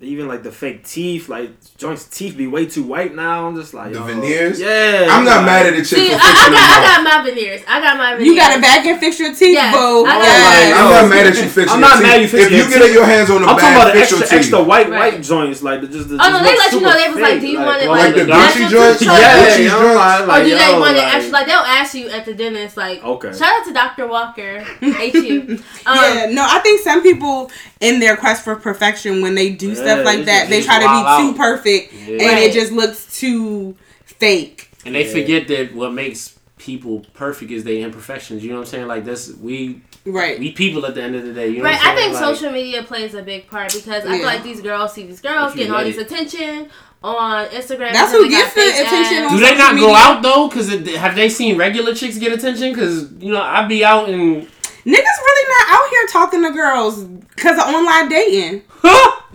even 0.00 0.28
like 0.28 0.42
the 0.42 0.52
fake 0.52 0.84
teeth, 0.84 1.28
like 1.28 1.50
joints 1.78 2.04
teeth 2.04 2.36
be 2.36 2.46
way 2.46 2.66
too 2.66 2.82
white 2.82 3.14
now. 3.14 3.46
I'm 3.48 3.56
just 3.56 3.72
like 3.74 3.92
The 3.92 3.98
yo. 4.00 4.04
veneers? 4.04 4.60
Yeah, 4.60 5.06
I'm 5.10 5.24
not 5.24 5.38
like, 5.38 5.46
mad 5.46 5.66
at 5.66 5.70
the 5.72 5.78
chick 5.78 5.98
See, 5.98 6.08
for 6.10 6.16
I, 6.16 6.18
fixing 6.18 6.36
I 6.36 6.44
them 6.44 6.52
got 6.52 6.76
I 6.76 6.84
got 6.84 7.02
my 7.24 7.30
veneers. 7.30 7.60
I 7.66 7.80
got 7.80 7.96
my 7.96 8.10
veneers. 8.16 8.26
You 8.28 8.36
got 8.36 8.54
to 8.54 8.60
back 8.60 8.84
and 8.86 9.00
fix 9.00 9.18
your 9.18 9.34
teeth, 9.34 9.54
Yes, 9.56 9.74
boo. 9.74 10.04
I 10.04 10.12
got 10.12 10.22
Yes. 10.22 10.76
I'm 10.76 10.90
not 10.90 11.08
mad 11.08 11.26
at 11.26 11.36
you 11.36 11.42
fixing 11.48 11.68
I'm 11.68 11.80
your 11.80 11.88
not 11.88 11.94
teeth. 11.96 12.02
mad 12.02 12.20
you 12.20 12.28
fixing 12.28 12.46
If 12.46 12.52
you 12.52 12.58
your 12.58 12.68
get 12.86 12.92
your 12.92 13.06
hands 13.06 13.30
on 13.30 13.42
a 13.42 13.46
I'm 13.46 13.56
talking 13.58 13.76
about 13.76 13.86
bad 13.88 13.96
the 13.96 14.00
extra 14.00 14.18
teeth. 14.20 14.32
extra 14.32 14.62
white 14.62 14.90
Right. 14.90 15.12
white 15.14 15.22
joints, 15.22 15.62
like 15.62 15.80
the 15.80 15.88
just 15.88 16.08
the. 16.10 16.14
Oh 16.20 16.28
no, 16.28 16.38
just 16.38 16.44
they 16.44 16.56
let 16.58 16.72
you 16.72 16.80
know 16.80 16.92
they 16.94 17.08
was 17.08 17.20
like, 17.20 17.40
do 17.40 17.46
you 17.48 17.58
like, 17.58 17.66
want 17.66 17.82
it 17.82 17.88
well, 17.88 17.98
Like 18.04 18.14
the 18.14 18.24
like 18.26 18.50
Gucci 18.52 18.60
natural 18.60 18.68
joints? 18.70 18.98
tooth 19.00 19.08
Yeah. 19.08 19.46
Gucci 19.48 19.64
yeah, 19.64 19.70
joints? 19.80 20.28
like, 20.28 20.40
Or 20.40 20.44
do 20.44 20.50
they 20.50 20.70
yo, 20.72 20.80
want 20.80 20.96
it 20.96 21.00
like- 21.00 21.14
actually 21.14 21.30
like 21.32 21.46
they'll 21.46 21.70
ask 21.80 21.94
you 21.94 22.08
at 22.10 22.24
the 22.24 22.34
dentist 22.34 22.76
like 22.76 23.02
Okay. 23.04 23.32
shout 23.32 23.52
out 23.60 23.64
to 23.64 23.72
Dr. 23.72 24.06
Walker 24.06 24.60
HU. 24.80 25.58
Um, 25.86 25.96
yeah, 25.96 26.26
no, 26.30 26.44
I 26.48 26.60
think 26.60 26.80
some 26.82 27.02
people 27.02 27.50
in 27.80 28.00
their 28.00 28.16
quest 28.16 28.42
for 28.44 28.56
perfection, 28.56 29.20
when 29.22 29.34
they 29.34 29.50
do 29.50 29.74
Yeah, 29.86 29.94
stuff 29.94 30.04
like 30.06 30.24
that, 30.26 30.48
they 30.50 30.60
they 30.60 30.64
try 30.66 30.78
to 30.78 30.84
just 30.84 31.04
wild 31.04 31.22
be 31.26 31.32
too 31.32 31.38
perfect, 31.38 31.92
Yeah. 31.94 32.12
and 32.12 32.20
Right. 32.22 32.42
it 32.44 32.52
just 32.52 32.72
looks 32.72 33.18
too 33.18 33.76
fake. 34.04 34.70
And 34.84 34.94
they 34.94 35.04
Yeah. 35.06 35.12
forget 35.12 35.48
that 35.48 35.74
what 35.74 35.92
makes 35.92 36.34
people 36.58 37.04
perfect 37.14 37.50
is 37.50 37.64
their 37.64 37.74
imperfections. 37.74 38.42
You 38.42 38.50
know 38.50 38.56
what 38.56 38.62
I'm 38.62 38.70
saying? 38.70 38.86
Like 38.88 39.04
this, 39.04 39.30
we 39.40 39.80
Right. 40.04 40.38
we 40.38 40.52
people 40.52 40.84
at 40.86 40.94
the 40.94 41.02
end 41.02 41.14
of 41.16 41.24
the 41.24 41.32
day. 41.32 41.48
You 41.48 41.58
know 41.58 41.64
Right, 41.64 41.74
what 41.76 41.84
I'm 41.86 41.92
I 41.92 41.96
think 42.00 42.14
Like, 42.14 42.24
social 42.36 42.50
media 42.52 42.82
plays 42.82 43.14
a 43.14 43.22
big 43.22 43.50
part 43.50 43.72
because 43.74 44.04
I 44.06 44.16
feel 44.18 44.26
like 44.26 44.42
these 44.42 44.60
girls 44.60 44.92
see 44.94 45.02
these 45.04 45.20
girls 45.20 45.52
If 45.52 45.58
getting 45.58 45.72
all 45.72 45.82
this 45.84 45.98
attention 45.98 46.68
on 47.04 47.46
Instagram. 47.48 47.92
That's 47.92 48.10
who 48.12 48.28
gets 48.28 48.54
the 48.54 48.60
attention 48.68 49.18
ass. 49.18 49.30
on 49.32 49.36
Do 49.38 49.44
they 49.44 49.54
not 49.56 49.72
social 49.72 49.86
go 49.88 49.94
out 49.94 50.22
though? 50.22 50.48
Because 50.48 50.68
have 50.96 51.14
they 51.14 51.28
seen 51.28 51.56
regular 51.58 51.94
chicks 51.94 52.16
get 52.18 52.32
attention? 52.32 52.72
Because 52.72 53.06
you 53.20 53.32
know 53.32 53.42
I'd 53.42 53.68
be 53.68 53.84
out 53.84 54.08
and 54.08 54.46
Niggas 54.86 54.92
really 54.94 55.48
not 55.48 55.68
out 55.74 55.90
here 55.90 56.06
talking 56.12 56.42
to 56.44 56.50
girls 56.52 57.02
because 57.02 57.58
of 57.58 57.64
online 57.74 58.08
dating. 58.08 58.62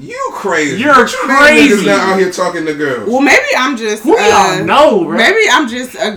You 0.02 0.30
crazy. 0.34 0.82
You're 0.82 0.94
What 0.94 1.12
you 1.12 1.18
crazy. 1.20 1.76
Niggas 1.76 1.86
not 1.86 2.00
out 2.00 2.20
here 2.20 2.32
talking 2.32 2.66
to 2.66 2.74
girls. 2.74 3.08
Well, 3.08 3.22
maybe 3.22 3.46
I'm 3.56 3.78
just. 3.78 4.04
who 4.04 4.18
uh, 4.18 4.56
y'all 4.58 4.66
know, 4.66 5.04
bro? 5.06 5.16
Maybe 5.16 5.42
I'm 5.52 5.68
just 5.68 5.94
a. 5.96 6.08
Uh, 6.14 6.16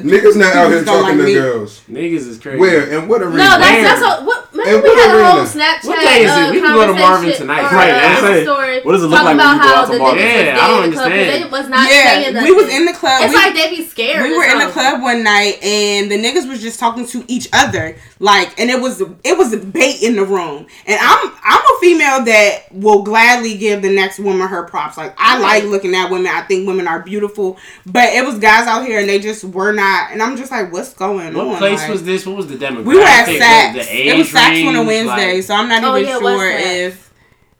Niggas 0.00 0.36
not 0.36 0.54
out 0.54 0.70
here 0.70 0.84
talking 0.84 1.02
like 1.02 1.16
to 1.18 1.24
me. 1.24 1.34
girls. 1.34 1.80
Niggas 1.90 2.28
is 2.28 2.38
crazy. 2.38 2.58
Where 2.58 2.96
and 2.96 3.08
what 3.08 3.22
arena? 3.22 3.38
No, 3.38 3.58
that's 3.58 3.60
Where? 3.72 3.82
that's 3.82 4.00
what. 4.00 4.24
what 4.24 4.43
maybe 4.64 4.74
And 4.74 4.82
we 4.82 4.88
what 4.90 4.98
had 5.10 5.20
a 5.20 5.24
whole? 5.30 5.44
Snapchat. 5.44 5.84
What 5.84 6.00
day 6.00 6.24
is 6.24 6.30
it? 6.30 6.34
Uh, 6.34 6.50
We 6.52 6.60
can 6.60 6.74
go 6.74 6.86
to 6.86 6.92
Marvin 6.94 7.02
conversation 7.04 7.40
tonight. 7.46 7.60
or, 7.72 7.76
Right, 7.76 7.90
uh, 7.90 8.26
I'm 8.26 8.42
story 8.44 8.80
what 8.82 8.92
does 8.92 9.04
it 9.04 9.06
look 9.06 9.20
talking 9.20 9.36
like 9.36 9.46
when 9.46 9.56
you 9.56 9.62
go 9.62 9.74
out 9.74 9.90
to 9.92 9.98
Marvin? 9.98 10.18
Yeah, 10.24 10.58
I 10.60 10.66
don't 10.68 10.76
dating 10.78 10.90
the 10.90 10.96
club 10.96 11.10
'cause 11.10 11.12
understand. 11.12 11.44
They 11.44 11.50
was 11.50 11.68
not 11.68 11.88
saying 11.88 12.22
yeah, 12.24 12.30
nothing. 12.30 12.48
we 12.48 12.52
was 12.64 12.68
in 12.74 12.84
the 12.86 12.92
club. 12.92 13.22
It's 13.22 13.30
we, 13.32 13.36
like 13.36 13.54
they 13.54 13.70
be 13.70 13.84
scared. 13.86 14.22
we 14.22 14.36
were 14.36 14.44
in 14.44 14.58
the 14.58 14.66
club 14.72 15.02
one 15.02 15.22
night 15.22 15.62
and 15.62 16.10
the 16.10 16.16
niggas 16.16 16.48
was 16.48 16.60
just 16.60 16.78
talking 16.80 17.06
to 17.08 17.24
each 17.28 17.48
other 17.52 17.96
like 18.20 18.58
and 18.60 18.70
it 18.70 18.80
was 18.80 19.00
it 19.22 19.36
was 19.38 19.52
a 19.52 19.56
bait 19.58 20.02
in 20.02 20.16
the 20.16 20.24
room 20.24 20.66
and 20.86 20.98
i'm 21.02 21.32
i'm 21.44 21.60
a 21.60 21.80
female 21.80 22.24
that 22.24 22.64
will 22.72 23.02
gladly 23.02 23.56
give 23.56 23.82
the 23.82 23.90
next 23.92 24.18
woman 24.18 24.46
her 24.48 24.62
props 24.64 24.96
like 24.96 25.14
i 25.18 25.38
like 25.38 25.64
looking 25.64 25.94
at 25.94 26.10
women 26.10 26.30
i 26.32 26.40
think 26.42 26.66
women 26.66 26.86
are 26.86 27.00
beautiful 27.00 27.58
but 27.86 28.08
it 28.12 28.24
was 28.24 28.38
guys 28.38 28.66
out 28.66 28.84
here 28.86 29.00
and 29.00 29.08
they 29.08 29.18
just 29.18 29.44
were 29.44 29.72
not 29.72 30.10
and 30.12 30.22
i'm 30.22 30.36
just 30.36 30.50
like 30.50 30.72
what's 30.72 30.94
going 30.94 31.34
What 31.34 31.42
on 31.44 31.48
What 31.50 31.58
place 31.58 31.80
Like, 31.80 31.90
was 31.90 32.04
this? 32.04 32.24
What 32.26 32.36
was 32.36 32.46
the 32.46 32.56
demographic? 32.56 32.84
we 32.84 32.94
were 32.96 33.02
at 33.02 33.26
The- 33.26 33.38
Saks. 33.38 33.72
The, 33.74 33.80
age 33.94 34.06
it 34.06 34.16
was 34.18 34.28
Saks 34.32 34.34
on 34.62 34.74
a 34.76 34.78
range, 34.78 34.86
Wednesday, 35.08 35.34
like, 35.36 35.42
so 35.44 35.54
I'm 35.54 35.68
not 35.68 35.84
Oh, 35.84 35.96
even 35.96 36.08
yeah, 36.08 36.18
sure 36.18 36.50
if 36.50 37.12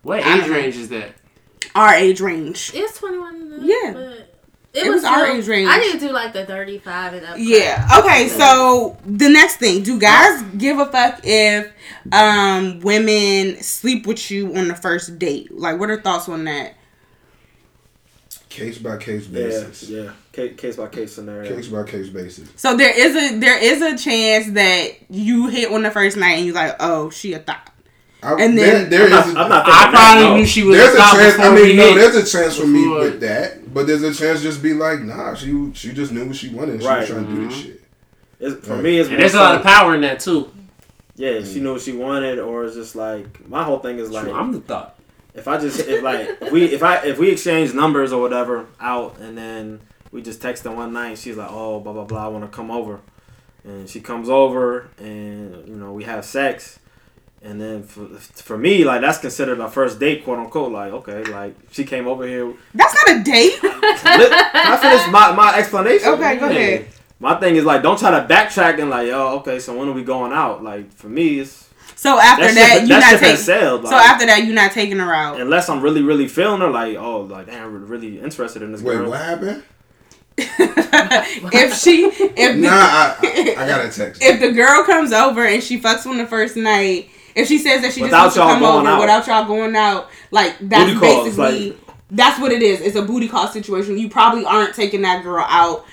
what 0.03 0.25
age 0.25 0.47
range 0.47 0.75
is 0.77 0.89
that? 0.89 1.13
our 1.75 1.93
age 1.93 2.21
range. 2.21 2.71
It's 2.73 2.97
21 2.99 3.35
and 3.35 3.53
up. 3.53 3.59
Yeah. 3.63 3.91
But 3.93 4.31
It 4.73 4.89
was 4.89 5.03
our 5.05 5.25
still- 5.25 5.35
age 5.37 5.47
range. 5.47 5.69
I 5.69 5.77
need 5.79 5.91
to 5.93 5.99
do 5.99 6.11
like 6.11 6.33
the 6.33 6.45
35 6.45 7.13
and 7.13 7.25
up. 7.25 7.35
Yeah. 7.39 7.87
Okay. 7.99 8.27
So 8.29 8.97
the 9.05 9.29
next 9.29 9.55
thing, 9.57 9.83
do 9.83 9.97
guys 9.99 10.41
give 10.57 10.79
a 10.79 10.85
fuck 10.85 11.21
if 11.23 11.71
um 12.11 12.79
women 12.81 13.61
sleep 13.61 14.05
with 14.05 14.29
you 14.31 14.55
on 14.55 14.67
the 14.67 14.75
first 14.75 15.17
date? 15.17 15.51
Like, 15.57 15.79
what 15.79 15.89
are 15.89 15.99
thoughts 16.01 16.27
on 16.29 16.43
that? 16.45 16.73
Case 18.49 18.77
by 18.77 18.97
case 18.97 19.27
Yeah, 19.27 19.39
basis. 19.47 19.83
yeah, 19.89 20.03
case, 20.03 20.11
case 20.35 20.75
by 20.75 20.87
case 20.87 21.13
scenario. 21.13 21.55
Case 21.55 21.67
by 21.67 21.83
case 21.83 22.09
basis. 22.09 22.49
So 22.55 22.75
there 22.77 22.93
is 22.97 23.15
a 23.15 23.39
there 23.39 23.57
is 23.63 23.81
a 23.81 23.97
chance 23.97 24.51
that 24.51 24.89
you 25.09 25.47
hit 25.47 25.71
on 25.71 25.83
the 25.83 25.91
first 25.91 26.17
night 26.17 26.33
and 26.37 26.45
you're 26.45 26.55
like, 26.55 26.75
oh, 26.79 27.09
she 27.09 27.33
a 27.33 27.39
thought. 27.39 27.71
I, 28.23 28.33
And 28.41 28.57
then- 28.57 28.89
there 28.89 29.03
I'm 29.05 29.09
not, 29.11 29.27
is 29.27 29.33
a- 29.35 29.39
I'm 29.39 29.49
not 29.49 29.65
I 29.65 29.69
probably 29.69 29.97
that, 29.97 30.19
no. 30.29 30.35
knew 30.37 30.45
she 30.45 30.63
was 30.63 30.77
there's 30.77 30.93
a 30.95 30.97
a 30.97 30.97
chance. 30.97 31.39
I 31.39 31.53
mean, 31.55 31.75
no, 31.77 31.93
there's 31.93 32.15
a 32.15 32.25
chance 32.37 32.57
for 32.57 32.65
me 32.65 32.83
Before- 32.83 32.99
with 33.01 33.19
that, 33.21 33.73
but 33.73 33.85
there's 33.87 34.01
a 34.03 34.13
chance 34.13 34.41
just 34.41 34.63
be 34.63 34.73
like, 34.73 35.01
nah, 35.01 35.35
she 35.35 35.71
she 35.73 35.93
just 35.93 36.11
knew 36.11 36.25
what 36.25 36.35
she 36.35 36.49
wanted. 36.49 36.73
and 36.75 36.81
She 36.81 36.87
Right. 36.87 36.99
was 37.01 37.09
trying 37.09 37.27
to 37.27 37.31
do 37.33 37.47
this 37.47 37.57
Mhm. 37.57 37.63
shit. 37.63 37.81
It's, 38.39 38.67
for 38.67 38.73
Right. 38.75 38.83
me, 38.83 38.97
it's 38.99 39.07
And 39.09 39.17
more 39.17 39.19
there's 39.21 39.33
a 39.35 39.37
lot 39.39 39.55
of 39.55 39.63
power 39.63 39.93
in 39.95 40.01
that 40.01 40.19
too. 40.19 40.49
Yeah, 41.17 41.41
she 41.43 41.59
knew 41.61 41.73
what 41.73 41.81
she 41.81 41.93
wanted, 41.93 42.39
or 42.39 42.65
it's 42.65 42.75
just 42.75 42.95
like 42.95 43.47
my 43.47 43.63
whole 43.63 43.79
thing 43.79 43.99
is 43.99 44.09
like 44.11 44.25
True, 44.25 44.33
I'm 44.33 44.51
the 44.51 44.59
thought. 44.59 44.95
if 45.33 45.47
I 45.47 45.57
just 45.59 45.79
if 45.87 46.01
like 46.03 46.27
if 46.41 46.51
we 46.51 46.63
if 46.65 46.81
I 46.83 46.97
if 47.05 47.17
we 47.19 47.29
exchange 47.29 47.73
numbers 47.73 48.11
or 48.11 48.21
whatever 48.21 48.65
out 48.81 49.17
and 49.21 49.37
then 49.37 49.79
we 50.15 50.21
just 50.21 50.41
texted 50.41 50.63
her 50.63 50.71
one 50.71 50.93
night, 50.93 51.17
she's 51.17 51.37
like, 51.37 51.49
oh 51.51 51.79
blah 51.79 51.93
blah 51.93 52.05
blah, 52.05 52.25
I 52.25 52.27
want 52.29 52.43
to 52.49 52.55
come 52.55 52.71
over, 52.71 53.01
and 53.63 53.89
she 53.89 53.99
comes 54.01 54.29
over 54.29 54.89
and 54.97 55.67
you 55.67 55.75
know 55.75 55.91
we 55.93 56.03
have 56.05 56.23
sex, 56.25 56.79
and 57.41 57.59
then 57.61 57.83
for, 57.83 58.05
for 58.47 58.57
me 58.57 58.83
like 58.85 59.01
that's 59.01 59.17
considered 59.19 59.59
a 59.59 59.69
first 59.69 59.99
date, 59.99 60.23
quote 60.23 60.39
unquote. 60.39 60.71
Like 60.71 60.91
okay, 60.93 61.23
like 61.25 61.55
she 61.71 61.83
came 61.83 62.07
over 62.07 62.25
here. 62.25 62.53
That's 62.73 62.95
not 63.07 63.17
a 63.19 63.23
date. 63.23 63.55
Let- 63.63 64.51
Can 64.51 64.73
I 64.73 64.77
finish 64.77 65.11
my 65.11 65.31
my 65.33 65.57
explanation? 65.59 66.07
Okay, 66.09 66.37
go 66.37 66.45
ahead. 66.49 66.87
My 67.19 67.35
thing 67.39 67.55
is 67.55 67.63
like 67.65 67.81
don't 67.83 67.97
try 67.99 68.11
to 68.11 68.25
backtrack 68.33 68.79
and 68.81 68.89
like 68.89 69.07
yo 69.07 69.37
okay 69.39 69.59
so 69.59 69.77
when 69.77 69.87
are 69.87 69.93
we 69.93 70.03
going 70.03 70.33
out? 70.33 70.63
Like 70.63 70.91
for 70.91 71.07
me 71.07 71.39
it's 71.39 71.69
So 71.95 72.19
after 72.19 72.45
that, 72.45 72.53
that, 72.55 72.73
ship, 72.73 72.81
you 72.83 72.87
that 72.89 73.11
not 73.13 73.19
taking. 73.19 73.37
sailed. 73.37 73.87
So 73.87 73.95
after 73.95 74.25
that, 74.25 74.43
you're 74.45 74.53
not 74.63 74.71
taking 74.73 74.97
her 74.99 75.13
out. 75.13 75.39
unless 75.39 75.69
I'm 75.69 75.81
really, 75.81 76.01
really 76.01 76.27
feeling 76.27 76.59
her, 76.61 76.69
like, 76.69 76.97
oh, 76.97 77.21
like, 77.21 77.45
damn, 77.47 77.63
I'm 77.67 77.87
really 77.87 78.19
interested 78.19 78.61
in 78.61 78.73
this 78.73 78.81
Wait, 78.81 78.95
girl. 78.97 79.09
what 79.11 79.21
happened? 79.21 79.63
if 80.37 81.75
she, 81.77 82.05
if 82.05 82.55
Nah, 82.57 82.69
the, 82.69 82.75
I, 82.75 83.55
I, 83.57 83.63
I 83.63 83.67
got 83.67 83.85
a 83.85 83.89
text. 83.89 84.21
if 84.21 84.39
the 84.39 84.51
girl 84.51 84.83
comes 84.83 85.11
over 85.13 85.45
and 85.45 85.63
she 85.63 85.79
fucks 85.79 86.05
on 86.05 86.17
the 86.17 86.25
first 86.27 86.55
night, 86.57 87.09
if 87.35 87.47
she 87.47 87.57
says 87.57 87.81
that 87.81 87.93
she 87.93 88.01
Without 88.01 88.25
just 88.25 88.37
wants 88.37 88.53
to 88.55 88.59
come 88.59 88.63
over 88.63 88.87
out. 88.87 88.99
without 89.01 89.27
y'all 89.27 89.45
going 89.45 89.75
out, 89.75 90.09
like 90.31 90.57
that's 90.61 90.93
Booty 90.93 90.99
calls, 90.99 91.35
basically 91.37 91.77
that's 92.11 92.39
what 92.39 92.51
it 92.51 92.61
is. 92.61 92.81
It's 92.81 92.95
a 92.95 93.01
booty 93.01 93.27
call 93.27 93.47
situation. 93.47 93.97
You 93.97 94.09
probably 94.09 94.45
aren't 94.45 94.75
taking 94.75 95.01
that 95.01 95.23
girl 95.23 95.45
out 95.47 95.85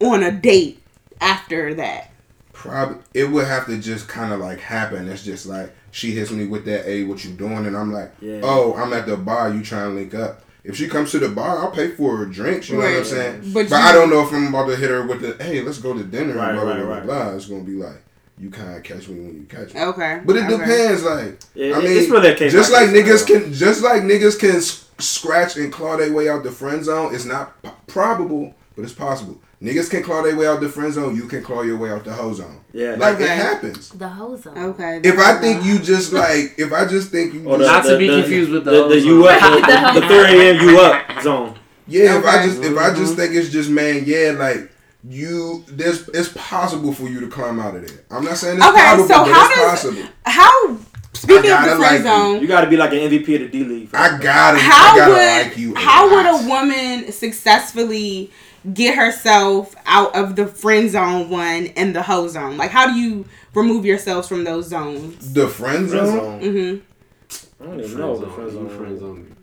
on 0.00 0.22
a 0.22 0.30
date 0.32 0.82
after 1.20 1.74
that. 1.74 2.10
Probably 2.52 2.98
it 3.14 3.24
would 3.30 3.46
have 3.46 3.66
to 3.66 3.78
just 3.78 4.08
kind 4.08 4.32
of 4.32 4.40
like 4.40 4.60
happen. 4.60 5.08
It's 5.08 5.24
just 5.24 5.46
like 5.46 5.74
she 5.90 6.12
hits 6.12 6.30
me 6.30 6.46
with 6.46 6.64
that, 6.66 6.84
"Hey, 6.84 7.04
what 7.04 7.24
you 7.24 7.32
doing?" 7.32 7.66
And 7.66 7.76
I'm 7.76 7.92
like, 7.92 8.12
Yeah. 8.20 8.40
"Oh, 8.42 8.74
I'm 8.74 8.92
at 8.92 9.06
the 9.06 9.16
bar. 9.16 9.50
You 9.52 9.62
trying 9.62 9.90
to 9.90 9.94
link 9.94 10.14
up?" 10.14 10.42
If 10.64 10.76
she 10.76 10.88
comes 10.88 11.10
to 11.12 11.18
the 11.18 11.28
bar, 11.28 11.58
I'll 11.58 11.70
pay 11.70 11.88
for 11.88 12.16
her 12.18 12.26
drinks. 12.26 12.68
You 12.68 12.76
know 12.78 12.84
what 12.84 12.98
I'm 12.98 13.04
saying? 13.04 13.40
But 13.54 13.68
But, 13.70 13.70
you- 13.70 13.76
I 13.76 13.92
don't 13.92 14.10
know 14.10 14.22
if 14.26 14.32
I'm 14.32 14.48
about 14.48 14.66
to 14.68 14.76
hit 14.76 14.90
her 14.90 15.06
with 15.06 15.20
the, 15.22 15.42
"Hey, 15.42 15.62
let's 15.62 15.78
go 15.78 15.94
to 15.94 16.02
dinner." 16.02 16.34
Right, 16.34 16.52
blah, 16.54 16.64
blah, 16.64 16.72
right, 16.74 16.82
blah, 16.84 16.94
right. 16.96 17.06
blah. 17.06 17.34
It's 17.34 17.46
gonna 17.46 17.62
be 17.62 17.72
like 17.72 18.02
you 18.38 18.50
kind 18.50 18.74
of 18.76 18.82
catch 18.82 19.08
me 19.08 19.20
when 19.20 19.34
you 19.34 19.46
catch 19.48 19.74
me. 19.74 19.80
Okay. 19.82 20.20
But 20.24 20.36
it 20.36 20.44
okay. 20.44 20.56
depends. 20.58 21.02
Like 21.02 21.38
It- 21.54 21.74
I 21.74 21.78
mean, 21.80 21.96
it's 21.96 22.10
really 22.10 22.28
a 22.28 22.34
case 22.34 22.52
just 22.52 22.72
like 22.72 22.90
case 22.90 22.96
niggas 23.04 23.18
scenario. 23.26 23.44
can, 23.44 23.52
just 23.54 23.82
like 23.82 24.02
niggas 24.02 24.38
can 24.38 24.60
scratch 25.02 25.56
and 25.56 25.72
claw 25.72 25.96
their 25.96 26.12
way 26.12 26.28
out 26.28 26.42
the 26.44 26.50
friend 26.50 26.84
zone. 26.84 27.14
It's 27.14 27.24
not 27.24 27.62
p- 27.62 27.70
probable, 27.86 28.54
but 28.76 28.84
it's 28.84 28.92
possible. 28.94 29.40
Niggas 29.62 29.90
can 29.90 30.02
claw 30.02 30.22
their 30.22 30.34
way 30.36 30.46
out 30.46 30.60
the 30.60 30.70
friend 30.70 30.90
zone. 30.90 31.14
You 31.14 31.26
can 31.26 31.42
claw 31.42 31.60
your 31.60 31.76
way 31.76 31.90
out 31.90 32.02
the 32.04 32.12
hoe 32.14 32.32
zone. 32.32 32.60
Yeah. 32.72 32.94
Like 32.98 33.16
Okay. 33.16 33.24
it 33.24 33.30
happens. 33.30 33.90
The 33.90 34.08
hoe 34.08 34.34
zone. 34.36 34.56
Okay. 34.56 35.00
If 35.04 35.18
I 35.18 35.38
think 35.38 35.64
you 35.64 35.78
just 35.78 36.14
like, 36.14 36.54
if 36.58 36.72
I 36.72 36.86
just 36.86 37.10
think 37.10 37.34
you, 37.34 37.42
oh, 37.46 37.54
Or 37.54 37.58
just, 37.58 37.70
Not 37.70 37.84
to 37.84 37.98
be 37.98 38.08
confused 38.08 38.50
with 38.52 38.64
the 38.64 38.70
the, 38.70 38.76
the 38.88 38.94
hoes 38.94 39.04
you 39.04 39.28
on. 39.28 39.34
up, 39.34 39.94
the, 39.94 40.00
the 40.00 40.06
3 40.06 40.16
a.m. 40.40 40.68
you 40.68 40.80
up 40.80 41.22
zone. 41.22 41.58
yeah, 41.86 42.18
if 42.18 42.24
I 42.24 42.46
just 42.46 42.62
if 42.62 42.78
I 42.78 42.88
just 42.94 43.12
mm-hmm. 43.12 43.20
think 43.20 43.34
it's 43.34 43.50
just 43.50 43.68
man, 43.68 44.04
yeah, 44.06 44.34
like 44.38 44.70
you 45.06 45.62
there's 45.68 46.08
it's 46.10 46.30
possible 46.34 46.92
for 46.94 47.08
you 47.08 47.20
to 47.20 47.28
climb 47.28 47.60
out 47.60 47.74
of 47.76 47.86
there. 47.86 48.04
I'm 48.10 48.24
not 48.24 48.38
saying 48.38 48.56
it's 48.56 48.64
possible. 48.64 49.04
Okay, 49.04 49.08
probable, 49.08 49.08
so 49.08 49.24
but 49.24 49.32
how 49.34 49.46
it's 49.46 49.56
does 49.56 49.94
possible. 49.94 50.08
how 50.24 50.78
speaking 51.12 51.50
of 51.50 51.60
the 51.64 51.76
friend 51.76 51.80
like 51.80 52.02
zone? 52.02 52.40
You 52.40 52.46
got 52.48 52.62
to 52.62 52.70
be 52.70 52.76
like 52.78 52.92
an 52.92 52.98
MVP 52.98 53.34
of 53.34 53.40
the 53.42 53.48
D 53.48 53.64
League. 53.64 53.90
I 53.92 54.18
gotta, 54.18 54.58
how 54.58 54.94
I 54.94 54.96
gotta 54.96 55.12
would 55.12 55.48
like 55.48 55.58
you. 55.58 55.74
how 55.74 56.08
would 56.14 56.26
a 56.26 56.48
woman 56.48 57.12
successfully 57.12 58.30
get 58.74 58.96
herself 58.96 59.74
out 59.86 60.14
of 60.14 60.36
the 60.36 60.46
friend 60.46 60.90
zone 60.90 61.30
one 61.30 61.68
and 61.76 61.94
the 61.94 62.02
hoe 62.02 62.28
zone? 62.28 62.56
Like, 62.56 62.70
how 62.70 62.86
do 62.86 62.98
you 62.98 63.24
remove 63.54 63.84
yourselves 63.84 64.28
from 64.28 64.44
those 64.44 64.66
zones? 64.68 65.32
the 65.32 65.48
friend 65.48 65.88
Friend 65.88 66.06
zone? 66.06 66.40
zone. 66.40 66.40
hmm 66.40 67.62
I 67.62 67.66
don't 67.66 67.78
even 67.80 67.90
Friend 67.90 68.00
know 68.00 68.14
zone, 68.16 68.20
the 68.24 68.30
friend 68.34 68.50
zone. 68.52 68.68
friend 68.70 68.98
zone, 68.98 69.36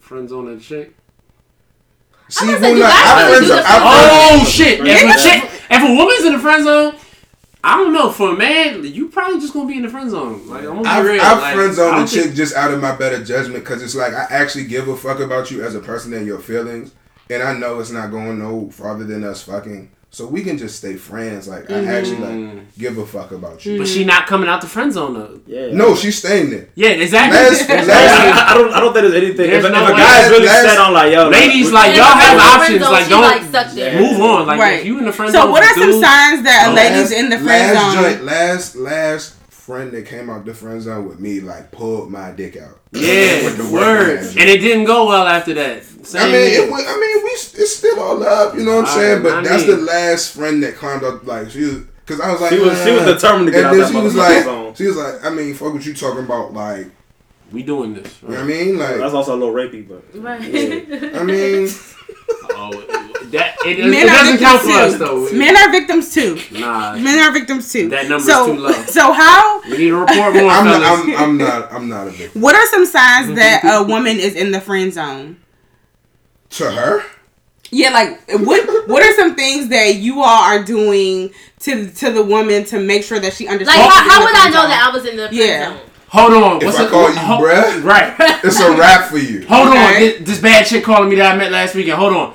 friend 0.00 0.28
zone 0.28 0.48
a 0.56 0.58
chick. 0.60 0.94
See, 2.30 2.46
gonna 2.46 2.58
say, 2.58 2.62
well, 2.62 2.76
you 2.76 2.82
guys 2.82 2.92
I 2.94 3.32
friend 3.34 3.46
zone. 3.46 3.62
Oh 3.64 4.44
shit! 4.46 4.78
Friend 4.80 4.90
If 4.90 5.16
a 5.16 5.22
chick, 5.22 5.62
if 5.70 5.82
a 5.82 5.94
woman's 5.94 6.24
in 6.26 6.32
the 6.34 6.38
friend 6.38 6.62
zone, 6.64 6.94
I 7.64 7.76
don't 7.78 7.92
know. 7.94 8.10
For 8.12 8.30
a 8.32 8.36
man, 8.36 8.84
you 8.84 9.08
probably 9.08 9.40
just 9.40 9.54
gonna 9.54 9.66
be 9.68 9.76
in 9.76 9.82
the 9.82 9.88
friend 9.88 10.10
zone. 10.10 10.46
Like 10.48 10.60
I'm 10.64 10.82
gonna 10.82 10.82
be 10.82 10.88
I've, 10.88 11.04
real. 11.06 11.22
I've 11.22 11.40
like, 11.40 11.54
friend 11.54 11.70
I 11.70 11.74
zoned 11.74 12.04
a 12.04 12.06
chick 12.06 12.22
think- 12.24 12.36
just 12.36 12.54
out 12.54 12.70
of 12.72 12.80
my 12.82 12.94
better 12.96 13.22
judgment 13.24 13.64
because 13.64 13.82
it's 13.82 13.94
like 13.94 14.12
I 14.12 14.26
actually 14.30 14.64
give 14.64 14.88
a 14.88 14.96
fuck 14.96 15.20
about 15.20 15.50
you 15.50 15.62
as 15.62 15.74
a 15.74 15.80
person 15.80 16.12
and 16.12 16.26
your 16.26 16.38
feelings, 16.38 16.92
and 17.30 17.42
I 17.42 17.52
know 17.56 17.80
it's 17.80 17.90
not 17.90 18.10
going 18.10 18.38
no 18.38 18.70
farther 18.70 19.04
than 19.04 19.24
us 19.24 19.42
fucking. 19.42 19.90
So 20.10 20.26
we 20.26 20.42
can 20.42 20.56
just 20.56 20.78
stay 20.78 20.96
friends. 20.96 21.46
Like 21.46 21.70
I 21.70 21.74
mm-hmm. 21.74 21.90
actually 21.90 22.16
like 22.16 22.78
give 22.78 22.96
a 22.96 23.04
fuck 23.04 23.30
about 23.30 23.64
you. 23.66 23.76
But 23.76 23.86
she 23.86 24.04
not 24.06 24.26
coming 24.26 24.48
out 24.48 24.62
the 24.62 24.66
friend 24.66 24.90
zone 24.90 25.12
though. 25.12 25.38
Yeah. 25.46 25.70
No, 25.72 25.94
she's 25.94 26.18
staying 26.18 26.48
there. 26.48 26.70
Yeah, 26.74 26.90
exactly. 26.90 27.36
Last, 27.38 27.68
I, 27.68 27.84
last, 27.84 28.50
I 28.50 28.54
don't. 28.54 28.72
I 28.72 28.80
don't 28.80 28.94
think 28.94 29.02
there's 29.02 29.22
anything. 29.22 29.50
There's 29.50 29.64
if, 29.66 29.70
no 29.70 29.84
if 29.84 29.90
a 29.90 29.92
guy's 29.92 30.30
really 30.30 30.46
Last- 30.46 30.64
set 30.64 30.78
on 30.78 30.94
like 30.94 31.12
yo, 31.12 31.28
Ladies, 31.28 31.66
we- 31.66 31.72
like 31.72 31.94
y'all 31.94 32.06
have 32.06 32.66
she's 32.66 32.76
in 32.76 32.80
the 32.80 32.86
options. 32.86 32.86
zone, 32.86 32.92
Like 32.92 33.08
don't 33.08 33.22
like, 33.22 33.42
stuck 33.42 33.72
there. 33.74 34.00
move 34.00 34.20
on. 34.22 34.46
Like 34.46 34.58
Right. 34.58 34.80
if 34.80 34.86
you 34.86 34.98
in 34.98 35.04
the 35.04 35.12
friend 35.12 35.30
zone. 35.30 35.42
So, 35.42 35.50
what 35.50 35.62
are 35.62 35.74
some 35.74 35.90
dude, 35.90 36.02
signs 36.02 36.42
that 36.44 36.68
a 36.70 36.74
lady's 36.74 37.12
in 37.12 37.28
the 37.28 37.38
friend 37.38 37.74
last 37.74 37.94
zone? 37.94 38.02
joint, 38.02 38.24
last 38.24 38.76
last 38.76 39.34
friend 39.50 39.92
that 39.92 40.06
came 40.06 40.30
out 40.30 40.46
the 40.46 40.54
friend 40.54 40.80
zone 40.80 41.06
with 41.06 41.20
me 41.20 41.40
like 41.40 41.70
pulled 41.70 42.10
my 42.10 42.30
dick 42.30 42.56
out. 42.56 42.80
Yeah, 42.92 43.44
With 43.44 43.58
the 43.58 43.64
work 43.64 44.08
word. 44.08 44.20
And 44.20 44.48
it 44.48 44.60
didn't 44.60 44.84
go 44.84 45.06
well 45.06 45.26
after 45.26 45.52
that. 45.52 45.84
Same 46.02 46.22
I 46.22 46.24
mean, 46.26 46.34
it, 46.62 46.70
wa- 46.70 46.78
I 46.78 46.94
mean, 47.00 47.24
we 47.24 47.30
it's 47.30 47.76
still 47.76 47.98
all 48.00 48.16
love, 48.18 48.56
you 48.56 48.64
know 48.64 48.76
what 48.76 48.84
I'm 48.88 48.90
I- 48.90 48.94
saying? 48.94 49.22
But 49.22 49.32
I 49.32 49.42
that's 49.42 49.66
mean- 49.66 49.76
the 49.76 49.82
last 49.82 50.34
friend 50.36 50.62
that 50.62 50.76
climbed 50.76 51.04
up. 51.04 51.26
Like 51.26 51.50
she 51.50 51.62
was, 51.64 51.74
because 52.06 52.20
I 52.20 52.30
was 52.32 52.40
like, 52.40 52.52
She 52.52 52.58
was- 52.60 52.84
she 52.84 52.90
was 52.92 53.04
determined 53.04 53.46
to 53.46 53.52
get 53.52 53.64
and 53.64 53.80
out 53.80 53.84
that 53.86 53.92
she 53.92 54.00
was 54.00 54.14
like, 54.14 54.44
zone. 54.44 54.74
she 54.74 54.86
was 54.86 54.96
like, 54.96 55.24
I 55.24 55.30
mean, 55.30 55.54
fuck 55.54 55.72
what 55.74 55.84
you 55.84 55.94
talking 55.94 56.24
about? 56.24 56.52
Like, 56.54 56.86
we 57.52 57.62
doing 57.62 57.94
this. 57.94 58.20
you 58.22 58.28
know 58.28 58.34
what 58.34 58.44
I 58.44 58.46
mean? 58.46 58.78
Like, 58.78 58.96
That's 58.98 59.14
also 59.14 59.34
a 59.34 59.38
little 59.38 59.54
rapey, 59.54 59.86
but 59.88 60.02
Right. 60.14 60.40
I 61.14 61.22
mean, 61.24 61.68
Oh, 62.50 62.70
that 63.30 63.56
it, 63.66 63.78
it 63.78 63.86
Men 63.90 64.08
are 64.08 64.12
doesn't 64.12 64.38
count 64.38 64.62
for 64.62 64.70
us 64.70 64.92
victims 64.94 64.98
though. 64.98 65.28
too. 65.28 65.38
Men 65.38 65.56
are 65.56 65.70
victims 65.70 66.14
too. 66.14 66.38
Nah, 66.58 66.94
Men 66.96 67.18
are 67.18 67.32
victims 67.32 67.72
too. 67.72 67.88
That 67.90 68.08
number's 68.08 68.26
so, 68.26 68.46
too 68.54 68.60
low. 68.60 68.72
So 68.72 69.12
how? 69.12 69.60
we 69.64 69.70
need 69.78 69.88
to 69.88 69.96
report 69.96 70.34
more, 70.34 70.50
I'm 70.50 70.64
not. 70.64 70.82
I'm, 70.82 71.16
I'm 71.16 71.36
not, 71.38 71.72
I'm 71.72 71.88
not 71.88 72.06
a 72.08 72.10
victim. 72.10 72.40
What 72.40 72.54
are 72.56 72.66
some 72.66 72.84
signs 72.86 73.34
that 73.36 73.62
a 73.64 73.82
woman 73.84 74.18
is 74.18 74.34
in 74.34 74.50
the 74.50 74.60
friend 74.60 74.92
zone? 74.92 75.36
To 76.50 76.70
her, 76.70 77.02
Yeah, 77.70 77.90
like 77.90 78.20
what? 78.30 78.88
What 78.88 79.02
are 79.02 79.14
some 79.14 79.34
things 79.34 79.68
that 79.68 79.96
you 79.96 80.20
all 80.22 80.44
are 80.44 80.62
doing 80.64 81.30
to 81.60 81.90
to 81.90 82.10
the 82.10 82.22
woman 82.22 82.64
to 82.66 82.80
make 82.80 83.04
sure 83.04 83.20
that 83.20 83.34
she 83.34 83.44
Like, 83.46 83.52
understands? 83.52 83.82
how, 83.94 84.08
how 84.10 84.24
would 84.24 84.34
I 84.34 84.46
know 84.48 84.62
zone? 84.62 84.70
that 84.70 84.88
I 84.90 84.94
was 84.96 85.04
in 85.04 85.16
the 85.16 85.24
friend 85.28 85.36
Yeah. 85.36 85.68
zone? 85.76 85.80
Hold 86.08 86.32
on. 86.42 86.56
if 86.56 86.64
What's 86.64 86.78
I 86.80 86.86
call 86.88 87.10
you 87.10 87.16
ho- 87.18 87.38
bruh, 87.42 87.84
Right. 87.84 88.14
it's 88.42 88.58
a 88.60 88.72
wrap 88.78 89.10
for 89.10 89.18
you. 89.18 89.46
Hold 89.46 89.68
on. 89.68 89.92
This, 90.00 90.20
this 90.26 90.40
bad 90.40 90.64
chick 90.66 90.82
calling 90.84 91.10
me 91.10 91.16
that 91.16 91.34
I 91.34 91.36
met 91.36 91.52
last 91.52 91.74
weekend. 91.74 91.98
Hold 91.98 92.14
on. 92.14 92.34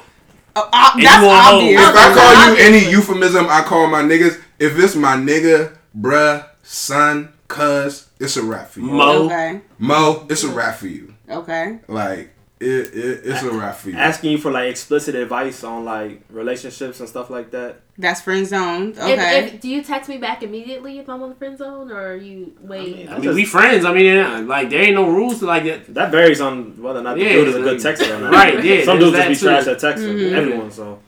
Oh, 0.55 0.69
uh, 0.71 0.91
And 0.93 1.03
that's 1.03 1.21
you 1.21 1.27
won't 1.27 1.41
hold. 1.41 1.63
obvious. 1.63 1.81
If 1.81 1.95
I 1.95 2.13
call 2.13 2.33
you 2.45 2.51
obvious. 2.51 2.67
any 2.67 2.91
euphemism, 2.91 3.47
I 3.49 3.61
call 3.63 3.87
my 3.87 4.03
niggas. 4.03 4.39
If 4.59 4.77
it's 4.77 4.95
my 4.95 5.15
nigga, 5.15 5.75
bruh, 5.99 6.45
son, 6.61 7.29
cuz, 7.47 8.09
it's 8.19 8.37
a 8.37 8.43
wrap 8.43 8.69
for 8.69 8.79
you. 8.81 8.85
Mo. 8.85 9.25
Okay. 9.25 9.61
Mo, 9.79 10.27
it's 10.29 10.43
a 10.43 10.49
wrap 10.49 10.75
for 10.75 10.85
you. 10.87 11.15
Okay. 11.27 11.79
Like 11.87 12.29
it, 12.59 12.65
it 12.65 13.21
it's 13.25 13.43
a 13.43 13.51
wrap 13.51 13.75
for 13.75 13.89
you. 13.89 13.97
asking 13.97 14.31
you 14.31 14.37
for 14.37 14.51
like 14.51 14.69
explicit 14.69 15.15
advice 15.15 15.63
on 15.63 15.83
like 15.83 16.23
relationships 16.29 16.99
and 16.99 17.09
stuff 17.09 17.29
like 17.29 17.51
that. 17.51 17.81
That's 17.97 18.21
friend 18.21 18.47
zoned. 18.47 18.97
Okay. 18.97 19.39
If, 19.47 19.53
if, 19.55 19.61
do 19.61 19.67
you 19.69 19.83
text 19.83 20.07
me 20.09 20.17
back 20.17 20.43
immediately 20.43 20.97
if 20.99 21.09
I'm 21.09 21.21
on 21.21 21.29
the 21.29 21.35
friend 21.35 21.57
zone, 21.57 21.91
or 21.91 22.15
you 22.15 22.55
wait? 22.61 23.09
I 23.09 23.17
mean, 23.19 23.33
we 23.35 23.45
friends. 23.45 23.85
I 23.85 23.93
mean, 23.93 24.47
like 24.47 24.69
there 24.69 24.81
ain't 24.81 24.95
no 24.95 25.09
rules 25.09 25.39
to 25.39 25.45
like 25.45 25.63
that. 25.65 25.93
That 25.93 26.11
varies 26.11 26.39
on 26.41 26.81
whether 26.81 26.99
or 26.99 27.03
not 27.03 27.15
the 27.17 27.23
Yeah, 27.23 27.33
dude 27.33 27.47
is 27.49 27.55
a 27.55 27.61
good 27.61 27.79
texter 27.79 28.15
or 28.15 28.21
not. 28.21 28.31
Right, 28.31 28.63
yeah, 28.63 28.83
Some 28.85 28.99
dudes 28.99 29.17
just 29.17 29.41
be 29.41 29.47
that 29.47 29.63
trash 29.63 29.81
too. 29.81 29.87
at 29.87 29.95
texting. 29.97 30.15
Mhm. 30.15 30.31
Everyone. 30.33 30.71
So 30.71 30.99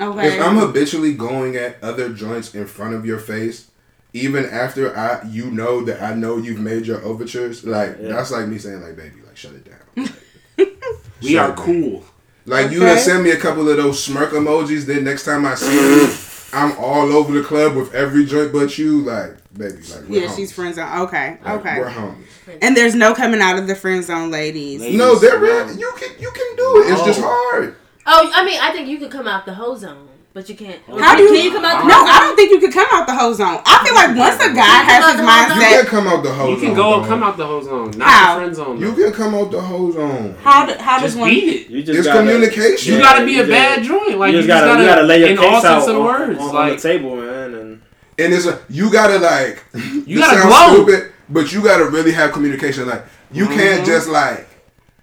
okay. 0.00 0.28
if 0.36 0.42
I'm 0.42 0.56
habitually 0.58 1.14
going 1.14 1.56
at 1.56 1.82
other 1.82 2.10
joints 2.12 2.54
in 2.54 2.66
front 2.66 2.94
of 2.94 3.04
your 3.06 3.18
face, 3.18 3.68
even 4.12 4.44
after 4.46 4.96
I 4.96 5.22
you 5.26 5.50
know 5.50 5.82
that 5.84 6.02
I 6.02 6.14
know 6.14 6.36
you've 6.36 6.60
made 6.60 6.86
your 6.86 7.02
overtures, 7.02 7.64
like 7.64 7.96
Yeah. 8.00 8.08
that's 8.12 8.30
like 8.30 8.46
me 8.46 8.58
saying 8.58 8.82
like 8.82 8.96
baby, 8.96 9.16
like 9.26 9.36
shut 9.36 9.52
it 9.52 9.64
down. 9.64 10.08
We 11.22 11.36
are 11.36 11.52
cool. 11.54 12.02
Like 12.46 12.70
you 12.70 12.78
Okay. 12.78 12.94
done 12.94 12.98
send 12.98 13.24
me 13.24 13.30
a 13.30 13.36
couple 13.36 13.68
of 13.68 13.76
those 13.76 14.02
smirk 14.02 14.30
emojis, 14.30 14.86
then 14.86 15.04
next 15.04 15.24
time 15.24 15.44
I 15.44 15.54
see 15.54 15.72
you, 15.74 16.08
I'm 16.52 16.76
all 16.78 17.12
over 17.12 17.32
the 17.32 17.42
club 17.46 17.76
with 17.76 17.94
every 17.94 18.24
joint 18.26 18.52
but 18.52 18.76
you, 18.78 19.02
like, 19.02 19.36
baby, 19.52 19.74
like 19.76 20.08
we're 20.08 20.22
yeah, 20.22 20.28
homies. 20.28 20.36
she's 20.36 20.50
friend 20.52 20.74
zone. 20.74 21.00
Okay. 21.02 21.38
Like, 21.44 21.60
Okay. 21.60 21.78
We're 21.78 21.90
homies. 21.90 22.24
And 22.62 22.76
there's 22.76 22.94
no 22.94 23.14
coming 23.14 23.40
out 23.40 23.58
of 23.58 23.66
the 23.68 23.74
friend 23.76 24.02
zone, 24.02 24.30
ladies. 24.30 24.80
Ladies. 24.80 24.98
No, 24.98 25.14
there 25.16 25.38
no. 25.38 25.66
is 25.66 25.78
you 25.78 25.92
can 25.96 26.10
you 26.18 26.30
can 26.32 26.56
do 26.56 26.82
it. 26.84 26.92
It's 26.92 27.04
just 27.04 27.20
hard. 27.22 27.76
Oh, 28.06 28.30
I 28.34 28.44
mean, 28.44 28.58
I 28.60 28.72
think 28.72 28.88
you 28.88 28.98
could 28.98 29.10
come 29.12 29.28
out 29.28 29.44
the 29.46 29.54
whole 29.54 29.76
zone, 29.76 30.08
but 30.32 30.48
you 30.48 30.54
can't. 30.54 30.80
How 30.86 31.16
do 31.16 31.22
you? 31.24 31.28
Can 31.32 31.44
you 31.44 31.50
come 31.52 31.64
out 31.64 31.82
the 31.82 31.88
no, 31.88 31.94
whole 31.94 32.06
I 32.08 32.18
don't 32.20 32.36
think 32.36 32.50
you 32.52 32.60
could 32.60 32.72
come 32.72 32.86
out 32.92 33.06
the 33.06 33.14
whole 33.14 33.34
zone. 33.34 33.60
I 33.66 33.84
feel 33.84 33.94
like 33.94 34.16
once 34.16 34.36
a 34.42 34.54
guy 34.54 34.82
has 34.86 35.12
his 35.12 35.20
You 35.20 35.26
mindset, 35.26 35.80
can 35.80 35.86
come 35.86 36.06
out 36.06 36.22
the 36.22 36.32
whole 36.32 36.46
zone. 36.46 36.50
You 36.54 36.56
zone. 36.60 36.66
can 36.66 36.74
go 36.76 36.90
dog. 37.00 37.06
come 37.08 37.22
out 37.22 37.36
the 37.36 37.46
whole 37.46 37.62
zone, 37.62 37.90
not 37.98 38.08
How? 38.08 38.34
the 38.34 38.40
friend 38.40 38.56
zone. 38.56 38.80
You 38.80 38.92
can 38.94 39.12
come 39.12 39.34
out 39.34 39.50
the 39.50 39.60
whole 39.60 39.92
zone. 39.92 40.36
how 40.42 40.66
do, 40.66 40.74
how 40.74 40.98
does 41.00 41.10
just 41.12 41.18
one? 41.18 41.30
beat 41.30 41.44
it. 41.66 41.70
you 41.70 41.82
just 41.82 41.98
It's 41.98 42.06
gotta, 42.06 42.20
communication. 42.20 42.94
You 42.94 43.00
gotta 43.00 43.24
be 43.24 43.32
you 43.32 43.38
a 43.42 43.46
just- 43.46 43.50
bad 43.50 43.82
joint. 43.82 44.18
Like 44.18 44.32
you 44.32 44.38
you 44.40 44.46
just 44.46 44.48
gotta, 44.48 44.80
you 44.82 44.86
gotta 44.88 45.02
lay 45.02 45.18
your 45.20 45.28
in 45.30 45.36
case 45.36 45.46
all 45.46 45.66
out 45.66 45.78
of 45.80 45.86
the 45.86 45.94
on, 45.94 46.04
words. 46.04 46.38
on, 46.40 46.48
on 46.48 46.54
like 46.54 46.76
the 46.80 46.88
table, 46.88 47.16
man, 47.16 47.54
and 47.54 47.82
And 48.18 48.32
it's 48.34 48.46
a 48.46 48.60
you 48.68 48.90
gotta 48.92 49.18
like 49.18 49.64
You 49.74 50.04
this 50.16 50.18
gotta 50.20 50.40
sounds 50.42 50.54
glow. 50.76 50.84
stupid, 50.86 51.12
but 51.28 51.52
you 51.52 51.62
gotta 51.62 51.86
really 51.86 52.12
have 52.12 52.32
communication. 52.32 52.86
Like 52.86 53.04
you 53.32 53.46
can't 53.46 53.82
Mhm. 53.82 53.86
just 53.86 54.08
like 54.08 54.46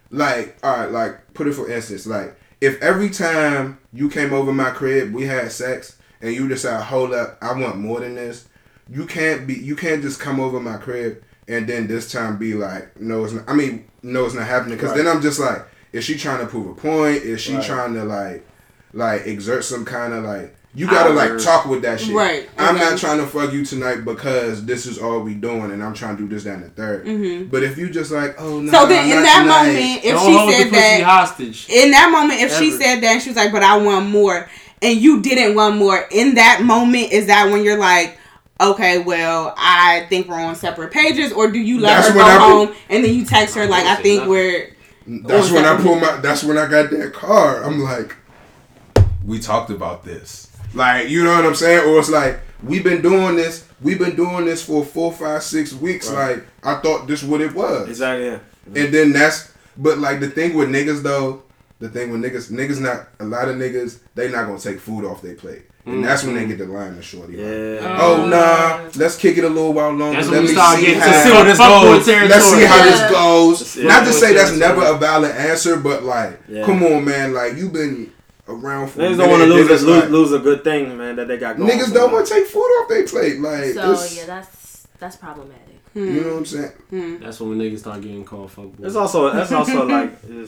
like 0.09 0.57
all 0.63 0.77
right, 0.77 0.91
like 0.91 1.33
put 1.33 1.47
it 1.47 1.53
for 1.53 1.69
instance, 1.69 2.07
like 2.07 2.36
if 2.61 2.81
every 2.81 3.09
time 3.09 3.77
you 3.93 4.09
came 4.09 4.33
over 4.33 4.51
my 4.53 4.71
crib, 4.71 5.13
we 5.13 5.25
had 5.25 5.51
sex, 5.51 5.97
and 6.21 6.33
you 6.33 6.47
decide, 6.47 6.83
hold 6.83 7.13
up, 7.13 7.37
I 7.41 7.53
want 7.53 7.77
more 7.77 7.99
than 7.99 8.15
this. 8.15 8.47
You 8.89 9.05
can't 9.05 9.45
be 9.45 9.53
you 9.55 9.75
can't 9.75 10.01
just 10.01 10.19
come 10.19 10.39
over 10.39 10.59
my 10.59 10.77
crib 10.77 11.21
and 11.47 11.67
then 11.67 11.87
this 11.87 12.11
time 12.11 12.37
be 12.37 12.53
like, 12.53 12.99
no, 12.99 13.23
it's 13.23 13.33
not. 13.33 13.43
I 13.47 13.53
mean, 13.53 13.85
no, 14.01 14.25
it's 14.25 14.33
not 14.33 14.47
happening. 14.47 14.77
Because 14.77 14.91
Right. 14.91 15.03
then 15.03 15.07
I'm 15.07 15.21
just 15.21 15.39
like, 15.39 15.65
is 15.91 16.03
she 16.03 16.17
trying 16.17 16.39
to 16.39 16.47
prove 16.47 16.67
a 16.67 16.73
point? 16.73 17.23
Is 17.23 17.41
she 17.41 17.55
Right. 17.55 17.65
trying 17.65 17.93
to 17.95 18.03
like 18.05 18.45
like 18.93 19.27
exert 19.27 19.63
some 19.65 19.83
kind 19.85 20.13
of 20.13 20.23
like 20.23 20.55
you 20.75 20.85
gotta 20.85 21.11
like 21.11 21.37
talk 21.39 21.65
with 21.65 21.81
that 21.81 21.99
shit. 21.99 22.13
Right, 22.13 22.47
I'm 22.57 22.75
okay. 22.75 22.85
not 22.85 22.99
trying 22.99 23.17
to 23.19 23.25
fuck 23.25 23.51
you 23.51 23.65
tonight 23.65 24.05
because 24.05 24.63
this 24.65 24.85
is 24.85 24.99
all 24.99 25.19
we 25.21 25.33
doing 25.33 25.71
and 25.71 25.83
I'm 25.83 25.93
trying 25.93 26.17
to 26.17 26.23
do 26.23 26.29
this, 26.29 26.43
that, 26.43 26.55
and 26.55 26.63
the 26.65 26.69
3rd 26.69 27.05
Mhm. 27.05 27.49
But 27.49 27.63
if 27.63 27.77
you 27.77 27.89
just 27.89 28.11
like, 28.11 28.35
oh 28.39 28.59
no. 28.59 28.71
So 28.71 28.85
then, 28.85 29.05
in 29.09 29.23
that 29.23 29.41
tonight. 29.41 29.65
moment, 29.73 30.05
if 30.05 30.13
don't 30.15 30.47
she 30.49 30.51
said 30.63 30.71
that, 30.71 31.01
hostage. 31.03 31.67
in 31.69 31.91
that 31.91 32.11
moment, 32.11 32.41
if 32.41 32.55
she 32.57 32.71
said 32.71 33.01
that, 33.01 33.21
she 33.21 33.29
was 33.29 33.37
like, 33.37 33.51
"But 33.51 33.63
I 33.63 33.77
want 33.77 34.07
more," 34.09 34.47
and 34.81 34.99
you 34.99 35.21
didn't 35.21 35.55
want 35.55 35.77
more, 35.77 36.05
in 36.11 36.35
that 36.35 36.61
moment, 36.63 37.11
is 37.11 37.25
that 37.27 37.49
when 37.51 37.63
you're 37.63 37.79
like, 37.79 38.17
"Okay, 38.61 38.99
well, 38.99 39.55
I 39.57 40.05
think 40.09 40.27
we're 40.27 40.35
on 40.39 40.55
separate 40.55 40.91
pages," 40.91 41.31
or 41.31 41.49
do 41.49 41.57
you 41.59 41.79
let 41.79 41.95
That's 41.95 42.07
her 42.09 42.13
go 42.13 42.19
when 42.19 42.27
I- 42.27 42.37
home 42.49 42.75
and 42.89 43.03
then 43.03 43.13
you 43.15 43.25
text 43.25 43.55
her 43.55 43.65
like, 43.65 43.83
I 43.85 43.93
"I 43.93 43.93
don't 43.95 43.97
say 43.97 44.03
think 44.03 44.17
nothing. 44.19 44.29
we're." 44.29 44.69
That's 45.25 45.49
when 45.49 45.65
I 45.65 45.73
that- 45.73 45.81
pull 45.83 45.95
my. 45.95 46.17
That's 46.17 46.43
when 46.43 46.57
I 46.57 46.67
got 46.67 46.89
that 46.91 47.13
car. 47.13 47.63
I'm 47.63 47.81
like, 47.81 48.15
we 49.25 49.39
talked 49.39 49.69
about 49.69 50.03
this. 50.05 50.46
Like, 50.73 51.09
you 51.09 51.23
know 51.23 51.35
what 51.35 51.45
I'm 51.45 51.55
saying? 51.55 51.87
Or 51.87 51.99
it's 51.99 52.09
like, 52.09 52.39
we've 52.63 52.83
been 52.83 53.01
doing 53.01 53.35
this. 53.35 53.67
We've 53.81 53.99
been 53.99 54.15
doing 54.15 54.45
this 54.45 54.63
for 54.65 54.83
four, 54.83 55.11
five, 55.13 55.43
six 55.43 55.73
weeks. 55.73 56.09
Right. 56.09 56.37
Like, 56.37 56.45
I 56.63 56.81
thought 56.81 57.07
this 57.07 57.23
what 57.23 57.41
it 57.41 57.53
was. 57.53 57.89
exactly. 57.89 58.25
Yeah. 58.27 58.39
And 58.75 58.93
then 58.93 59.13
that's. 59.13 59.53
But 59.77 59.99
like 59.99 60.19
the 60.19 60.29
thing 60.29 60.55
with 60.55 60.69
niggas 60.69 61.03
though, 61.03 61.43
the 61.79 61.89
thing 61.89 62.09
with 62.11 62.21
niggas, 62.21 62.51
niggas 62.51 62.81
not 62.81 63.09
a 63.19 63.25
lot 63.25 63.47
of 63.47 63.55
niggas. 63.57 63.99
They 64.15 64.31
not 64.31 64.47
gonna 64.47 64.59
take 64.59 64.79
food 64.79 65.05
off 65.05 65.21
their 65.21 65.35
plate. 65.35 65.63
And 65.85 66.03
mm. 66.03 66.05
that's 66.05 66.23
when 66.23 66.35
they 66.35 66.45
get 66.45 66.57
the 66.57 66.65
line 66.65 66.95
to 66.95 67.01
shorty. 67.01 67.37
like, 67.37 67.81
Yeah. 67.81 67.97
Oh 68.01 68.25
nah, 68.25 68.89
let's 68.95 69.15
kick 69.17 69.37
it 69.37 69.45
a 69.45 69.49
little 69.49 69.71
while 69.71 69.91
longer. 69.91 70.21
Let 70.21 70.41
me 70.41 70.47
see 70.47 70.55
how, 70.55 70.75
how 70.75 71.43
this 71.43 71.57
goes. 71.57 72.07
Let's 72.07 72.45
see 72.45 72.65
how 72.65 72.83
this 72.83 73.11
goes. 73.11 73.77
Not 73.77 74.05
to 74.05 74.13
say 74.13 74.33
that's 74.33 74.51
Yeah. 74.51 74.67
never 74.67 74.83
a 74.83 74.97
valid 74.97 75.31
answer, 75.31 75.77
but 75.77 76.03
like, 76.03 76.41
Yeah. 76.49 76.65
come 76.65 76.83
on, 76.83 77.05
man. 77.05 77.33
Like 77.33 77.55
you've 77.55 77.73
been 77.73 78.11
around 78.49 78.89
for. 78.89 79.01
a 79.01 79.03
Niggas 79.05 79.17
don't 79.17 79.29
want 79.29 79.43
to 79.43 79.47
lose, 79.49 79.67
then 79.67 79.87
lose, 79.87 80.01
like, 80.03 80.09
lose 80.09 80.31
a 80.33 80.39
good 80.39 80.63
thing, 80.63 80.97
man, 80.97 81.15
that 81.17 81.27
they 81.27 81.37
got 81.37 81.57
going. 81.57 81.69
Niggas 81.69 81.93
don't 81.93 82.11
want 82.11 82.27
to 82.27 82.33
take 82.33 82.47
food 82.47 82.59
off 82.61 82.89
their 82.89 83.05
plate. 83.05 83.39
Like, 83.39 83.73
So 83.73 84.15
yeah, 84.15 84.25
that's 84.25 84.87
that's 84.99 85.15
problematic. 85.15 85.63
you 85.93 86.21
know 86.21 86.29
what 86.31 86.37
I'm 86.37 86.45
saying? 86.45 87.19
That's 87.21 87.39
when 87.39 87.57
niggas 87.57 87.79
start 87.79 88.01
getting 88.01 88.23
called 88.25 88.51
fuck 88.51 88.65
boy. 88.77 88.85
It's 88.87 88.95
also 88.95 89.31
that's 89.33 89.51
also 89.51 89.85
like 89.87 90.11
Yeah. 90.27 90.43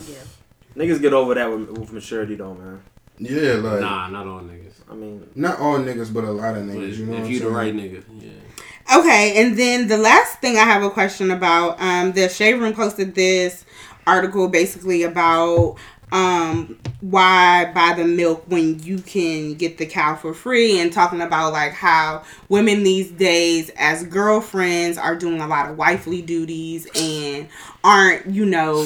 niggas 0.76 1.02
get 1.02 1.14
over 1.14 1.34
that 1.36 1.50
with, 1.52 1.70
with 1.78 1.92
maturity 1.92 2.36
though, 2.36 2.54
man. 2.54 2.82
Yeah, 3.18 3.54
like 3.56 3.82
Nah, 3.82 4.08
not 4.08 4.28
all 4.28 4.40
niggas. 4.42 4.76
I 4.90 4.94
mean, 4.96 5.28
not 5.36 5.60
all 5.60 5.78
niggas, 5.78 6.14
but 6.14 6.24
a 6.24 6.32
lot 6.32 6.56
of 6.56 6.64
niggas. 6.64 6.98
You 6.98 7.06
know, 7.06 7.18
if 7.18 7.26
I'm 7.26 7.32
you 7.32 7.40
the 7.40 7.46
saying? 7.46 7.54
right 7.54 7.76
nigga, 7.76 8.04
yeah. 8.20 8.98
Okay, 8.98 9.34
and 9.44 9.56
then 9.58 9.88
the 9.88 9.98
last 9.98 10.40
thing 10.40 10.56
I 10.58 10.62
have 10.64 10.82
a 10.82 10.90
question 10.90 11.30
about, 11.30 11.80
um, 11.80 12.12
the 12.14 12.28
Shade 12.28 12.56
Room 12.56 12.74
posted 12.74 13.14
this 13.14 13.64
article 14.08 14.48
basically 14.48 15.04
about 15.04 15.76
um 16.12 16.78
why 17.02 17.72
buy 17.74 17.94
the 17.96 18.04
milk 18.04 18.44
when 18.48 18.78
you 18.84 18.98
can 19.00 19.54
get 19.54 19.78
the 19.78 19.86
cow 19.86 20.16
for 20.16 20.34
free 20.34 20.80
and 20.80 20.92
talking 20.92 21.22
about 21.22 21.54
like 21.54 21.72
how 21.72 22.24
women 22.50 22.84
these 22.84 23.12
days 23.12 23.70
as 23.78 24.04
girlfriends 24.06 24.98
are 24.98 25.16
doing 25.16 25.40
a 25.40 25.48
lot 25.48 25.70
of 25.70 25.78
wifely 25.78 26.22
duties 26.22 26.88
and 26.96 27.48
aren't 27.84 28.26
you 28.28 28.46
know 28.46 28.84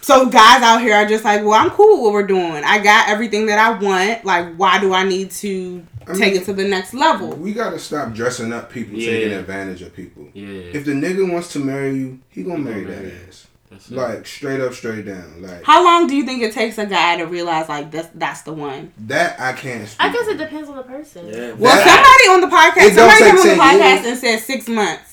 so 0.00 0.26
guys 0.28 0.62
out 0.62 0.80
here 0.80 0.94
are 0.94 1.06
just 1.06 1.24
like 1.24 1.42
well 1.42 1.54
i'm 1.54 1.70
cool 1.70 1.96
with 1.96 2.04
what 2.04 2.12
we're 2.12 2.26
doing 2.26 2.62
i 2.64 2.78
got 2.78 3.08
everything 3.08 3.46
that 3.46 3.58
i 3.58 3.70
want 3.78 4.24
like 4.24 4.54
why 4.56 4.78
do 4.78 4.92
i 4.92 5.02
need 5.04 5.30
to 5.30 5.84
I 6.04 6.14
take 6.14 6.32
mean, 6.32 6.42
it 6.42 6.44
to 6.46 6.52
the 6.52 6.66
next 6.66 6.94
level 6.94 7.30
We 7.30 7.52
gotta 7.52 7.78
stop 7.78 8.12
dressing 8.12 8.52
up 8.52 8.72
people, 8.72 8.98
Yeah. 8.98 9.10
taking 9.12 9.32
advantage 9.34 9.82
of 9.82 9.94
people. 9.94 10.26
Yeah. 10.34 10.48
If 10.48 10.84
the 10.84 10.90
nigga 10.94 11.30
wants 11.32 11.52
to 11.52 11.60
marry 11.60 11.96
you, 11.96 12.18
he 12.28 12.42
gonna 12.42 12.56
He 12.56 12.62
marry 12.64 12.84
that 12.86 13.04
ass. 13.28 13.41
That's 13.72 13.90
it. 13.90 13.94
Like 13.96 14.26
straight 14.26 14.60
up, 14.60 14.74
straight 14.74 15.06
down. 15.06 15.42
Like 15.42 15.64
How 15.64 15.82
long 15.84 16.06
do 16.06 16.14
you 16.14 16.24
think 16.24 16.42
it 16.42 16.52
takes 16.52 16.78
a 16.78 16.86
guy 16.86 17.16
to 17.16 17.24
realize 17.24 17.68
like 17.68 17.90
that's 17.90 18.08
that's 18.14 18.42
the 18.42 18.52
one? 18.52 18.92
that, 19.06 19.40
I 19.40 19.52
can't. 19.54 19.88
Speak 19.88 20.00
I 20.00 20.12
guess 20.12 20.28
on. 20.28 20.34
it 20.34 20.38
depends 20.38 20.68
on 20.68 20.76
the 20.76 20.82
person. 20.82 21.26
yeah. 21.28 21.52
Well, 21.52 21.74
That- 21.74 21.86
somebody 21.86 22.34
on 22.34 22.40
the 22.50 22.54
podcast, 22.56 22.94
somebody 22.94 23.18
came 23.24 23.38
on 23.38 23.56
the 23.56 23.62
podcast 23.62 23.94
years. 23.96 24.06
and 24.06 24.18
said 24.18 24.38
six 24.40 24.68
months. 24.68 25.08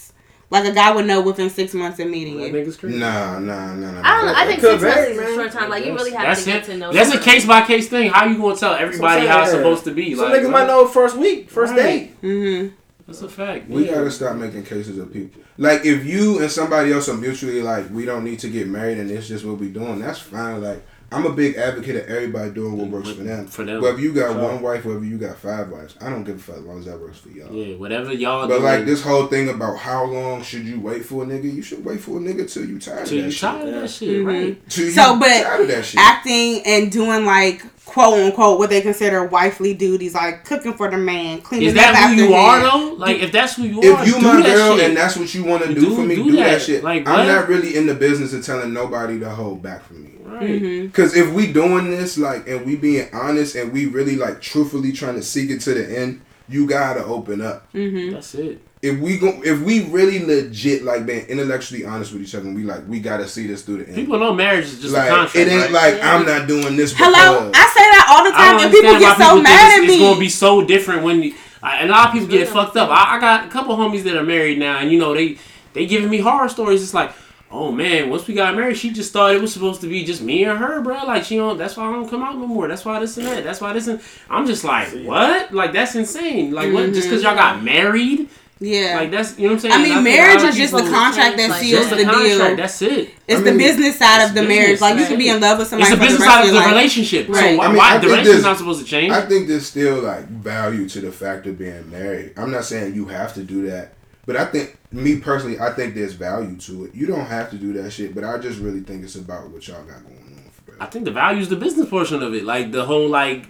Like 0.52 0.66
a 0.66 0.72
guy 0.72 0.92
would 0.96 1.06
know 1.06 1.22
within 1.22 1.48
six 1.52 1.76
months 1.76 2.00
of 2.00 2.08
meeting 2.08 2.38
that 2.38 2.48
you. 2.48 2.54
nigga's 2.54 2.76
crazy. 2.76 2.98
Nah, 2.98 3.38
nah, 3.38 3.76
nah, 3.76 3.92
nah. 3.92 4.02
I 4.04 4.16
don't 4.18 4.26
know. 4.26 4.34
I 4.36 4.48
think 4.48 4.60
Could 4.62 4.80
six 4.80 4.96
months 4.96 5.10
is 5.12 5.18
a 5.20 5.36
short 5.36 5.52
time. 5.52 5.70
Like 5.70 5.86
you 5.86 5.94
really 5.94 6.10
have 6.10 6.22
That's 6.24 6.44
to 6.46 6.50
get 6.52 6.64
it. 6.64 6.66
to 6.72 6.78
know. 6.78 6.92
That's 6.92 7.14
a 7.14 7.20
case 7.20 7.46
by 7.46 7.62
case 7.62 7.88
thing. 7.88 8.10
How 8.10 8.26
you 8.26 8.36
gonna 8.36 8.56
tell 8.56 8.74
everybody 8.74 9.28
how 9.28 9.44
it's 9.44 9.52
supposed 9.52 9.84
to 9.84 9.92
be? 9.94 10.16
Some 10.16 10.32
like, 10.32 10.42
niggas 10.42 10.50
might 10.50 10.66
know 10.66 10.88
first 10.88 11.16
week, 11.18 11.52
first 11.52 11.74
Right. 11.74 11.80
date. 11.84 12.22
Mm-hmm. 12.24 12.76
That's 13.10 13.24
a 13.24 13.28
fact. 13.28 13.68
We 13.68 13.88
Yeah. 13.88 13.96
gotta 13.96 14.12
stop 14.12 14.36
making 14.36 14.64
cases 14.66 15.00
of 15.00 15.12
people. 15.12 15.42
Like 15.58 15.84
if 15.84 16.06
you 16.06 16.40
and 16.42 16.52
somebody 16.52 16.94
else 16.94 17.10
are 17.10 17.18
mutually 17.18 17.64
like, 17.64 17.90
we 17.90 18.06
don't 18.06 18.24
need 18.24 18.38
to 18.40 18.50
get 18.50 18.68
married 18.68 19.00
and 19.00 19.10
it's 19.10 19.28
just 19.28 19.44
what 19.44 19.58
we 19.58 19.70
doing. 19.70 19.98
That's 20.00 20.20
fine. 20.20 20.62
Like 20.62 20.86
I'm 21.12 21.26
a 21.26 21.32
big 21.32 21.56
advocate 21.56 21.96
of 21.96 22.08
everybody 22.08 22.52
doing 22.52 22.78
what 22.78 22.88
mm, 22.88 22.92
works 22.92 23.10
for 23.10 23.24
them. 23.24 23.48
For 23.48 23.66
them. 23.66 23.82
Whether 23.82 24.00
you 24.00 24.14
got 24.14 24.34
Sure. 24.34 24.44
one 24.44 24.62
wife, 24.62 24.86
whether 24.86 25.04
you 25.04 25.18
got 25.18 25.38
five 25.38 25.70
wives, 25.70 25.96
I 26.00 26.10
don't 26.10 26.24
give 26.24 26.36
a 26.36 26.40
fuck 26.40 26.58
as 26.58 26.64
long 26.64 26.80
as 26.80 26.86
that 26.86 27.00
works 27.00 27.18
for 27.18 27.30
y'all. 27.30 27.52
Yeah, 27.52 27.76
whatever 27.78 28.14
y'all 28.14 28.48
But 28.48 28.60
do. 28.60 28.64
like 28.64 28.86
this 28.86 29.02
whole 29.02 29.26
thing 29.28 29.50
about 29.50 29.78
how 29.78 30.06
long 30.06 30.44
should 30.44 30.66
you 30.66 30.80
wait 30.80 31.04
for 31.06 31.24
a 31.24 31.26
nigga, 31.26 31.52
you 31.54 31.62
should 31.62 31.84
wait 31.84 32.00
for 32.02 32.18
a 32.18 32.20
nigga 32.20 32.52
till 32.52 32.66
you 32.66 32.80
tired 32.80 33.08
till 33.08 33.18
of 33.18 33.24
that 33.24 33.26
you 33.26 33.32
shit. 33.32 33.42
tired 33.42 33.68
of 33.68 33.82
that 33.82 33.90
shit, 33.90 34.10
mm-hmm. 34.10 34.28
right? 34.28 34.70
Till 34.70 34.86
you 34.86 34.92
So, 34.92 35.18
but 35.20 35.28
tired 35.28 35.62
of 35.62 35.68
that 35.70 35.86
shit. 35.86 36.00
Acting 36.00 36.62
and 36.66 36.92
doing 36.92 37.26
like 37.26 37.64
quote 37.86 38.20
unquote 38.20 38.60
what 38.60 38.70
they 38.70 38.82
consider 38.82 39.26
wifely 39.26 39.74
duties, 39.74 40.14
like 40.14 40.46
cooking 40.46 40.74
for 40.74 40.92
the 40.92 40.98
man, 40.98 41.42
cleaning 41.42 41.70
Is 41.70 41.74
up 41.74 41.82
that 41.82 42.10
who 42.12 42.16
you 42.24 42.28
him. 42.28 42.34
are 42.34 42.60
though? 42.62 42.94
Like 42.98 43.18
if 43.18 43.32
that's 43.32 43.56
who 43.56 43.64
you 43.64 43.80
are, 43.82 44.04
if 44.04 44.08
you 44.08 44.14
do 44.20 44.22
my 44.22 44.42
that 44.44 44.46
girl 44.56 44.78
shit. 44.78 44.88
and 44.90 44.98
that's 44.98 45.18
what 45.18 45.34
you 45.34 45.44
want 45.44 45.64
to 45.64 45.74
do, 45.74 45.82
Do- 45.82 45.96
for 45.96 46.02
me, 46.02 46.16
do 46.16 46.24
do, 46.26 46.32
that. 46.34 46.44
that. 46.52 46.62
shit. 46.62 46.84
Like, 46.84 47.08
I'm 47.08 47.26
what? 47.26 47.34
not 47.34 47.48
really 47.50 47.76
in 47.76 47.88
the 47.88 47.96
business 47.96 48.32
of 48.34 48.46
telling 48.46 48.74
nobody 48.74 49.20
to 49.22 49.30
hold 49.32 49.64
back 49.64 49.84
from 49.84 50.04
me. 50.04 50.12
Right. 50.30 50.62
Mhm. 50.62 50.94
Cause 50.94 51.16
if 51.16 51.32
we 51.34 51.52
doing 51.52 51.90
this 51.92 52.18
like 52.18 52.48
and 52.48 52.66
we 52.66 52.76
being 52.76 53.08
honest 53.14 53.56
and 53.56 53.72
we 53.72 53.86
really 53.86 54.16
like 54.16 54.42
truthfully 54.42 54.92
trying 54.92 55.16
to 55.16 55.24
seek 55.24 55.50
it 55.50 55.62
to 55.62 55.74
the 55.74 56.00
end, 56.00 56.22
you 56.48 56.66
gotta 56.68 57.04
open 57.06 57.42
up. 57.42 57.68
Mhm. 57.74 58.12
That's 58.14 58.34
it. 58.36 58.62
If 58.82 58.98
we 59.00 59.18
go, 59.18 59.42
if 59.44 59.60
we 59.62 59.84
really 59.90 60.20
legit 60.26 60.84
like 60.86 61.06
being 61.06 61.26
intellectually 61.28 61.84
honest 61.84 62.14
with 62.14 62.22
each 62.22 62.34
other, 62.34 62.46
and 62.48 62.56
we 62.56 62.64
like 62.64 62.82
we 62.88 63.00
gotta 63.02 63.28
see 63.28 63.46
this 63.46 63.62
through 63.64 63.80
the 63.84 63.88
end. 63.88 63.96
People 63.96 64.18
know 64.20 64.34
marriage 64.34 64.66
is 64.66 64.80
just 64.80 64.94
like 64.94 65.08
a 65.08 65.10
contract. 65.10 65.36
it 65.36 65.48
ain't 65.50 65.72
right? 65.74 65.94
like 65.94 66.04
I'm 66.04 66.26
not 66.26 66.48
doing 66.48 66.78
this. 66.78 66.94
Hello, 66.96 67.50
because- 67.50 67.52
I 67.56 67.68
say 67.76 67.84
that 67.92 68.06
all 68.10 68.24
the 68.24 68.32
time, 68.32 68.60
and 68.66 68.72
people 68.72 68.98
get 68.98 69.18
so 69.18 69.34
think 69.34 69.44
mad 69.44 69.68
it's, 69.68 69.78
at 69.80 69.84
It's 69.84 69.94
me. 69.94 70.00
gonna 70.00 70.20
be 70.20 70.30
so 70.30 70.62
different 70.64 71.04
when 71.04 71.22
you, 71.24 71.34
I- 71.62 71.76
and 71.82 71.90
a 71.90 71.92
lot 71.92 72.08
of 72.08 72.14
people 72.14 72.28
get 72.30 72.40
it 72.42 72.48
fucked 72.48 72.78
up. 72.78 72.90
I, 72.90 73.18
I 73.18 73.20
got 73.20 73.46
a 73.48 73.50
couple 73.50 73.76
homies 73.76 74.04
that 74.04 74.16
are 74.16 74.24
married 74.24 74.58
now, 74.60 74.78
and 74.80 74.90
you 74.90 74.98
know 74.98 75.14
they 75.14 75.38
they 75.74 75.86
giving 75.86 76.10
me 76.10 76.20
horror 76.20 76.48
stories. 76.48 76.82
It's 76.82 76.94
like, 76.94 77.12
oh 77.52 77.72
man, 77.72 78.10
once 78.10 78.28
we 78.28 78.34
got 78.34 78.56
married, 78.56 78.78
she 78.78 78.92
just 78.92 79.12
thought 79.14 79.34
it 79.34 79.42
was 79.42 79.54
supposed 79.54 79.82
to 79.82 79.88
be 79.88 80.04
just 80.04 80.22
me 80.22 80.44
and 80.44 80.58
her, 80.60 80.82
bro. 80.82 81.06
Like 81.06 81.24
she 81.24 81.38
don't. 81.38 81.58
That's 81.58 81.76
why 81.78 81.88
I 81.88 81.92
don't 81.92 82.10
come 82.10 82.24
out 82.24 82.38
no 82.38 82.48
more. 82.48 82.68
That's 82.68 82.86
why 82.86 83.00
this 83.00 83.18
and 83.18 83.28
that. 83.28 83.44
That's 83.44 83.62
why 83.62 83.74
this 83.74 83.88
and 83.88 84.02
I'm 84.30 84.46
just 84.46 84.64
like, 84.64 84.90
what? 85.06 85.54
Like 85.54 85.74
that's 85.74 85.96
insane. 85.96 86.52
Like 86.52 86.74
what? 86.74 86.94
Just 86.94 87.08
because 87.10 87.24
y'all 87.24 87.36
got 87.36 87.56
mm-hmm. 87.58 87.66
married? 87.66 88.30
yeah. 88.62 88.98
Like 88.98 89.12
that's 89.12 89.38
you 89.40 89.48
know 89.48 89.56
what 89.56 89.64
I'm 89.66 89.72
saying. 89.72 89.74
I 89.74 89.78
mean, 89.78 89.94
think 89.94 90.04
marriage 90.04 90.44
is 90.44 90.56
just 90.58 90.74
the 90.74 90.82
contract 90.82 91.38
that 91.38 91.50
Like, 91.50 91.62
seals 91.62 91.90
the 91.90 91.96
the 91.96 92.04
contract. 92.04 92.26
deal. 92.28 92.56
That's 92.58 92.82
it. 92.82 93.10
It's 93.28 93.40
I 93.40 93.44
the 93.44 93.58
business 93.58 93.98
side 93.98 94.24
of 94.26 94.34
the 94.36 94.42
business, 94.42 94.58
marriage. 94.58 94.82
Like 94.82 95.00
you 95.00 95.06
can 95.06 95.18
be 95.18 95.30
in 95.30 95.40
love 95.40 95.60
with 95.60 95.70
somebody 95.70 95.92
the 95.92 95.96
for 95.96 96.02
the 96.02 96.08
business 96.08 96.28
rest 96.28 96.32
side 96.36 96.42
of 96.44 96.48
of 96.50 96.54
the 96.56 96.60
life. 96.60 96.70
relationship. 96.70 97.28
So 97.28 97.34
Right. 97.34 97.58
why, 97.58 97.66
I 97.66 97.68
mean, 97.70 97.76
I 97.76 97.80
why 97.80 97.90
think 97.92 98.04
direction's 98.04 98.28
there's- 98.28 98.44
not 98.44 98.58
supposed 98.58 98.82
to 98.82 98.86
change? 98.86 99.14
I 99.14 99.22
think 99.22 99.48
there's 99.48 99.66
still 99.66 100.02
like 100.02 100.28
value 100.28 100.90
to 100.90 101.00
the 101.00 101.12
fact 101.12 101.48
of 101.48 101.58
being 101.58 101.90
married. 101.90 102.34
I'm 102.36 102.52
not 102.52 102.66
saying 102.66 102.96
you 102.96 103.06
have 103.06 103.34
to 103.36 103.44
do 103.44 103.66
that, 103.70 103.94
but 104.30 104.38
I 104.38 104.46
think 104.46 104.78
me 104.92 105.16
personally, 105.20 105.60
I 105.60 105.72
think 105.72 105.96
there's 105.96 106.14
value 106.14 106.56
to 106.58 106.86
it. 106.86 106.94
You 106.94 107.08
don't 107.08 107.26
have 107.26 107.50
to 107.50 107.58
do 107.58 107.74
that 107.74 107.90
shit, 107.90 108.14
but 108.14 108.24
I 108.24 108.38
just 108.38 108.60
really 108.60 108.82
think 108.82 109.04
it's 109.04 109.16
about 109.16 109.50
what 109.50 109.68
y'all 109.68 109.82
got 109.86 110.04
going 110.04 110.18
on. 110.38 110.52
For 110.68 110.76
I 110.80 110.86
think 110.86 111.06
the 111.06 111.12
value 111.12 111.42
is 111.42 111.50
the 111.50 111.56
business 111.56 111.90
portion 111.90 112.22
of 112.22 112.36
it, 112.36 112.44
like 112.44 112.72
the 112.72 112.86
whole 112.86 113.08
like 113.10 113.48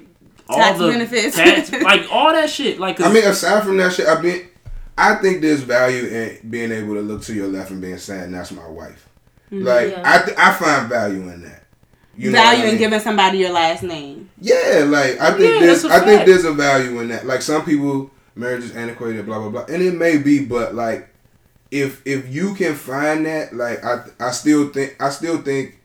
all 0.48 0.56
Tax 0.58 0.80
the 0.80 0.88
benefits. 0.88 1.36
tax, 1.36 1.70
like 1.84 2.08
all 2.10 2.32
that 2.32 2.50
shit. 2.50 2.80
Like 2.80 3.02
I 3.02 3.12
mean, 3.12 3.26
aside 3.26 3.64
from 3.66 3.76
that 3.76 3.92
shit, 3.92 4.08
I 4.08 4.22
mean, 4.22 4.48
I 4.98 5.16
think 5.16 5.42
there's 5.42 5.64
value 5.64 6.06
in 6.08 6.50
being 6.50 6.72
able 6.72 6.94
to 6.94 7.02
look 7.02 7.24
to 7.24 7.34
your 7.34 7.50
left 7.50 7.72
and 7.72 7.82
being 7.82 7.98
saying 7.98 8.32
that's 8.32 8.54
my 8.54 8.66
wife. 8.70 9.10
Mm-hmm. 9.52 9.66
Like 9.66 9.90
Yeah. 9.92 10.02
I, 10.06 10.26
th- 10.26 10.38
I 10.38 10.54
find 10.54 10.88
value 10.88 11.28
in 11.30 11.42
that. 11.42 11.66
You 12.16 12.32
know 12.32 12.38
what 12.40 12.46
value 12.46 12.60
I 12.62 12.64
in 12.64 12.70
mean? 12.72 12.78
giving 12.80 13.00
somebody 13.02 13.38
your 13.40 13.52
last 13.52 13.84
name. 13.84 14.30
Yeah, 14.40 14.86
like 14.88 15.20
I 15.20 15.32
think 15.32 15.56
Yeah, 15.56 15.60
there's 15.60 15.82
that's 15.84 15.94
a 15.94 15.98
I 15.98 16.06
think 16.06 16.26
there's 16.26 16.46
a 16.46 16.54
value 16.54 17.02
in 17.02 17.10
that. 17.10 17.26
Like 17.26 17.42
some 17.42 17.66
people 17.66 18.12
marriage 18.40 18.64
is 18.64 18.76
antiquated, 18.76 19.26
blah 19.26 19.40
blah 19.40 19.50
blah. 19.50 19.66
And 19.74 19.82
it 19.84 19.94
may 19.96 20.18
be, 20.18 20.44
but 20.46 20.74
like 20.76 21.10
if 21.72 22.02
if 22.06 22.34
you 22.34 22.56
can 22.56 22.74
find 22.76 23.26
that, 23.26 23.54
like 23.56 23.84
I 23.84 24.04
I 24.20 24.32
still 24.32 24.70
think 24.70 24.96
I 25.00 25.10
still 25.10 25.40
think 25.42 25.76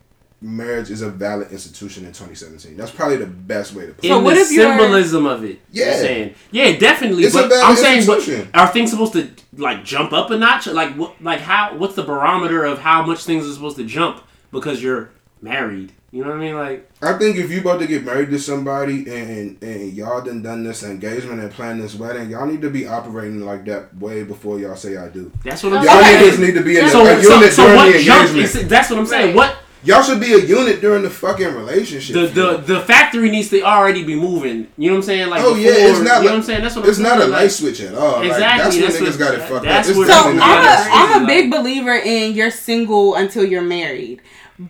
marriage 0.40 0.90
is 0.90 1.01
a 1.01 1.09
valid 1.09 1.51
institution 1.52 2.05
in 2.05 2.10
2017. 2.12 2.76
That's 2.76 2.90
probably 2.90 3.16
the 3.16 3.26
best 3.26 3.72
way 3.74 3.86
to 3.86 3.93
put 3.94 4.05
in 4.05 4.10
So 4.10 4.18
it. 4.20 4.22
what 4.22 4.35
the 4.35 4.40
if 4.40 4.52
you're- 4.52 4.68
symbolism 4.78 5.24
of 5.26 5.43
it, 5.43 5.59
Yeah. 5.72 5.86
you're 5.86 5.94
saying, 5.94 6.35
yeah, 6.51 6.76
definitely. 6.76 7.24
It's 7.24 7.35
a 7.35 7.43
but 7.43 7.48
valid 7.48 7.64
I'm 7.64 7.76
saying, 7.76 8.06
what, 8.06 8.18
institution. 8.18 8.51
are 8.52 8.66
things 8.68 8.90
supposed 8.90 9.14
to 9.14 9.31
like 9.56 9.85
jump 9.85 10.12
up 10.12 10.31
a 10.31 10.36
notch? 10.36 10.66
Like 10.66 10.94
what? 10.97 11.20
Like 11.22 11.40
how? 11.40 11.76
What's 11.76 11.94
the 11.94 12.02
barometer 12.02 12.64
of 12.64 12.78
how 12.78 13.05
much 13.05 13.24
things 13.24 13.47
are 13.48 13.52
supposed 13.52 13.76
to 13.78 13.85
jump 13.85 14.22
because 14.52 14.82
you're 14.82 15.10
married? 15.40 15.93
You 16.15 16.23
know 16.23 16.28
what 16.31 16.36
I 16.36 16.41
mean? 16.41 16.55
Like, 16.55 16.89
I 17.03 17.15
think 17.15 17.39
if 17.39 17.51
you 17.51 17.61
about 17.61 17.81
to 17.81 17.89
get 17.89 18.05
married 18.05 18.31
to 18.31 18.39
somebody 18.39 18.99
and 19.12 19.61
and 19.65 19.93
y'all 19.93 20.23
done 20.23 20.43
done 20.43 20.62
this 20.62 20.85
engagement 20.85 21.41
and 21.41 21.51
planned 21.51 21.82
this 21.82 21.97
wedding, 21.97 22.31
y'all 22.31 22.47
need 22.47 22.61
to 22.62 22.70
be 22.70 22.86
operating 22.86 23.41
like 23.45 23.65
that 23.65 23.97
way 23.99 24.23
before 24.23 24.61
y'all 24.61 24.77
say 24.77 24.97
I 24.97 25.09
do. 25.09 25.32
that's 25.43 25.65
what 25.65 25.73
I'm 25.73 25.85
saying. 25.85 25.99
Y'all 25.99 26.15
Okay. 26.15 26.31
niggas 26.31 26.39
need 26.39 26.55
to 26.55 26.62
be 26.62 26.78
in 26.78 26.89
So, 26.89 27.05
a 27.05 27.20
so, 27.20 27.35
unit 27.35 27.53
so 27.53 27.62
during 27.65 27.77
what 27.77 27.93
the 27.93 27.99
jump? 28.05 28.20
engagement. 28.31 28.55
Is, 28.62 28.69
that's 28.69 28.91
what 28.91 28.99
I'm 29.01 29.07
saying. 29.07 29.27
Right. 29.28 29.35
What 29.35 29.57
Y'all 29.82 30.03
should 30.03 30.20
be 30.20 30.32
a 30.32 30.39
unit 30.39 30.81
during 30.81 31.03
the 31.03 31.11
fucking 31.11 31.53
relationship. 31.57 32.15
the, 32.15 32.27
the 32.28 32.57
the 32.74 32.81
factory 32.82 33.28
needs 33.28 33.51
to 33.51 33.61
already 33.62 34.05
be 34.05 34.15
moving. 34.15 34.69
You 34.78 34.91
know 34.91 34.95
what 34.95 34.99
I'm 34.99 35.03
saying? 35.03 35.28
Like, 35.31 35.43
Oh, 35.43 35.57
yeah, 35.57 35.73
it's 35.73 35.99
not 36.01 36.23
You 36.23 36.28
know 36.28 36.31
what 36.31 36.32
I'm 36.36 36.43
saying? 36.45 36.62
That's 36.62 36.77
what 36.77 36.89
it's 36.89 36.99
I'm 36.99 37.03
not 37.03 37.19
saying. 37.19 37.23
a 37.28 37.32
like, 37.32 37.41
light 37.43 37.51
switch 37.51 37.81
at 37.81 37.95
all. 37.95 38.19
Like, 38.20 38.31
Exactly, 38.31 38.81
that's 38.81 38.95
when 38.95 39.05
that's 39.05 39.16
niggas 39.16 39.19
what- 39.19 39.19
got 39.19 39.35
it 39.35 39.49
fucked 39.49 39.66
up. 39.66 39.85
It's 39.85 39.99
where- 39.99 40.07
So 40.09 40.15
I'm 40.15 40.36
not 40.36 40.59
a 40.61 40.62
that 40.62 41.11
I'm 41.12 41.24
a 41.24 41.27
big 41.27 41.51
believer 41.51 41.95
in 41.97 42.35
you're 42.35 42.53
single 42.53 43.16
until 43.16 43.45
you're 43.45 43.61
married, 43.62 44.23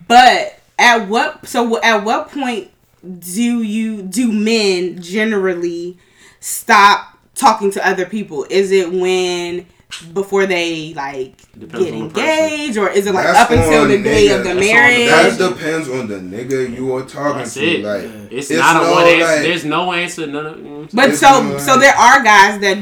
but 0.07 0.59
at 0.77 1.07
what 1.07 1.47
so 1.47 1.81
at 1.81 2.03
what 2.03 2.31
point 2.31 2.69
do 3.19 3.61
you 3.61 4.01
do 4.01 4.31
men 4.31 5.01
generally 5.01 5.97
stop 6.39 7.17
talking 7.35 7.71
to 7.71 7.87
other 7.87 8.05
people? 8.05 8.45
Is 8.49 8.71
it 8.71 8.91
when 8.91 9.65
before 10.13 10.45
they 10.45 10.93
like 10.95 11.37
Depends 11.57 11.85
get 11.85 11.93
on 11.93 12.09
person. 12.11 12.27
engaged, 12.27 12.77
or 12.77 12.89
is 12.89 13.05
it 13.07 13.13
like 13.13 13.25
That's 13.25 13.39
up 13.39 13.51
until 13.51 13.83
on 13.83 13.87
the 13.89 14.01
day 14.03 14.27
of 14.29 14.39
the 14.39 14.43
That's 14.43 14.49
on 14.49 14.55
the- 14.55 14.61
marriage? 14.73 15.37
That 15.37 15.49
depends 15.49 15.89
on 15.89 16.07
the 16.07 16.15
nigga 16.15 16.75
you 16.75 16.93
are 16.95 17.03
talking 17.03 17.37
That's 17.39 17.53
to. 17.53 17.63
it. 17.65 17.83
Like 17.83 18.31
It's, 18.31 18.49
it's 18.51 18.59
not 18.59 18.83
a 18.83 18.91
one 18.91 19.05
answer. 19.05 19.23
like- 19.25 19.41
There's 19.43 19.65
no 19.65 19.93
answer. 19.93 20.27
None 20.27 20.45
of. 20.45 20.57
You 20.57 20.63
know 20.63 20.69
what 20.79 20.79
I'm 20.81 20.89
But 20.93 21.15
so 21.15 21.43
no, 21.43 21.57
so 21.59 21.79
there 21.79 21.93
are 21.95 22.23
guys 22.23 22.59
that 22.61 22.77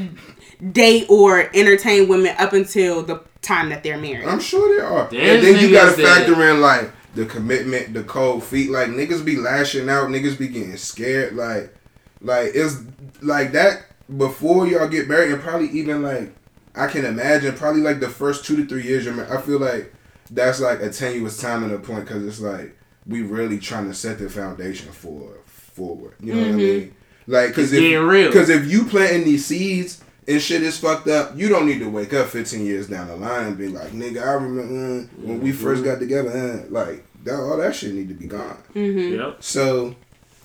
date 0.71 1.05
or 1.09 1.49
entertain 1.53 2.07
women 2.07 2.33
up 2.39 2.53
until 2.53 3.03
the 3.03 3.21
time 3.41 3.69
that 3.69 3.83
they're 3.83 3.97
married. 3.97 4.25
I'm 4.27 4.39
sure 4.39 4.73
there 4.75 4.87
are. 4.87 5.07
There's 5.11 5.43
and 5.45 5.55
then 5.55 5.61
you 5.63 5.71
gotta 5.75 5.91
niggas 5.91 5.95
that- 5.97 6.25
factor 6.27 6.49
in 6.49 6.61
like 6.61 6.89
the 7.15 7.25
commitment, 7.25 7.93
the 7.93 8.03
cold 8.03 8.43
feet. 8.43 8.71
Like 8.71 8.89
niggas 8.89 9.23
be 9.23 9.37
lashing 9.37 9.89
out, 9.89 10.09
niggas 10.09 10.37
be 10.37 10.47
getting 10.47 10.77
scared. 10.77 11.35
Like, 11.35 11.75
like 12.21 12.51
it's 12.53 12.77
like 13.21 13.51
that 13.53 13.85
before 14.17 14.67
y'all 14.67 14.87
get 14.87 15.07
married, 15.07 15.31
and 15.31 15.41
probably 15.41 15.69
even 15.69 16.01
like 16.01 16.33
I 16.75 16.87
can 16.87 17.05
imagine 17.05 17.55
probably 17.55 17.81
like 17.81 17.99
the 17.99 18.09
first 18.09 18.45
two 18.45 18.55
to 18.57 18.65
three 18.65 18.83
years. 18.83 19.07
I 19.07 19.41
feel 19.41 19.59
like 19.59 19.93
that's 20.31 20.59
like 20.59 20.81
a 20.81 20.89
tenuous 20.89 21.39
time 21.39 21.63
and 21.63 21.73
a 21.73 21.79
point 21.79 22.05
because 22.05 22.25
it's 22.25 22.39
like 22.39 22.77
we 23.05 23.21
really 23.21 23.59
trying 23.59 23.87
to 23.87 23.93
set 23.93 24.19
the 24.19 24.29
foundation 24.29 24.91
for 24.91 25.37
forward. 25.45 26.15
You 26.19 26.33
know 26.33 26.39
what 26.39 26.47
I 26.47 26.51
mm-hmm. 26.51 26.57
mean? 26.57 26.95
Like, 27.27 27.49
because 27.49 27.71
It's 27.73 27.81
real. 27.81 28.27
Because 28.27 28.49
if 28.49 28.69
you 28.69 28.85
planting 28.85 29.23
these 29.23 29.45
seeds 29.45 30.02
and 30.27 30.41
shit 30.41 30.61
is 30.63 30.77
fucked 30.79 31.07
up, 31.07 31.37
you 31.37 31.49
don't 31.49 31.65
need 31.65 31.79
to 31.79 31.89
wake 31.89 32.13
up 32.13 32.27
15 32.27 32.65
years 32.65 32.87
down 32.87 33.07
the 33.07 33.15
line 33.15 33.47
and 33.47 33.57
be 33.57 33.67
like, 33.67 33.91
nigga, 33.91 34.21
I 34.25 34.33
remember 34.33 35.01
uh, 35.01 35.07
when 35.25 35.41
we 35.41 35.51
first 35.51 35.83
got 35.83 35.99
together, 35.99 36.29
uh, 36.29 36.71
like 36.71 37.03
that, 37.23 37.35
all 37.39 37.57
that 37.57 37.75
shit 37.75 37.93
need 37.93 38.09
to 38.09 38.15
be 38.15 38.27
gone. 38.27 38.57
Mm-hmm. 38.75 39.19
Yep. 39.19 39.43
So 39.43 39.95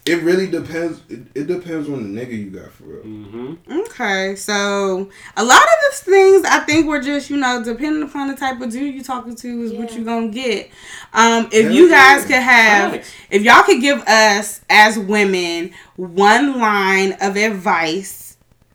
it 0.07 0.23
really 0.23 0.47
depends. 0.47 1.03
It, 1.11 1.21
it 1.35 1.47
depends 1.49 1.89
on 1.89 2.15
the 2.15 2.21
nigga 2.21 2.31
you 2.39 2.51
got 2.51 2.71
for 2.73 2.85
real. 2.85 3.03
Mm-hmm. 3.03 3.81
Okay, 3.81 4.37
so 4.37 5.11
a 5.37 5.45
lot 5.45 5.61
of 5.63 5.69
the 5.91 5.97
things 6.11 6.45
I 6.47 6.61
think 6.61 6.87
were 6.87 7.01
just 7.01 7.29
you 7.31 7.37
know 7.37 7.63
depending 7.63 8.03
upon 8.03 8.29
the 8.29 8.35
type 8.37 8.61
of 8.61 8.71
dude 8.71 8.95
you're 8.95 9.05
talking 9.05 9.35
to 9.37 9.63
is 9.63 9.73
what 9.73 9.91
Yeah. 9.93 9.99
you 9.99 10.05
gonna 10.05 10.29
get. 10.29 10.71
Um, 11.13 11.49
if 11.53 11.65
Hell 11.65 11.73
you 11.75 11.89
guys 11.91 12.23
yeah. 12.23 12.27
could 12.27 12.43
have, 12.43 12.93
Facts. 12.93 13.13
if 13.31 13.43
y'all 13.43 13.63
could 13.65 13.81
give 13.83 14.01
us 14.03 14.61
as 14.71 14.99
women 14.99 15.73
one 15.97 16.59
line 16.59 17.13
of 17.21 17.37
advice 17.37 18.28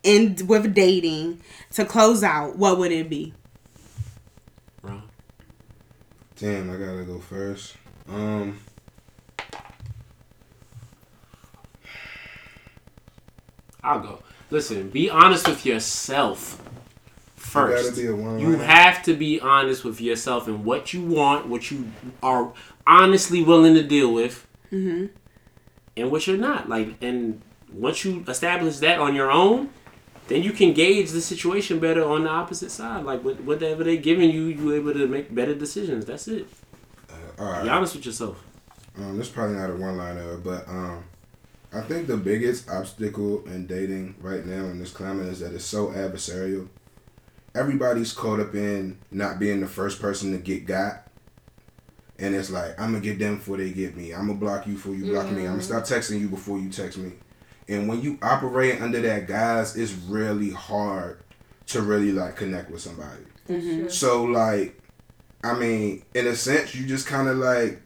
in 0.04 0.38
with 0.48 0.74
dating 0.74 1.42
to 1.74 1.86
close 1.86 2.24
out, 2.24 2.58
what 2.58 2.78
would 2.78 2.92
it 2.92 3.10
be? 3.10 3.34
Damn, 6.38 6.70
I 6.70 6.76
gotta 6.78 7.04
go 7.04 7.20
first. 7.20 7.76
Um, 8.10 8.60
I'll 13.84 14.00
go. 14.00 14.20
Listen, 14.50 14.90
be 14.90 15.10
honest 15.10 15.48
with 15.48 15.66
yourself 15.66 16.62
first. 17.36 17.92
gotta 17.92 18.02
be 18.02 18.08
a. 18.08 18.40
You 18.40 18.58
have 18.60 19.04
to 19.04 19.16
be 19.16 19.40
honest 19.40 19.84
with 19.84 20.00
yourself 20.00 20.48
and 20.48 20.64
what 20.64 20.94
you 20.94 21.02
want, 21.04 21.48
what 21.48 21.70
you 21.72 21.92
are 22.22 22.54
honestly 22.88 23.44
willing 23.44 23.74
to 23.76 23.84
deal 23.84 24.14
with, 24.14 24.46
Mm-hmm. 24.72 25.06
and 25.98 26.12
what 26.12 26.26
you're 26.28 26.38
not. 26.38 26.68
Like, 26.68 26.96
and 27.02 27.42
once 27.72 28.04
you 28.06 28.24
establish 28.28 28.78
that 28.78 29.00
on 29.00 29.14
your 29.16 29.32
own, 29.32 29.70
then 30.28 30.41
you 30.44 30.52
can 30.52 30.74
gauge 30.74 31.12
the 31.12 31.22
situation 31.22 31.80
better 31.80 32.04
on 32.04 32.24
the 32.24 32.30
opposite 32.30 32.72
side. 32.72 33.04
Like, 33.06 33.24
what- 33.24 33.41
whatever 33.44 33.84
they're 33.84 33.98
giving 33.98 34.30
you, 34.32 34.44
you 34.45 34.74
able 34.74 34.94
to 34.94 35.08
make 35.08 35.34
better 35.34 35.54
decisions. 35.56 36.06
That's 36.06 36.28
it. 36.28 36.48
All 37.40 37.45
right. 37.52 37.64
Be 37.64 37.70
honest 37.70 37.95
with 37.95 38.06
yourself. 38.06 38.41
Um, 38.98 39.18
this 39.18 39.28
is 39.28 39.34
probably 39.34 39.56
not 39.56 39.70
a 39.72 39.76
one 39.76 39.98
liner, 39.98 40.38
but 40.38 40.68
um, 40.68 41.04
I 41.74 41.82
think 41.82 42.06
the 42.08 42.16
biggest 42.18 42.70
obstacle 42.70 43.44
in 43.48 43.66
dating 43.66 44.16
right 44.22 44.45
now 44.45 44.66
in 44.66 44.78
this 44.80 44.91
climate 44.91 45.26
is 45.28 45.40
that 45.40 45.54
it's 45.54 45.66
so 45.66 45.88
adversarial. 45.88 46.68
Everybody's 47.56 48.14
caught 48.14 48.40
up 48.40 48.54
in 48.56 48.98
not 49.12 49.40
being 49.40 49.62
the 49.62 49.68
first 49.68 50.00
person 50.02 50.32
to 50.32 50.38
get 50.38 50.66
got. 50.66 51.08
And 52.20 52.36
it's 52.36 52.52
like, 52.52 52.80
I'm 52.80 52.91
gonna 52.91 53.04
get 53.04 53.18
them 53.20 53.38
before 53.38 53.58
they 53.58 53.72
get 53.72 53.98
me. 53.98 54.14
I'm 54.14 54.28
gonna 54.28 54.40
block 54.40 54.68
you 54.68 54.74
before 54.74 54.94
you 54.94 55.06
block 55.12 55.32
me. 55.32 55.41
I'm 55.41 55.54
gonna 55.54 55.62
stop 55.64 55.84
texting 55.84 56.20
you 56.20 56.30
before 56.30 56.60
you 56.60 56.70
text 56.70 56.98
me. 57.00 57.14
And 57.68 57.88
when 57.88 58.02
you 58.02 58.19
operate 58.22 58.81
under 58.81 59.02
that 59.02 59.27
guise, 59.27 59.76
it's 59.76 59.94
really 59.94 60.52
hard 60.52 61.19
to 61.68 61.81
really 61.81 62.11
like 62.11 62.35
connect 62.35 62.69
with 62.69 62.81
somebody. 62.81 63.23
Mm-hmm. 63.48 63.88
So 63.90 64.23
like, 64.26 64.80
I 65.44 65.53
mean, 65.53 66.03
in 66.14 66.27
a 66.27 66.35
sense, 66.35 66.76
you 66.76 66.85
just 66.85 67.07
kind 67.07 67.27
of 67.27 67.38
like, 67.38 67.81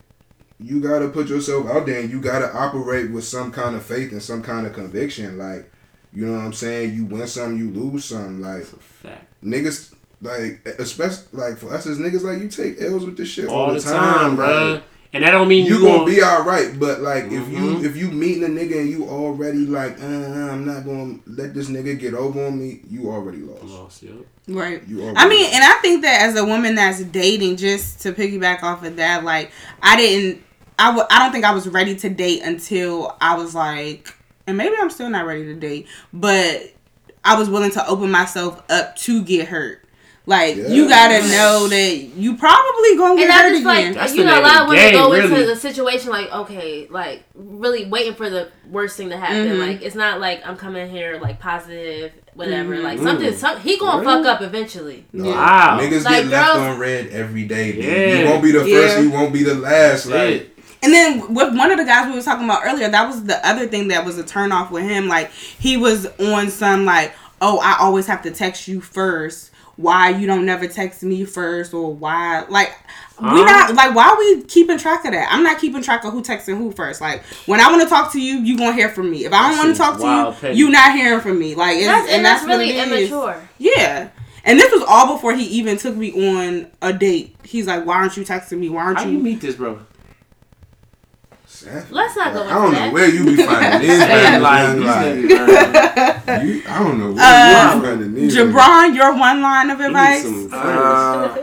you 0.60 0.82
gotta 0.82 1.10
put 1.10 1.28
yourself 1.28 1.68
out 1.68 1.86
there 1.86 2.02
and 2.02 2.10
you 2.10 2.20
gotta 2.20 2.56
operate 2.56 3.12
with 3.12 3.24
some 3.24 3.52
kind 3.52 3.76
of 3.76 3.84
faith 3.84 4.12
and 4.12 4.22
some 4.22 4.42
kind 4.42 4.66
of 4.66 4.74
conviction. 4.74 5.38
Like, 5.38 5.72
you 6.14 6.26
know 6.26 6.34
what 6.34 6.46
I'm 6.46 6.54
saying? 6.54 6.96
You 6.96 7.06
win 7.06 7.28
some, 7.28 7.58
you 7.58 7.70
lose 7.70 8.06
some. 8.06 8.42
Like 8.42 8.62
It's 8.62 8.74
a 8.74 8.78
fact. 8.78 9.44
niggas, 9.44 9.94
like 10.22 10.66
especially 10.80 11.28
like 11.34 11.58
for 11.58 11.74
us 11.74 11.86
as 11.86 12.00
niggas, 12.00 12.24
like 12.24 12.42
you 12.42 12.50
take 12.50 12.82
L's 12.82 13.06
with 13.06 13.18
this 13.18 13.30
shit 13.30 13.48
All 13.48 13.72
the 13.74 13.80
time, 13.80 14.36
bro. 14.36 14.74
Like, 14.74 14.84
And 15.14 15.24
that 15.24 15.32
don't 15.32 15.48
mean 15.48 15.66
you 15.66 15.76
you, 15.78 15.82
gonna 15.82 16.00
gonna 16.00 16.12
be 16.12 16.22
all 16.22 16.44
right, 16.44 16.78
but 16.78 17.02
like 17.02 17.26
if 17.26 17.32
you 17.50 17.60
Mhm. 17.78 17.84
if 17.86 17.96
you 17.96 18.12
meeting 18.12 18.44
a 18.44 18.48
nigga 18.48 18.80
and 18.82 18.90
you 18.90 19.06
already 19.08 19.60
like, 19.66 20.00
uh, 20.02 20.06
I'm 20.06 20.66
not 20.66 20.86
gonna 20.86 21.20
let 21.26 21.54
this 21.54 21.70
nigga 21.70 21.98
get 21.98 22.14
over 22.14 22.46
on 22.48 22.60
me, 22.60 22.82
you 22.90 23.10
already 23.10 23.40
lost. 23.40 23.64
lost. 23.64 24.04
Yep. 24.04 24.14
Right. 24.50 24.84
You 24.88 25.02
already 25.02 25.18
I 25.18 25.28
mean, 25.30 25.44
lost. 25.44 25.56
and 25.56 25.64
I 25.64 25.74
think 25.82 26.02
that 26.04 26.22
as 26.22 26.36
a 26.36 26.44
woman 26.46 26.76
that's 26.76 27.02
dating, 27.04 27.56
just 27.58 28.02
to 28.02 28.12
piggyback 28.12 28.64
off 28.64 28.84
of 28.84 28.98
that, 28.98 29.24
like 29.24 29.52
I 29.82 29.96
didn't, 29.96 30.44
I 30.78 30.88
w- 30.88 31.08
I 31.10 31.20
don't 31.20 31.32
think 31.32 31.46
I 31.46 31.52
was 31.54 31.68
ready 31.70 31.96
to 31.96 32.10
date 32.10 32.42
until 32.44 33.16
I 33.22 33.36
was 33.38 33.56
like, 33.56 34.14
and 34.46 34.58
maybe 34.58 34.76
I'm 34.80 34.90
still 34.90 35.10
not 35.10 35.26
ready 35.26 35.46
to 35.46 35.54
date, 35.56 35.88
but 36.14 36.74
I 37.24 37.40
was 37.40 37.50
willing 37.50 37.72
to 37.72 37.88
open 37.88 38.12
myself 38.12 38.62
up 38.70 38.96
to 38.98 39.24
get 39.24 39.48
hurt. 39.48 39.84
Like 40.28 40.58
you 40.58 40.90
gotta 40.90 41.22
know 41.30 41.70
that 41.70 41.96
you 42.18 42.36
probably 42.36 42.98
gonna 42.98 43.16
get 43.16 43.24
And 43.24 43.32
I 43.32 43.38
hurt 43.44 43.52
just 43.54 43.64
like. 43.64 43.94
That's 43.94 44.14
you 44.14 44.24
the 44.24 44.30
know 44.30 44.34
a 44.34 44.36
name 44.36 44.44
lot 44.44 44.56
of 44.58 44.62
of 44.64 44.68
women 44.68 44.84
game, 44.84 44.94
go 44.94 45.14
into 45.14 45.46
the 45.46 45.56
situation 45.56 46.10
like 46.12 46.30
okay 46.34 46.86
like 46.90 47.24
really 47.34 47.86
waiting 47.86 48.14
for 48.14 48.30
the 48.30 48.50
worst 48.70 48.98
thing 48.98 49.10
to 49.12 49.18
happen 49.18 49.48
Mhm. 49.48 49.60
like 49.66 49.82
it's 49.82 49.96
not 49.96 50.20
like 50.20 50.46
I'm 50.46 50.58
coming 50.58 50.90
here 50.90 51.18
like 51.22 51.40
positive 51.40 52.12
whatever 52.34 52.76
Mhm. 52.76 52.84
like 52.84 53.00
something 53.00 53.34
some, 53.38 53.58
he 53.62 53.78
gonna 53.78 54.02
Really? 54.02 54.24
fuck 54.24 54.26
up 54.36 54.42
eventually 54.42 55.06
Nah, 55.14 55.32
Wow. 55.32 55.80
Niggas 55.82 56.04
Like, 56.04 56.24
get 56.24 56.28
left 56.28 56.54
girls- 56.56 56.68
on 56.74 56.78
red 56.78 57.08
every 57.08 57.44
day. 57.46 57.72
Dude. 57.72 57.86
Yeah. 57.86 58.20
You 58.20 58.26
won't 58.26 58.44
be 58.44 58.52
the 58.52 58.66
Yeah. 58.68 58.82
first, 58.82 59.00
you 59.04 59.10
won't 59.12 59.32
be 59.32 59.44
the 59.44 59.56
last. 59.56 60.08
Like 60.08 60.30
it. 60.30 60.60
And 60.84 60.94
then 60.94 61.34
with 61.34 61.56
one 61.56 61.72
of 61.72 61.78
the 61.78 61.86
guys 61.86 62.06
we 62.10 62.16
was 62.16 62.26
talking 62.26 62.44
about 62.44 62.64
earlier, 62.66 62.90
that 62.90 63.08
was 63.08 63.24
the 63.24 63.48
other 63.48 63.66
thing 63.66 63.88
that 63.88 64.04
was 64.06 64.18
a 64.18 64.24
turn 64.24 64.52
off 64.52 64.72
with 64.72 64.84
him. 64.84 65.08
Like 65.08 65.32
he 65.32 65.78
was 65.78 66.06
on 66.20 66.50
some 66.50 66.84
like, 66.86 67.14
oh, 67.42 67.60
I 67.60 67.78
always 67.80 68.08
have 68.08 68.22
to 68.24 68.32
text 68.32 68.68
you 68.68 68.82
first. 68.82 69.52
Why 69.78 70.10
you 70.10 70.28
don't 70.28 70.46
never 70.46 70.68
text 70.68 71.04
me 71.04 71.24
first, 71.24 71.74
or 71.74 71.94
why 71.94 72.46
like 72.50 72.76
we 73.22 73.44
not 73.44 73.74
like 73.74 73.96
why 73.96 74.16
we 74.18 74.44
keeping 74.44 74.78
track 74.78 75.06
of 75.06 75.12
that? 75.12 75.32
I'm 75.32 75.44
not 75.44 75.60
keeping 75.60 75.82
track 75.82 76.04
of 76.04 76.14
who 76.14 76.22
texting 76.22 76.58
who 76.58 76.72
first. 76.72 77.00
Like 77.00 77.24
when 77.46 77.60
I 77.60 77.70
want 77.70 77.84
to 77.84 77.90
talk 77.90 78.12
to 78.14 78.22
you, 78.22 78.40
you 78.40 78.58
gonna 78.58 78.74
hear 78.74 78.90
from 78.90 79.10
me. 79.10 79.26
If 79.26 79.34
I 79.34 79.50
don't 79.50 79.58
want 79.58 79.76
to 79.76 79.78
talk 79.78 80.00
to 80.00 80.06
you, 80.06 80.42
petty. 80.42 80.58
you 80.58 80.70
not 80.70 80.94
hearing 80.94 81.22
from 81.22 81.40
me. 81.40 81.56
Like 81.56 81.78
it's, 81.78 81.88
that's, 81.88 82.12
and, 82.12 82.26
that's, 82.26 82.44
what 82.44 82.58
really 82.58 82.72
it 82.72 82.88
is. 82.88 83.10
immature 83.10 83.50
Yeah. 83.60 84.10
And 84.44 84.60
this 84.60 84.72
was 84.72 84.84
all 84.88 85.16
before 85.16 85.34
he 85.36 85.44
even 85.44 85.78
took 85.78 85.96
me 85.96 86.30
on 86.30 86.72
a 86.82 86.94
date. 86.94 87.36
He's 87.44 87.68
like, 87.68 87.86
"Why 87.86 87.96
aren't 87.96 88.16
you 88.16 88.24
texting 88.24 88.60
me? 88.60 88.70
Why 88.70 88.84
aren't 88.84 89.00
How 89.00 89.06
you?" 89.06 89.18
you 89.18 89.20
meet 89.20 89.42
this 89.42 89.56
brother? 89.56 89.82
Seth, 91.68 91.92
Let's 91.92 92.16
not 92.16 92.34
go 92.34 92.40
like, 92.44 92.50
into 92.50 92.54
I 92.60 92.64
don't 92.64 92.74
know 92.74 92.92
where 92.94 93.10
you 93.10 93.26
be 93.26 93.36
finding 93.44 93.82
these 93.82 94.00
Man, 94.00 94.10
niggas, 94.10 94.42
like, 94.42 94.80
man, 94.80 95.22
these 95.22 95.38
like, 95.40 96.44
you, 96.46 96.64
I 96.68 96.80
don't 96.84 97.00
know 97.00 97.12
where 97.14 97.24
Uh, 97.24 97.76
you 97.76 97.82
be 97.82 97.88
finding 97.88 98.14
these. 98.14 98.36
niggas. 98.36 98.52
Jabron, 98.54 98.96
your 98.96 99.12
one 99.18 99.42
line 99.42 99.70
of 99.70 99.80
advice. 99.80 100.24
some. 100.24 100.50
Uh, 100.52 101.36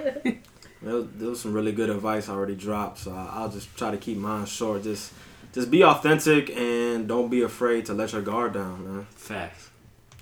there, 0.83 0.95
was, 0.97 1.07
there 1.17 1.29
was 1.31 1.41
some 1.41 1.53
really 1.55 1.73
good 1.73 1.91
advice 1.91 2.29
already 2.29 2.55
dropped, 2.55 2.99
so 2.99 3.13
I- 3.13 3.31
I'll 3.35 3.49
just 3.51 3.75
try 3.77 3.91
to 3.91 3.97
keep 3.97 4.19
mine 4.19 4.47
short. 4.47 4.83
Just, 4.83 5.13
just 5.53 5.71
be 5.71 5.83
authentic 5.85 6.51
and 6.51 7.07
don't 7.09 7.29
be 7.31 7.43
afraid 7.43 7.87
to 7.87 7.95
let 7.95 8.13
your 8.13 8.23
guard 8.23 8.53
down, 8.55 8.85
man. 8.85 9.07
Facts. 9.15 9.71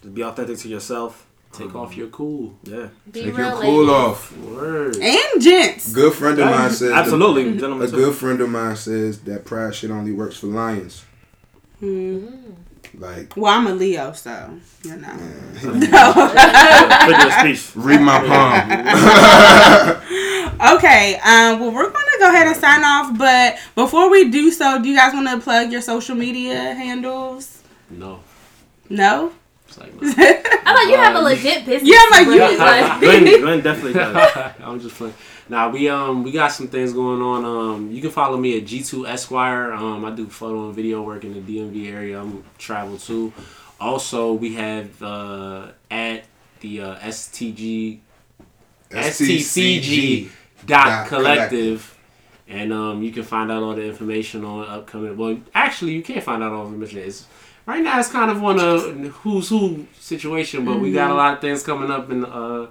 Just 0.02 0.14
be 0.14 0.22
authentic 0.22 0.58
to 0.58 0.68
yourself. 0.68 1.26
Take 1.52 1.74
off 1.74 1.94
your 1.96 2.08
cool. 2.08 2.54
Yeah, 2.64 2.88
Be 3.10 3.24
Take 3.24 3.36
real, 3.36 3.48
your 3.50 3.60
cool 3.60 3.84
ladies. 3.84 3.94
off. 3.94 4.36
Word. 4.38 4.96
and 4.96 5.42
gents. 5.42 5.92
Good 5.92 6.14
friend 6.14 6.38
of 6.38 6.46
mine 6.46 6.70
says. 6.70 6.92
absolutely, 6.92 7.48
A 7.48 7.52
gentlemen. 7.60 7.90
too. 7.90 7.96
good 7.96 8.14
friend 8.14 8.40
of 8.40 8.48
mine 8.48 8.76
says 8.76 9.20
that 9.20 9.44
pride 9.44 9.74
shit 9.74 9.90
only 9.90 10.12
works 10.12 10.36
for 10.38 10.46
lions. 10.46 11.04
Mm. 11.82 12.54
Like, 12.98 13.34
Well, 13.36 13.52
I'm 13.52 13.66
a 13.66 13.74
Leo, 13.74 14.12
so 14.12 14.58
you 14.82 14.96
know. 14.96 15.08
Figure 15.58 17.26
of 17.26 17.32
speech. 17.40 17.72
read 17.76 18.00
my 18.00 18.18
palm. 18.26 18.70
okay, 20.76 21.16
um, 21.16 21.60
well, 21.60 21.72
we're 21.72 21.90
gonna 21.90 22.18
go 22.18 22.28
ahead 22.28 22.46
and 22.46 22.56
sign 22.56 22.82
off, 22.84 23.16
but 23.18 23.58
before 23.74 24.10
we 24.10 24.30
do 24.30 24.50
so, 24.50 24.80
do 24.82 24.88
you 24.88 24.96
guys 24.96 25.12
want 25.14 25.28
to 25.28 25.38
plug 25.40 25.72
your 25.72 25.80
social 25.82 26.14
media 26.14 26.54
handles? 26.74 27.62
No. 27.90 28.20
No. 28.90 29.32
It's 29.76 29.78
like, 29.78 29.92
I 30.66 30.74
thought 30.74 30.88
you 30.90 30.96
have 30.96 31.16
a 31.16 31.20
legit 31.20 31.64
business. 31.64 31.90
Yeah, 31.90 31.98
I'm 32.04 32.10
like, 32.10 32.26
to 32.26 32.34
you- 32.34 32.40
run, 32.40 32.58
like- 32.58 33.00
Glenn, 33.00 33.24
Glenn 33.42 33.60
definitely 33.62 33.92
does. 33.94 34.52
I'm 34.62 34.80
just 34.80 34.94
playing. 34.96 35.14
Now 35.48 35.70
we 35.70 35.88
um 35.88 36.22
we 36.22 36.30
got 36.32 36.48
some 36.48 36.68
things 36.68 36.92
going 36.92 37.20
on. 37.20 37.44
Um, 37.44 37.90
you 37.90 38.00
can 38.00 38.10
follow 38.10 38.36
me 38.36 38.56
at 38.58 38.64
G2 38.64 39.08
Esquire. 39.08 39.72
Um, 39.72 40.04
I 40.04 40.10
do 40.10 40.26
photo 40.26 40.66
and 40.66 40.74
video 40.74 41.02
work 41.02 41.24
in 41.24 41.34
the 41.34 41.40
DMV 41.40 41.92
area. 41.92 42.20
I'm 42.20 42.44
travel 42.58 42.96
too. 42.96 43.32
Also, 43.80 44.32
we 44.34 44.54
have 44.54 45.02
uh 45.02 45.68
at 45.90 46.24
the 46.60 46.80
uh, 46.80 46.96
STG 47.00 47.98
STCG 48.90 50.30
dot 50.66 50.86
Dot 50.86 51.08
collective. 51.08 51.98
And 52.48 52.72
um, 52.72 53.02
you 53.02 53.12
can 53.12 53.22
find 53.22 53.50
out 53.50 53.62
all 53.62 53.74
the 53.74 53.84
information 53.84 54.44
on 54.44 54.68
upcoming. 54.68 55.16
Well, 55.16 55.38
actually, 55.54 55.92
you 55.92 56.02
can't 56.02 56.22
find 56.22 56.42
out 56.42 56.52
all 56.52 56.66
the 56.66 56.74
information. 56.74 56.98
It's 56.98 57.26
right 57.66 57.82
now. 57.82 57.98
It's 57.98 58.08
kind 58.10 58.30
of 58.30 58.42
on 58.42 58.58
a 58.58 58.78
who's 59.08 59.48
who 59.48 59.86
situation, 59.98 60.64
but 60.64 60.80
we 60.80 60.92
got 60.92 61.10
a 61.10 61.14
lot 61.14 61.34
of 61.34 61.40
things 61.40 61.62
coming 61.62 61.90
up 61.90 62.10
in 62.10 62.24
uh 62.24 62.66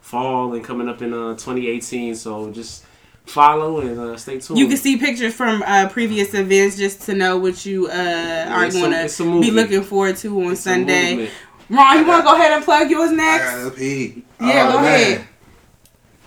fall 0.00 0.52
and 0.54 0.64
coming 0.64 0.88
up 0.88 1.02
in 1.02 1.12
uh 1.12 1.32
2018. 1.34 2.14
So 2.14 2.50
just 2.52 2.84
follow 3.26 3.80
and 3.80 3.98
uh, 3.98 4.16
stay 4.16 4.38
tuned. 4.38 4.58
You 4.58 4.68
can 4.68 4.76
see 4.76 4.98
pictures 4.98 5.34
from 5.34 5.62
uh, 5.66 5.88
previous 5.88 6.34
events 6.34 6.76
just 6.76 7.02
to 7.02 7.14
know 7.14 7.38
what 7.38 7.64
you 7.64 7.86
uh, 7.88 8.46
are 8.50 8.70
going 8.70 9.08
to 9.08 9.40
be 9.40 9.50
looking 9.50 9.82
forward 9.82 10.16
to 10.18 10.44
on 10.44 10.52
It's 10.52 10.60
Sunday. 10.60 11.30
Ron, 11.70 11.98
you 11.98 12.06
want 12.06 12.22
to 12.22 12.30
go 12.30 12.34
ahead 12.34 12.52
and 12.52 12.62
plug 12.62 12.90
yours 12.90 13.10
I 13.10 13.14
next? 13.14 13.44
got 13.44 13.66
a 13.68 13.70
pee. 13.70 14.24
Yeah, 14.40 14.72
go 14.72 14.78
ahead. 14.78 15.26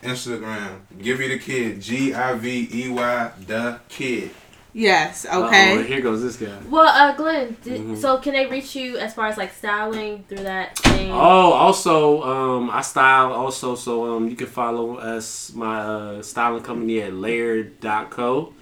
Instagram. 0.01 0.79
Give 0.99 1.19
you 1.21 1.29
the 1.29 1.39
kid. 1.39 1.81
G 1.81 2.13
I 2.13 2.33
V 2.33 2.69
E 2.71 2.89
Y 2.89 3.31
the 3.45 3.79
kid. 3.89 4.31
Yes. 4.77 5.25
Uh-oh, 5.25 5.47
Okay. 5.47 5.81
here 5.87 6.01
goes 6.01 6.21
this 6.21 6.35
guy. 6.37 6.55
Well, 6.69 6.85
uh, 6.85 7.15
Glenn, 7.15 7.57
did, 7.63 7.81
Mhm. 7.81 7.97
so 7.97 8.17
can 8.19 8.33
they 8.33 8.45
reach 8.45 8.75
you 8.75 8.97
as 8.99 9.11
far 9.11 9.25
as 9.25 9.35
like 9.35 9.51
styling 9.51 10.23
through 10.29 10.43
that 10.43 10.77
thing? 10.77 11.11
Oh, 11.11 11.51
also, 11.65 12.21
um, 12.21 12.69
I 12.69 12.81
style 12.81 13.33
also, 13.33 13.73
so 13.73 14.15
um, 14.15 14.29
you 14.29 14.35
can 14.35 14.45
follow 14.45 14.97
us 14.97 15.51
my 15.55 15.79
uh, 15.79 16.21
styling 16.21 16.61
company 16.61 17.01
at 17.01 17.11
layered.co. 17.13 18.53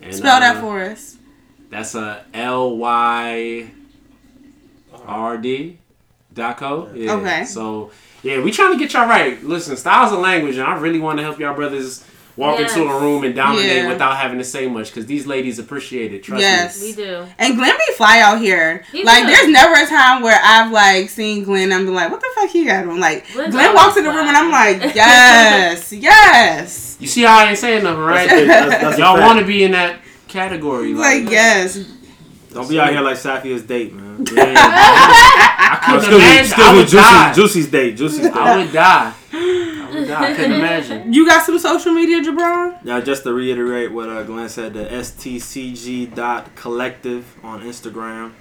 And, 0.00 0.14
Spell 0.14 0.40
that 0.40 0.56
uh, 0.56 0.60
for 0.62 0.80
us. 0.80 1.18
That's 1.68 1.94
a 1.94 2.24
L 2.32 2.78
Y 2.78 3.70
R 5.06 5.36
D 5.36 5.76
dot 6.32 6.56
co. 6.56 6.88
Yeah. 6.94 7.12
Okay. 7.16 7.44
So 7.44 7.90
yeah, 8.22 8.40
we 8.40 8.50
trying 8.50 8.72
to 8.72 8.78
get 8.78 8.94
y'all 8.94 9.06
right. 9.06 9.42
Listen, 9.44 9.76
styles 9.76 10.10
of 10.12 10.20
language, 10.20 10.56
and 10.56 10.64
I 10.66 10.78
really 10.78 11.00
want 11.00 11.18
to 11.18 11.22
help 11.22 11.38
y'all 11.38 11.54
brothers 11.54 12.02
walk 12.40 12.58
Yes. 12.58 12.74
into 12.76 12.88
a 12.88 12.98
room 13.00 13.22
and 13.24 13.34
dominate 13.34 13.76
Yeah. 13.84 13.88
without 13.88 14.16
having 14.16 14.38
to 14.38 14.44
say 14.44 14.66
much, 14.66 14.86
because 14.88 15.06
these 15.06 15.26
ladies 15.26 15.58
appreciate 15.58 16.12
it. 16.14 16.22
Trust 16.24 16.40
Yes. 16.42 16.80
me. 16.80 16.86
We 16.88 16.92
do. 16.96 17.26
And 17.38 17.56
Glenn 17.56 17.76
be 17.76 17.94
fly 17.94 18.20
out 18.20 18.40
here. 18.40 18.82
He 18.90 19.04
like, 19.04 19.24
do. 19.26 19.30
there's 19.30 19.48
never 19.48 19.74
a 19.74 19.86
time 19.86 20.22
where 20.22 20.40
I've 20.42 20.72
like 20.72 21.10
seen 21.10 21.44
Glenn. 21.44 21.72
I'm 21.72 21.86
like, 21.94 22.10
what 22.10 22.20
the 22.20 22.26
fuck 22.34 22.48
he 22.50 22.64
got 22.64 22.86
on? 22.86 22.98
Like, 22.98 23.30
Glenn's 23.32 23.54
Glenn 23.54 23.74
walks 23.74 23.96
in 23.96 24.04
the 24.04 24.10
room 24.10 24.26
and 24.26 24.36
I'm 24.36 24.50
like, 24.50 24.94
yes, 24.94 25.92
yes. 25.92 26.96
You 26.98 27.06
see 27.06 27.22
how 27.22 27.38
I 27.38 27.50
ain't 27.50 27.58
saying 27.58 27.84
nothing, 27.84 28.00
right? 28.00 28.28
That's, 28.30 28.46
that's, 28.70 28.82
that's 28.82 28.98
y'all 28.98 29.20
want 29.20 29.38
to 29.38 29.44
be 29.44 29.62
in 29.64 29.72
that 29.72 30.00
category. 30.28 30.94
Like, 30.94 31.22
Like, 31.24 31.30
yes. 31.30 31.78
Don't 32.52 32.68
be 32.68 32.80
out 32.80 32.90
here 32.90 33.00
like 33.00 33.16
Safia's 33.16 33.62
date, 33.62 33.92
man. 33.94 34.26
yeah. 34.34 34.54
I 35.72 35.78
couldn't 35.84 35.98
excuse 35.98 36.10
me, 36.10 36.16
imagine. 36.16 36.44
excuse 36.44 36.66
I 36.66 36.72
me, 36.72 36.78
would 36.78 36.88
die. 36.90 37.32
Juicy, 37.32 37.40
Juicy's 37.60 37.70
date. 37.70 37.96
Juicy's 37.96 38.20
date. 38.22 38.32
I 38.34 38.56
would 38.56 38.72
die. 38.72 39.12
I 39.90 39.98
would 39.98 40.08
die. 40.08 40.30
I 40.30 40.34
couldn't 40.34 40.52
imagine. 40.60 41.12
You 41.12 41.26
got 41.26 41.44
some 41.44 41.58
social 41.58 41.92
media, 41.92 42.20
Jabron? 42.20 42.78
Yeah, 42.84 43.00
just 43.00 43.22
to 43.24 43.32
reiterate 43.32 43.92
what 43.92 44.08
uh, 44.08 44.22
Glenn 44.24 44.48
said, 44.48 44.74
the 44.74 44.84
stcg 44.84 46.14
dot 46.14 46.54
collective 46.56 47.24
on 47.44 47.62
Instagram. 47.62 48.32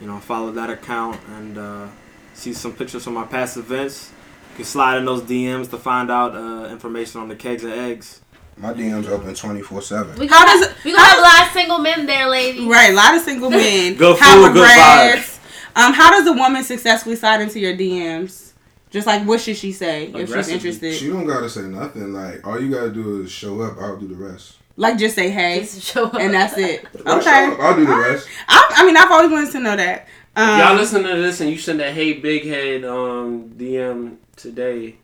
You 0.00 0.06
know, 0.08 0.18
follow 0.18 0.50
that 0.52 0.68
account 0.70 1.20
and 1.28 1.58
uh, 1.58 1.86
see 2.34 2.52
some 2.52 2.72
pictures 2.72 3.04
from 3.04 3.14
my 3.14 3.24
past 3.24 3.56
events. 3.56 4.10
You 4.50 4.56
can 4.56 4.64
slide 4.64 4.98
in 4.98 5.04
those 5.04 5.22
DMs 5.22 5.70
to 5.70 5.78
find 5.78 6.10
out 6.10 6.34
uh, 6.34 6.68
information 6.70 7.20
on 7.20 7.28
the 7.28 7.36
kegs 7.36 7.62
and 7.64 7.72
eggs. 7.72 8.20
My 8.56 8.72
DM's 8.74 9.08
open 9.08 9.34
24 9.34 9.80
7. 9.80 10.18
We 10.18 10.26
How 10.26 10.40
gonna 10.44 10.50
does 10.60 10.68
have, 10.68 10.76
it- 10.78 10.84
we 10.84 10.92
gonna 10.92 11.02
how 11.04 11.10
have 11.10 11.18
a 11.18 11.22
lot 11.22 11.46
of 11.46 11.52
single 11.54 11.78
men 11.78 12.04
there, 12.06 12.28
ladies. 12.28 12.66
Right, 12.66 12.90
a 12.92 12.94
lot 12.94 13.14
of 13.14 13.22
single 13.22 13.48
men. 13.50 13.94
Good 13.94 14.18
Have 14.18 14.38
food, 14.40 14.50
a 14.50 14.52
good 14.52 14.64
grass. 14.64 15.40
Um, 15.74 15.94
how 15.94 16.10
does 16.10 16.26
a 16.26 16.32
woman 16.34 16.62
successfully 16.64 17.16
slide 17.16 17.40
into 17.40 17.58
your 17.60 17.74
DMs? 17.74 18.51
Just 18.92 19.06
like, 19.06 19.26
what 19.26 19.40
should 19.40 19.56
she 19.56 19.72
say 19.72 20.06
if 20.14 20.32
she's 20.32 20.48
interested? 20.48 20.94
She 20.94 21.08
don't 21.08 21.26
gotta 21.26 21.48
say 21.48 21.62
nothing. 21.62 22.12
Like 22.12 22.46
all 22.46 22.60
you 22.60 22.70
gotta 22.70 22.90
do 22.90 23.22
is 23.22 23.32
show 23.32 23.60
up. 23.62 23.78
I'll 23.80 23.96
do 23.96 24.06
the 24.06 24.14
rest. 24.14 24.56
Like, 24.76 24.96
just 24.98 25.14
say 25.14 25.30
hey, 25.30 25.60
Just 25.60 25.82
show 25.82 26.06
up. 26.06 26.14
and 26.14 26.32
that's 26.32 26.56
it. 26.56 26.86
I'll 27.06 27.18
Okay. 27.18 27.24
show 27.24 27.52
up, 27.54 27.60
I'll 27.60 27.76
do 27.76 27.84
the 27.86 27.94
rest. 27.96 28.26
I, 28.48 28.72
I 28.76 28.86
mean, 28.86 28.96
I've 28.96 29.10
always 29.10 29.30
wanted 29.30 29.52
to 29.52 29.60
know 29.60 29.76
that. 29.76 30.08
Um, 30.34 30.48
If 30.60 30.66
y'all 30.66 30.74
listen 30.76 31.02
to 31.02 31.08
this 31.20 31.40
and 31.42 31.50
you 31.50 31.58
send 31.58 31.80
a 31.82 31.90
hey 31.92 32.14
big 32.14 32.46
head 32.46 32.84
um, 32.84 33.50
DM 33.50 34.16
today, 34.36 34.96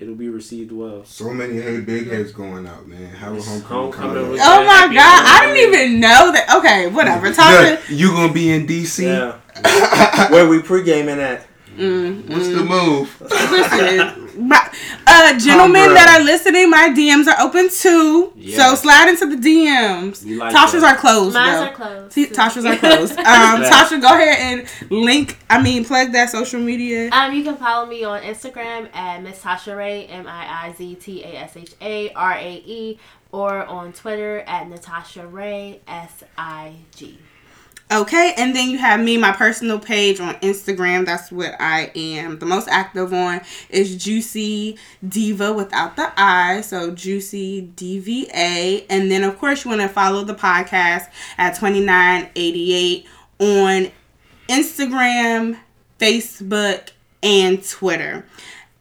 it'll 0.00 0.16
be 0.16 0.28
received 0.28 0.72
well. 0.72 1.04
So 1.04 1.30
many 1.30 1.60
hey 1.60 1.80
big 1.80 2.08
heads 2.10 2.32
going 2.32 2.66
out, 2.66 2.86
man. 2.88 3.06
Have 3.14 3.36
a 3.36 3.40
homecoming. 3.42 3.62
homecoming 3.62 4.14
coming 4.16 4.30
with- 4.32 4.40
Oh 4.42 4.64
my 4.64 4.92
god, 4.92 4.96
I 4.96 5.38
homecoming. 5.44 5.54
didn't 5.54 5.74
even 5.74 6.00
know 6.00 6.32
that. 6.32 6.56
Okay, 6.58 6.86
whatever. 6.88 7.30
Tasha. 7.32 7.80
you 7.88 8.10
gonna 8.12 8.32
be 8.32 8.50
in 8.50 8.66
DC? 8.66 9.02
Yeah. 9.04 9.38
Where 10.30 10.48
we 10.48 10.60
pre-gaming 10.60 11.20
at? 11.20 11.46
Mm, 11.76 12.28
What's 12.28 12.46
mm. 12.46 12.56
the 12.56 12.64
move? 12.64 13.20
Listen, 13.20 14.48
my, 14.48 14.70
uh, 15.06 15.38
gentlemen 15.38 15.82
Umbrella. 15.82 15.94
that 15.94 16.18
are 16.20 16.24
listening, 16.24 16.70
my 16.70 16.88
DMs 16.90 17.26
are 17.26 17.40
open 17.40 17.68
too. 17.68 18.32
So 18.54 18.74
slide 18.74 19.08
into 19.08 19.26
the 19.26 19.36
DMs. 19.36 20.24
We 20.24 20.36
like 20.36 20.54
Tasha's 20.54 20.82
that. 20.82 20.96
are 20.96 21.00
closed. 21.00 21.34
Mine 21.34 21.68
are 21.68 21.72
closed. 21.72 22.14
T- 22.14 22.26
Tasha's 22.26 22.64
are 22.64 22.76
closed. 22.84 23.18
Um, 23.24 23.62
Tasha, 23.62 24.00
go 24.00 24.08
ahead 24.08 24.38
and 24.38 24.90
link. 24.90 25.38
I 25.50 25.60
mean, 25.60 25.84
plug 25.84 26.12
that 26.12 26.30
social 26.30 26.60
media. 26.60 27.10
Um, 27.10 27.34
you 27.34 27.42
can 27.42 27.56
follow 27.56 27.86
me 27.86 28.04
on 28.04 28.22
Instagram 28.22 28.94
at 28.94 29.22
Miss 29.22 29.40
Tasha 29.40 29.76
Rae, 29.76 30.06
M 30.06 30.26
I 30.26 30.68
I 30.68 30.72
Z 30.74 30.94
T 30.96 31.24
A 31.24 31.36
S 31.38 31.56
H 31.56 31.72
A 31.80 32.10
R 32.12 32.34
A 32.34 32.52
E, 32.66 32.98
or 33.32 33.64
on 33.66 33.92
Twitter 33.92 34.40
at 34.46 34.68
Natasha 34.68 35.26
Ray 35.26 35.80
S 35.88 36.22
I 36.38 36.76
G. 36.94 37.18
Okay, 37.92 38.32
and 38.38 38.56
then 38.56 38.70
you 38.70 38.78
have 38.78 38.98
me, 38.98 39.18
my 39.18 39.32
personal 39.32 39.78
page 39.78 40.18
on 40.18 40.34
Instagram. 40.36 41.04
That's 41.04 41.30
what 41.30 41.54
I 41.60 41.92
am 41.94 42.38
the 42.38 42.46
most 42.46 42.66
active 42.68 43.12
on. 43.12 43.42
Is 43.68 44.02
Juicy 44.02 44.78
Diva 45.06 45.52
without 45.52 45.94
the 45.94 46.10
I, 46.16 46.62
so 46.62 46.92
Juicy 46.92 47.70
DVA. 47.76 48.86
And 48.88 49.10
then 49.10 49.22
of 49.22 49.38
course 49.38 49.64
you 49.64 49.70
want 49.70 49.82
to 49.82 49.88
follow 49.88 50.24
the 50.24 50.34
podcast 50.34 51.08
at 51.36 51.56
twenty 51.58 51.84
nine 51.84 52.30
eighty 52.34 52.72
eight 52.72 53.06
on 53.38 53.92
Instagram, 54.48 55.58
Facebook, 55.98 56.88
and 57.22 57.62
Twitter. 57.62 58.24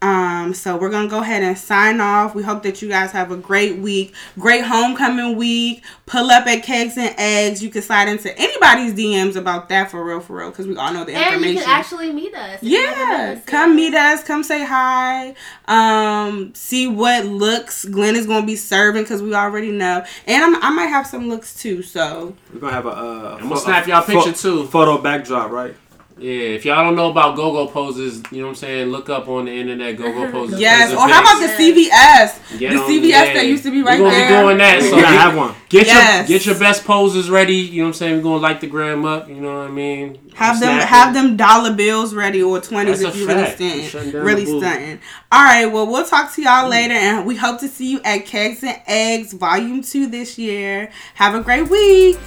Um, 0.03 0.53
so 0.53 0.75
we're 0.75 0.89
gonna 0.89 1.07
go 1.07 1.19
ahead 1.21 1.43
and 1.43 1.57
sign 1.57 2.01
off. 2.01 2.35
We 2.35 2.43
hope 2.43 2.61
that 2.63 2.81
you 2.81 2.89
guys 2.89 3.11
have 3.11 3.31
a 3.31 3.37
great 3.37 3.77
week, 3.77 4.13
great 4.37 4.65
homecoming 4.65 5.37
week. 5.37 5.81
Pull 6.07 6.29
up 6.29 6.45
at 6.45 6.61
Kegs 6.63 6.97
and 6.97 7.15
Eggs. 7.17 7.63
You 7.63 7.69
can 7.69 7.81
slide 7.81 8.09
into 8.09 8.37
anybody's 8.37 8.93
DMs 8.93 9.37
about 9.37 9.69
that 9.69 9.89
for 9.89 10.03
real, 10.03 10.19
for 10.19 10.35
real, 10.39 10.49
because 10.49 10.67
we 10.67 10.75
all 10.75 10.91
know 10.93 11.05
the 11.05 11.13
And 11.15 11.27
information. 11.35 11.55
you 11.57 11.61
can 11.63 11.69
actually 11.69 12.11
meet 12.11 12.35
us. 12.35 12.59
if 12.61 12.63
you 12.69 12.79
haven't 12.85 13.07
met 13.07 13.17
yeah, 13.33 13.33
us 13.39 13.45
come 13.45 13.69
yet. 13.71 13.75
meet 13.77 13.93
us. 13.95 14.23
Come 14.23 14.43
say 14.43 14.65
hi. 14.65 15.35
Um, 15.69 16.53
see 16.53 16.85
what 16.87 17.25
looks 17.25 17.85
Glenn 17.85 18.17
is 18.17 18.27
gonna 18.27 18.45
be 18.45 18.57
serving 18.57 19.03
because 19.03 19.21
we 19.21 19.33
already 19.33 19.71
know, 19.71 20.03
and 20.27 20.43
I'm, 20.43 20.61
I 20.61 20.69
might 20.71 20.87
have 20.87 21.07
some 21.07 21.29
looks 21.29 21.55
too. 21.55 21.81
So 21.81 22.35
We're 22.53 22.59
gonna 22.59 22.73
have 22.73 22.85
a. 22.85 22.89
Uh, 22.89 23.37
I'm 23.39 23.47
gonna 23.47 23.57
snap 23.61 23.87
y'all 23.87 24.03
picture 24.03 24.33
too. 24.33 24.67
Photo 24.67 24.97
backdrop, 25.01 25.49
right? 25.49 25.73
Yeah, 26.17 26.31
if 26.31 26.63
y'all 26.63 26.83
don't 26.83 26.95
know 26.95 27.09
about 27.09 27.35
go-go 27.35 27.67
poses, 27.67 28.21
you 28.31 28.37
know 28.37 28.43
what 28.45 28.49
I'm 28.51 28.55
saying, 28.55 28.87
look 28.89 29.09
up 29.09 29.27
on 29.27 29.45
the 29.45 29.51
internet 29.51 29.97
go-go 29.97 30.31
poses. 30.31 30.59
yes, 30.59 30.91
or 30.93 30.99
how 31.09 31.21
about 31.21 31.39
the 31.41 31.47
CVS? 31.47 32.59
Get 32.59 32.71
the 32.73 32.77
on- 32.79 32.89
CVS 32.89 33.09
yeah. 33.09 33.33
that 33.33 33.47
used 33.47 33.63
to 33.63 33.71
be 33.71 33.81
right 33.81 33.99
We 33.99 34.05
right 34.05 34.11
gonna 34.11 34.17
there. 34.27 34.41
be 34.41 34.45
doing 34.45 34.57
that. 34.59 34.81
So 34.83 34.91
gotta 35.01 35.07
have 35.17 35.35
one. 35.35 35.55
get 35.69 35.87
Yes. 35.87 36.29
your 36.29 36.37
get 36.37 36.45
your 36.45 36.59
best 36.59 36.85
poses 36.85 37.29
ready. 37.31 37.55
You 37.55 37.79
know 37.79 37.85
what 37.85 37.87
I'm 37.89 37.93
saying. 37.95 38.17
We're 38.17 38.23
gonna 38.23 38.37
light 38.37 38.61
the 38.61 38.67
gram 38.67 39.05
up. 39.05 39.27
You 39.27 39.35
know 39.41 39.57
what 39.59 39.67
I 39.67 39.71
mean. 39.71 40.19
Have 40.35 40.59
them 40.59 40.77
Snap 40.77 40.87
have 40.89 41.13
them 41.13 41.35
dollar 41.35 41.73
bills 41.73 42.13
ready 42.13 42.41
or 42.43 42.59
twenties 42.61 43.01
That's 43.01 43.15
if 43.15 43.21
you 43.21 43.27
really 43.27 43.43
fact. 43.45 43.59
We 43.59 43.81
stunting. 43.83 44.13
Really 44.21 44.45
the 44.45 44.59
stunting. 44.59 44.99
All 45.31 45.43
right, 45.43 45.65
well 45.65 45.87
we'll 45.87 46.05
talk 46.05 46.31
to 46.35 46.41
y'all 46.43 46.69
later 46.69 46.93
and 46.93 47.25
we 47.25 47.35
hope 47.35 47.59
to 47.61 47.67
see 47.67 47.89
you 47.91 48.01
at 48.05 48.25
Kegs 48.27 48.63
and 48.63 48.79
Eggs 48.87 49.33
Volume 49.33 49.81
2 49.81 50.07
this 50.07 50.37
year. 50.37 50.91
Have 51.15 51.33
a 51.35 51.41
great 51.41 51.69
week. 51.69 52.17